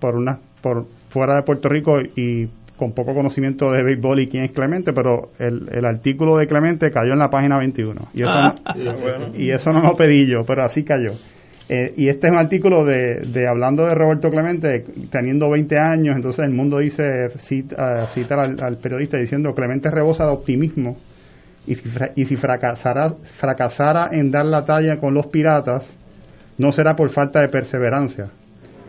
por 0.00 0.16
una 0.16 0.38
por 0.62 0.86
fuera 1.10 1.36
de 1.36 1.42
Puerto 1.42 1.68
Rico 1.68 2.00
y 2.16 2.48
con 2.76 2.92
poco 2.92 3.14
conocimiento 3.14 3.70
de 3.70 3.84
béisbol 3.84 4.20
y 4.20 4.26
quién 4.28 4.44
es 4.44 4.52
Clemente, 4.52 4.94
pero 4.94 5.32
el, 5.38 5.68
el 5.70 5.84
artículo 5.84 6.38
de 6.38 6.46
Clemente 6.46 6.90
cayó 6.90 7.12
en 7.12 7.18
la 7.18 7.28
página 7.28 7.58
21 7.58 8.08
y 8.14 8.22
eso, 8.22 8.30
ah. 8.32 8.54
y 9.36 9.50
eso 9.50 9.70
no 9.70 9.82
lo 9.82 9.94
pedí 9.94 10.26
yo, 10.26 10.40
pero 10.46 10.64
así 10.64 10.82
cayó. 10.82 11.12
Eh, 11.68 11.92
y 11.96 12.08
este 12.08 12.26
es 12.26 12.32
un 12.32 12.38
artículo 12.38 12.84
de, 12.84 13.20
de, 13.20 13.46
hablando 13.46 13.84
de 13.84 13.94
Roberto 13.94 14.28
Clemente, 14.28 14.84
teniendo 15.10 15.48
20 15.50 15.78
años, 15.78 16.16
entonces 16.16 16.44
el 16.44 16.52
mundo 16.52 16.78
dice, 16.78 17.28
cita, 17.38 18.08
cita 18.08 18.40
al, 18.40 18.78
periodista 18.78 19.18
diciendo, 19.18 19.52
Clemente 19.54 19.88
rebosa 19.88 20.24
de 20.24 20.32
optimismo 20.32 20.96
y 21.66 21.74
si, 21.74 21.88
y 22.16 22.24
si 22.24 22.36
fracasara, 22.36 23.14
fracasara 23.36 24.08
en 24.12 24.30
dar 24.30 24.46
la 24.46 24.64
talla 24.64 24.98
con 24.98 25.14
los 25.14 25.26
piratas, 25.26 25.86
no 26.58 26.72
será 26.72 26.94
por 26.94 27.10
falta 27.10 27.40
de 27.40 27.48
perseverancia. 27.48 28.28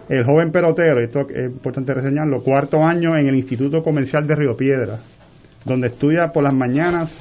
El 0.09 0.25
joven 0.25 0.51
pelotero, 0.51 0.99
esto 0.99 1.21
es 1.29 1.45
importante 1.45 1.93
reseñarlo, 1.93 2.43
cuarto 2.43 2.83
año 2.83 3.15
en 3.17 3.27
el 3.27 3.35
Instituto 3.35 3.81
Comercial 3.81 4.27
de 4.27 4.35
Río 4.35 4.57
Piedra, 4.57 4.97
donde 5.63 5.87
estudia 5.87 6.31
por 6.33 6.43
las 6.43 6.53
mañanas, 6.53 7.15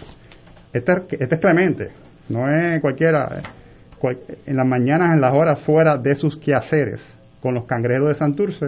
este, 0.72 0.92
este 1.10 1.34
es 1.34 1.40
Clemente, 1.40 1.90
no 2.28 2.48
es 2.48 2.80
cualquiera, 2.80 3.42
eh, 4.02 4.16
en 4.46 4.56
las 4.56 4.66
mañanas, 4.66 5.14
en 5.14 5.20
las 5.20 5.32
horas 5.32 5.60
fuera 5.60 5.98
de 5.98 6.14
sus 6.14 6.36
quehaceres 6.36 7.00
con 7.40 7.54
los 7.54 7.64
cangrejos 7.64 8.08
de 8.08 8.14
Santurce 8.14 8.66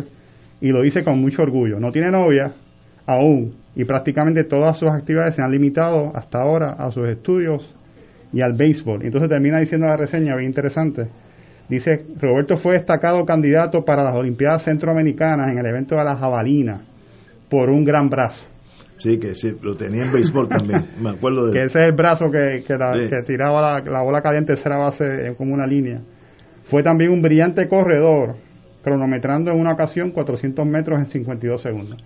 y 0.61 0.69
lo 0.69 0.83
dice 0.83 1.03
con 1.03 1.19
mucho 1.21 1.43
orgullo. 1.43 1.81
No 1.81 1.91
tiene 1.91 2.11
novia 2.11 2.53
aún 3.07 3.55
y 3.75 3.85
prácticamente 3.85 4.45
todas 4.45 4.79
sus 4.79 4.91
actividades 4.91 5.35
se 5.35 5.43
han 5.43 5.51
limitado 5.51 6.13
hasta 6.15 6.39
ahora 6.41 6.73
a 6.73 6.91
sus 6.91 7.09
estudios 7.09 7.75
y 8.33 8.43
al 8.43 8.55
béisbol. 8.55 9.05
Entonces 9.05 9.29
termina 9.29 9.59
diciendo 9.59 9.87
la 9.87 9.97
reseña 9.97 10.37
bien 10.37 10.51
interesante. 10.51 11.09
Dice, 11.69 12.05
Roberto 12.21 12.57
fue 12.57 12.75
destacado 12.75 13.25
candidato 13.25 13.85
para 13.85 14.05
las 14.05 14.15
Olimpiadas 14.15 14.65
Centroamericanas 14.65 15.51
en 15.51 15.59
el 15.59 15.67
evento 15.67 15.97
de 15.97 16.05
la 16.05 16.17
jabalina 16.17 16.83
por 17.49 17.71
un 17.71 17.85
gran 17.85 18.09
brazo. 18.09 18.47
Sí, 18.99 19.19
que 19.19 19.35
sí, 19.35 19.57
lo 19.63 19.75
tenía 19.75 20.05
en 20.05 20.13
béisbol 20.13 20.49
también, 20.49 20.85
me 21.03 21.11
acuerdo 21.11 21.47
de 21.47 21.53
Que 21.53 21.65
ese 21.65 21.81
es 21.81 21.87
el 21.87 21.93
brazo 21.93 22.27
que, 22.31 22.63
que, 22.63 23.23
tiraba 23.27 23.81
la, 23.81 24.03
bola 24.03 24.23
caliente 24.23 24.55
tercera 24.55 24.77
base 24.77 25.35
como 25.37 25.55
una 25.55 25.67
línea. 25.67 26.01
Fue 26.65 26.83
también 26.83 27.11
un 27.11 27.21
brillante 27.21 27.67
corredor, 27.69 28.37
cronometrando 28.85 29.51
en 29.51 29.59
una 29.59 29.73
ocasión 29.73 30.13
400 30.13 30.65
metros 30.67 31.01
en 31.01 31.07
52 31.07 31.61
segundos. 31.61 31.97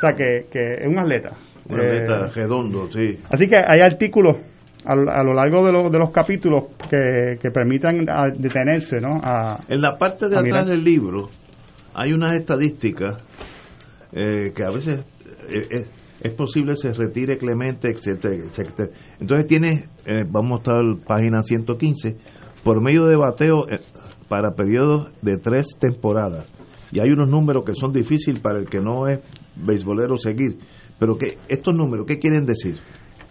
O 0.00 0.06
sea, 0.06 0.14
que, 0.14 0.46
que 0.50 0.74
es 0.80 0.88
un 0.88 0.98
atleta. 0.98 1.36
Un 1.68 1.80
atleta 1.80 2.26
eh, 2.26 2.30
redondo, 2.34 2.86
sí. 2.90 3.18
Así 3.28 3.48
que 3.48 3.56
hay 3.56 3.80
artículos 3.80 4.38
a, 4.84 4.94
lo 4.94 5.34
largo 5.34 5.66
de, 5.66 5.90
de 5.90 5.98
los 5.98 6.10
capítulos 6.10 6.64
que, 6.88 7.38
que 7.38 7.50
permitan 7.50 8.06
detenerse, 8.38 8.98
¿no? 8.98 9.20
en 9.68 9.80
la 9.80 9.98
parte 9.98 10.26
de 10.28 10.38
atrás 10.38 10.68
del 10.68 10.82
libro 10.82 11.28
hay 11.94 12.12
unas 12.12 12.38
estadísticas 12.38 13.22
eh, 14.12 14.52
que 14.54 14.64
a 14.64 14.70
veces... 14.70 15.04
Eh, 15.48 15.86
es 16.22 16.34
posible 16.34 16.76
se 16.76 16.92
retire 16.92 17.38
Clemente, 17.38 17.88
etcétera, 17.88 18.34
etcétera. 18.34 18.90
Entonces 19.18 19.46
tiene, 19.46 19.88
eh, 20.04 20.24
vamos 20.28 20.58
a 20.58 20.60
estar 20.60 20.82
página 21.06 21.42
115, 21.42 22.14
por 22.62 22.82
medio 22.82 23.06
de 23.06 23.16
bateo 23.16 23.64
para 24.28 24.50
periodos 24.50 25.08
de 25.22 25.38
tres 25.38 25.68
temporadas. 25.78 26.46
Y 26.92 27.00
hay 27.00 27.08
unos 27.08 27.28
números 27.28 27.64
que 27.64 27.74
son 27.74 27.90
difíciles 27.90 28.38
para 28.42 28.58
el 28.58 28.68
que 28.68 28.80
no 28.80 29.08
es 29.08 29.20
beisbolero 29.64 30.16
seguir. 30.16 30.58
Pero 30.98 31.16
que 31.16 31.38
estos 31.48 31.74
números, 31.74 32.06
¿qué 32.06 32.18
quieren 32.18 32.44
decir? 32.44 32.76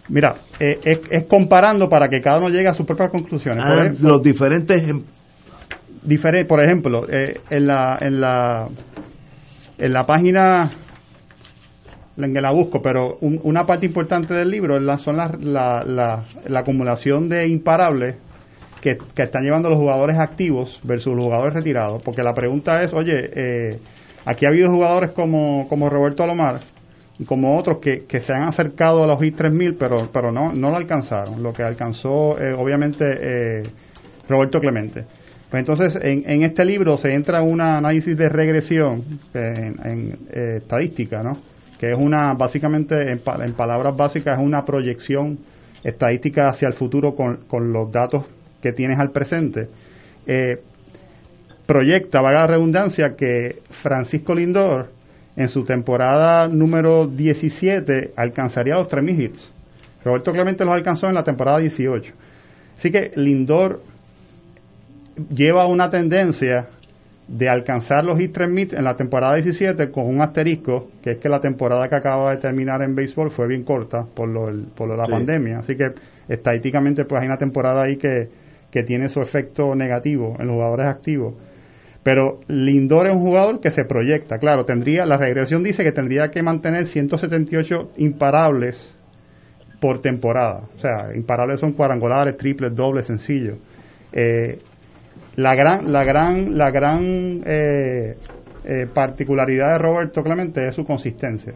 Mira, 0.08 0.34
eh, 0.58 0.80
es, 0.82 1.24
comparando 1.26 1.88
para 1.88 2.08
que 2.08 2.18
cada 2.20 2.38
uno 2.38 2.48
llegue 2.48 2.68
a 2.68 2.74
sus 2.74 2.86
propias 2.86 3.10
conclusiones. 3.10 3.62
Ah, 3.64 3.90
los 4.00 4.22
diferentes... 4.22 4.82
Em- 4.82 5.04
por 6.48 6.64
ejemplo, 6.64 7.06
en, 7.10 7.66
la, 7.66 7.98
en, 8.00 8.20
la, 8.20 8.68
en 9.76 9.92
la 9.92 10.06
página 10.06 10.70
en 12.24 12.34
que 12.34 12.40
la 12.40 12.52
busco, 12.52 12.82
pero 12.82 13.18
una 13.20 13.64
parte 13.66 13.86
importante 13.86 14.34
del 14.34 14.50
libro 14.50 14.78
son 14.98 15.16
la, 15.16 15.30
la, 15.40 16.24
la, 16.46 16.60
acumulación 16.60 17.28
de 17.28 17.48
imparables 17.48 18.16
que, 18.80 18.98
están 19.16 19.42
llevando 19.42 19.68
los 19.68 19.78
jugadores 19.78 20.18
activos 20.18 20.80
versus 20.82 21.14
los 21.14 21.24
jugadores 21.24 21.54
retirados, 21.54 22.02
porque 22.02 22.22
la 22.22 22.34
pregunta 22.34 22.82
es, 22.82 22.92
oye, 22.92 23.30
eh, 23.34 23.78
aquí 24.24 24.46
ha 24.46 24.48
habido 24.48 24.70
jugadores 24.70 25.12
como, 25.12 25.68
como 25.68 25.88
Roberto 25.88 26.22
Alomar 26.22 26.60
y 27.18 27.24
como 27.24 27.58
otros 27.58 27.78
que, 27.78 28.04
que 28.06 28.20
se 28.20 28.32
han 28.32 28.42
acercado 28.42 29.04
a 29.04 29.06
los 29.06 29.22
I-3000, 29.22 29.76
pero, 29.78 30.08
pero 30.12 30.32
no, 30.32 30.52
no 30.52 30.70
lo 30.70 30.76
alcanzaron, 30.76 31.42
lo 31.42 31.52
que 31.52 31.62
alcanzó 31.62 32.38
eh, 32.38 32.54
obviamente 32.56 33.04
eh, 33.04 33.62
Roberto 34.28 34.58
Clemente. 34.58 35.04
Pues 35.50 35.60
entonces, 35.60 35.98
en, 36.00 36.22
en, 36.26 36.44
este 36.44 36.64
libro 36.64 36.96
se 36.96 37.12
entra 37.12 37.42
un 37.42 37.60
análisis 37.60 38.16
de 38.16 38.28
regresión 38.28 39.02
en, 39.34 39.74
en 39.84 40.18
estadística, 40.32 41.24
¿no? 41.24 41.36
que 41.80 41.92
es 41.92 41.98
una, 41.98 42.34
básicamente, 42.34 43.10
en, 43.10 43.20
palabras 43.54 43.96
básicas, 43.96 44.38
es 44.38 44.44
una 44.44 44.66
proyección 44.66 45.38
estadística 45.82 46.50
hacia 46.50 46.68
el 46.68 46.74
futuro 46.74 47.14
con, 47.14 47.38
con 47.48 47.72
los 47.72 47.90
datos 47.90 48.26
que 48.60 48.72
tienes 48.72 48.98
al 48.98 49.12
presente. 49.12 49.66
Eh, 50.26 50.58
proyecta, 51.70 52.20
vaga 52.20 52.40
la 52.40 52.46
redundancia, 52.48 53.14
que 53.16 53.60
Francisco 53.70 54.34
Lindor 54.34 54.88
en 55.36 55.48
su 55.48 55.62
temporada 55.62 56.48
número 56.48 57.06
17 57.06 58.10
alcanzaría 58.16 58.74
los 58.74 58.88
3.000 58.88 59.22
hits. 59.22 59.52
Roberto 60.04 60.32
Clemente 60.32 60.64
los 60.64 60.74
alcanzó 60.74 61.06
en 61.06 61.14
la 61.14 61.22
temporada 61.22 61.58
18. 61.58 62.12
Así 62.76 62.90
que 62.90 63.12
Lindor 63.14 63.82
lleva 65.32 65.68
una 65.68 65.88
tendencia 65.88 66.66
de 67.28 67.48
alcanzar 67.48 68.04
los 68.04 68.18
hit 68.18 68.32
3000 68.32 68.74
en 68.74 68.82
la 68.82 68.96
temporada 68.96 69.34
17 69.34 69.92
con 69.92 70.06
un 70.06 70.20
asterisco, 70.22 70.88
que 71.00 71.12
es 71.12 71.18
que 71.18 71.28
la 71.28 71.38
temporada 71.38 71.88
que 71.88 71.94
acaba 71.94 72.32
de 72.32 72.38
terminar 72.38 72.82
en 72.82 72.96
béisbol 72.96 73.30
fue 73.30 73.46
bien 73.46 73.62
corta 73.62 74.04
por 74.12 74.28
lo, 74.28 74.50
por 74.74 74.88
la 74.88 75.04
pandemia. 75.04 75.60
Así 75.60 75.76
que 75.76 75.92
estadísticamente 76.28 77.04
pues 77.04 77.20
hay 77.20 77.28
una 77.28 77.38
temporada 77.38 77.84
ahí 77.86 77.96
que, 77.96 78.28
que 78.72 78.82
tiene 78.82 79.08
su 79.08 79.20
efecto 79.20 79.72
negativo 79.76 80.34
en 80.40 80.48
los 80.48 80.56
jugadores 80.56 80.86
activos. 80.88 81.34
Pero 82.02 82.40
Lindor 82.48 83.08
es 83.08 83.14
un 83.14 83.20
jugador 83.20 83.60
que 83.60 83.70
se 83.70 83.84
proyecta, 83.84 84.38
claro, 84.38 84.64
tendría, 84.64 85.04
la 85.04 85.18
regresión 85.18 85.62
dice 85.62 85.84
que 85.84 85.92
tendría 85.92 86.28
que 86.28 86.42
mantener 86.42 86.86
178 86.86 87.90
imparables 87.98 88.96
por 89.80 90.00
temporada. 90.00 90.62
O 90.76 90.78
sea, 90.78 91.14
imparables 91.14 91.60
son 91.60 91.72
cuadrangulares, 91.72 92.36
triples, 92.36 92.74
dobles, 92.74 93.06
sencillos. 93.06 93.58
Eh, 94.12 94.58
la 95.36 95.54
gran, 95.54 95.92
la 95.92 96.04
gran, 96.04 96.56
la 96.56 96.70
gran 96.70 97.42
eh, 97.46 98.16
eh, 98.64 98.86
particularidad 98.92 99.72
de 99.72 99.78
Roberto 99.78 100.22
Clemente 100.22 100.66
es 100.66 100.74
su 100.74 100.84
consistencia. 100.84 101.54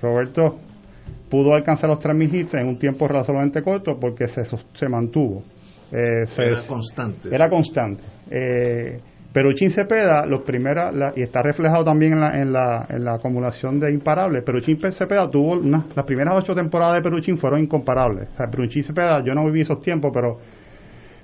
Roberto 0.00 0.58
pudo 1.28 1.54
alcanzar 1.54 1.90
los 1.90 1.98
3.000 1.98 2.34
hits 2.34 2.54
en 2.54 2.68
un 2.68 2.78
tiempo 2.78 3.06
relativamente 3.08 3.62
corto 3.62 3.98
porque 4.00 4.28
se, 4.28 4.44
se 4.44 4.88
mantuvo. 4.88 5.42
Eh, 5.92 6.24
era 6.36 6.66
constante. 6.66 7.34
Era 7.34 7.48
constante. 7.48 8.02
Peruchín 9.40 9.70
Cepeda, 9.70 10.26
los 10.26 10.42
primeras, 10.42 10.92
la- 10.96 11.12
y 11.14 11.22
está 11.22 11.42
reflejado 11.42 11.84
también 11.84 12.14
en 12.14 12.20
la, 12.20 12.30
en 12.40 12.52
la, 12.52 12.86
en 12.88 13.04
la 13.04 13.14
acumulación 13.14 13.78
de 13.78 13.92
imparables, 13.92 14.42
Peruchín 14.42 14.76
Cepeda 14.90 15.30
tuvo 15.30 15.52
una- 15.60 15.86
las 15.94 16.04
primeras 16.04 16.34
ocho 16.36 16.54
temporadas 16.56 16.96
de 16.96 17.02
Peruchín 17.02 17.38
fueron 17.38 17.60
incomparables. 17.60 18.30
O 18.32 18.36
sea, 18.36 18.46
Peruchín 18.48 18.82
Cepeda, 18.82 19.22
yo 19.24 19.34
no 19.34 19.44
viví 19.44 19.60
esos 19.60 19.80
tiempos, 19.80 20.10
pero, 20.12 20.38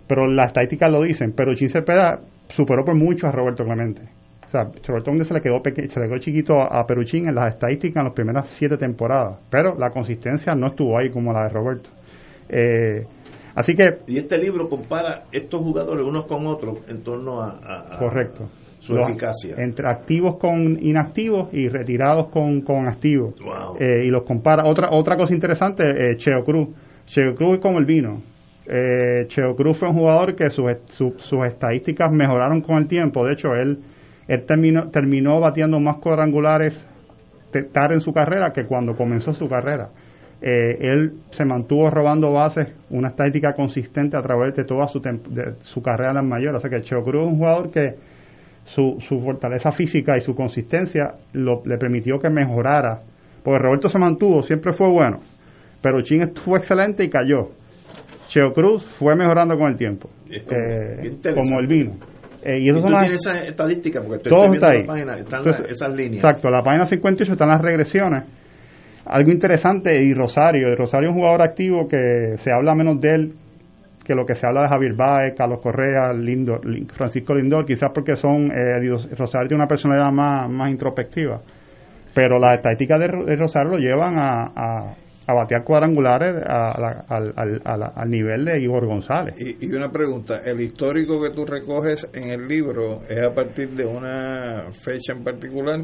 pero 0.07 0.29
las 0.29 0.47
estadísticas 0.47 0.93
lo 0.93 1.03
dicen. 1.03 1.33
Peruchín 1.33 1.69
Cepeda 1.69 2.21
superó 2.49 2.85
por 2.85 2.95
mucho 2.95 3.27
a 3.27 3.33
Roberto 3.33 3.65
Clemente. 3.65 4.03
O 4.45 4.49
sea, 4.49 4.63
Roberto 4.63 5.11
Clemente 5.11 5.25
se 5.25 5.35
le 5.35 5.41
quedó, 5.41 5.61
peque- 5.61 5.89
se 5.89 5.99
le 5.99 6.07
quedó 6.07 6.19
chiquito 6.19 6.55
a, 6.61 6.79
a 6.81 6.87
Peruchín 6.87 7.29
en 7.29 7.35
las 7.35 7.53
estadísticas 7.55 7.97
en 7.97 8.05
las 8.05 8.15
primeras 8.15 8.49
siete 8.51 8.77
temporadas, 8.77 9.39
pero 9.51 9.75
la 9.77 9.91
consistencia 9.91 10.55
no 10.55 10.69
estuvo 10.69 10.97
ahí 10.97 11.11
como 11.11 11.33
la 11.33 11.43
de 11.43 11.49
Roberto. 11.49 11.91
Eh, 12.49 13.03
así 13.55 13.75
que 13.75 13.99
Y 14.07 14.19
este 14.19 14.39
libro 14.39 14.69
compara 14.69 15.25
estos 15.33 15.61
jugadores 15.61 16.05
unos 16.05 16.27
con 16.27 16.47
otros 16.47 16.79
en 16.89 17.03
torno 17.03 17.41
a, 17.43 17.51
a- 17.63 17.95
a 17.97 17.99
Correcto. 17.99 18.49
su 18.81 18.95
Los- 18.95 19.09
eficacia. 19.09 19.57
Entre 19.59 19.89
activos 19.89 20.37
con 20.37 20.79
inactivos 20.83 21.49
y 21.53 21.69
retirados 21.69 22.29
con, 22.29 22.61
con 22.63 22.87
activos. 22.87 23.35
Wow. 23.43 23.77
Eh, 23.81 24.05
y 24.05 24.09
los 24.11 24.25
compara. 24.25 24.65
Otra 24.67 24.91
otra 24.91 25.17
cosa 25.17 25.33
interesante, 25.35 25.83
eh, 25.85 26.17
Cheo 26.17 26.45
Cruz. 26.45 26.69
Cheo 27.07 27.35
Cruz 27.35 27.55
es 27.57 27.61
como 27.63 27.79
el 27.79 27.85
vino. 27.87 28.23
Eh, 28.67 29.27
Cheo 29.29 29.55
Cruz 29.57 29.77
fue 29.79 29.89
un 29.89 29.95
jugador 29.95 30.35
que 30.35 30.49
sus, 30.51 30.65
su- 30.87 31.15
sus 31.19 31.47
estadísticas 31.47 32.11
mejoraron 32.13 32.61
con 32.63 32.77
el 32.77 32.87
tiempo. 32.87 33.25
De 33.27 33.35
hecho, 33.35 33.55
él, 33.55 33.79
él 34.27 34.45
terminó, 34.47 34.89
terminó 34.91 35.39
batiendo 35.41 35.79
más 35.81 35.97
cuadrangulares 35.97 36.85
tarde 37.73 37.95
en 37.95 38.01
su 38.01 38.13
carrera 38.13 38.53
que 38.53 38.65
cuando 38.67 38.97
comenzó 38.97 39.33
su 39.33 39.49
carrera. 39.49 39.91
Eh, 40.47 40.77
él 40.81 41.13
se 41.31 41.45
mantuvo 41.47 41.89
robando 41.89 42.31
bases, 42.31 42.69
una 42.91 43.09
estadística 43.09 43.55
consistente 43.55 44.15
a 44.19 44.21
través 44.21 44.55
de 44.55 44.65
toda 44.65 44.87
su, 44.89 45.01
de 45.01 45.55
su 45.63 45.81
carrera 45.81 46.11
en 46.11 46.17
las 46.17 46.25
mayores. 46.27 46.57
O 46.57 46.61
sea 46.61 46.69
que 46.69 46.83
Cheo 46.85 47.03
Cruz 47.03 47.23
es 47.25 47.33
un 47.33 47.39
jugador 47.39 47.71
que 47.71 47.95
su, 48.65 48.99
su 49.01 49.21
fortaleza 49.21 49.73
física 49.73 50.17
y 50.19 50.21
su 50.21 50.35
consistencia 50.35 51.15
lo- 51.33 51.63
le 51.65 51.79
permitió 51.79 52.19
que 52.19 52.29
mejorara. 52.29 53.01
Porque 53.43 53.59
Roberto 53.59 53.89
se 53.89 53.99
mantuvo, 53.99 54.43
siempre 54.43 54.73
fue 54.75 54.89
bueno. 54.91 55.21
Pero 55.81 56.03
Chin 56.03 56.33
fue 56.35 56.59
excelente 56.59 57.05
y 57.05 57.09
cayó. 57.09 57.49
Cheo 58.29 58.53
Cruz 58.53 58.85
fue 58.85 59.15
mejorando 59.17 59.57
con 59.57 59.69
el 59.71 59.77
tiempo. 59.77 60.11
Como- 60.47 60.61
Eh, 60.61 61.19
como 61.35 61.59
el 61.61 61.67
vino. 61.67 61.93
Eh, 62.43 62.59
y 62.61 62.71
tú 62.71 62.81
son 62.83 62.93
las- 62.93 63.03
tienes 63.05 63.21
esas 63.27 63.45
estadísticas, 63.49 64.03
porque 64.03 64.17
estoy, 64.19 64.31
todo 64.31 64.45
estoy 64.45 64.57
está 64.57 64.71
viendo 64.73 64.93
ahí. 64.93 64.99
la 65.05 65.07
página, 65.09 65.23
están 65.25 65.39
Entonces, 65.41 65.63
las- 65.63 65.71
esas 65.73 65.97
líneas. 65.97 66.23
Exacto, 66.25 66.51
la 66.51 66.63
página 66.63 66.85
58 66.85 67.33
están 67.33 67.49
las 67.49 67.63
regresiones. 67.63 68.25
Algo 69.07 69.31
interesante, 69.31 69.95
y 70.03 70.15
Rosario. 70.15 70.75
Rosario 70.77 71.09
es 71.11 71.15
un 71.15 71.21
jugador 71.21 71.43
activo 71.43 71.87
que 71.89 72.35
se 72.39 72.51
habla 72.53 72.75
menos 72.75 73.01
de 73.01 73.15
él 73.15 73.33
que 74.05 74.15
lo 74.15 74.27
que 74.27 74.35
se 74.35 74.47
habla 74.47 74.63
de 74.63 74.69
Javier 74.69 74.93
Baez, 74.95 75.35
Carlos 75.35 75.61
Correa, 75.63 76.13
Lindor, 76.13 76.65
Lin- 76.67 76.87
Francisco 76.89 77.35
Lindor, 77.35 77.65
quizás 77.65 77.91
porque 77.95 78.17
son 78.17 78.51
eh, 78.53 78.79
Rosario 79.17 79.49
tiene 79.49 79.63
una 79.63 79.67
personalidad 79.67 80.13
más, 80.13 80.51
más 80.51 80.69
introspectiva. 80.69 81.41
Pero 82.15 82.39
las 82.39 82.57
estadísticas 82.57 83.01
de, 83.01 83.07
Ro- 83.09 83.25
de 83.25 83.35
Rosario 83.35 83.71
lo 83.73 83.79
llevan 83.79 84.19
a, 84.19 84.53
a, 84.55 84.95
a 85.27 85.33
batear 85.35 85.65
cuadrangulares 85.65 86.35
a 86.47 86.79
la- 86.79 87.05
al- 87.09 87.63
al- 87.65 87.93
al 87.97 88.11
nivel 88.11 88.45
de 88.45 88.61
Igor 88.61 88.85
González. 88.87 89.37
Y, 89.41 89.65
y 89.67 89.73
una 89.75 89.91
pregunta, 89.91 90.41
¿el 90.45 90.61
histórico 90.61 91.23
que 91.23 91.31
tú 91.31 91.47
recoges 91.47 92.07
en 92.13 92.29
el 92.29 92.47
libro 92.47 93.01
es 93.09 93.23
a 93.23 93.33
partir 93.35 93.71
de 93.71 93.87
una 93.87 94.65
fecha 94.73 95.15
en 95.15 95.25
particular 95.25 95.81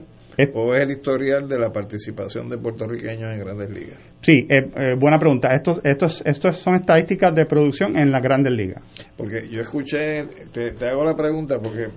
o 0.55 0.75
es 0.75 0.83
el 0.83 0.93
historial 0.93 1.49
de 1.49 1.59
la 1.59 1.71
participación 1.71 2.49
de 2.49 2.59
puertorriqueños 2.59 3.33
en 3.33 3.41
grandes 3.41 3.71
ligas? 3.71 3.99
Sí, 4.21 4.47
eh, 4.49 4.71
eh, 4.77 4.95
buena 4.99 5.19
pregunta. 5.19 5.55
Estos, 5.55 5.81
estos, 5.85 6.23
estos 6.25 6.59
son 6.59 6.77
estadísticas 6.77 7.35
de 7.35 7.47
producción 7.47 7.99
en 7.99 8.11
las 8.11 8.23
grandes 8.23 8.53
ligas. 8.53 8.83
Porque 9.17 9.49
yo 9.49 9.61
escuché, 9.61 10.27
te, 10.53 10.73
te 10.73 10.87
hago 10.87 11.05
la 11.05 11.15
pregunta 11.15 11.59
porque 11.61 11.89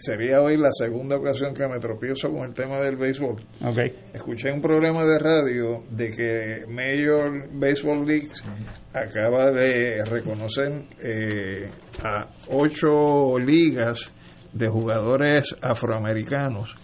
sería 0.00 0.40
hoy 0.40 0.56
la 0.56 0.72
segunda 0.72 1.16
ocasión 1.16 1.52
que 1.52 1.66
me 1.68 1.78
tropiezo 1.78 2.30
con 2.30 2.48
el 2.48 2.54
tema 2.54 2.80
del 2.80 2.96
béisbol. 2.96 3.36
Okay. 3.62 3.94
Escuché 4.14 4.50
un 4.50 4.62
programa 4.62 5.04
de 5.04 5.18
radio 5.18 5.84
de 5.90 6.10
que 6.10 6.66
Major 6.66 7.48
Baseball 7.52 8.06
Leagues 8.06 8.42
acaba 8.92 9.52
de 9.52 10.04
reconocer 10.04 10.84
eh, 11.02 11.68
a 12.02 12.28
ocho 12.48 13.38
ligas 13.38 14.12
de 14.52 14.68
jugadores 14.68 15.56
afroamericanos 15.60 16.76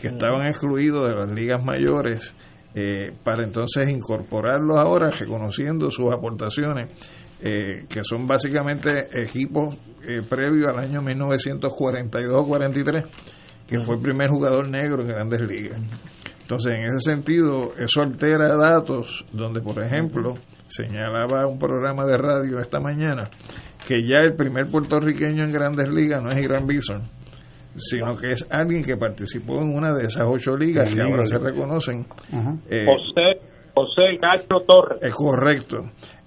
que 0.00 0.08
estaban 0.08 0.46
excluidos 0.46 1.08
de 1.08 1.16
las 1.16 1.30
ligas 1.30 1.64
mayores 1.64 2.34
eh, 2.74 3.14
para 3.24 3.44
entonces 3.44 3.88
incorporarlos 3.88 4.76
ahora 4.76 5.08
reconociendo 5.10 5.90
sus 5.90 6.12
aportaciones 6.12 6.92
eh, 7.40 7.86
que 7.88 8.04
son 8.04 8.26
básicamente 8.26 9.08
equipos 9.22 9.74
eh, 10.06 10.20
previos 10.28 10.68
al 10.68 10.78
año 10.78 11.00
1942-43 11.02 13.06
que 13.66 13.80
fue 13.80 13.94
el 13.96 14.02
primer 14.02 14.28
jugador 14.30 14.68
negro 14.68 15.02
en 15.02 15.08
grandes 15.08 15.40
ligas. 15.42 15.80
Entonces, 16.40 16.72
en 16.72 16.84
ese 16.86 17.00
sentido, 17.00 17.74
eso 17.76 18.00
altera 18.00 18.56
datos 18.56 19.26
donde, 19.32 19.60
por 19.60 19.82
ejemplo, 19.82 20.38
señalaba 20.66 21.46
un 21.46 21.58
programa 21.58 22.06
de 22.06 22.16
radio 22.16 22.58
esta 22.58 22.80
mañana 22.80 23.28
que 23.86 24.06
ya 24.06 24.20
el 24.20 24.34
primer 24.34 24.68
puertorriqueño 24.68 25.44
en 25.44 25.52
grandes 25.52 25.88
ligas 25.88 26.22
no 26.22 26.30
es 26.30 26.40
Irán 26.40 26.66
Bison, 26.66 27.10
sino 27.78 28.16
que 28.16 28.32
es 28.32 28.46
alguien 28.50 28.82
que 28.82 28.96
participó 28.96 29.60
en 29.60 29.74
una 29.74 29.94
de 29.94 30.06
esas 30.06 30.26
ocho 30.26 30.56
ligas 30.56 30.94
que 30.94 31.00
ahora 31.00 31.24
se 31.24 31.38
reconocen. 31.38 32.06
Eh, 32.68 32.84
José, 32.86 33.40
José 33.74 34.02
Gacho 34.20 34.60
Torres. 34.66 34.98
es 35.02 35.14
correcto. 35.14 35.78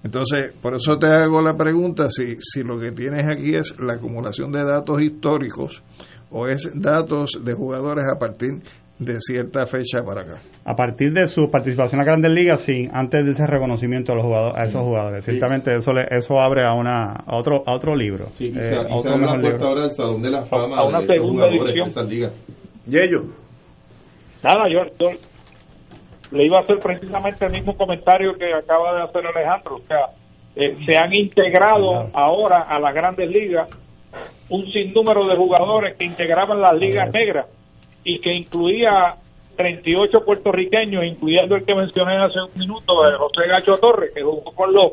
Entonces, 0.04 0.52
por 0.60 0.74
eso 0.74 0.98
te 0.98 1.06
hago 1.06 1.40
la 1.40 1.54
pregunta 1.54 2.08
si, 2.08 2.36
si 2.38 2.62
lo 2.62 2.78
que 2.78 2.90
tienes 2.90 3.26
aquí 3.28 3.54
es 3.54 3.78
la 3.78 3.94
acumulación 3.94 4.50
de 4.50 4.64
datos 4.64 5.00
históricos 5.00 5.82
o 6.30 6.48
es 6.48 6.70
datos 6.74 7.38
de 7.44 7.52
jugadores 7.52 8.04
a 8.12 8.18
partir 8.18 8.62
de 9.04 9.20
cierta 9.20 9.66
fecha 9.66 10.02
para 10.04 10.22
acá. 10.22 10.40
A 10.64 10.74
partir 10.74 11.12
de 11.12 11.26
su 11.28 11.50
participación 11.50 11.94
en 11.94 11.98
las 11.98 12.06
grandes 12.06 12.32
ligas, 12.32 12.60
sí, 12.60 12.88
antes 12.92 13.24
de 13.24 13.32
ese 13.32 13.46
reconocimiento 13.46 14.12
a, 14.12 14.14
los 14.16 14.24
jugadores, 14.24 14.60
a 14.60 14.64
esos 14.64 14.82
jugadores. 14.82 15.24
Sí. 15.24 15.30
Ciertamente 15.32 15.74
eso 15.76 15.92
le- 15.92 16.06
eso 16.10 16.40
abre 16.40 16.62
a, 16.64 16.72
una, 16.74 17.12
a, 17.12 17.36
otro, 17.36 17.62
a 17.66 17.74
otro 17.74 17.94
libro. 17.96 18.26
Sí, 18.34 18.52
Eh, 18.54 18.70
otro 18.90 19.18
la 19.18 19.26
puerta 19.28 19.48
libro. 19.50 19.66
ahora 19.68 19.84
al 19.84 19.90
Salón 19.90 20.22
de 20.22 20.30
la 20.30 20.42
Fama 20.42 20.76
A 20.78 20.84
una 20.84 21.00
de 21.00 21.06
segunda 21.06 21.46
edición. 21.48 21.74
de 21.74 21.82
esas 21.90 22.08
ligas. 22.08 22.32
¿Y 22.86 22.98
ellos? 22.98 23.24
Nada, 24.42 24.68
yo, 24.68 24.80
yo 24.98 25.10
le 26.32 26.46
iba 26.46 26.58
a 26.58 26.62
hacer 26.62 26.78
precisamente 26.78 27.44
el 27.46 27.52
mismo 27.52 27.76
comentario 27.76 28.34
que 28.38 28.52
acaba 28.54 28.94
de 28.96 29.02
hacer 29.02 29.26
Alejandro. 29.26 29.76
O 29.76 29.80
sea, 29.86 30.06
eh, 30.56 30.76
se 30.84 30.96
han 30.96 31.12
integrado 31.12 32.08
ahora 32.12 32.62
a 32.68 32.78
las 32.78 32.94
grandes 32.94 33.28
ligas 33.30 33.68
un 34.48 34.66
sinnúmero 34.70 35.26
de 35.26 35.36
jugadores 35.36 35.96
que 35.96 36.04
integraban 36.04 36.60
las 36.60 36.74
ligas 36.76 37.10
negras 37.12 37.46
y 38.04 38.18
que 38.20 38.32
incluía 38.34 39.14
38 39.56 40.24
puertorriqueños, 40.24 41.04
incluyendo 41.04 41.56
el 41.56 41.64
que 41.64 41.74
mencioné 41.74 42.16
hace 42.16 42.40
un 42.40 42.58
minuto, 42.58 42.94
José 43.18 43.48
Gacho 43.48 43.72
Torres, 43.78 44.12
que 44.14 44.22
jugó 44.22 44.52
con 44.52 44.72
los 44.72 44.92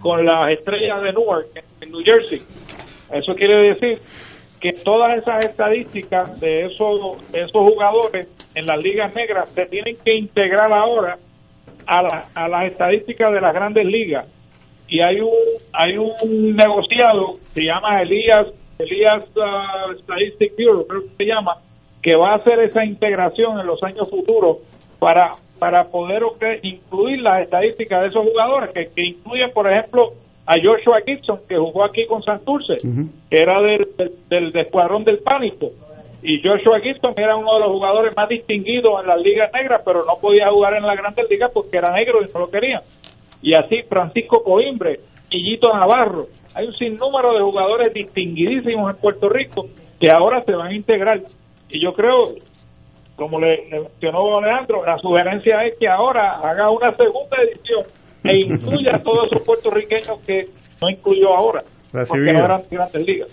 con 0.00 0.24
las 0.24 0.50
estrellas 0.52 1.02
de 1.02 1.12
Newark, 1.12 1.46
en, 1.80 1.90
New 1.90 2.02
Jersey. 2.04 2.40
Eso 3.10 3.34
quiere 3.34 3.74
decir 3.74 3.98
que 4.60 4.72
todas 4.74 5.16
esas 5.18 5.44
estadísticas 5.46 6.38
de 6.40 6.66
esos, 6.66 7.30
de 7.32 7.40
esos 7.40 7.52
jugadores 7.52 8.28
en 8.54 8.66
las 8.66 8.78
ligas 8.78 9.14
negras 9.14 9.48
se 9.54 9.64
tienen 9.66 9.96
que 10.04 10.14
integrar 10.14 10.72
ahora 10.72 11.16
a, 11.86 12.02
la- 12.02 12.26
a 12.34 12.48
las 12.48 12.64
estadísticas 12.70 13.32
de 13.32 13.40
las 13.40 13.54
grandes 13.54 13.86
ligas. 13.86 14.26
Y 14.88 15.00
hay 15.00 15.20
un, 15.20 15.30
hay 15.72 15.96
un 15.96 16.54
negociado, 16.56 17.38
se 17.54 17.62
llama 17.62 18.02
Elías, 18.02 18.46
Elías 18.78 19.22
uh, 19.36 19.94
Bureau, 20.56 20.86
creo 20.86 21.02
que 21.02 21.08
se 21.16 21.24
llama, 21.26 21.56
que 22.08 22.16
va 22.16 22.32
a 22.32 22.36
hacer 22.36 22.58
esa 22.60 22.86
integración 22.86 23.60
en 23.60 23.66
los 23.66 23.82
años 23.82 24.08
futuros 24.08 24.56
para 24.98 25.30
para 25.58 25.84
poder 25.88 26.22
incluir 26.62 27.20
las 27.20 27.42
estadísticas 27.42 28.00
de 28.00 28.08
esos 28.08 28.24
jugadores, 28.24 28.70
que, 28.70 28.88
que 28.94 29.08
incluyen, 29.08 29.50
por 29.52 29.70
ejemplo, 29.70 30.14
a 30.46 30.54
Joshua 30.54 31.02
Gibson, 31.04 31.40
que 31.46 31.58
jugó 31.58 31.84
aquí 31.84 32.06
con 32.06 32.22
Santurce, 32.22 32.76
que 33.28 33.36
era 33.36 33.60
del, 33.60 33.88
del, 33.98 34.52
del 34.52 34.56
escuadrón 34.56 35.04
del 35.04 35.18
pánico. 35.18 35.72
Y 36.22 36.40
Joshua 36.42 36.80
Gibson 36.80 37.12
era 37.16 37.36
uno 37.36 37.52
de 37.54 37.60
los 37.60 37.72
jugadores 37.72 38.16
más 38.16 38.30
distinguidos 38.30 39.02
en 39.02 39.08
las 39.08 39.20
ligas 39.20 39.52
negras, 39.52 39.82
pero 39.84 40.06
no 40.06 40.16
podía 40.18 40.48
jugar 40.48 40.76
en 40.76 40.86
la 40.86 40.94
grandes 40.94 41.28
ligas 41.28 41.50
porque 41.52 41.76
era 41.76 41.92
negro 41.92 42.22
y 42.22 42.32
no 42.32 42.40
lo 42.40 42.50
querían. 42.50 42.80
Y 43.42 43.52
así 43.52 43.82
Francisco 43.86 44.42
Coimbre, 44.42 45.00
Guillito 45.28 45.74
Navarro. 45.74 46.28
Hay 46.54 46.68
un 46.68 46.74
sinnúmero 46.74 47.34
de 47.34 47.42
jugadores 47.42 47.92
distinguidísimos 47.92 48.94
en 48.94 48.96
Puerto 48.96 49.28
Rico 49.28 49.66
que 50.00 50.10
ahora 50.10 50.42
se 50.44 50.52
van 50.52 50.68
a 50.68 50.74
integrar. 50.74 51.20
Y 51.70 51.82
yo 51.82 51.92
creo, 51.92 52.34
como 53.16 53.38
le, 53.40 53.68
le 53.70 53.80
mencionó 53.80 54.38
Alejandro, 54.38 54.84
la 54.84 54.98
sugerencia 54.98 55.64
es 55.64 55.74
que 55.78 55.88
ahora 55.88 56.38
haga 56.38 56.70
una 56.70 56.94
segunda 56.96 57.36
edición 57.42 57.84
e 58.24 58.36
incluya 58.46 58.96
a 58.96 59.02
todos 59.02 59.26
esos 59.30 59.44
puertorriqueños 59.46 60.18
que 60.26 60.46
no 60.80 60.88
incluyó 60.90 61.34
ahora, 61.36 61.62
porque 61.92 61.98
Recibido. 61.98 62.32
no 62.38 62.44
eran 62.44 62.62
grandes 62.70 63.06
ligas. 63.06 63.28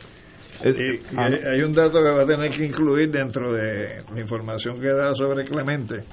Y- 0.64 0.70
y 0.70 1.00
hay, 1.18 1.34
hay 1.54 1.62
un 1.64 1.74
dato 1.74 2.00
que 2.02 2.10
va 2.12 2.24
a 2.24 2.26
tener 2.26 2.50
que 2.50 2.66
incluir 2.66 3.12
dentro 3.12 3.52
de 3.52 3.98
la 4.14 4.20
información 4.22 4.76
que 4.80 4.88
da 4.88 5.14
sobre 5.14 5.44
Clemente, 5.44 6.04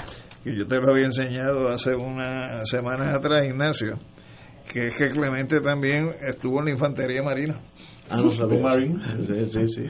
que 0.42 0.56
yo 0.56 0.66
te 0.66 0.80
lo 0.80 0.90
había 0.92 1.04
enseñado 1.04 1.68
hace 1.68 1.94
unas 1.94 2.68
semanas 2.68 3.14
atrás, 3.14 3.44
Ignacio, 3.46 3.98
que 4.72 4.88
es 4.88 4.96
que 4.96 5.08
Clemente 5.08 5.60
también 5.60 6.10
estuvo 6.26 6.58
en 6.58 6.64
la 6.66 6.70
infantería 6.72 7.22
marina. 7.22 7.60
Ah, 8.10 8.16
no 8.16 8.30
sabía. 8.30 8.60
Sí, 9.26 9.44
sí, 9.48 9.68
sí. 9.68 9.86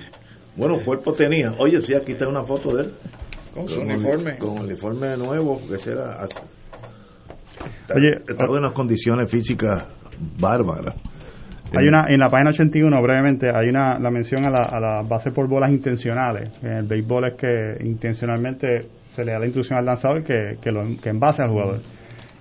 Bueno, 0.56 0.76
cuerpo 0.84 1.12
tenía. 1.12 1.52
Oye, 1.58 1.80
sí, 1.82 1.94
aquí 1.94 2.12
está 2.12 2.28
una 2.28 2.44
foto 2.44 2.76
de 2.76 2.84
él. 2.84 2.92
Con 3.54 3.68
su 3.68 3.80
uniforme. 3.80 4.38
Con 4.38 4.60
uniforme 4.60 5.16
nuevo, 5.16 5.60
que 5.68 5.78
será. 5.78 6.24
Está, 6.24 7.94
Oye, 7.94 8.16
está 8.28 8.44
en 8.44 8.50
unas 8.50 8.72
condiciones 8.72 9.30
físicas 9.30 9.86
bárbaras. 10.38 10.94
Hay 11.74 11.88
una, 11.88 12.04
en 12.08 12.20
la 12.20 12.28
página 12.28 12.50
81, 12.50 13.02
brevemente, 13.02 13.48
hay 13.48 13.68
una 13.68 13.98
la 13.98 14.10
mención 14.10 14.46
a 14.46 14.50
la, 14.50 14.62
a 14.64 14.78
la 14.78 15.02
base 15.02 15.30
por 15.30 15.48
bolas 15.48 15.70
intencionales. 15.70 16.50
En 16.62 16.72
el 16.72 16.86
béisbol 16.86 17.28
es 17.28 17.34
que 17.34 17.84
intencionalmente 17.84 18.88
se 19.10 19.24
le 19.24 19.32
da 19.32 19.38
la 19.38 19.46
instrucción 19.46 19.78
al 19.78 19.86
lanzador 19.86 20.22
que, 20.22 20.58
que, 20.60 20.70
lo, 20.70 20.82
que 21.00 21.08
envase 21.08 21.42
al 21.42 21.50
jugador. 21.50 21.80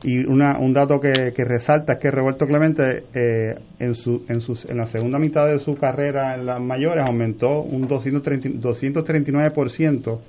Y 0.04 0.18
una, 0.26 0.58
un 0.58 0.74
dato 0.74 1.00
que, 1.00 1.32
que 1.36 1.44
resalta 1.46 1.94
es 1.94 2.00
que 2.00 2.10
Roberto 2.10 2.48
Clemente 2.48 3.04
eh, 3.14 3.56
en, 3.80 3.94
su, 3.94 4.26
en, 4.28 4.42
sus, 4.42 4.66
en 4.66 4.78
la 4.78 4.88
segunda 4.88 5.20
mitad 5.20 5.46
de 5.48 5.60
su 5.60 5.76
carrera 5.76 6.34
en 6.34 6.46
las 6.48 6.60
mayores 6.60 7.06
aumentó 7.08 7.62
un 7.62 7.88
230, 7.88 8.50
239% 8.68 10.20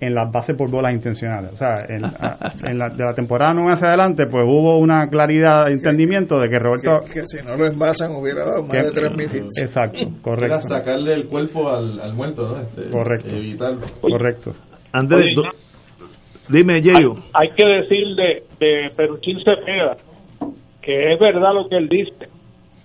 en 0.00 0.14
las 0.14 0.30
bases 0.30 0.56
por 0.56 0.68
bolas 0.70 0.92
intencionales. 0.92 1.52
O 1.52 1.56
sea, 1.56 1.78
en, 1.88 2.04
a- 2.04 2.38
en 2.68 2.76
la, 2.78 2.88
de 2.88 3.04
la 3.04 3.14
temporada 3.14 3.54
9 3.54 3.72
hacia 3.72 3.88
adelante, 3.88 4.26
pues 4.26 4.42
hubo 4.44 4.78
una 4.78 5.06
claridad 5.08 5.66
de 5.66 5.72
entendimiento 5.72 6.38
de 6.40 6.48
que 6.50 6.58
Roberto... 6.58 7.00
Que, 7.06 7.20
que 7.20 7.26
si 7.26 7.38
no 7.46 7.56
lo 7.56 7.64
envasan 7.66 8.10
hubiera 8.16 8.44
dado 8.44 8.64
más 8.64 8.76
que- 8.76 8.82
de 8.82 8.90
tres 8.90 9.16
mil 9.16 9.26
hits. 9.32 9.62
Exacto, 9.62 9.98
Era 10.00 10.10
correcto. 10.22 10.60
sacarle 10.62 11.14
el 11.14 11.26
cuerpo 11.28 11.70
al, 11.70 12.00
al 12.00 12.14
muerto, 12.14 12.48
¿no? 12.48 12.60
Este, 12.62 12.90
Correcto. 12.90 13.28
Evitarlo. 13.28 13.80
Correcto. 14.00 14.54
Andrés, 14.92 15.26
dime, 16.48 16.82
Yeyo. 16.82 17.14
Hay 17.32 17.50
que 17.50 17.66
decir 17.66 18.14
de, 18.16 18.44
de 18.58 18.90
Peruchín 18.96 19.38
Cepeda 19.44 19.96
que 20.84 21.14
es 21.14 21.18
verdad 21.18 21.54
lo 21.54 21.68
que 21.68 21.76
él 21.76 21.88
dice, 21.88 22.28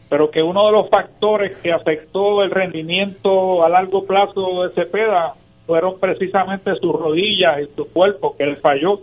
pero 0.09 0.31
que 0.31 0.41
uno 0.41 0.65
de 0.67 0.71
los 0.71 0.89
factores 0.89 1.57
que 1.61 1.73
afectó 1.73 2.43
el 2.43 2.49
rendimiento 2.49 3.63
a 3.63 3.69
largo 3.69 4.05
plazo 4.05 4.63
de 4.63 4.73
Cepeda 4.73 5.33
fueron 5.67 5.99
precisamente 5.99 6.73
sus 6.75 6.93
rodillas 6.93 7.59
y 7.61 7.75
su 7.75 7.91
cuerpo, 7.91 8.35
que 8.37 8.43
él 8.43 8.57
falló. 8.57 9.01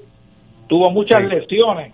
Tuvo 0.67 0.91
muchas 0.91 1.23
lesiones 1.25 1.93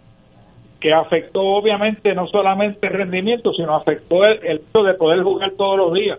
que 0.81 0.93
afectó 0.93 1.43
obviamente 1.43 2.15
no 2.15 2.27
solamente 2.29 2.87
el 2.87 2.93
rendimiento, 2.93 3.53
sino 3.53 3.75
afectó 3.75 4.25
el, 4.25 4.39
el 4.45 4.57
hecho 4.59 4.83
de 4.85 4.95
poder 4.95 5.23
jugar 5.23 5.53
todos 5.59 5.77
los 5.77 5.95
días. 5.95 6.19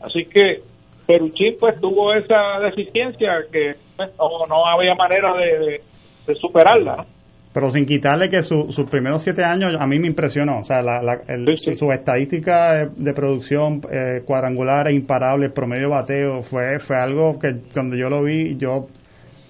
Así 0.00 0.26
que 0.26 0.62
Peruchín 1.06 1.54
pues 1.60 1.78
tuvo 1.80 2.12
esa 2.14 2.58
deficiencia 2.60 3.30
que 3.52 3.74
pues, 3.96 4.10
no, 4.18 4.46
no 4.48 4.66
había 4.66 4.94
manera 4.94 5.32
de, 5.34 5.58
de- 5.58 5.80
de 6.26 6.34
superarla. 6.34 6.96
¿no? 6.96 7.06
Pero 7.54 7.70
sin 7.70 7.86
quitarle 7.86 8.28
que 8.28 8.42
su- 8.42 8.70
sus 8.70 8.90
primeros 8.90 9.22
siete 9.22 9.42
años 9.44 9.74
a 9.80 9.86
mí 9.86 9.98
me 9.98 10.08
impresionó. 10.08 10.58
O 10.60 10.64
sea, 10.64 10.82
la, 10.82 11.00
la- 11.02 11.20
el- 11.28 11.56
su, 11.56 11.74
su 11.76 11.90
estadística 11.92 12.74
de, 12.74 12.88
de 12.96 13.12
producción 13.14 13.80
eh, 13.90 14.22
cuadrangular 14.26 14.88
e 14.88 14.94
imparable, 14.94 15.48
promedio 15.50 15.88
bateo, 15.90 16.42
fue, 16.42 16.78
fue 16.80 16.96
algo 16.98 17.38
que 17.38 17.54
cuando 17.72 17.96
yo 17.96 18.10
lo 18.10 18.22
vi, 18.24 18.56
yo 18.58 18.86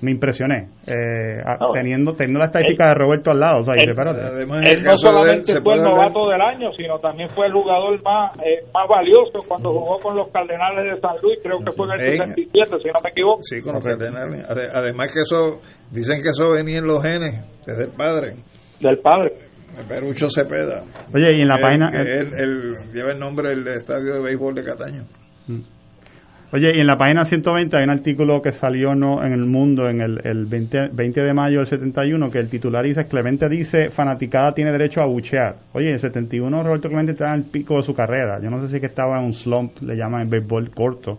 me 0.03 0.11
impresioné. 0.11 0.69
Eh, 0.87 1.41
a- 1.45 1.57
teniendo, 1.73 2.13
teniendo 2.15 2.39
la 2.41 2.47
estadística 2.47 2.89
de 2.89 2.95
Roberto 2.95 3.31
al 3.31 3.41
lado. 3.41 3.61
O 3.61 3.65
sea, 3.65 3.75
dije, 3.75 3.91
espérate. 3.91 4.21
Él 4.71 4.83
no 4.85 4.97
solamente 4.97 5.61
fue 5.63 5.75
el 5.75 5.83
novato 5.83 6.29
del 6.29 6.41
año, 6.41 6.71
sino 6.77 6.99
también 6.99 7.29
fue 7.31 7.47
el 7.47 7.53
jugador 7.53 8.03
más 8.03 8.33
eh, 8.45 8.65
más 8.75 8.87
valioso 8.89 9.41
cuando 9.49 9.73
jugó 9.73 9.99
con 10.01 10.17
los 10.17 10.29
Cardenales 10.31 10.95
de 10.95 11.01
San 11.01 11.17
Luis, 11.23 11.39
creo 11.43 11.59
que 11.65 11.73
fue 11.73 11.87
en 11.87 11.93
el 11.93 12.01
Ey. 12.01 12.19
67, 12.19 12.77
si 12.83 12.89
no 12.89 12.95
me 13.03 13.11
equivoco. 13.11 13.39
Sí, 13.43 13.63
con 13.63 13.73
los 13.75 13.83
cardenales. 13.83 14.45
Ade- 14.49 14.71
Además 14.73 15.13
que 15.13 15.21
eso, 15.21 15.61
dicen 15.91 16.21
que 16.23 16.29
eso 16.29 16.51
venía 16.51 16.79
en 16.79 16.87
los 16.87 17.03
genes, 17.03 17.43
desde 17.67 17.85
el 17.85 17.91
padre. 17.91 18.35
Del 18.81 18.99
padre. 18.99 19.33
Perucho 19.89 20.29
Cepeda. 20.31 20.85
Oye, 21.15 21.37
y 21.37 21.41
en 21.43 21.49
la 21.49 21.57
página- 21.61 21.89
que 21.91 21.99
él, 21.99 22.29
él 22.39 22.73
lleva 22.95 23.11
el 23.13 23.19
nombre 23.19 23.49
del 23.51 23.67
estadio 23.69 24.15
de 24.15 24.23
béisbol 24.23 24.55
de 24.55 24.63
Cataño. 24.65 25.03
Oye, 26.53 26.77
y 26.77 26.81
en 26.81 26.87
la 26.87 26.97
página 26.97 27.25
120 27.25 27.77
hay 27.77 27.83
un 27.83 27.91
artículo 27.91 28.41
que 28.41 28.53
salió 28.53 28.95
no 28.95 29.25
en 29.25 29.33
el 29.33 29.45
mundo 29.45 29.89
en 29.89 30.01
el, 30.01 30.21
el 30.23 30.47
20, 30.47 30.91
20 30.93 31.21
de 31.21 31.35
mayo 31.35 31.59
del 31.59 31.67
71 31.67 32.31
que 32.31 32.39
el 32.39 32.49
titular 32.49 32.85
dice, 32.85 33.09
Clemente 33.09 33.49
dice, 33.49 33.91
fanaticada 33.91 34.53
tiene 34.53 34.71
derecho 34.71 35.03
a 35.03 35.07
buchear. 35.07 35.57
Oye, 35.73 35.89
en 35.89 35.95
el 35.95 36.01
71 36.01 36.63
Roberto 36.63 36.89
Clemente 36.89 37.13
estaba 37.13 37.35
en 37.35 37.41
el 37.41 37.47
pico 37.47 37.77
de 37.77 37.83
su 37.83 37.95
carrera. 37.95 38.41
Yo 38.41 38.49
no 38.49 38.61
sé 38.61 38.69
si 38.69 38.77
es 38.77 38.81
que 38.81 38.87
estaba 38.87 39.19
en 39.19 39.25
un 39.25 39.33
slump, 39.33 39.83
le 39.83 39.97
llaman 39.97 40.23
en 40.23 40.31
béisbol 40.31 40.71
corto. 40.71 41.19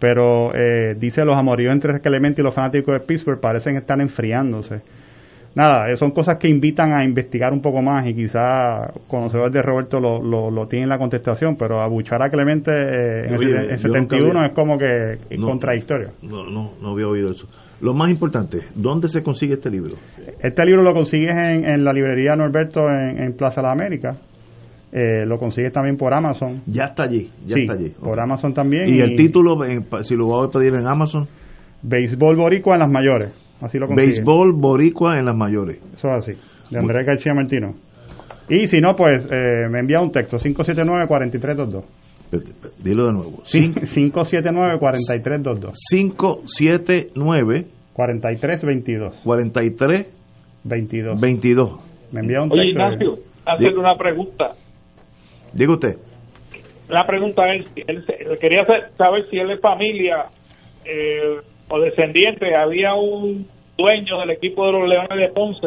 Pero 0.00 0.52
eh, 0.52 0.96
dice 0.98 1.24
los 1.24 1.38
amoríos 1.38 1.72
entre 1.72 2.00
Clemente 2.00 2.42
y 2.42 2.44
los 2.44 2.52
fanáticos 2.52 2.92
de 2.92 3.06
Pittsburgh 3.06 3.40
parecen 3.40 3.76
estar 3.76 4.00
enfriándose. 4.00 4.82
Nada, 5.56 5.90
eh, 5.90 5.96
son 5.96 6.10
cosas 6.12 6.36
que 6.38 6.48
invitan 6.48 6.92
a 6.92 7.02
investigar 7.04 7.52
un 7.52 7.60
poco 7.62 7.80
más 7.82 8.06
y 8.06 8.14
quizá 8.14 8.92
conocedores 9.08 9.52
de 9.54 9.62
Roberto 9.62 9.98
lo, 9.98 10.22
lo, 10.22 10.50
lo 10.50 10.68
tienen 10.68 10.88
la 10.88 10.98
contestación, 10.98 11.56
pero 11.56 11.80
abuchar 11.80 12.22
a 12.22 12.28
Clemente 12.28 12.70
eh, 12.72 13.26
en, 13.26 13.32
el, 13.34 13.38
Oye, 13.38 13.48
en 13.48 13.54
yo 13.54 13.60
nunca 13.62 13.76
71 13.78 14.38
había- 14.38 14.46
es 14.48 14.54
como 14.54 14.76
que 14.78 15.36
No. 15.38 15.46
contradictorio. 15.48 16.10
No, 16.22 16.44
no, 16.44 16.72
no 16.80 16.90
había 16.90 17.08
oído 17.08 17.30
eso. 17.32 17.48
Lo 17.80 17.94
más 17.94 18.10
importante, 18.10 18.58
¿dónde 18.74 19.08
se 19.08 19.22
consigue 19.22 19.54
este 19.54 19.70
libro? 19.70 19.94
Este 20.40 20.64
libro 20.66 20.82
lo 20.82 20.92
consigues 20.92 21.34
en, 21.36 21.64
en 21.64 21.84
la 21.84 21.92
librería 21.92 22.36
Norberto 22.36 22.80
en, 22.90 23.18
en 23.22 23.32
Plaza 23.34 23.62
de 23.62 23.66
la 23.66 23.72
América. 23.72 24.16
Eh, 24.92 25.26
lo 25.26 25.38
consigues 25.38 25.72
también 25.72 25.96
por 25.96 26.12
Amazon. 26.14 26.62
Ya 26.66 26.84
está 26.84 27.04
allí, 27.04 27.30
ya 27.46 27.54
Sí, 27.56 27.62
está 27.62 27.74
allí. 27.74 27.90
por 27.98 28.18
Amazon 28.20 28.52
también. 28.54 28.88
¿Y 28.88 29.00
el 29.00 29.16
título, 29.16 29.62
en- 29.64 29.84
si 30.04 30.14
lo 30.14 30.26
voy 30.26 30.46
a 30.46 30.50
pedir 30.50 30.74
en 30.74 30.86
Amazon? 30.86 31.26
Béisbol 31.82 32.36
Boricua 32.36 32.74
en 32.74 32.80
las 32.80 32.90
mayores. 32.90 33.32
Así 33.60 33.78
lo. 33.78 33.88
Béisbol 33.88 34.52
Boricua 34.54 35.18
en 35.18 35.24
las 35.26 35.36
mayores. 35.36 35.78
Eso 35.94 36.08
es 36.08 36.14
así. 36.14 36.32
De 36.70 36.78
Andrés 36.78 37.06
García 37.06 37.34
Martino. 37.34 37.74
Y 38.48 38.68
si 38.68 38.78
no, 38.80 38.94
pues 38.94 39.26
eh, 39.30 39.66
me 39.70 39.80
envía 39.80 40.00
un 40.00 40.10
texto. 40.12 40.36
579-4322. 40.38 41.84
Dilo 42.82 43.06
de 43.06 43.12
nuevo. 43.12 43.40
Sí, 43.44 43.72
579-4322. 43.72 45.72
579 45.90 47.66
4322. 47.92 49.20
43 49.24 50.06
22. 50.64 51.20
22. 51.20 51.70
Me 52.12 52.20
envía 52.20 52.42
un 52.42 52.52
Oye, 52.52 52.62
texto. 52.62 52.80
Ignacio, 52.82 53.18
hacerle 53.44 53.78
una 53.78 53.94
pregunta. 53.94 54.52
Diga 55.52 55.72
usted. 55.72 55.96
La 56.88 57.04
pregunta 57.06 57.42
es, 57.54 57.64
él 57.76 58.04
quería 58.40 58.64
sa- 58.64 58.90
saber 58.96 59.24
si 59.30 59.38
él 59.38 59.50
es 59.50 59.60
familia 59.60 60.26
eh, 60.84 61.38
o 61.68 61.80
descendiente. 61.80 62.54
Había 62.54 62.94
un 62.94 63.46
dueño 63.76 64.20
del 64.20 64.30
equipo 64.30 64.66
de 64.66 64.72
los 64.72 64.88
Leones 64.88 65.18
de 65.18 65.28
Ponce 65.34 65.66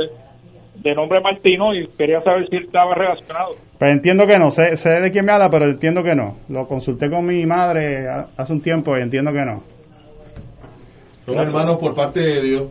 de 0.75 0.95
nombre 0.95 1.19
Martino 1.21 1.73
y 1.75 1.87
quería 1.97 2.21
saber 2.21 2.47
si 2.49 2.55
él 2.55 2.63
estaba 2.65 2.95
relacionado. 2.95 3.55
Pues 3.77 3.91
entiendo 3.91 4.25
que 4.25 4.37
no, 4.37 4.49
sé, 4.51 4.77
sé 4.77 4.89
de 5.01 5.11
quién 5.11 5.25
me 5.25 5.33
habla, 5.33 5.49
pero 5.49 5.65
entiendo 5.65 6.01
que 6.03 6.15
no. 6.15 6.37
Lo 6.47 6.67
consulté 6.67 7.09
con 7.09 7.25
mi 7.25 7.45
madre 7.45 8.07
ha- 8.09 8.27
hace 8.37 8.53
un 8.53 8.61
tiempo 8.61 8.93
y 8.97 9.01
entiendo 9.01 9.31
que 9.31 9.45
no. 9.45 9.63
Son 11.25 11.37
hermanos 11.37 11.77
por 11.79 11.93
parte 11.95 12.21
de 12.21 12.41
Dios. 12.41 12.63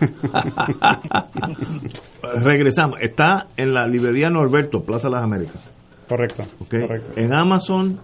Regresamos. 2.42 3.00
Está 3.00 3.46
en 3.56 3.72
la 3.72 3.86
librería 3.86 4.28
Norberto, 4.28 4.82
Plaza 4.82 5.08
de 5.08 5.14
las 5.14 5.24
Américas. 5.24 5.72
Correcto. 6.08 6.42
Ok. 6.60 6.74
En 7.16 7.32
Amazon. 7.34 7.98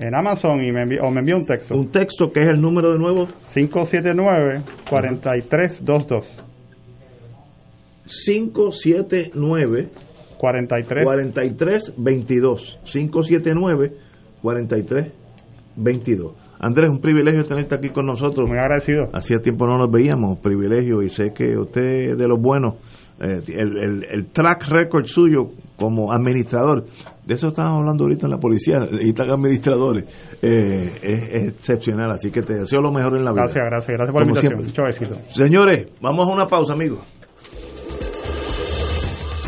En 0.00 0.14
Amazon 0.14 0.62
y 0.62 0.70
me 0.72 0.82
o 1.00 1.10
me 1.10 1.20
envía 1.20 1.36
un 1.36 1.46
texto. 1.46 1.74
Un 1.74 1.90
texto 1.90 2.30
que 2.32 2.42
es 2.42 2.48
el 2.48 2.60
número 2.60 2.92
de 2.92 2.98
nuevo. 2.98 3.28
579-4322. 3.54 6.24
579 8.06 9.88
43 10.38 11.04
43 11.04 11.94
22 11.96 12.78
579 12.84 13.92
43 14.42 15.12
22 15.76 16.32
Andrés, 16.58 16.88
un 16.88 17.00
privilegio 17.00 17.44
tenerte 17.44 17.74
aquí 17.74 17.90
con 17.90 18.06
nosotros. 18.06 18.48
Muy 18.48 18.58
agradecido. 18.58 19.10
Hacía 19.12 19.40
tiempo 19.40 19.66
no 19.66 19.76
nos 19.76 19.90
veíamos, 19.90 20.38
privilegio, 20.38 21.02
y 21.02 21.10
sé 21.10 21.34
que 21.34 21.58
usted 21.58 21.82
es 21.82 22.16
de 22.16 22.28
los 22.28 22.40
buenos. 22.40 22.76
Eh, 23.18 23.40
el, 23.48 23.76
el- 23.78 24.04
el 24.10 24.26
track 24.26 24.68
record 24.68 25.06
suyo 25.06 25.48
como 25.76 26.12
administrador, 26.12 26.84
de 27.24 27.34
eso 27.34 27.48
estábamos 27.48 27.78
hablando 27.80 28.04
ahorita 28.04 28.26
en 28.26 28.32
la 28.32 28.38
policía, 28.38 28.76
y 29.00 29.08
están 29.08 29.30
administradores, 29.30 30.04
eh, 30.42 30.90
es, 31.02 31.22
es 31.32 31.44
excepcional, 31.48 32.10
así 32.10 32.30
que 32.30 32.42
te 32.42 32.54
deseo 32.58 32.80
lo 32.82 32.92
mejor 32.92 33.16
en 33.16 33.24
la 33.24 33.32
vida. 33.32 33.42
Gracias, 33.44 33.64
gracias, 33.64 33.96
gracias 33.96 34.12
por 34.12 34.22
la 34.22 34.28
invitación. 34.28 34.62
siempre. 34.64 34.84
Mucho 34.84 35.14
éxito. 35.16 35.32
Señores, 35.34 35.88
vamos 36.02 36.28
a 36.28 36.32
una 36.32 36.46
pausa, 36.46 36.74
amigos. 36.74 37.00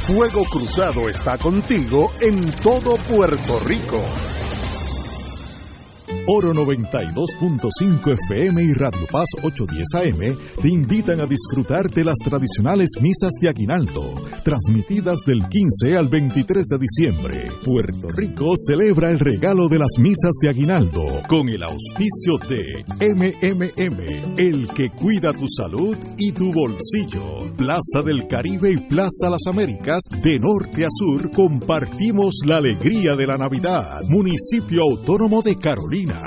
Fuego 0.06 0.42
Cruzado 0.50 1.08
está 1.10 1.36
contigo 1.36 2.10
en 2.22 2.50
todo 2.62 2.96
Puerto 3.14 3.60
Rico. 3.66 4.00
Oro 6.30 6.52
92.5 6.52 8.14
FM 8.28 8.62
y 8.62 8.72
Radio 8.74 9.06
Paz 9.10 9.24
810 9.42 9.86
AM 9.94 10.36
te 10.60 10.68
invitan 10.68 11.22
a 11.22 11.26
disfrutar 11.26 11.88
de 11.88 12.04
las 12.04 12.18
tradicionales 12.22 12.90
misas 13.00 13.32
de 13.40 13.48
Aguinaldo, 13.48 14.14
transmitidas 14.44 15.20
del 15.24 15.48
15 15.48 15.96
al 15.96 16.08
23 16.08 16.66
de 16.66 16.78
diciembre. 16.78 17.48
Puerto 17.64 18.10
Rico 18.10 18.52
celebra 18.58 19.08
el 19.08 19.18
regalo 19.18 19.68
de 19.68 19.78
las 19.78 19.92
misas 19.98 20.32
de 20.42 20.50
Aguinaldo 20.50 21.02
con 21.26 21.48
el 21.48 21.62
auspicio 21.62 22.36
de 22.46 22.84
MMM, 23.00 24.34
el 24.36 24.68
que 24.74 24.90
cuida 24.90 25.32
tu 25.32 25.46
salud 25.48 25.96
y 26.18 26.32
tu 26.32 26.52
bolsillo. 26.52 27.50
Plaza 27.56 28.02
del 28.04 28.26
Caribe 28.28 28.72
y 28.72 28.76
Plaza 28.76 29.30
Las 29.30 29.46
Américas, 29.48 30.02
de 30.22 30.38
norte 30.38 30.84
a 30.84 30.88
sur, 30.90 31.30
compartimos 31.30 32.40
la 32.44 32.58
alegría 32.58 33.16
de 33.16 33.26
la 33.26 33.38
Navidad. 33.38 34.02
Municipio 34.08 34.82
Autónomo 34.82 35.40
de 35.40 35.56
Carolina. 35.56 36.17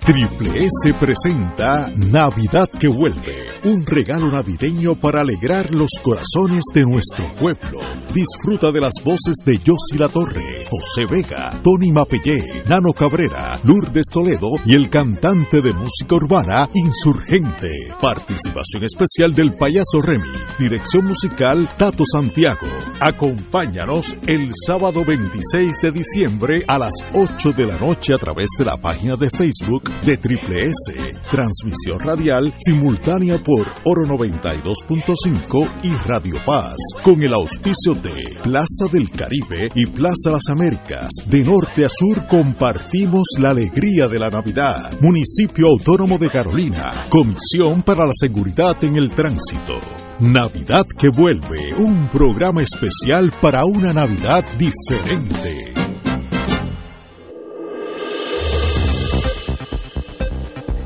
Triple 0.11 0.65
S 0.65 0.93
presenta 0.99 1.89
Navidad 1.95 2.67
que 2.67 2.89
vuelve, 2.89 3.45
un 3.63 3.85
regalo 3.85 4.29
navideño 4.29 4.95
para 4.95 5.21
alegrar 5.21 5.73
los 5.73 5.89
corazones 6.03 6.65
de 6.73 6.83
nuestro 6.83 7.33
pueblo. 7.35 7.79
Disfruta 8.13 8.73
de 8.73 8.81
las 8.81 8.91
voces 9.05 9.37
de 9.45 9.57
Yossi 9.57 9.97
La 9.97 10.09
Torre, 10.09 10.65
José 10.69 11.05
Vega, 11.09 11.57
Tony 11.63 11.93
Mapellé, 11.93 12.61
Nano 12.67 12.91
Cabrera, 12.91 13.57
Lourdes 13.63 14.07
Toledo 14.11 14.49
y 14.65 14.75
el 14.75 14.89
cantante 14.89 15.61
de 15.61 15.71
música 15.71 16.15
urbana 16.15 16.67
Insurgente. 16.73 17.69
Participación 18.01 18.83
especial 18.83 19.33
del 19.33 19.53
payaso 19.53 20.01
Remy. 20.01 20.27
Dirección 20.59 21.05
musical 21.05 21.69
Tato 21.77 22.03
Santiago. 22.11 22.67
Acompáñanos 22.99 24.17
el 24.27 24.51
sábado 24.67 25.05
26 25.05 25.73
de 25.81 25.91
diciembre 25.91 26.65
a 26.67 26.77
las 26.77 26.95
8 27.13 27.53
de 27.53 27.65
la 27.65 27.77
noche 27.77 28.13
a 28.13 28.17
través 28.17 28.49
de 28.59 28.65
la 28.65 28.75
página 28.75 29.15
de 29.15 29.29
Facebook 29.29 29.83
de 30.05 30.17
Triple 30.17 30.63
S. 30.63 30.93
Transmisión 31.29 31.99
radial 31.99 32.53
simultánea 32.57 33.41
por 33.41 33.67
Oro 33.85 34.03
92.5 34.03 35.71
y 35.83 35.93
Radio 36.07 36.35
Paz. 36.45 36.75
Con 37.03 37.21
el 37.21 37.33
auspicio 37.33 37.93
de 37.95 38.39
Plaza 38.41 38.87
del 38.91 39.09
Caribe 39.09 39.67
y 39.75 39.85
Plaza 39.87 40.31
Las 40.31 40.49
Américas. 40.49 41.09
De 41.25 41.43
norte 41.43 41.85
a 41.85 41.89
sur 41.89 42.25
compartimos 42.27 43.23
la 43.39 43.51
alegría 43.51 44.07
de 44.07 44.19
la 44.19 44.29
Navidad. 44.29 44.99
Municipio 44.99 45.67
Autónomo 45.67 46.17
de 46.17 46.29
Carolina. 46.29 47.05
Comisión 47.09 47.83
para 47.83 48.05
la 48.05 48.13
Seguridad 48.13 48.83
en 48.83 48.95
el 48.95 49.13
Tránsito. 49.13 49.75
Navidad 50.19 50.85
que 50.97 51.09
vuelve, 51.09 51.73
un 51.77 52.07
programa 52.07 52.61
especial 52.61 53.31
para 53.41 53.65
una 53.65 53.93
Navidad 53.93 54.45
diferente. 54.57 55.90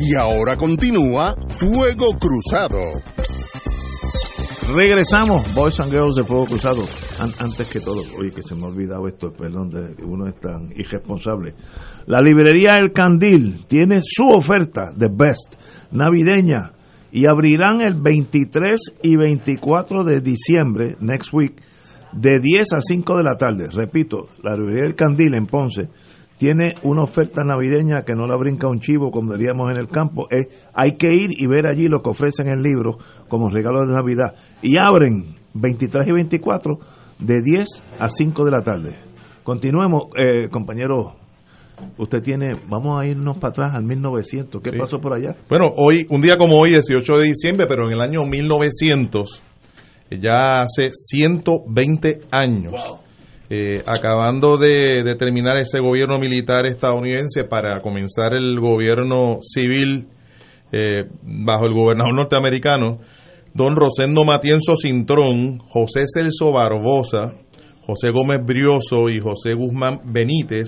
Y 0.07 0.13
ahora 0.15 0.55
continúa 0.57 1.35
Fuego 1.57 2.11
Cruzado. 2.19 2.79
Regresamos, 4.75 5.53
Boys 5.55 5.79
and 5.79 5.91
Girls 5.91 6.15
de 6.15 6.23
Fuego 6.23 6.45
Cruzado. 6.45 6.81
An- 7.19 7.31
antes 7.39 7.67
que 7.67 7.79
todo, 7.79 8.01
oye, 8.17 8.31
que 8.33 8.41
se 8.41 8.55
me 8.55 8.63
ha 8.65 8.67
olvidado 8.67 9.07
esto, 9.07 9.31
perdón, 9.31 9.69
de 9.69 9.95
uno 10.03 10.27
es 10.27 10.39
tan 10.39 10.69
irresponsable. 10.75 11.53
La 12.07 12.19
librería 12.21 12.77
El 12.77 12.91
Candil 12.91 13.65
tiene 13.67 13.99
su 14.01 14.27
oferta 14.27 14.91
de 14.95 15.07
Best 15.09 15.55
navideña 15.91 16.73
y 17.11 17.25
abrirán 17.27 17.81
el 17.81 17.95
23 18.01 18.79
y 19.01 19.15
24 19.15 20.03
de 20.03 20.19
diciembre, 20.21 20.97
next 20.99 21.33
week, 21.33 21.61
de 22.11 22.39
10 22.39 22.73
a 22.73 22.81
5 22.81 23.17
de 23.17 23.23
la 23.23 23.37
tarde. 23.37 23.67
Repito, 23.73 24.25
la 24.43 24.55
librería 24.55 24.85
El 24.87 24.95
Candil 24.95 25.33
en 25.35 25.45
Ponce 25.47 25.89
tiene 26.37 26.73
una 26.83 27.03
oferta 27.03 27.43
navideña 27.43 28.03
que 28.03 28.13
no 28.13 28.27
la 28.27 28.35
brinca 28.35 28.67
un 28.67 28.79
chivo, 28.81 29.09
como 29.11 29.33
diríamos 29.35 29.71
en 29.71 29.77
el 29.77 29.87
campo. 29.87 30.27
Es, 30.29 30.47
hay 30.73 30.93
que 30.97 31.13
ir 31.13 31.29
y 31.31 31.47
ver 31.47 31.65
allí 31.67 31.87
lo 31.87 32.01
que 32.01 32.09
ofrecen 32.09 32.47
el 32.49 32.61
libro 32.61 32.97
como 33.29 33.49
regalo 33.49 33.85
de 33.85 33.93
Navidad. 33.95 34.35
Y 34.61 34.77
abren 34.77 35.35
23 35.53 36.07
y 36.07 36.11
24 36.11 36.77
de 37.19 37.41
10 37.41 37.67
a 37.99 38.09
5 38.09 38.43
de 38.45 38.51
la 38.51 38.61
tarde. 38.63 38.95
Continuemos, 39.43 40.03
eh, 40.17 40.49
compañero. 40.49 41.15
Usted 41.97 42.21
tiene, 42.21 42.53
vamos 42.69 42.99
a 43.01 43.05
irnos 43.05 43.37
para 43.37 43.49
atrás 43.51 43.75
al 43.75 43.83
1900. 43.83 44.61
¿Qué 44.61 44.71
Sí. 44.71 44.77
pasó 44.77 44.99
por 44.99 45.13
allá? 45.13 45.35
Bueno, 45.49 45.71
hoy, 45.77 46.05
un 46.09 46.21
día 46.21 46.37
como 46.37 46.57
hoy, 46.57 46.69
18 46.71 47.17
de 47.17 47.25
diciembre, 47.25 47.65
pero 47.67 47.85
en 47.87 47.93
el 47.93 48.01
año 48.01 48.25
1900, 48.25 49.41
eh, 50.09 50.19
ya 50.19 50.61
hace 50.61 50.89
120 50.93 52.21
años, 52.31 52.75
eh, 53.49 53.83
acabando 53.85 54.57
de, 54.57 55.15
terminar 55.15 55.57
ese 55.57 55.79
gobierno 55.79 56.17
militar 56.17 56.65
estadounidense 56.65 57.43
para 57.43 57.79
comenzar 57.81 58.33
el 58.33 58.59
gobierno 58.59 59.39
civil 59.41 60.07
eh, 60.71 61.03
bajo 61.21 61.65
el 61.65 61.73
gobernador 61.73 62.15
norteamericano, 62.15 62.99
don 63.53 63.75
Rosendo 63.75 64.25
Matienzo 64.25 64.75
Cintrón, 64.75 65.59
José 65.59 66.05
Celso 66.11 66.51
Barbosa, 66.51 67.35
José 67.85 68.09
Gómez 68.09 68.43
Brioso 68.43 69.09
y 69.09 69.19
José 69.19 69.53
Guzmán 69.53 70.01
Benítez, 70.05 70.67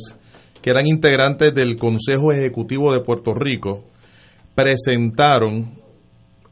que 0.61 0.69
eran 0.69 0.85
integrantes 0.85 1.53
del 1.55 1.77
Consejo 1.77 2.31
Ejecutivo 2.31 2.93
de 2.93 2.99
Puerto 2.99 3.33
Rico, 3.33 3.85
presentaron 4.53 5.81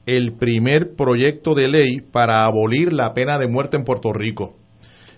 el 0.07 0.33
primer 0.33 0.95
proyecto 0.95 1.53
de 1.53 1.67
ley 1.67 2.01
para 2.01 2.45
abolir 2.45 2.93
la 2.93 3.13
pena 3.13 3.37
de 3.37 3.47
muerte 3.47 3.77
en 3.77 3.83
Puerto 3.83 4.11
Rico. 4.11 4.55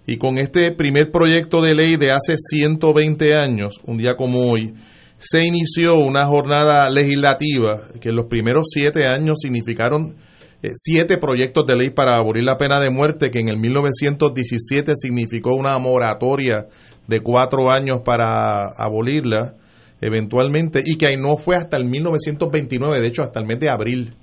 Y 0.09 0.17
con 0.17 0.39
este 0.39 0.71
primer 0.71 1.11
proyecto 1.11 1.61
de 1.61 1.75
ley 1.75 1.97
de 1.97 2.13
hace 2.13 2.37
120 2.37 3.35
años, 3.35 3.73
un 3.85 3.97
día 3.97 4.15
como 4.15 4.49
hoy, 4.49 4.73
se 5.17 5.45
inició 5.45 5.95
una 5.95 6.25
jornada 6.25 6.89
legislativa 6.89 7.89
que 7.99 8.09
en 8.09 8.15
los 8.15 8.27
primeros 8.27 8.67
siete 8.73 9.05
años 9.05 9.35
significaron 9.41 10.15
eh, 10.63 10.69
siete 10.75 11.17
proyectos 11.17 11.65
de 11.65 11.75
ley 11.75 11.89
para 11.89 12.15
abolir 12.15 12.45
la 12.45 12.55
pena 12.55 12.79
de 12.79 12.89
muerte, 12.89 13.29
que 13.29 13.39
en 13.39 13.49
el 13.49 13.57
1917 13.57 14.93
significó 14.95 15.53
una 15.53 15.77
moratoria 15.77 16.67
de 17.05 17.19
cuatro 17.19 17.69
años 17.69 17.99
para 18.05 18.69
abolirla 18.77 19.55
eventualmente, 19.99 20.83
y 20.85 20.95
que 20.95 21.07
ahí 21.09 21.17
no 21.17 21.35
fue 21.35 21.57
hasta 21.57 21.75
el 21.75 21.83
1929, 21.83 23.01
de 23.01 23.07
hecho 23.07 23.23
hasta 23.23 23.41
el 23.41 23.45
mes 23.45 23.59
de 23.59 23.69
abril, 23.69 24.15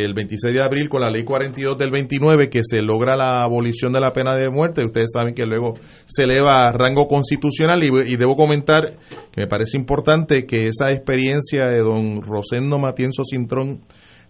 el 0.00 0.14
26 0.14 0.54
de 0.54 0.62
abril 0.62 0.88
con 0.88 1.02
la 1.02 1.10
ley 1.10 1.24
42 1.24 1.76
del 1.76 1.90
29 1.90 2.48
que 2.48 2.60
se 2.64 2.82
logra 2.82 3.16
la 3.16 3.42
abolición 3.42 3.92
de 3.92 4.00
la 4.00 4.12
pena 4.12 4.34
de 4.34 4.48
muerte. 4.50 4.84
Ustedes 4.84 5.10
saben 5.12 5.34
que 5.34 5.46
luego 5.46 5.74
se 6.06 6.24
eleva 6.24 6.68
a 6.68 6.72
rango 6.72 7.06
constitucional 7.06 7.82
y, 7.84 8.16
debo 8.16 8.36
comentar 8.36 8.96
que 9.30 9.42
me 9.42 9.46
parece 9.46 9.76
importante 9.76 10.46
que 10.46 10.68
esa 10.68 10.90
experiencia 10.90 11.66
de 11.66 11.78
don 11.80 12.22
Rosendo 12.22 12.78
Matienzo 12.78 13.22
Cintrón 13.24 13.82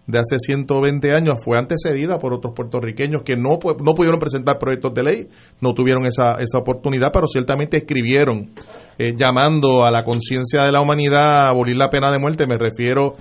de 0.05 0.19
hace 0.19 0.37
120 0.37 1.13
años 1.13 1.37
fue 1.43 1.57
antecedida 1.57 2.19
por 2.19 2.33
otros 2.33 2.53
puertorriqueños 2.53 3.23
que 3.23 3.37
no, 3.37 3.57
no 3.83 3.95
pudieron 3.95 4.19
presentar 4.19 4.59
proyectos 4.59 4.93
de 4.93 5.03
ley, 5.03 5.27
no 5.61 5.73
tuvieron 5.73 6.05
esa, 6.05 6.33
esa 6.33 6.57
oportunidad, 6.57 7.11
pero 7.13 7.27
ciertamente 7.27 7.77
escribieron 7.77 8.51
eh, 8.97 9.13
llamando 9.15 9.85
a 9.85 9.91
la 9.91 10.03
conciencia 10.03 10.63
de 10.63 10.71
la 10.73 10.81
humanidad 10.81 11.45
a 11.45 11.49
abolir 11.49 11.77
la 11.77 11.89
pena 11.89 12.11
de 12.11 12.19
muerte. 12.19 12.45
Me 12.47 12.57
refiero 12.57 13.15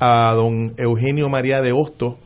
a 0.00 0.32
don 0.34 0.74
Eugenio 0.78 1.28
María 1.28 1.60
de 1.60 1.72
Hosto, 1.72 2.18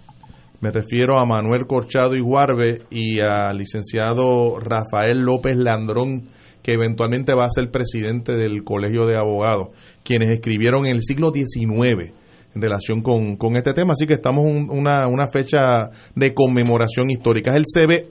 me 0.60 0.70
refiero 0.70 1.18
a 1.18 1.24
Manuel 1.26 1.66
Corchado 1.66 2.14
y 2.16 2.20
Guarbe 2.20 2.82
y 2.90 3.20
al 3.20 3.58
licenciado 3.58 4.58
Rafael 4.58 5.20
López 5.20 5.56
Landrón, 5.56 6.28
que 6.62 6.72
eventualmente 6.72 7.34
va 7.34 7.44
a 7.44 7.50
ser 7.50 7.70
presidente 7.70 8.32
del 8.32 8.64
Colegio 8.64 9.06
de 9.06 9.16
Abogados, 9.16 9.68
quienes 10.02 10.30
escribieron 10.34 10.86
en 10.86 10.92
el 10.96 11.02
siglo 11.02 11.30
XIX 11.32 12.12
en 12.54 12.62
relación 12.62 13.02
con, 13.02 13.36
con 13.36 13.56
este 13.56 13.74
tema. 13.74 13.92
Así 13.92 14.06
que 14.06 14.14
estamos 14.14 14.46
en 14.46 14.70
una, 14.70 15.06
una 15.06 15.26
fecha 15.26 15.90
de 16.14 16.32
conmemoración 16.34 17.10
histórica. 17.10 17.54
Es 17.54 17.58
el 17.58 17.64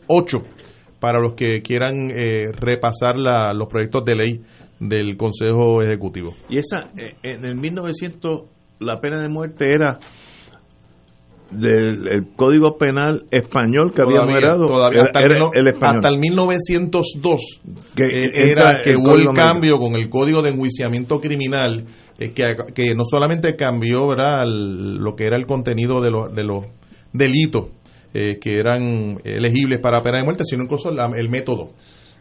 CB8 0.08 0.44
para 1.00 1.20
los 1.20 1.34
que 1.34 1.62
quieran 1.64 2.12
eh, 2.12 2.52
repasar 2.54 3.18
la- 3.18 3.54
los 3.54 3.68
proyectos 3.68 4.06
de 4.06 4.16
ley 4.16 4.42
del 4.80 5.18
Consejo 5.18 5.82
Ejecutivo. 5.82 6.34
Y 6.48 6.60
esa, 6.60 6.92
eh, 6.96 7.16
en 7.24 7.44
el 7.44 7.56
1900, 7.56 8.44
la 8.80 9.00
pena 9.00 9.22
de 9.22 9.30
muerte 9.30 9.72
era 9.74 10.00
del 11.52 12.08
el 12.08 12.28
código 12.36 12.76
penal 12.78 13.26
español 13.32 13.94
que 13.96 14.02
había 14.02 14.22
moderado 14.26 14.68
todavía, 14.68 15.04
hasta, 15.04 15.20
el, 15.24 15.30
mil- 15.30 15.50
el 15.54 15.68
español. 15.68 15.96
hasta 15.98 16.10
el 16.10 16.18
1902 16.20 17.42
Que 17.96 18.04
eh, 18.04 18.52
era 18.52 18.76
que 18.84 18.92
el 18.92 18.98
hubo 18.98 19.16
el 19.16 19.26
cambio 19.36 19.78
con 19.78 19.96
el 19.96 20.10
código 20.10 20.42
de 20.42 20.50
enjuiciamiento 20.50 21.20
criminal 21.20 21.86
eh, 22.18 22.32
que, 22.32 22.46
que 22.74 22.96
no 22.96 23.04
solamente 23.06 23.56
cambió 23.56 24.08
¿verdad? 24.08 24.42
el- 24.44 24.98
lo 24.98 25.16
que 25.16 25.26
era 25.28 25.38
el 25.38 25.46
contenido 25.46 26.02
de 26.02 26.10
los, 26.12 26.34
de 26.36 26.44
los 26.44 26.66
delitos 27.14 27.68
eh, 28.14 28.40
que 28.42 28.54
eran 28.60 29.20
elegibles 29.24 29.80
para 29.80 30.02
pena 30.02 30.18
de 30.18 30.24
muerte 30.24 30.44
sino 30.46 30.64
incluso 30.64 30.92
la- 30.92 31.12
el 31.16 31.30
método 31.30 31.70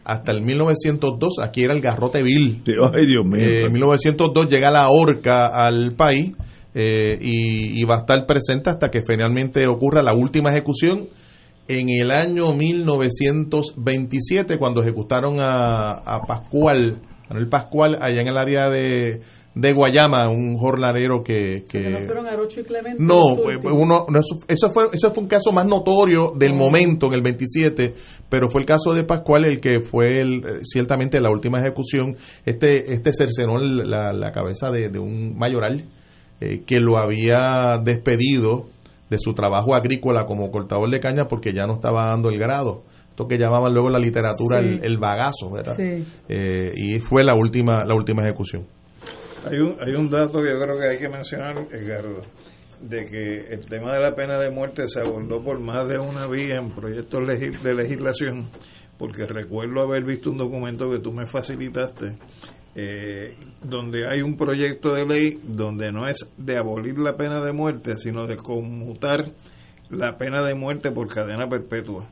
hasta 0.05 0.31
el 0.31 0.41
1902 0.41 1.39
aquí 1.43 1.63
era 1.63 1.73
el 1.73 1.81
garrote 1.81 2.23
vil. 2.23 2.61
Ay 2.67 3.05
Dios 3.07 3.25
mío 3.25 3.43
Eh, 3.43 3.65
en 3.65 3.73
1902 3.73 4.49
llega 4.49 4.71
la 4.71 4.87
horca 4.89 5.47
al 5.47 5.93
país 5.97 6.33
eh, 6.73 7.17
y, 7.19 7.77
y 7.79 7.83
va 7.83 7.95
a 7.95 7.99
estar 7.99 8.25
presente 8.25 8.69
hasta 8.69 8.87
que 8.89 9.01
finalmente 9.01 9.67
ocurra 9.67 10.01
la 10.03 10.13
última 10.13 10.51
ejecución 10.51 11.07
en 11.67 11.89
el 11.89 12.11
año 12.11 12.53
1927 12.53 14.57
cuando 14.57 14.81
ejecutaron 14.83 15.39
a, 15.39 15.93
a 16.05 16.19
Pascual, 16.27 17.01
Manuel 17.27 17.49
Pascual 17.49 17.97
allá 17.99 18.21
en 18.21 18.27
el 18.27 18.37
área 18.37 18.69
de, 18.69 19.21
de 19.55 19.71
Guayama, 19.71 20.27
un 20.29 20.57
jornalero 20.57 21.23
que... 21.23 21.63
que 21.69 21.81
Que 21.81 21.89
no 21.89 21.99
fueron 22.05 22.27
Arocho 22.27 22.59
y 22.59 22.63
Clemente. 22.65 23.01
no, 23.01 23.37
pues, 23.41 23.57
uno, 23.63 24.05
no, 24.09 24.19
eso, 24.49 24.69
fue, 24.73 24.87
eso 24.91 25.13
fue 25.13 25.23
un 25.23 25.29
caso 25.29 25.51
más 25.53 25.65
notorio 25.65 26.33
del 26.37 26.53
momento 26.53 27.07
en 27.07 27.13
el 27.13 27.21
27, 27.21 27.93
pero 28.29 28.49
fue 28.49 28.59
el 28.61 28.67
caso 28.67 28.93
de 28.93 29.05
Pascual 29.05 29.45
el 29.45 29.61
que 29.61 29.79
fue 29.79 30.19
el, 30.19 30.43
ciertamente 30.63 31.21
la 31.21 31.31
última 31.31 31.59
ejecución. 31.61 32.17
Este, 32.45 32.93
este 32.93 33.11
cercenó 33.13 33.57
la, 33.57 34.11
la 34.11 34.31
cabeza 34.31 34.69
de, 34.71 34.89
de 34.89 34.99
un 34.99 35.37
mayoral 35.37 35.85
eh, 36.41 36.63
que 36.67 36.81
lo 36.81 36.97
había 36.97 37.77
despedido 37.81 38.65
de 39.09 39.17
su 39.19 39.33
trabajo 39.33 39.73
agrícola 39.73 40.25
como 40.25 40.51
cortador 40.51 40.89
de 40.89 40.99
caña 40.99 41.27
porque 41.29 41.53
ya 41.53 41.65
no 41.65 41.75
estaba 41.75 42.07
dando 42.07 42.27
el 42.29 42.37
grado. 42.39 42.83
Esto 43.11 43.25
que 43.27 43.37
llamaban 43.37 43.71
luego 43.73 43.89
la 43.89 43.99
literatura 43.99 44.59
Sí. 44.59 44.67
el, 44.67 44.83
el 44.83 44.97
bagazo, 44.97 45.49
¿verdad? 45.49 45.75
Sí. 45.77 46.03
Eh, 46.27 46.73
y 46.75 46.99
fue 46.99 47.23
la 47.23 47.33
última, 47.35 47.85
la 47.85 47.95
última 47.95 48.23
ejecución. 48.23 48.63
Hay 49.45 49.59
un, 49.59 49.75
hay 49.79 49.93
un 49.93 50.09
dato 50.09 50.41
que 50.41 50.49
yo 50.49 50.59
creo 50.59 50.79
que 50.79 50.87
hay 50.87 50.97
que 50.97 51.07
mencionar, 51.07 51.67
Edgardo, 51.71 52.23
de 52.81 53.05
que 53.05 53.53
el 53.53 53.65
tema 53.67 53.93
de 53.93 53.99
la 53.99 54.15
pena 54.15 54.39
de 54.39 54.49
muerte 54.49 54.87
se 54.87 54.99
abordó 54.99 55.43
por 55.43 55.59
más 55.59 55.87
de 55.87 55.99
una 55.99 56.25
vía 56.25 56.55
en 56.55 56.71
proyectos 56.71 57.21
de 57.61 57.75
legislación, 57.75 58.49
porque 58.97 59.27
recuerdo 59.27 59.81
haber 59.81 60.03
visto 60.03 60.31
un 60.31 60.39
documento 60.39 60.89
que 60.89 60.97
tú 60.97 61.11
me 61.11 61.27
facilitaste, 61.27 62.17
eh, 62.73 63.37
donde 63.61 64.07
hay 64.07 64.23
un 64.23 64.35
proyecto 64.35 64.95
de 64.95 65.05
ley 65.05 65.39
donde 65.43 65.91
no 65.91 66.07
es 66.07 66.27
de 66.37 66.57
abolir 66.57 66.97
la 66.97 67.15
pena 67.15 67.39
de 67.39 67.53
muerte, 67.53 67.97
sino 67.97 68.25
de 68.25 68.37
conmutar 68.37 69.31
la 69.91 70.17
pena 70.17 70.41
de 70.41 70.55
muerte 70.55 70.89
por 70.89 71.07
cadena 71.07 71.47
perpetua. 71.47 72.09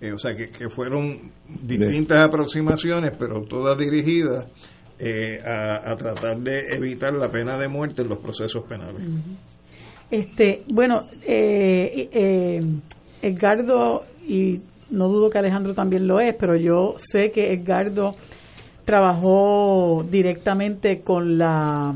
Eh, 0.00 0.12
o 0.12 0.18
sea, 0.18 0.34
que, 0.34 0.48
que 0.48 0.68
fueron 0.68 1.30
distintas 1.62 2.26
aproximaciones, 2.26 3.12
pero 3.16 3.44
todas 3.44 3.78
dirigidas 3.78 4.48
eh, 5.04 5.40
a, 5.44 5.90
a 5.90 5.96
tratar 5.96 6.38
de 6.38 6.76
evitar 6.76 7.12
la 7.12 7.28
pena 7.28 7.58
de 7.58 7.66
muerte 7.66 8.02
en 8.02 8.08
los 8.08 8.18
procesos 8.18 8.62
penales. 8.68 9.02
Este, 10.12 10.62
bueno, 10.68 11.06
eh, 11.26 12.08
eh, 12.12 12.60
Edgardo, 13.22 14.02
y 14.28 14.60
no 14.90 15.08
dudo 15.08 15.28
que 15.30 15.38
Alejandro 15.38 15.74
también 15.74 16.06
lo 16.06 16.20
es, 16.20 16.36
pero 16.38 16.54
yo 16.54 16.94
sé 16.98 17.30
que 17.34 17.52
Edgardo 17.52 18.14
trabajó 18.84 20.04
directamente 20.08 21.00
con 21.00 21.38
la. 21.38 21.94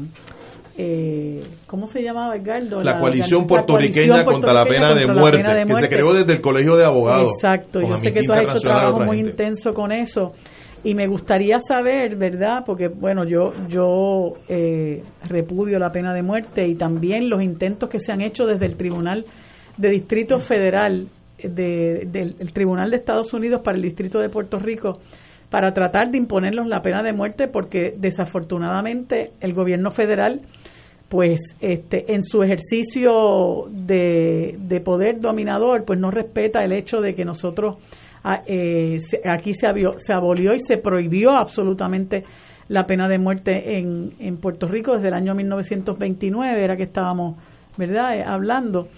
Eh, 0.78 1.42
¿Cómo 1.66 1.86
se 1.86 2.02
llamaba 2.02 2.36
Edgardo? 2.36 2.82
La, 2.82 2.98
coalición 2.98 3.42
la 3.42 3.46
puertorriqueña 3.46 4.24
coalición 4.24 4.32
contra 4.32 4.52
la 4.52 4.64
pena 4.64 4.88
de 4.94 5.04
contra 5.04 5.14
la 5.14 5.20
muerte, 5.20 5.38
pena 5.42 5.54
de 5.54 5.60
que 5.60 5.66
se 5.66 5.72
muerte. 5.72 5.88
creó 5.90 6.12
desde 6.14 6.32
el 6.32 6.40
Colegio 6.40 6.76
de 6.76 6.84
Abogados. 6.86 7.30
Exacto, 7.34 7.80
yo 7.80 7.98
sé 7.98 8.12
que 8.12 8.22
tú 8.22 8.32
has 8.32 8.42
hecho 8.42 8.60
trabajo 8.60 9.00
muy 9.00 9.16
gente. 9.18 9.30
intenso 9.30 9.72
con 9.72 9.92
eso 9.92 10.32
y 10.88 10.94
me 10.94 11.06
gustaría 11.06 11.56
saber, 11.58 12.16
¿verdad? 12.16 12.62
Porque 12.64 12.88
bueno, 12.88 13.24
yo 13.24 13.52
yo 13.68 14.34
eh, 14.48 15.02
repudio 15.28 15.78
la 15.78 15.90
pena 15.90 16.14
de 16.14 16.22
muerte 16.22 16.66
y 16.66 16.74
también 16.76 17.28
los 17.28 17.42
intentos 17.42 17.88
que 17.90 17.98
se 17.98 18.12
han 18.12 18.22
hecho 18.22 18.46
desde 18.46 18.66
el 18.66 18.76
Tribunal 18.76 19.24
de 19.76 19.90
Distrito 19.90 20.38
Federal 20.38 21.08
de- 21.42 22.06
del 22.10 22.36
el 22.38 22.52
Tribunal 22.52 22.90
de 22.90 22.96
Estados 22.96 23.32
Unidos 23.34 23.60
para 23.62 23.76
el 23.76 23.82
Distrito 23.82 24.18
de 24.20 24.28
Puerto 24.28 24.58
Rico 24.58 25.00
para 25.50 25.72
tratar 25.72 26.10
de 26.10 26.18
imponernos 26.18 26.66
la 26.66 26.80
pena 26.82 27.02
de 27.02 27.12
muerte 27.12 27.46
porque 27.48 27.94
desafortunadamente 27.96 29.32
el 29.40 29.52
gobierno 29.54 29.90
federal 29.90 30.40
pues 31.08 31.40
este 31.60 32.12
en 32.14 32.24
su 32.24 32.42
ejercicio 32.42 33.66
de, 33.70 34.56
de 34.58 34.80
poder 34.80 35.20
dominador 35.20 35.84
pues 35.84 35.98
no 36.00 36.10
respeta 36.10 36.64
el 36.64 36.72
hecho 36.72 37.00
de 37.00 37.14
que 37.14 37.24
nosotros 37.24 37.76
eh, 38.46 38.98
se- 39.00 39.20
aquí 39.28 39.52
se, 39.54 39.66
se 39.96 40.12
abolió 40.12 40.54
y 40.54 40.58
se 40.58 40.76
prohibió 40.78 41.30
absolutamente 41.30 42.24
la 42.68 42.84
pena 42.86 43.08
de 43.08 43.18
muerte 43.18 43.78
en, 43.78 44.12
en 44.18 44.36
Puerto 44.38 44.66
Rico 44.66 44.94
desde 44.94 45.08
el 45.08 45.14
año 45.14 45.34
1929 45.34 46.64
era 46.64 46.76
que 46.76 46.82
estábamos 46.84 47.36
verdad 47.76 48.16
Eh, 48.18 48.24
hablando. 48.26 48.88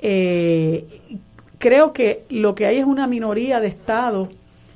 Eh, 0.00 0.84
creo 1.58 1.92
que 1.92 2.24
lo 2.30 2.54
que 2.54 2.66
hay 2.66 2.78
es 2.78 2.84
una 2.84 3.06
minoría 3.06 3.60
de 3.60 3.68
estados 3.68 4.28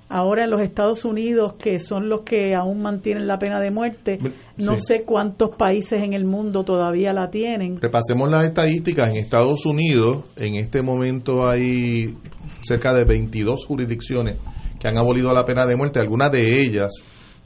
ahora 0.08 0.44
en 0.44 0.50
los 0.50 0.60
Estados 0.62 1.04
Unidos 1.04 1.54
que 1.58 1.78
son 1.78 2.08
los 2.08 2.22
que 2.22 2.54
aún 2.54 2.78
mantienen 2.82 3.26
la 3.26 3.38
pena 3.38 3.60
de 3.60 3.70
muerte. 3.70 4.18
No 4.56 4.76
Sí. 4.76 4.84
sé 4.98 5.04
cuántos 5.04 5.50
países 5.56 6.02
en 6.02 6.12
el 6.14 6.24
mundo 6.24 6.64
todavía 6.64 7.12
la 7.12 7.30
tienen. 7.30 7.80
Repasemos 7.80 8.30
las 8.30 8.44
estadísticas. 8.44 9.10
En 9.10 9.16
Estados 9.16 9.66
Unidos, 9.66 10.24
en 10.36 10.54
este 10.56 10.82
momento 10.82 11.46
hay 11.48 12.14
cerca 12.62 12.92
de 12.94 13.04
22 13.04 13.66
jurisdicciones 13.66 14.38
que 14.80 14.88
han 14.88 14.96
abolido 14.98 15.32
la 15.32 15.44
pena 15.44 15.66
de 15.66 15.76
muerte, 15.76 16.00
algunas 16.00 16.30
de 16.30 16.60
ellas 16.62 16.90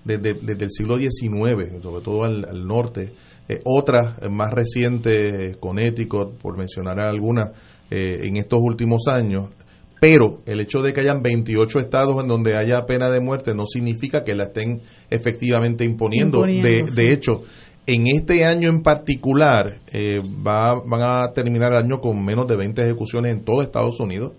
desde, 0.04 0.34
desde 0.34 0.64
el 0.64 0.70
siglo 0.70 0.98
XIX, 0.98 1.80
sobre 1.82 2.02
todo 2.04 2.24
al, 2.24 2.44
al 2.48 2.66
norte. 2.66 3.12
Eh, 3.48 3.60
otras 3.64 4.18
eh, 4.22 4.28
más 4.28 4.50
recientes, 4.52 5.56
Connecticut, 5.58 6.36
por 6.40 6.56
mencionar 6.58 7.00
algunas, 7.00 7.50
eh, 7.90 8.18
en 8.26 8.36
estos 8.36 8.58
últimos 8.62 9.02
años. 9.08 9.50
Pero 10.02 10.40
el 10.46 10.58
hecho 10.58 10.82
de 10.82 10.92
que 10.92 11.00
hayan 11.00 11.22
28 11.22 11.78
estados 11.78 12.20
en 12.20 12.26
donde 12.26 12.56
haya 12.56 12.84
pena 12.88 13.08
de 13.08 13.20
muerte 13.20 13.54
no 13.54 13.66
significa 13.68 14.24
que 14.24 14.34
la 14.34 14.46
estén 14.46 14.82
efectivamente 15.08 15.84
imponiendo. 15.84 16.38
Imponiendo, 16.38 16.68
de, 16.68 16.90
sí. 16.90 16.96
de 16.96 17.12
hecho, 17.12 17.42
en 17.86 18.08
este 18.08 18.44
año 18.44 18.68
en 18.68 18.82
particular 18.82 19.78
eh, 19.92 20.18
va, 20.18 20.74
van 20.84 21.02
a 21.02 21.32
terminar 21.32 21.70
el 21.70 21.84
año 21.84 22.00
con 22.00 22.20
menos 22.24 22.48
de 22.48 22.56
20 22.56 22.82
ejecuciones 22.82 23.30
en 23.30 23.44
todo 23.44 23.62
Estados 23.62 24.00
Unidos 24.00 24.32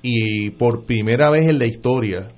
y 0.00 0.50
por 0.50 0.84
primera 0.84 1.28
vez 1.28 1.48
en 1.48 1.58
la 1.58 1.66
historia 1.66 2.28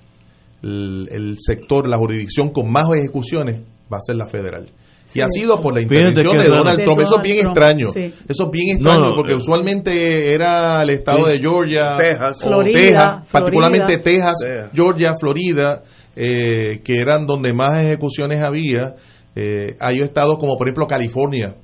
el, 0.63 1.11
el 1.13 1.37
sector, 1.39 1.87
la 1.87 1.99
jurisdicción 1.99 2.55
con 2.55 2.73
más 2.73 2.87
ejecuciones 2.97 3.61
va 3.93 3.99
a 3.99 4.01
ser 4.01 4.17
la 4.17 4.25
federal. 4.25 4.71
Sí. 5.07 5.21
Y 5.21 5.23
ha 5.23 5.29
sido 5.29 5.57
por 5.63 5.73
la 5.73 5.81
intervención 5.83 6.37
de. 6.37 6.49
Donald 6.49 6.79
De 6.79 6.85
Trump. 6.85 7.01
Eso 7.01 7.17
es 7.17 7.23
bien 7.23 7.41
Trump, 7.45 7.57
extraño. 7.57 7.87
sí. 7.93 8.15
Eso 8.29 8.45
es 8.45 8.51
bien 8.51 8.77
extraño 8.77 9.01
no, 9.11 9.15
porque 9.17 9.33
eh, 9.33 9.37
usualmente 9.37 10.35
era 10.35 10.83
el 10.83 10.91
estado 10.91 11.27
Sí. 11.27 11.33
de 11.33 11.39
Georgia, 11.39 11.97
Texas. 11.97 12.43
o 12.45 12.49
Florida, 12.49 12.81
Texas, 12.81 13.29
particularmente 13.31 13.87
Florida. 13.87 14.03
Texas, 14.05 14.35
Texas. 14.41 14.71
Georgia, 14.75 15.13
Florida, 15.19 15.83
eh, 16.17 16.81
que 16.85 16.99
eran 17.01 17.25
donde 17.27 17.53
más 17.55 17.79
ejecuciones 17.81 18.43
había. 18.43 18.95
Eh, 19.35 19.77
hay 19.81 20.01
estados 20.01 20.39
como 20.39 20.57
por 20.57 20.67
ejemplo 20.67 20.87
California, 20.87 21.55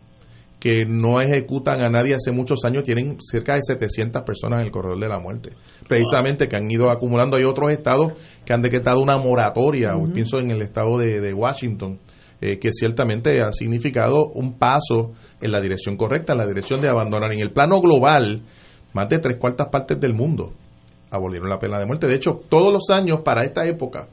que 0.60 0.86
no 0.86 1.20
ejecutan 1.20 1.80
a 1.80 1.88
nadie 1.90 2.14
hace 2.14 2.30
muchos 2.30 2.64
años, 2.64 2.84
tienen 2.84 3.16
cerca 3.20 3.54
de 3.54 3.60
700 3.66 4.22
personas 4.22 4.60
en 4.60 4.66
el 4.66 4.70
corredor 4.70 5.00
de 5.00 5.08
la 5.08 5.18
muerte, 5.18 5.50
precisamente 5.88 6.46
que 6.46 6.54
han 6.56 6.70
ido 6.70 6.88
acumulando. 6.90 7.36
Hay 7.36 7.42
otros 7.44 7.72
estados 7.72 8.12
que 8.44 8.52
han 8.52 8.62
decretado 8.62 9.00
una 9.00 9.18
moratoria, 9.18 9.94
pienso 10.14 10.38
en 10.38 10.52
el 10.52 10.62
estado 10.62 10.98
de, 10.98 11.20
de 11.20 11.34
Washington, 11.34 11.98
eh, 12.42 12.58
que 12.58 12.72
ciertamente 12.72 13.40
ha 13.40 13.52
significado 13.52 14.26
un 14.34 14.58
paso 14.58 15.12
en 15.40 15.50
la 15.50 15.62
dirección 15.62 15.96
correcta, 15.96 16.32
en 16.32 16.38
la 16.40 16.46
dirección 16.46 16.82
de 16.82 16.90
abandonar 16.90 17.32
en 17.32 17.40
el 17.40 17.52
plano 17.52 17.80
global 17.80 18.42
más 18.92 19.08
de 19.08 19.18
tres 19.18 19.38
cuartas 19.38 19.68
partes 19.68 19.98
del 19.98 20.12
mundo 20.12 20.50
abolieron 21.12 21.48
la 21.48 21.58
pena 21.58 21.78
de 21.78 21.86
muerte. 21.86 22.08
De 22.08 22.14
hecho, 22.14 22.40
todos 22.48 22.72
los 22.72 22.90
años 22.90 23.20
para 23.22 23.44
esta 23.44 23.66
época, 23.66 24.08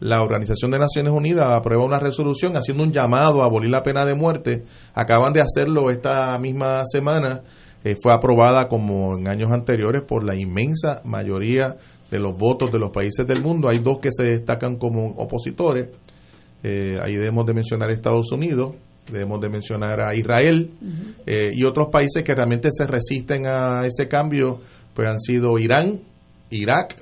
la 0.00 0.22
Organización 0.22 0.70
de 0.70 0.78
Naciones 0.78 1.12
Unidas 1.12 1.46
aprueba 1.50 1.84
una 1.84 1.98
resolución 1.98 2.56
haciendo 2.56 2.84
un 2.84 2.92
llamado 2.92 3.42
a 3.42 3.46
abolir 3.46 3.70
la 3.70 3.82
pena 3.82 4.04
de 4.04 4.14
muerte. 4.14 4.64
Acaban 4.94 5.32
de 5.32 5.40
hacerlo 5.40 5.90
esta 5.90 6.38
misma 6.38 6.82
semana. 6.84 7.40
Eh, 7.84 7.96
fue 8.00 8.12
aprobada 8.12 8.68
como 8.68 9.16
en 9.18 9.28
años 9.28 9.50
anteriores 9.50 10.02
por 10.06 10.24
la 10.24 10.36
inmensa 10.36 11.00
mayoría 11.04 11.76
de 12.10 12.18
los 12.18 12.36
votos 12.36 12.70
de 12.70 12.78
los 12.78 12.90
países 12.90 13.26
del 13.26 13.42
mundo. 13.42 13.68
Hay 13.68 13.78
dos 13.78 13.98
que 14.00 14.10
se 14.12 14.24
destacan 14.24 14.76
como 14.76 15.14
opositores. 15.16 15.88
Eh, 16.62 16.98
ahí 17.02 17.14
debemos 17.14 17.44
de 17.46 17.54
mencionar 17.54 17.90
a 17.90 17.92
Estados 17.92 18.30
Unidos, 18.32 18.74
debemos 19.10 19.40
de 19.40 19.48
mencionar 19.48 20.00
a 20.00 20.14
Israel 20.14 20.70
eh, 21.26 21.50
y 21.52 21.64
otros 21.64 21.88
países 21.90 22.22
que 22.24 22.34
realmente 22.34 22.68
se 22.70 22.86
resisten 22.86 23.46
a 23.46 23.84
ese 23.84 24.06
cambio, 24.06 24.60
pues 24.94 25.08
han 25.08 25.18
sido 25.18 25.58
Irán, 25.58 26.00
Irak, 26.50 26.96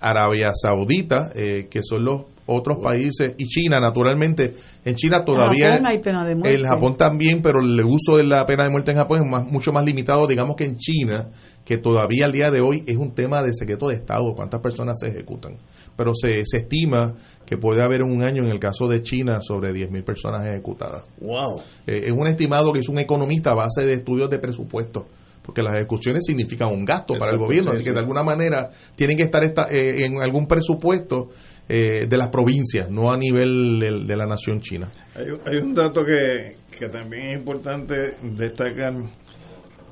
Arabia 0.00 0.52
Saudita, 0.54 1.32
eh, 1.34 1.68
que 1.70 1.80
son 1.82 2.04
los 2.04 2.22
otros 2.46 2.78
países 2.82 3.34
y 3.36 3.44
China, 3.46 3.80
naturalmente. 3.80 4.52
En 4.84 4.94
China 4.94 5.24
todavía. 5.24 5.66
En 5.66 5.72
Japón 5.72 5.86
hay 5.86 5.98
pena 5.98 6.24
de 6.24 6.34
muerte. 6.34 6.54
En 6.54 6.64
Japón 6.64 6.96
también, 6.96 7.42
pero 7.42 7.60
el 7.60 7.84
uso 7.84 8.16
de 8.16 8.24
la 8.24 8.46
pena 8.46 8.64
de 8.64 8.70
muerte 8.70 8.92
en 8.92 8.98
Japón 8.98 9.18
es 9.18 9.30
más, 9.30 9.50
mucho 9.50 9.72
más 9.72 9.84
limitado, 9.84 10.26
digamos 10.26 10.54
que 10.56 10.64
en 10.64 10.76
China, 10.76 11.28
que 11.64 11.78
todavía 11.78 12.26
al 12.26 12.32
día 12.32 12.50
de 12.50 12.60
hoy 12.60 12.84
es 12.86 12.96
un 12.96 13.12
tema 13.12 13.42
de 13.42 13.52
secreto 13.52 13.88
de 13.88 13.96
Estado, 13.96 14.32
cuántas 14.34 14.60
personas 14.60 14.96
se 15.00 15.08
ejecutan. 15.08 15.56
Pero 15.96 16.12
se, 16.14 16.44
se 16.44 16.58
estima 16.58 17.14
que 17.46 17.56
puede 17.56 17.82
haber 17.82 18.00
en 18.00 18.10
un 18.10 18.22
año, 18.22 18.42
en 18.42 18.50
el 18.50 18.58
caso 18.58 18.88
de 18.88 19.02
China, 19.02 19.38
sobre 19.40 19.72
10.000 19.72 20.04
personas 20.04 20.44
ejecutadas. 20.46 21.04
¡Wow! 21.20 21.60
Eh, 21.86 22.04
es 22.06 22.12
un 22.12 22.26
estimado 22.26 22.72
que 22.72 22.80
hizo 22.80 22.92
un 22.92 22.98
economista 22.98 23.52
a 23.52 23.54
base 23.54 23.86
de 23.86 23.94
estudios 23.94 24.28
de 24.28 24.38
presupuesto 24.38 25.06
porque 25.46 25.62
las 25.62 25.76
ejecuciones 25.76 26.24
significan 26.26 26.72
un 26.72 26.84
gasto 26.84 27.14
para 27.14 27.30
el 27.30 27.38
gobierno, 27.38 27.70
así 27.70 27.84
que 27.84 27.92
de 27.92 28.00
alguna 28.00 28.24
manera 28.24 28.68
tienen 28.96 29.16
que 29.16 29.22
estar 29.22 29.44
esta, 29.44 29.66
eh, 29.70 30.04
en 30.04 30.20
algún 30.20 30.48
presupuesto 30.48 31.28
eh, 31.68 32.06
de 32.08 32.18
las 32.18 32.30
provincias, 32.30 32.90
no 32.90 33.12
a 33.12 33.16
nivel 33.16 33.78
de, 33.78 34.06
de 34.06 34.16
la 34.16 34.26
nación 34.26 34.60
china. 34.60 34.90
Hay, 35.14 35.26
hay 35.46 35.56
un 35.58 35.72
dato 35.72 36.04
que, 36.04 36.56
que 36.76 36.88
también 36.88 37.28
es 37.28 37.38
importante 37.38 38.16
destacar 38.22 38.92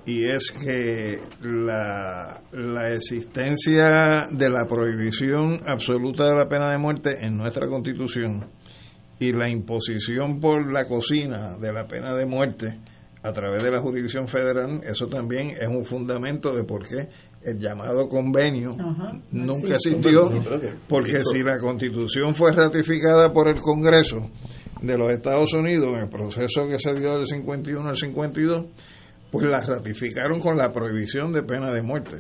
y 0.07 0.25
es 0.29 0.51
que 0.53 1.19
la, 1.41 2.43
la 2.53 2.95
existencia 2.95 4.27
de 4.31 4.51
la 4.51 4.67
prohibición 4.67 5.63
absoluta 5.67 6.27
de 6.29 6.37
la 6.37 6.49
pena 6.49 6.71
de 6.71 6.79
muerte 6.79 7.25
en 7.25 7.37
nuestra 7.37 7.67
constitución 7.67 8.47
y 9.19 9.33
la 9.33 9.49
imposición 9.49 10.41
por 10.41 10.71
la 10.73 10.87
cocina 10.87 11.57
de 11.57 11.73
la 11.73 11.87
pena 11.87 12.15
de 12.15 12.27
muerte 12.27 12.79
a 13.23 13.33
través 13.33 13.63
de 13.63 13.71
la 13.71 13.81
jurisdicción 13.81 14.29
federal, 14.29 14.83
eso 14.85 15.07
también 15.07 15.49
es 15.59 15.67
un 15.67 15.83
fundamento 15.83 16.55
de 16.55 16.63
por 16.65 16.87
qué 16.87 17.09
el 17.43 17.59
llamado 17.59 18.07
convenio 18.07 18.77
nunca 19.31 19.79
sí. 19.79 19.95
existió, 19.95 20.29
porque 20.87 21.23
si 21.25 21.43
la 21.43 21.59
constitución 21.59 22.35
fue 22.35 22.53
ratificada 22.53 23.33
por 23.33 23.49
el 23.49 23.61
Congreso 23.63 24.31
de 24.83 24.99
los 24.99 25.11
Estados 25.11 25.55
Unidos 25.55 25.95
en 25.95 26.01
el 26.01 26.09
proceso 26.11 26.69
que 26.69 26.79
se 26.79 26.93
dio 27.01 27.15
del 27.15 27.27
51 27.27 27.89
al 27.89 27.97
52, 27.97 28.65
pues 29.39 29.51
la 29.51 29.61
ratificaron 29.61 30.41
con 30.41 30.57
la 30.57 30.73
prohibición 30.73 31.33
de 31.33 31.43
pena 31.43 31.73
de 31.73 31.83
muerte. 31.83 32.17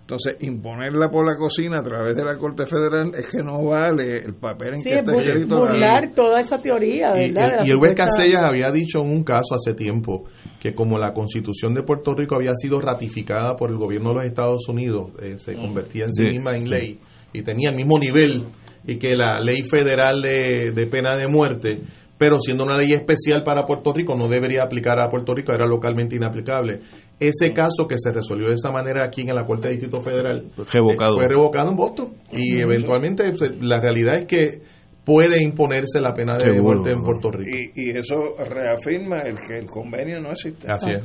Entonces, 0.00 0.36
imponerla 0.40 1.08
por 1.08 1.24
la 1.24 1.36
cocina 1.36 1.78
a 1.80 1.82
través 1.82 2.16
de 2.16 2.24
la 2.24 2.36
Corte 2.36 2.66
Federal 2.66 3.12
es 3.16 3.28
que 3.30 3.38
no 3.42 3.62
vale 3.64 4.18
el 4.18 4.34
papel 4.34 4.74
en 4.74 4.80
Sí, 4.80 4.88
que 4.90 4.94
es 4.96 4.98
está 5.00 5.12
escrito. 5.14 5.56
burlar 5.56 6.12
toda 6.14 6.40
esa 6.40 6.56
teoría, 6.56 7.12
¿verdad? 7.12 7.64
Y 7.64 7.70
el 7.70 7.76
juez 7.78 7.92
Casellas 7.94 8.42
había 8.44 8.70
dicho 8.72 8.98
en 9.00 9.10
un 9.10 9.22
caso 9.22 9.54
hace 9.54 9.74
tiempo 9.74 10.24
que 10.60 10.74
como 10.74 10.98
la 10.98 11.12
constitución 11.14 11.72
de 11.72 11.82
Puerto 11.84 12.12
Rico 12.14 12.34
había 12.34 12.52
sido 12.56 12.80
ratificada 12.80 13.54
por 13.56 13.70
el 13.70 13.76
gobierno 13.78 14.10
de 14.10 14.14
los 14.16 14.24
Estados 14.26 14.68
Unidos, 14.68 15.12
eh, 15.22 15.38
se 15.38 15.54
convertía 15.54 16.04
en 16.06 16.12
sí 16.12 16.24
Sí. 16.26 16.32
misma 16.32 16.56
en 16.56 16.68
ley 16.68 17.00
y 17.32 17.42
tenía 17.42 17.70
el 17.70 17.76
mismo 17.76 17.98
nivel 17.98 18.44
y 18.84 18.98
que 18.98 19.16
la 19.16 19.40
ley 19.40 19.62
federal 19.62 20.20
de, 20.20 20.72
de 20.72 20.86
pena 20.88 21.16
de 21.16 21.28
muerte, 21.28 21.80
pero 22.22 22.40
siendo 22.40 22.62
una 22.62 22.76
ley 22.76 22.92
especial 22.92 23.42
para 23.42 23.64
Puerto 23.64 23.92
Rico, 23.92 24.14
no 24.14 24.28
debería 24.28 24.62
aplicar 24.62 24.96
a 25.00 25.08
Puerto 25.08 25.34
Rico, 25.34 25.52
era 25.52 25.66
localmente 25.66 26.14
inaplicable. 26.14 26.78
Ese 27.18 27.52
caso 27.52 27.88
que 27.88 27.96
se 27.98 28.12
resolvió 28.12 28.46
de 28.46 28.54
esa 28.54 28.70
manera 28.70 29.04
aquí 29.04 29.22
en 29.22 29.34
la 29.34 29.44
Corte 29.44 29.66
de 29.66 29.74
Distrito 29.74 30.00
Federal 30.00 30.44
Revocado. 30.72 31.16
eh, 31.16 31.18
fue 31.18 31.28
revocado 31.28 31.70
en 31.70 31.76
Boston 31.76 32.08
y 32.32 32.60
eventualmente 32.60 33.24
pues, 33.36 33.60
la 33.60 33.80
realidad 33.80 34.18
es 34.18 34.26
que 34.26 34.60
puede 35.04 35.42
imponerse 35.42 36.00
la 36.00 36.14
pena 36.14 36.34
de 36.34 36.44
Seguro. 36.44 36.62
muerte 36.78 36.94
en 36.94 37.02
Puerto 37.02 37.32
Rico. 37.32 37.56
Y, 37.74 37.88
y 37.88 37.90
eso 37.90 38.36
reafirma 38.38 39.22
el 39.22 39.34
que 39.44 39.58
el 39.58 39.66
convenio 39.66 40.20
no 40.20 40.30
existe. 40.30 40.70
Así 40.70 40.92
es. 40.92 41.02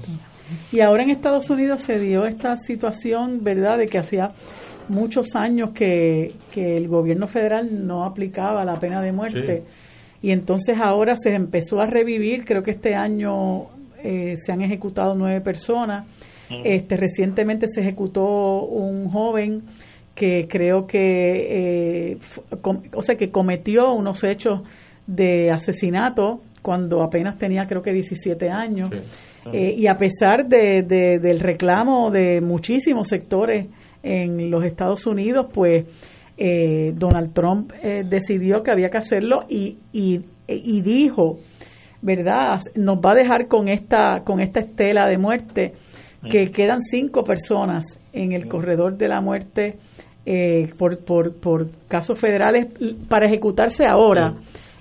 Y 0.71 0.81
ahora 0.81 1.01
en 1.01 1.09
Estados 1.09 1.49
Unidos 1.49 1.81
se 1.81 1.95
dio 1.95 2.27
esta 2.27 2.55
situación, 2.55 3.43
¿verdad?, 3.43 3.79
de 3.79 3.87
que 3.87 3.97
hacía 3.97 4.35
muchos 4.87 5.35
años 5.35 5.71
que, 5.73 6.35
que 6.53 6.75
el 6.75 6.87
gobierno 6.87 7.25
federal 7.25 7.87
no 7.87 8.05
aplicaba 8.05 8.63
la 8.63 8.75
pena 8.75 9.01
de 9.01 9.11
muerte. 9.11 9.63
Y 10.21 10.31
entonces 10.31 10.75
ahora 10.81 11.15
se 11.15 11.29
empezó 11.35 11.79
a 11.79 11.85
revivir, 11.85 12.43
creo 12.43 12.63
que 12.63 12.71
este 12.71 12.95
año 12.95 13.65
eh, 14.03 14.33
se 14.35 14.51
han 14.51 14.61
ejecutado 14.61 15.13
nueve 15.15 15.41
personas. 15.41 16.05
Este 16.63 16.95
Recientemente 16.97 17.67
se 17.67 17.81
ejecutó 17.81 18.65
un 18.65 19.09
joven 19.09 19.63
que 20.15 20.47
creo 20.47 20.87
que, 20.87 22.11
eh, 22.11 22.17
o 22.95 23.01
sea, 23.01 23.15
que 23.15 23.29
cometió 23.29 23.91
unos 23.93 24.23
hechos 24.23 24.61
de 25.05 25.51
asesinato 25.51 26.41
cuando 26.61 27.03
apenas 27.03 27.37
tenía 27.37 27.63
creo 27.65 27.81
que 27.81 27.93
17 27.93 28.49
años. 28.49 28.89
Eh, 29.53 29.75
y 29.77 29.87
a 29.87 29.95
pesar 29.97 30.47
de, 30.47 30.83
de- 30.83 31.19
del 31.19 31.39
reclamo 31.39 32.09
de 32.11 32.41
muchísimos 32.41 33.07
sectores 33.07 33.67
en 34.03 34.49
los 34.49 34.63
Estados 34.65 35.05
Unidos, 35.05 35.47
pues 35.53 35.85
eh, 36.37 36.93
Donald 36.95 37.33
Trump 37.33 37.71
eh, 37.81 38.03
decidió 38.07 38.61
que 38.61 38.71
había 38.71 38.89
que 38.89 38.97
hacerlo 38.97 39.45
y, 39.49 39.77
y, 39.91 40.21
y 40.47 40.81
dijo, 40.81 41.39
¿verdad? 42.01 42.57
Nos 42.75 42.97
va 42.97 43.11
a 43.11 43.15
dejar 43.15 43.47
con 43.47 43.69
esta, 43.69 44.21
con 44.23 44.39
esta 44.39 44.59
estela 44.59 45.07
de 45.07 45.17
muerte 45.17 45.73
que 46.29 46.51
quedan 46.51 46.81
cinco 46.81 47.23
personas 47.23 47.99
en 48.11 48.33
el 48.33 48.47
corredor 48.47 48.97
de 48.97 49.07
la 49.07 49.21
muerte 49.21 49.77
eh, 50.25 50.67
por, 50.77 51.03
por, 51.05 51.39
por 51.39 51.69
casos 51.87 52.19
federales 52.19 52.67
para 53.07 53.27
ejecutarse 53.27 53.85
ahora. 53.85 54.35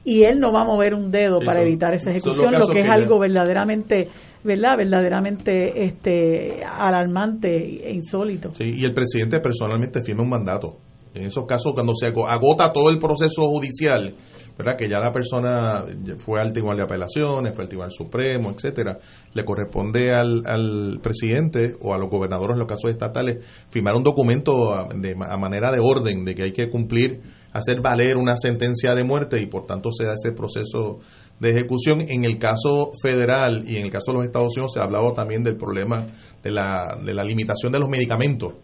Y 0.05 0.23
él 0.23 0.39
no 0.39 0.53
va 0.53 0.63
a 0.63 0.65
mover 0.65 0.95
un 0.95 1.11
dedo 1.11 1.41
para 1.41 1.63
evitar 1.63 1.93
esa 1.93 2.11
ejecución, 2.11 2.53
lo 2.53 2.69
que 2.69 2.79
es 2.79 2.89
algo 2.89 3.19
verdaderamente, 3.19 4.09
¿verdad? 4.45 4.77
Verdaderamente 4.77 5.83
este, 5.83 6.63
alarmante 6.65 7.49
e 7.89 7.93
insólito. 7.93 8.53
Sí, 8.53 8.73
y 8.77 8.85
el 8.85 8.95
presidente 8.95 9.41
personalmente 9.41 10.05
firma 10.05 10.23
un 10.23 10.29
mandato. 10.29 10.79
En 11.17 11.25
esos 11.27 11.45
casos, 11.47 11.73
cuando 11.75 11.95
se 11.95 12.07
ago- 12.07 12.29
agota 12.29 12.73
todo 12.73 12.91
el 12.91 12.99
proceso 12.99 13.43
judicial, 13.47 14.15
¿verdad? 14.57 14.77
que 14.77 14.89
ya 14.89 14.99
la 15.01 15.11
persona 15.11 15.85
fue 16.19 16.41
al 16.41 16.53
Tribunal 16.53 16.77
de 16.79 16.83
Apelaciones, 16.85 17.55
fue 17.55 17.65
al 17.65 17.69
Tribunal 17.69 17.93
Supremo, 17.93 18.51
etcétera, 18.51 18.99
le 19.35 19.45
corresponde 19.45 20.13
al, 20.13 20.43
al 20.47 21.01
presidente 21.03 21.75
o 21.81 21.93
a 21.95 21.99
los 21.99 22.09
gobernadores 22.11 22.55
en 22.55 22.61
los 22.61 22.69
casos 22.69 22.91
estatales 22.91 23.45
firmar 23.71 23.95
un 23.95 24.03
documento 24.03 24.73
a 24.73 25.37
manera 25.37 25.71
de 25.73 25.81
orden 25.83 26.25
de 26.25 26.35
que 26.35 26.43
hay 26.45 26.53
que 26.53 26.69
cumplir, 26.71 27.21
hacer 27.53 27.81
valer 27.81 28.17
una 28.17 28.37
sentencia 28.37 28.95
de 28.95 29.05
muerte 29.05 29.41
y 29.41 29.47
por 29.47 29.67
tanto 29.67 29.91
se 29.93 30.05
da 30.05 30.13
ese 30.15 30.33
proceso 30.33 30.99
de 31.41 31.51
ejecución. 31.51 32.01
En 32.09 32.25
el 32.25 32.39
caso 32.39 32.93
federal 33.03 33.65
y 33.67 33.77
en 33.77 33.85
el 33.85 33.91
caso 33.91 34.13
de 34.13 34.19
los 34.19 34.27
Estados 34.27 34.57
Unidos 34.57 34.73
se 34.75 34.81
ha 34.81 34.85
hablado 34.85 35.13
también 35.13 35.43
del 35.43 35.57
problema 35.57 36.07
de 36.43 36.51
la, 36.51 36.99
de 37.05 37.13
la 37.15 37.25
limitación 37.25 37.73
de 37.73 37.79
los 37.79 37.89
medicamentos 37.89 38.55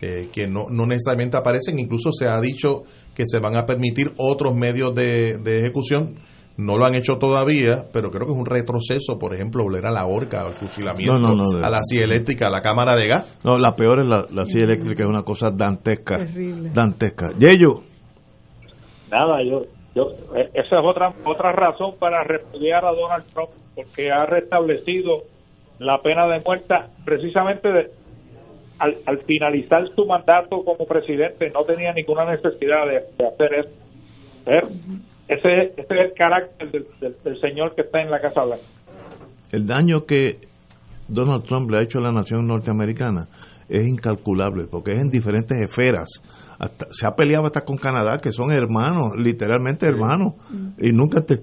eh, 0.00 0.28
que 0.32 0.46
no, 0.46 0.66
no 0.70 0.86
necesariamente 0.86 1.36
aparecen. 1.36 1.78
Incluso 1.78 2.10
se 2.12 2.26
ha 2.28 2.40
dicho 2.40 2.82
que 3.14 3.24
se 3.26 3.38
van 3.38 3.56
a 3.56 3.64
permitir 3.64 4.12
otros 4.18 4.54
medios 4.54 4.94
de, 4.94 5.38
de 5.38 5.58
ejecución. 5.58 6.14
No 6.58 6.78
lo 6.78 6.86
han 6.86 6.94
hecho 6.94 7.18
todavía, 7.18 7.84
pero 7.92 8.10
creo 8.10 8.26
que 8.26 8.32
es 8.32 8.38
un 8.38 8.46
retroceso, 8.46 9.18
por 9.18 9.34
ejemplo, 9.34 9.62
volver 9.64 9.84
a 9.86 9.90
la 9.90 10.06
horca, 10.06 10.40
al 10.40 10.54
fusilamiento, 10.54 11.18
No, 11.18 11.28
no, 11.28 11.34
no, 11.36 11.58
de- 11.60 11.66
a 11.66 11.68
la 11.68 11.80
silla 11.82 12.04
eléctrica, 12.04 12.46
a 12.46 12.50
la 12.50 12.62
cámara 12.62 12.96
de 12.96 13.06
gas. 13.08 13.38
No, 13.44 13.58
la 13.58 13.76
peor 13.76 14.00
es 14.00 14.08
la, 14.08 14.24
la 14.32 14.44
silla 14.46 14.64
eléctrica, 14.64 15.02
es 15.04 15.08
una 15.08 15.22
cosa 15.22 15.50
dantesca. 15.54 16.16
Terrible. 16.16 16.70
Dantesca. 16.72 17.32
Yeyo, 17.38 17.82
Nada, 19.10 19.42
yo, 19.42 19.62
yo, 19.94 20.10
eh, 20.34 20.50
esa 20.54 20.78
es 20.80 20.84
otra 20.84 21.12
otra 21.24 21.52
razón 21.52 21.94
para 21.98 22.24
repudiar 22.24 22.84
a 22.84 22.92
Donald 22.92 23.24
Trump, 23.32 23.50
porque 23.74 24.10
ha 24.10 24.26
restablecido 24.26 25.22
la 25.78 26.00
pena 26.02 26.26
de 26.26 26.40
muerte 26.40 26.74
precisamente 27.04 27.68
de- 27.70 27.90
al, 28.78 28.96
al 29.06 29.18
finalizar 29.24 29.82
su 29.94 30.04
mandato 30.06 30.62
como 30.64 30.86
presidente, 30.86 31.50
no 31.50 31.64
tenía 31.64 31.92
ninguna 31.92 32.24
necesidad 32.30 32.86
de, 32.86 33.04
de 33.16 33.26
hacer 33.28 33.54
eso. 33.54 33.70
Pero 34.44 34.68
ese, 35.28 35.72
ese 35.76 35.80
es 35.80 35.90
el 35.90 36.12
carácter 36.16 36.70
del, 36.70 36.86
del- 37.00 37.16
del 37.24 37.40
señor 37.40 37.74
que 37.74 37.82
está 37.82 38.00
en 38.02 38.10
la 38.10 38.20
Casa 38.20 38.44
Blanca. 38.44 38.64
el 39.52 39.66
daño 39.66 40.04
que 40.06 40.38
Donald 41.08 41.44
Trump 41.44 41.70
le 41.70 41.78
ha 41.78 41.82
hecho 41.82 41.98
a 41.98 42.02
la 42.02 42.12
nación 42.12 42.46
norteamericana 42.46 43.28
es 43.68 43.86
incalculable, 43.86 44.66
porque 44.70 44.92
es 44.92 45.00
en 45.00 45.08
diferentes 45.10 45.60
esferas. 45.60 46.08
Hasta, 46.58 46.86
se 46.90 47.06
ha 47.06 47.10
peleado 47.16 47.46
hasta 47.46 47.62
con 47.62 47.76
Canadá, 47.76 48.18
que 48.22 48.30
son 48.30 48.50
hermanos, 48.52 49.10
literalmente 49.18 49.86
hermanos, 49.86 50.34
y 50.78 50.92
nunca 50.92 51.20
te, 51.22 51.38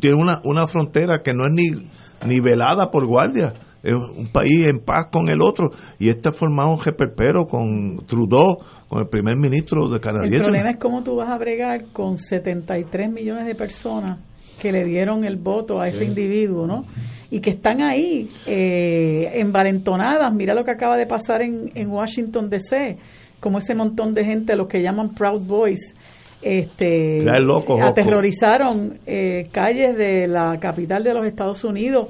tiene 0.00 0.16
una, 0.20 0.40
una 0.44 0.66
frontera 0.66 1.22
que 1.22 1.32
no 1.32 1.44
es 1.46 1.52
ni 1.54 2.28
nivelada 2.28 2.90
por 2.90 3.06
guardia. 3.06 3.52
Es 3.82 3.92
un 3.92 4.26
país 4.32 4.66
en 4.66 4.80
paz 4.80 5.06
con 5.12 5.28
el 5.28 5.40
otro, 5.40 5.70
y 5.98 6.10
ha 6.10 6.14
formado 6.32 6.70
un 6.72 6.80
jeperpero 6.80 7.46
con 7.46 7.98
Trudeau, 8.06 8.58
con 8.88 9.00
el 9.00 9.08
primer 9.08 9.36
ministro 9.36 9.88
de 9.88 9.96
El 9.96 10.00
canadiense. 10.00 10.40
problema 10.40 10.70
es 10.70 10.78
cómo 10.78 11.02
tú 11.02 11.16
vas 11.16 11.30
a 11.30 11.38
bregar 11.38 11.84
con 11.92 12.16
73 12.16 13.10
millones 13.12 13.46
de 13.46 13.54
personas 13.54 14.18
que 14.60 14.72
le 14.72 14.84
dieron 14.84 15.24
el 15.24 15.36
voto 15.36 15.80
a 15.80 15.86
ese 15.86 16.00
Sí. 16.00 16.04
individuo, 16.06 16.66
¿no? 16.66 16.84
Y 17.30 17.40
que 17.40 17.50
están 17.50 17.80
ahí 17.80 18.28
eh, 18.46 19.30
envalentonadas. 19.40 20.34
Mira 20.34 20.54
lo 20.54 20.64
que 20.64 20.72
acaba 20.72 20.96
de 20.96 21.06
pasar 21.06 21.42
en, 21.42 21.70
en 21.76 21.88
Washington 21.90 22.48
DC, 22.50 22.96
como 23.38 23.58
ese 23.58 23.74
montón 23.76 24.14
de 24.14 24.24
gente, 24.24 24.56
los 24.56 24.66
que 24.66 24.82
llaman 24.82 25.14
Proud 25.14 25.46
Boys, 25.46 25.94
este, 26.42 27.20
loco, 27.40 27.78
aterrorizaron 27.82 28.98
eh, 29.06 29.44
calles 29.52 29.96
de 29.96 30.26
la 30.26 30.58
capital 30.60 31.02
de 31.04 31.14
los 31.14 31.26
Estados 31.26 31.62
Unidos 31.64 32.08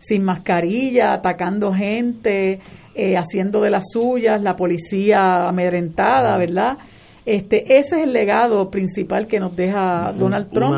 sin 0.00 0.24
mascarilla, 0.24 1.12
atacando 1.12 1.72
gente, 1.72 2.58
eh, 2.94 3.16
haciendo 3.16 3.60
de 3.60 3.70
las 3.70 3.84
suyas, 3.92 4.42
la 4.42 4.56
policía 4.56 5.46
amedrentada, 5.46 6.36
¿verdad? 6.36 6.78
Este, 7.24 7.76
ese 7.78 7.96
es 7.96 8.02
el 8.04 8.12
legado 8.12 8.70
principal 8.70 9.28
que 9.28 9.38
nos 9.38 9.54
deja 9.54 10.10
Donald 10.18 10.50
Trump, 10.50 10.74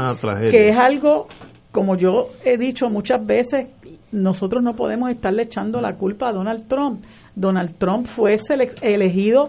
que 0.51 0.69
es 0.69 0.77
algo, 0.77 1.28
como 1.70 1.97
yo 1.97 2.31
he 2.44 2.59
dicho 2.59 2.89
muchas 2.90 3.24
veces, 3.24 3.69
nosotros 4.11 4.62
no 4.62 4.74
podemos 4.74 5.09
estarle 5.09 5.44
echando 5.44 5.81
la 5.81 5.97
culpa 5.97 6.28
a 6.28 6.32
Donald 6.32 6.66
Trump. 6.69 7.03
Donald 7.35 7.78
Trump 7.78 8.07
fue 8.07 8.35
elegido 8.82 9.49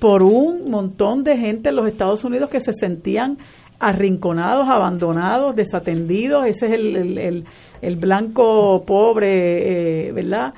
por 0.00 0.22
un 0.22 0.64
montón 0.70 1.22
de 1.22 1.36
gente 1.36 1.68
en 1.68 1.76
los 1.76 1.86
Estados 1.86 2.24
Unidos 2.24 2.50
que 2.50 2.58
se 2.58 2.72
sentían 2.72 3.36
arrinconados, 3.80 4.68
abandonados, 4.68 5.56
desatendidos. 5.56 6.44
Ese 6.46 6.66
es 6.66 6.72
el, 6.74 6.96
el- 7.18 7.44
el- 7.82 7.96
blanco 7.96 8.84
pobre, 8.86 10.08
eh, 10.08 10.12
¿verdad? 10.12 10.52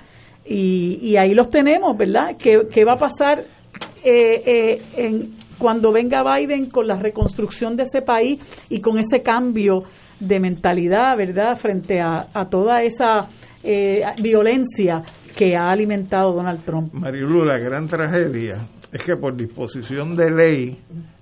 Y, 0.45 0.99
y 1.01 1.17
ahí 1.17 1.35
los 1.35 1.49
tenemos, 1.49 1.97
¿verdad? 1.97 2.31
¿Qué, 2.39 2.63
qué 2.71 2.85
va 2.85 2.95
a 2.95 2.99
pasar 2.99 3.45
eh, 4.05 4.43
eh, 4.45 4.83
en, 4.97 5.31
cuando 5.57 5.93
venga 5.93 6.25
Biden 6.37 6.69
con 6.69 6.89
la 6.89 6.97
reconstrucción 6.97 7.77
de 7.77 7.85
ese 7.85 8.03
país 8.03 8.41
y 8.69 8.81
con 8.81 8.99
ese 8.99 9.23
cambio 9.23 9.85
de 10.19 10.41
mentalidad, 10.41 11.17
¿verdad? 11.17 11.55
Frente 11.55 12.01
a, 12.01 12.27
a 12.35 12.49
toda 12.49 12.83
esa 12.83 13.29
eh, 13.63 14.01
violencia 14.21 15.03
que 15.37 15.57
ha 15.57 15.71
alimentado 15.71 16.33
Donald 16.33 16.65
Trump. 16.65 16.93
Marilu, 16.93 17.45
la 17.45 17.59
gran 17.59 17.87
tragedia 17.87 18.67
es 18.93 19.03
que 19.05 19.17
por 19.17 19.37
disposición 19.37 20.17
de 20.17 20.31
ley 20.31 20.79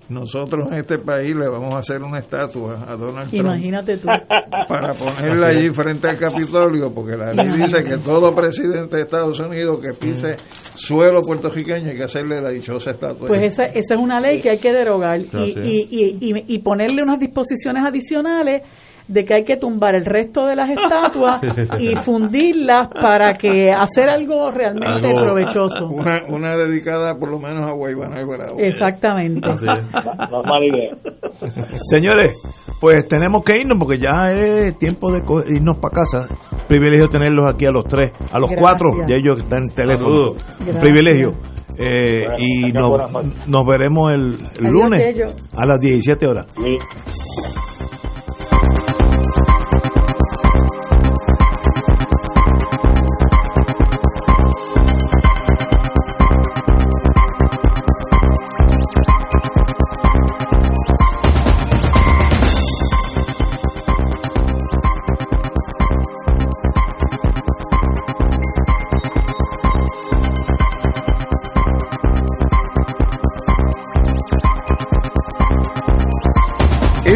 nosotros 0.09 0.67
en 0.71 0.79
este 0.79 0.97
país 0.99 1.33
le 1.35 1.47
vamos 1.47 1.73
a 1.73 1.77
hacer 1.77 2.01
una 2.01 2.19
estatua 2.19 2.85
a 2.87 2.95
Donald 2.95 3.29
Trump 3.29 3.45
Imagínate 3.45 3.97
tú. 3.97 4.07
para 4.67 4.93
ponerla 4.93 5.49
allí 5.49 5.69
frente 5.69 6.09
al 6.09 6.17
Capitolio, 6.17 6.93
porque 6.93 7.15
la 7.15 7.33
ley 7.33 7.49
dice 7.61 7.83
que 7.83 7.97
todo 7.97 8.33
presidente 8.35 8.97
de 8.97 9.03
Estados 9.03 9.39
Unidos 9.39 9.79
que 9.81 9.93
pise 9.93 10.35
suelo 10.75 11.21
puertorriqueño 11.21 11.89
hay 11.89 11.97
que 11.97 12.03
hacerle 12.03 12.41
la 12.41 12.49
dichosa 12.49 12.91
estatua. 12.91 13.27
Pues 13.27 13.53
esa, 13.53 13.63
esa 13.65 13.95
es 13.95 14.01
una 14.01 14.19
ley 14.19 14.41
que 14.41 14.51
hay 14.51 14.57
que 14.57 14.71
derogar 14.71 15.19
y, 15.19 15.25
y, 15.31 16.17
y, 16.19 16.55
y 16.55 16.59
ponerle 16.59 17.03
unas 17.03 17.19
disposiciones 17.19 17.83
adicionales 17.85 18.63
de 19.11 19.25
que 19.25 19.33
hay 19.33 19.43
que 19.43 19.57
tumbar 19.57 19.95
el 19.95 20.05
resto 20.05 20.45
de 20.45 20.55
las 20.55 20.69
estatuas 20.77 21.41
y 21.79 21.95
fundirlas 21.97 22.87
para 22.89 23.35
que 23.37 23.69
hacer 23.71 24.09
algo 24.09 24.49
realmente 24.51 24.87
Algo- 25.07 25.21
provechoso. 25.25 25.87
Una, 25.87 26.21
una 26.29 26.55
dedicada 26.55 27.17
por 27.17 27.29
lo 27.29 27.39
menos 27.39 27.65
a 27.65 27.71
Guaybana 27.73 28.19
el 28.19 28.25
Bravo. 28.27 28.53
Exactamente. 28.57 29.47
No 29.47 29.53
es 29.55 29.61
mala 29.63 30.65
idea. 30.65 30.95
Señores, 31.89 32.41
pues 32.79 33.07
tenemos 33.07 33.43
que 33.43 33.57
irnos 33.59 33.77
porque 33.79 33.99
ya 33.99 34.31
es 34.31 34.77
tiempo 34.77 35.11
de 35.11 35.21
irnos 35.53 35.77
para 35.77 35.93
casa. 35.95 36.27
Privilegio 36.67 37.07
tenerlos 37.09 37.45
aquí 37.53 37.65
a 37.65 37.71
los 37.71 37.85
tres, 37.85 38.11
a 38.31 38.39
los 38.39 38.49
Gracias. 38.49 38.59
cuatro, 38.59 38.87
ya 39.07 39.15
ellos 39.15 39.39
están 39.39 39.63
en 39.63 39.69
teléfono. 39.69 40.33
Privilegio. 40.81 41.31
Eh, 41.77 42.25
Bueno, 42.27 42.35
y 42.37 42.71
nos, 42.73 43.47
nos 43.47 43.65
veremos 43.65 44.11
el, 44.11 44.37
el 44.59 44.71
lunes 44.71 45.19
a 45.55 45.65
las 45.65 45.79
17 45.79 46.27
horas. 46.27 46.45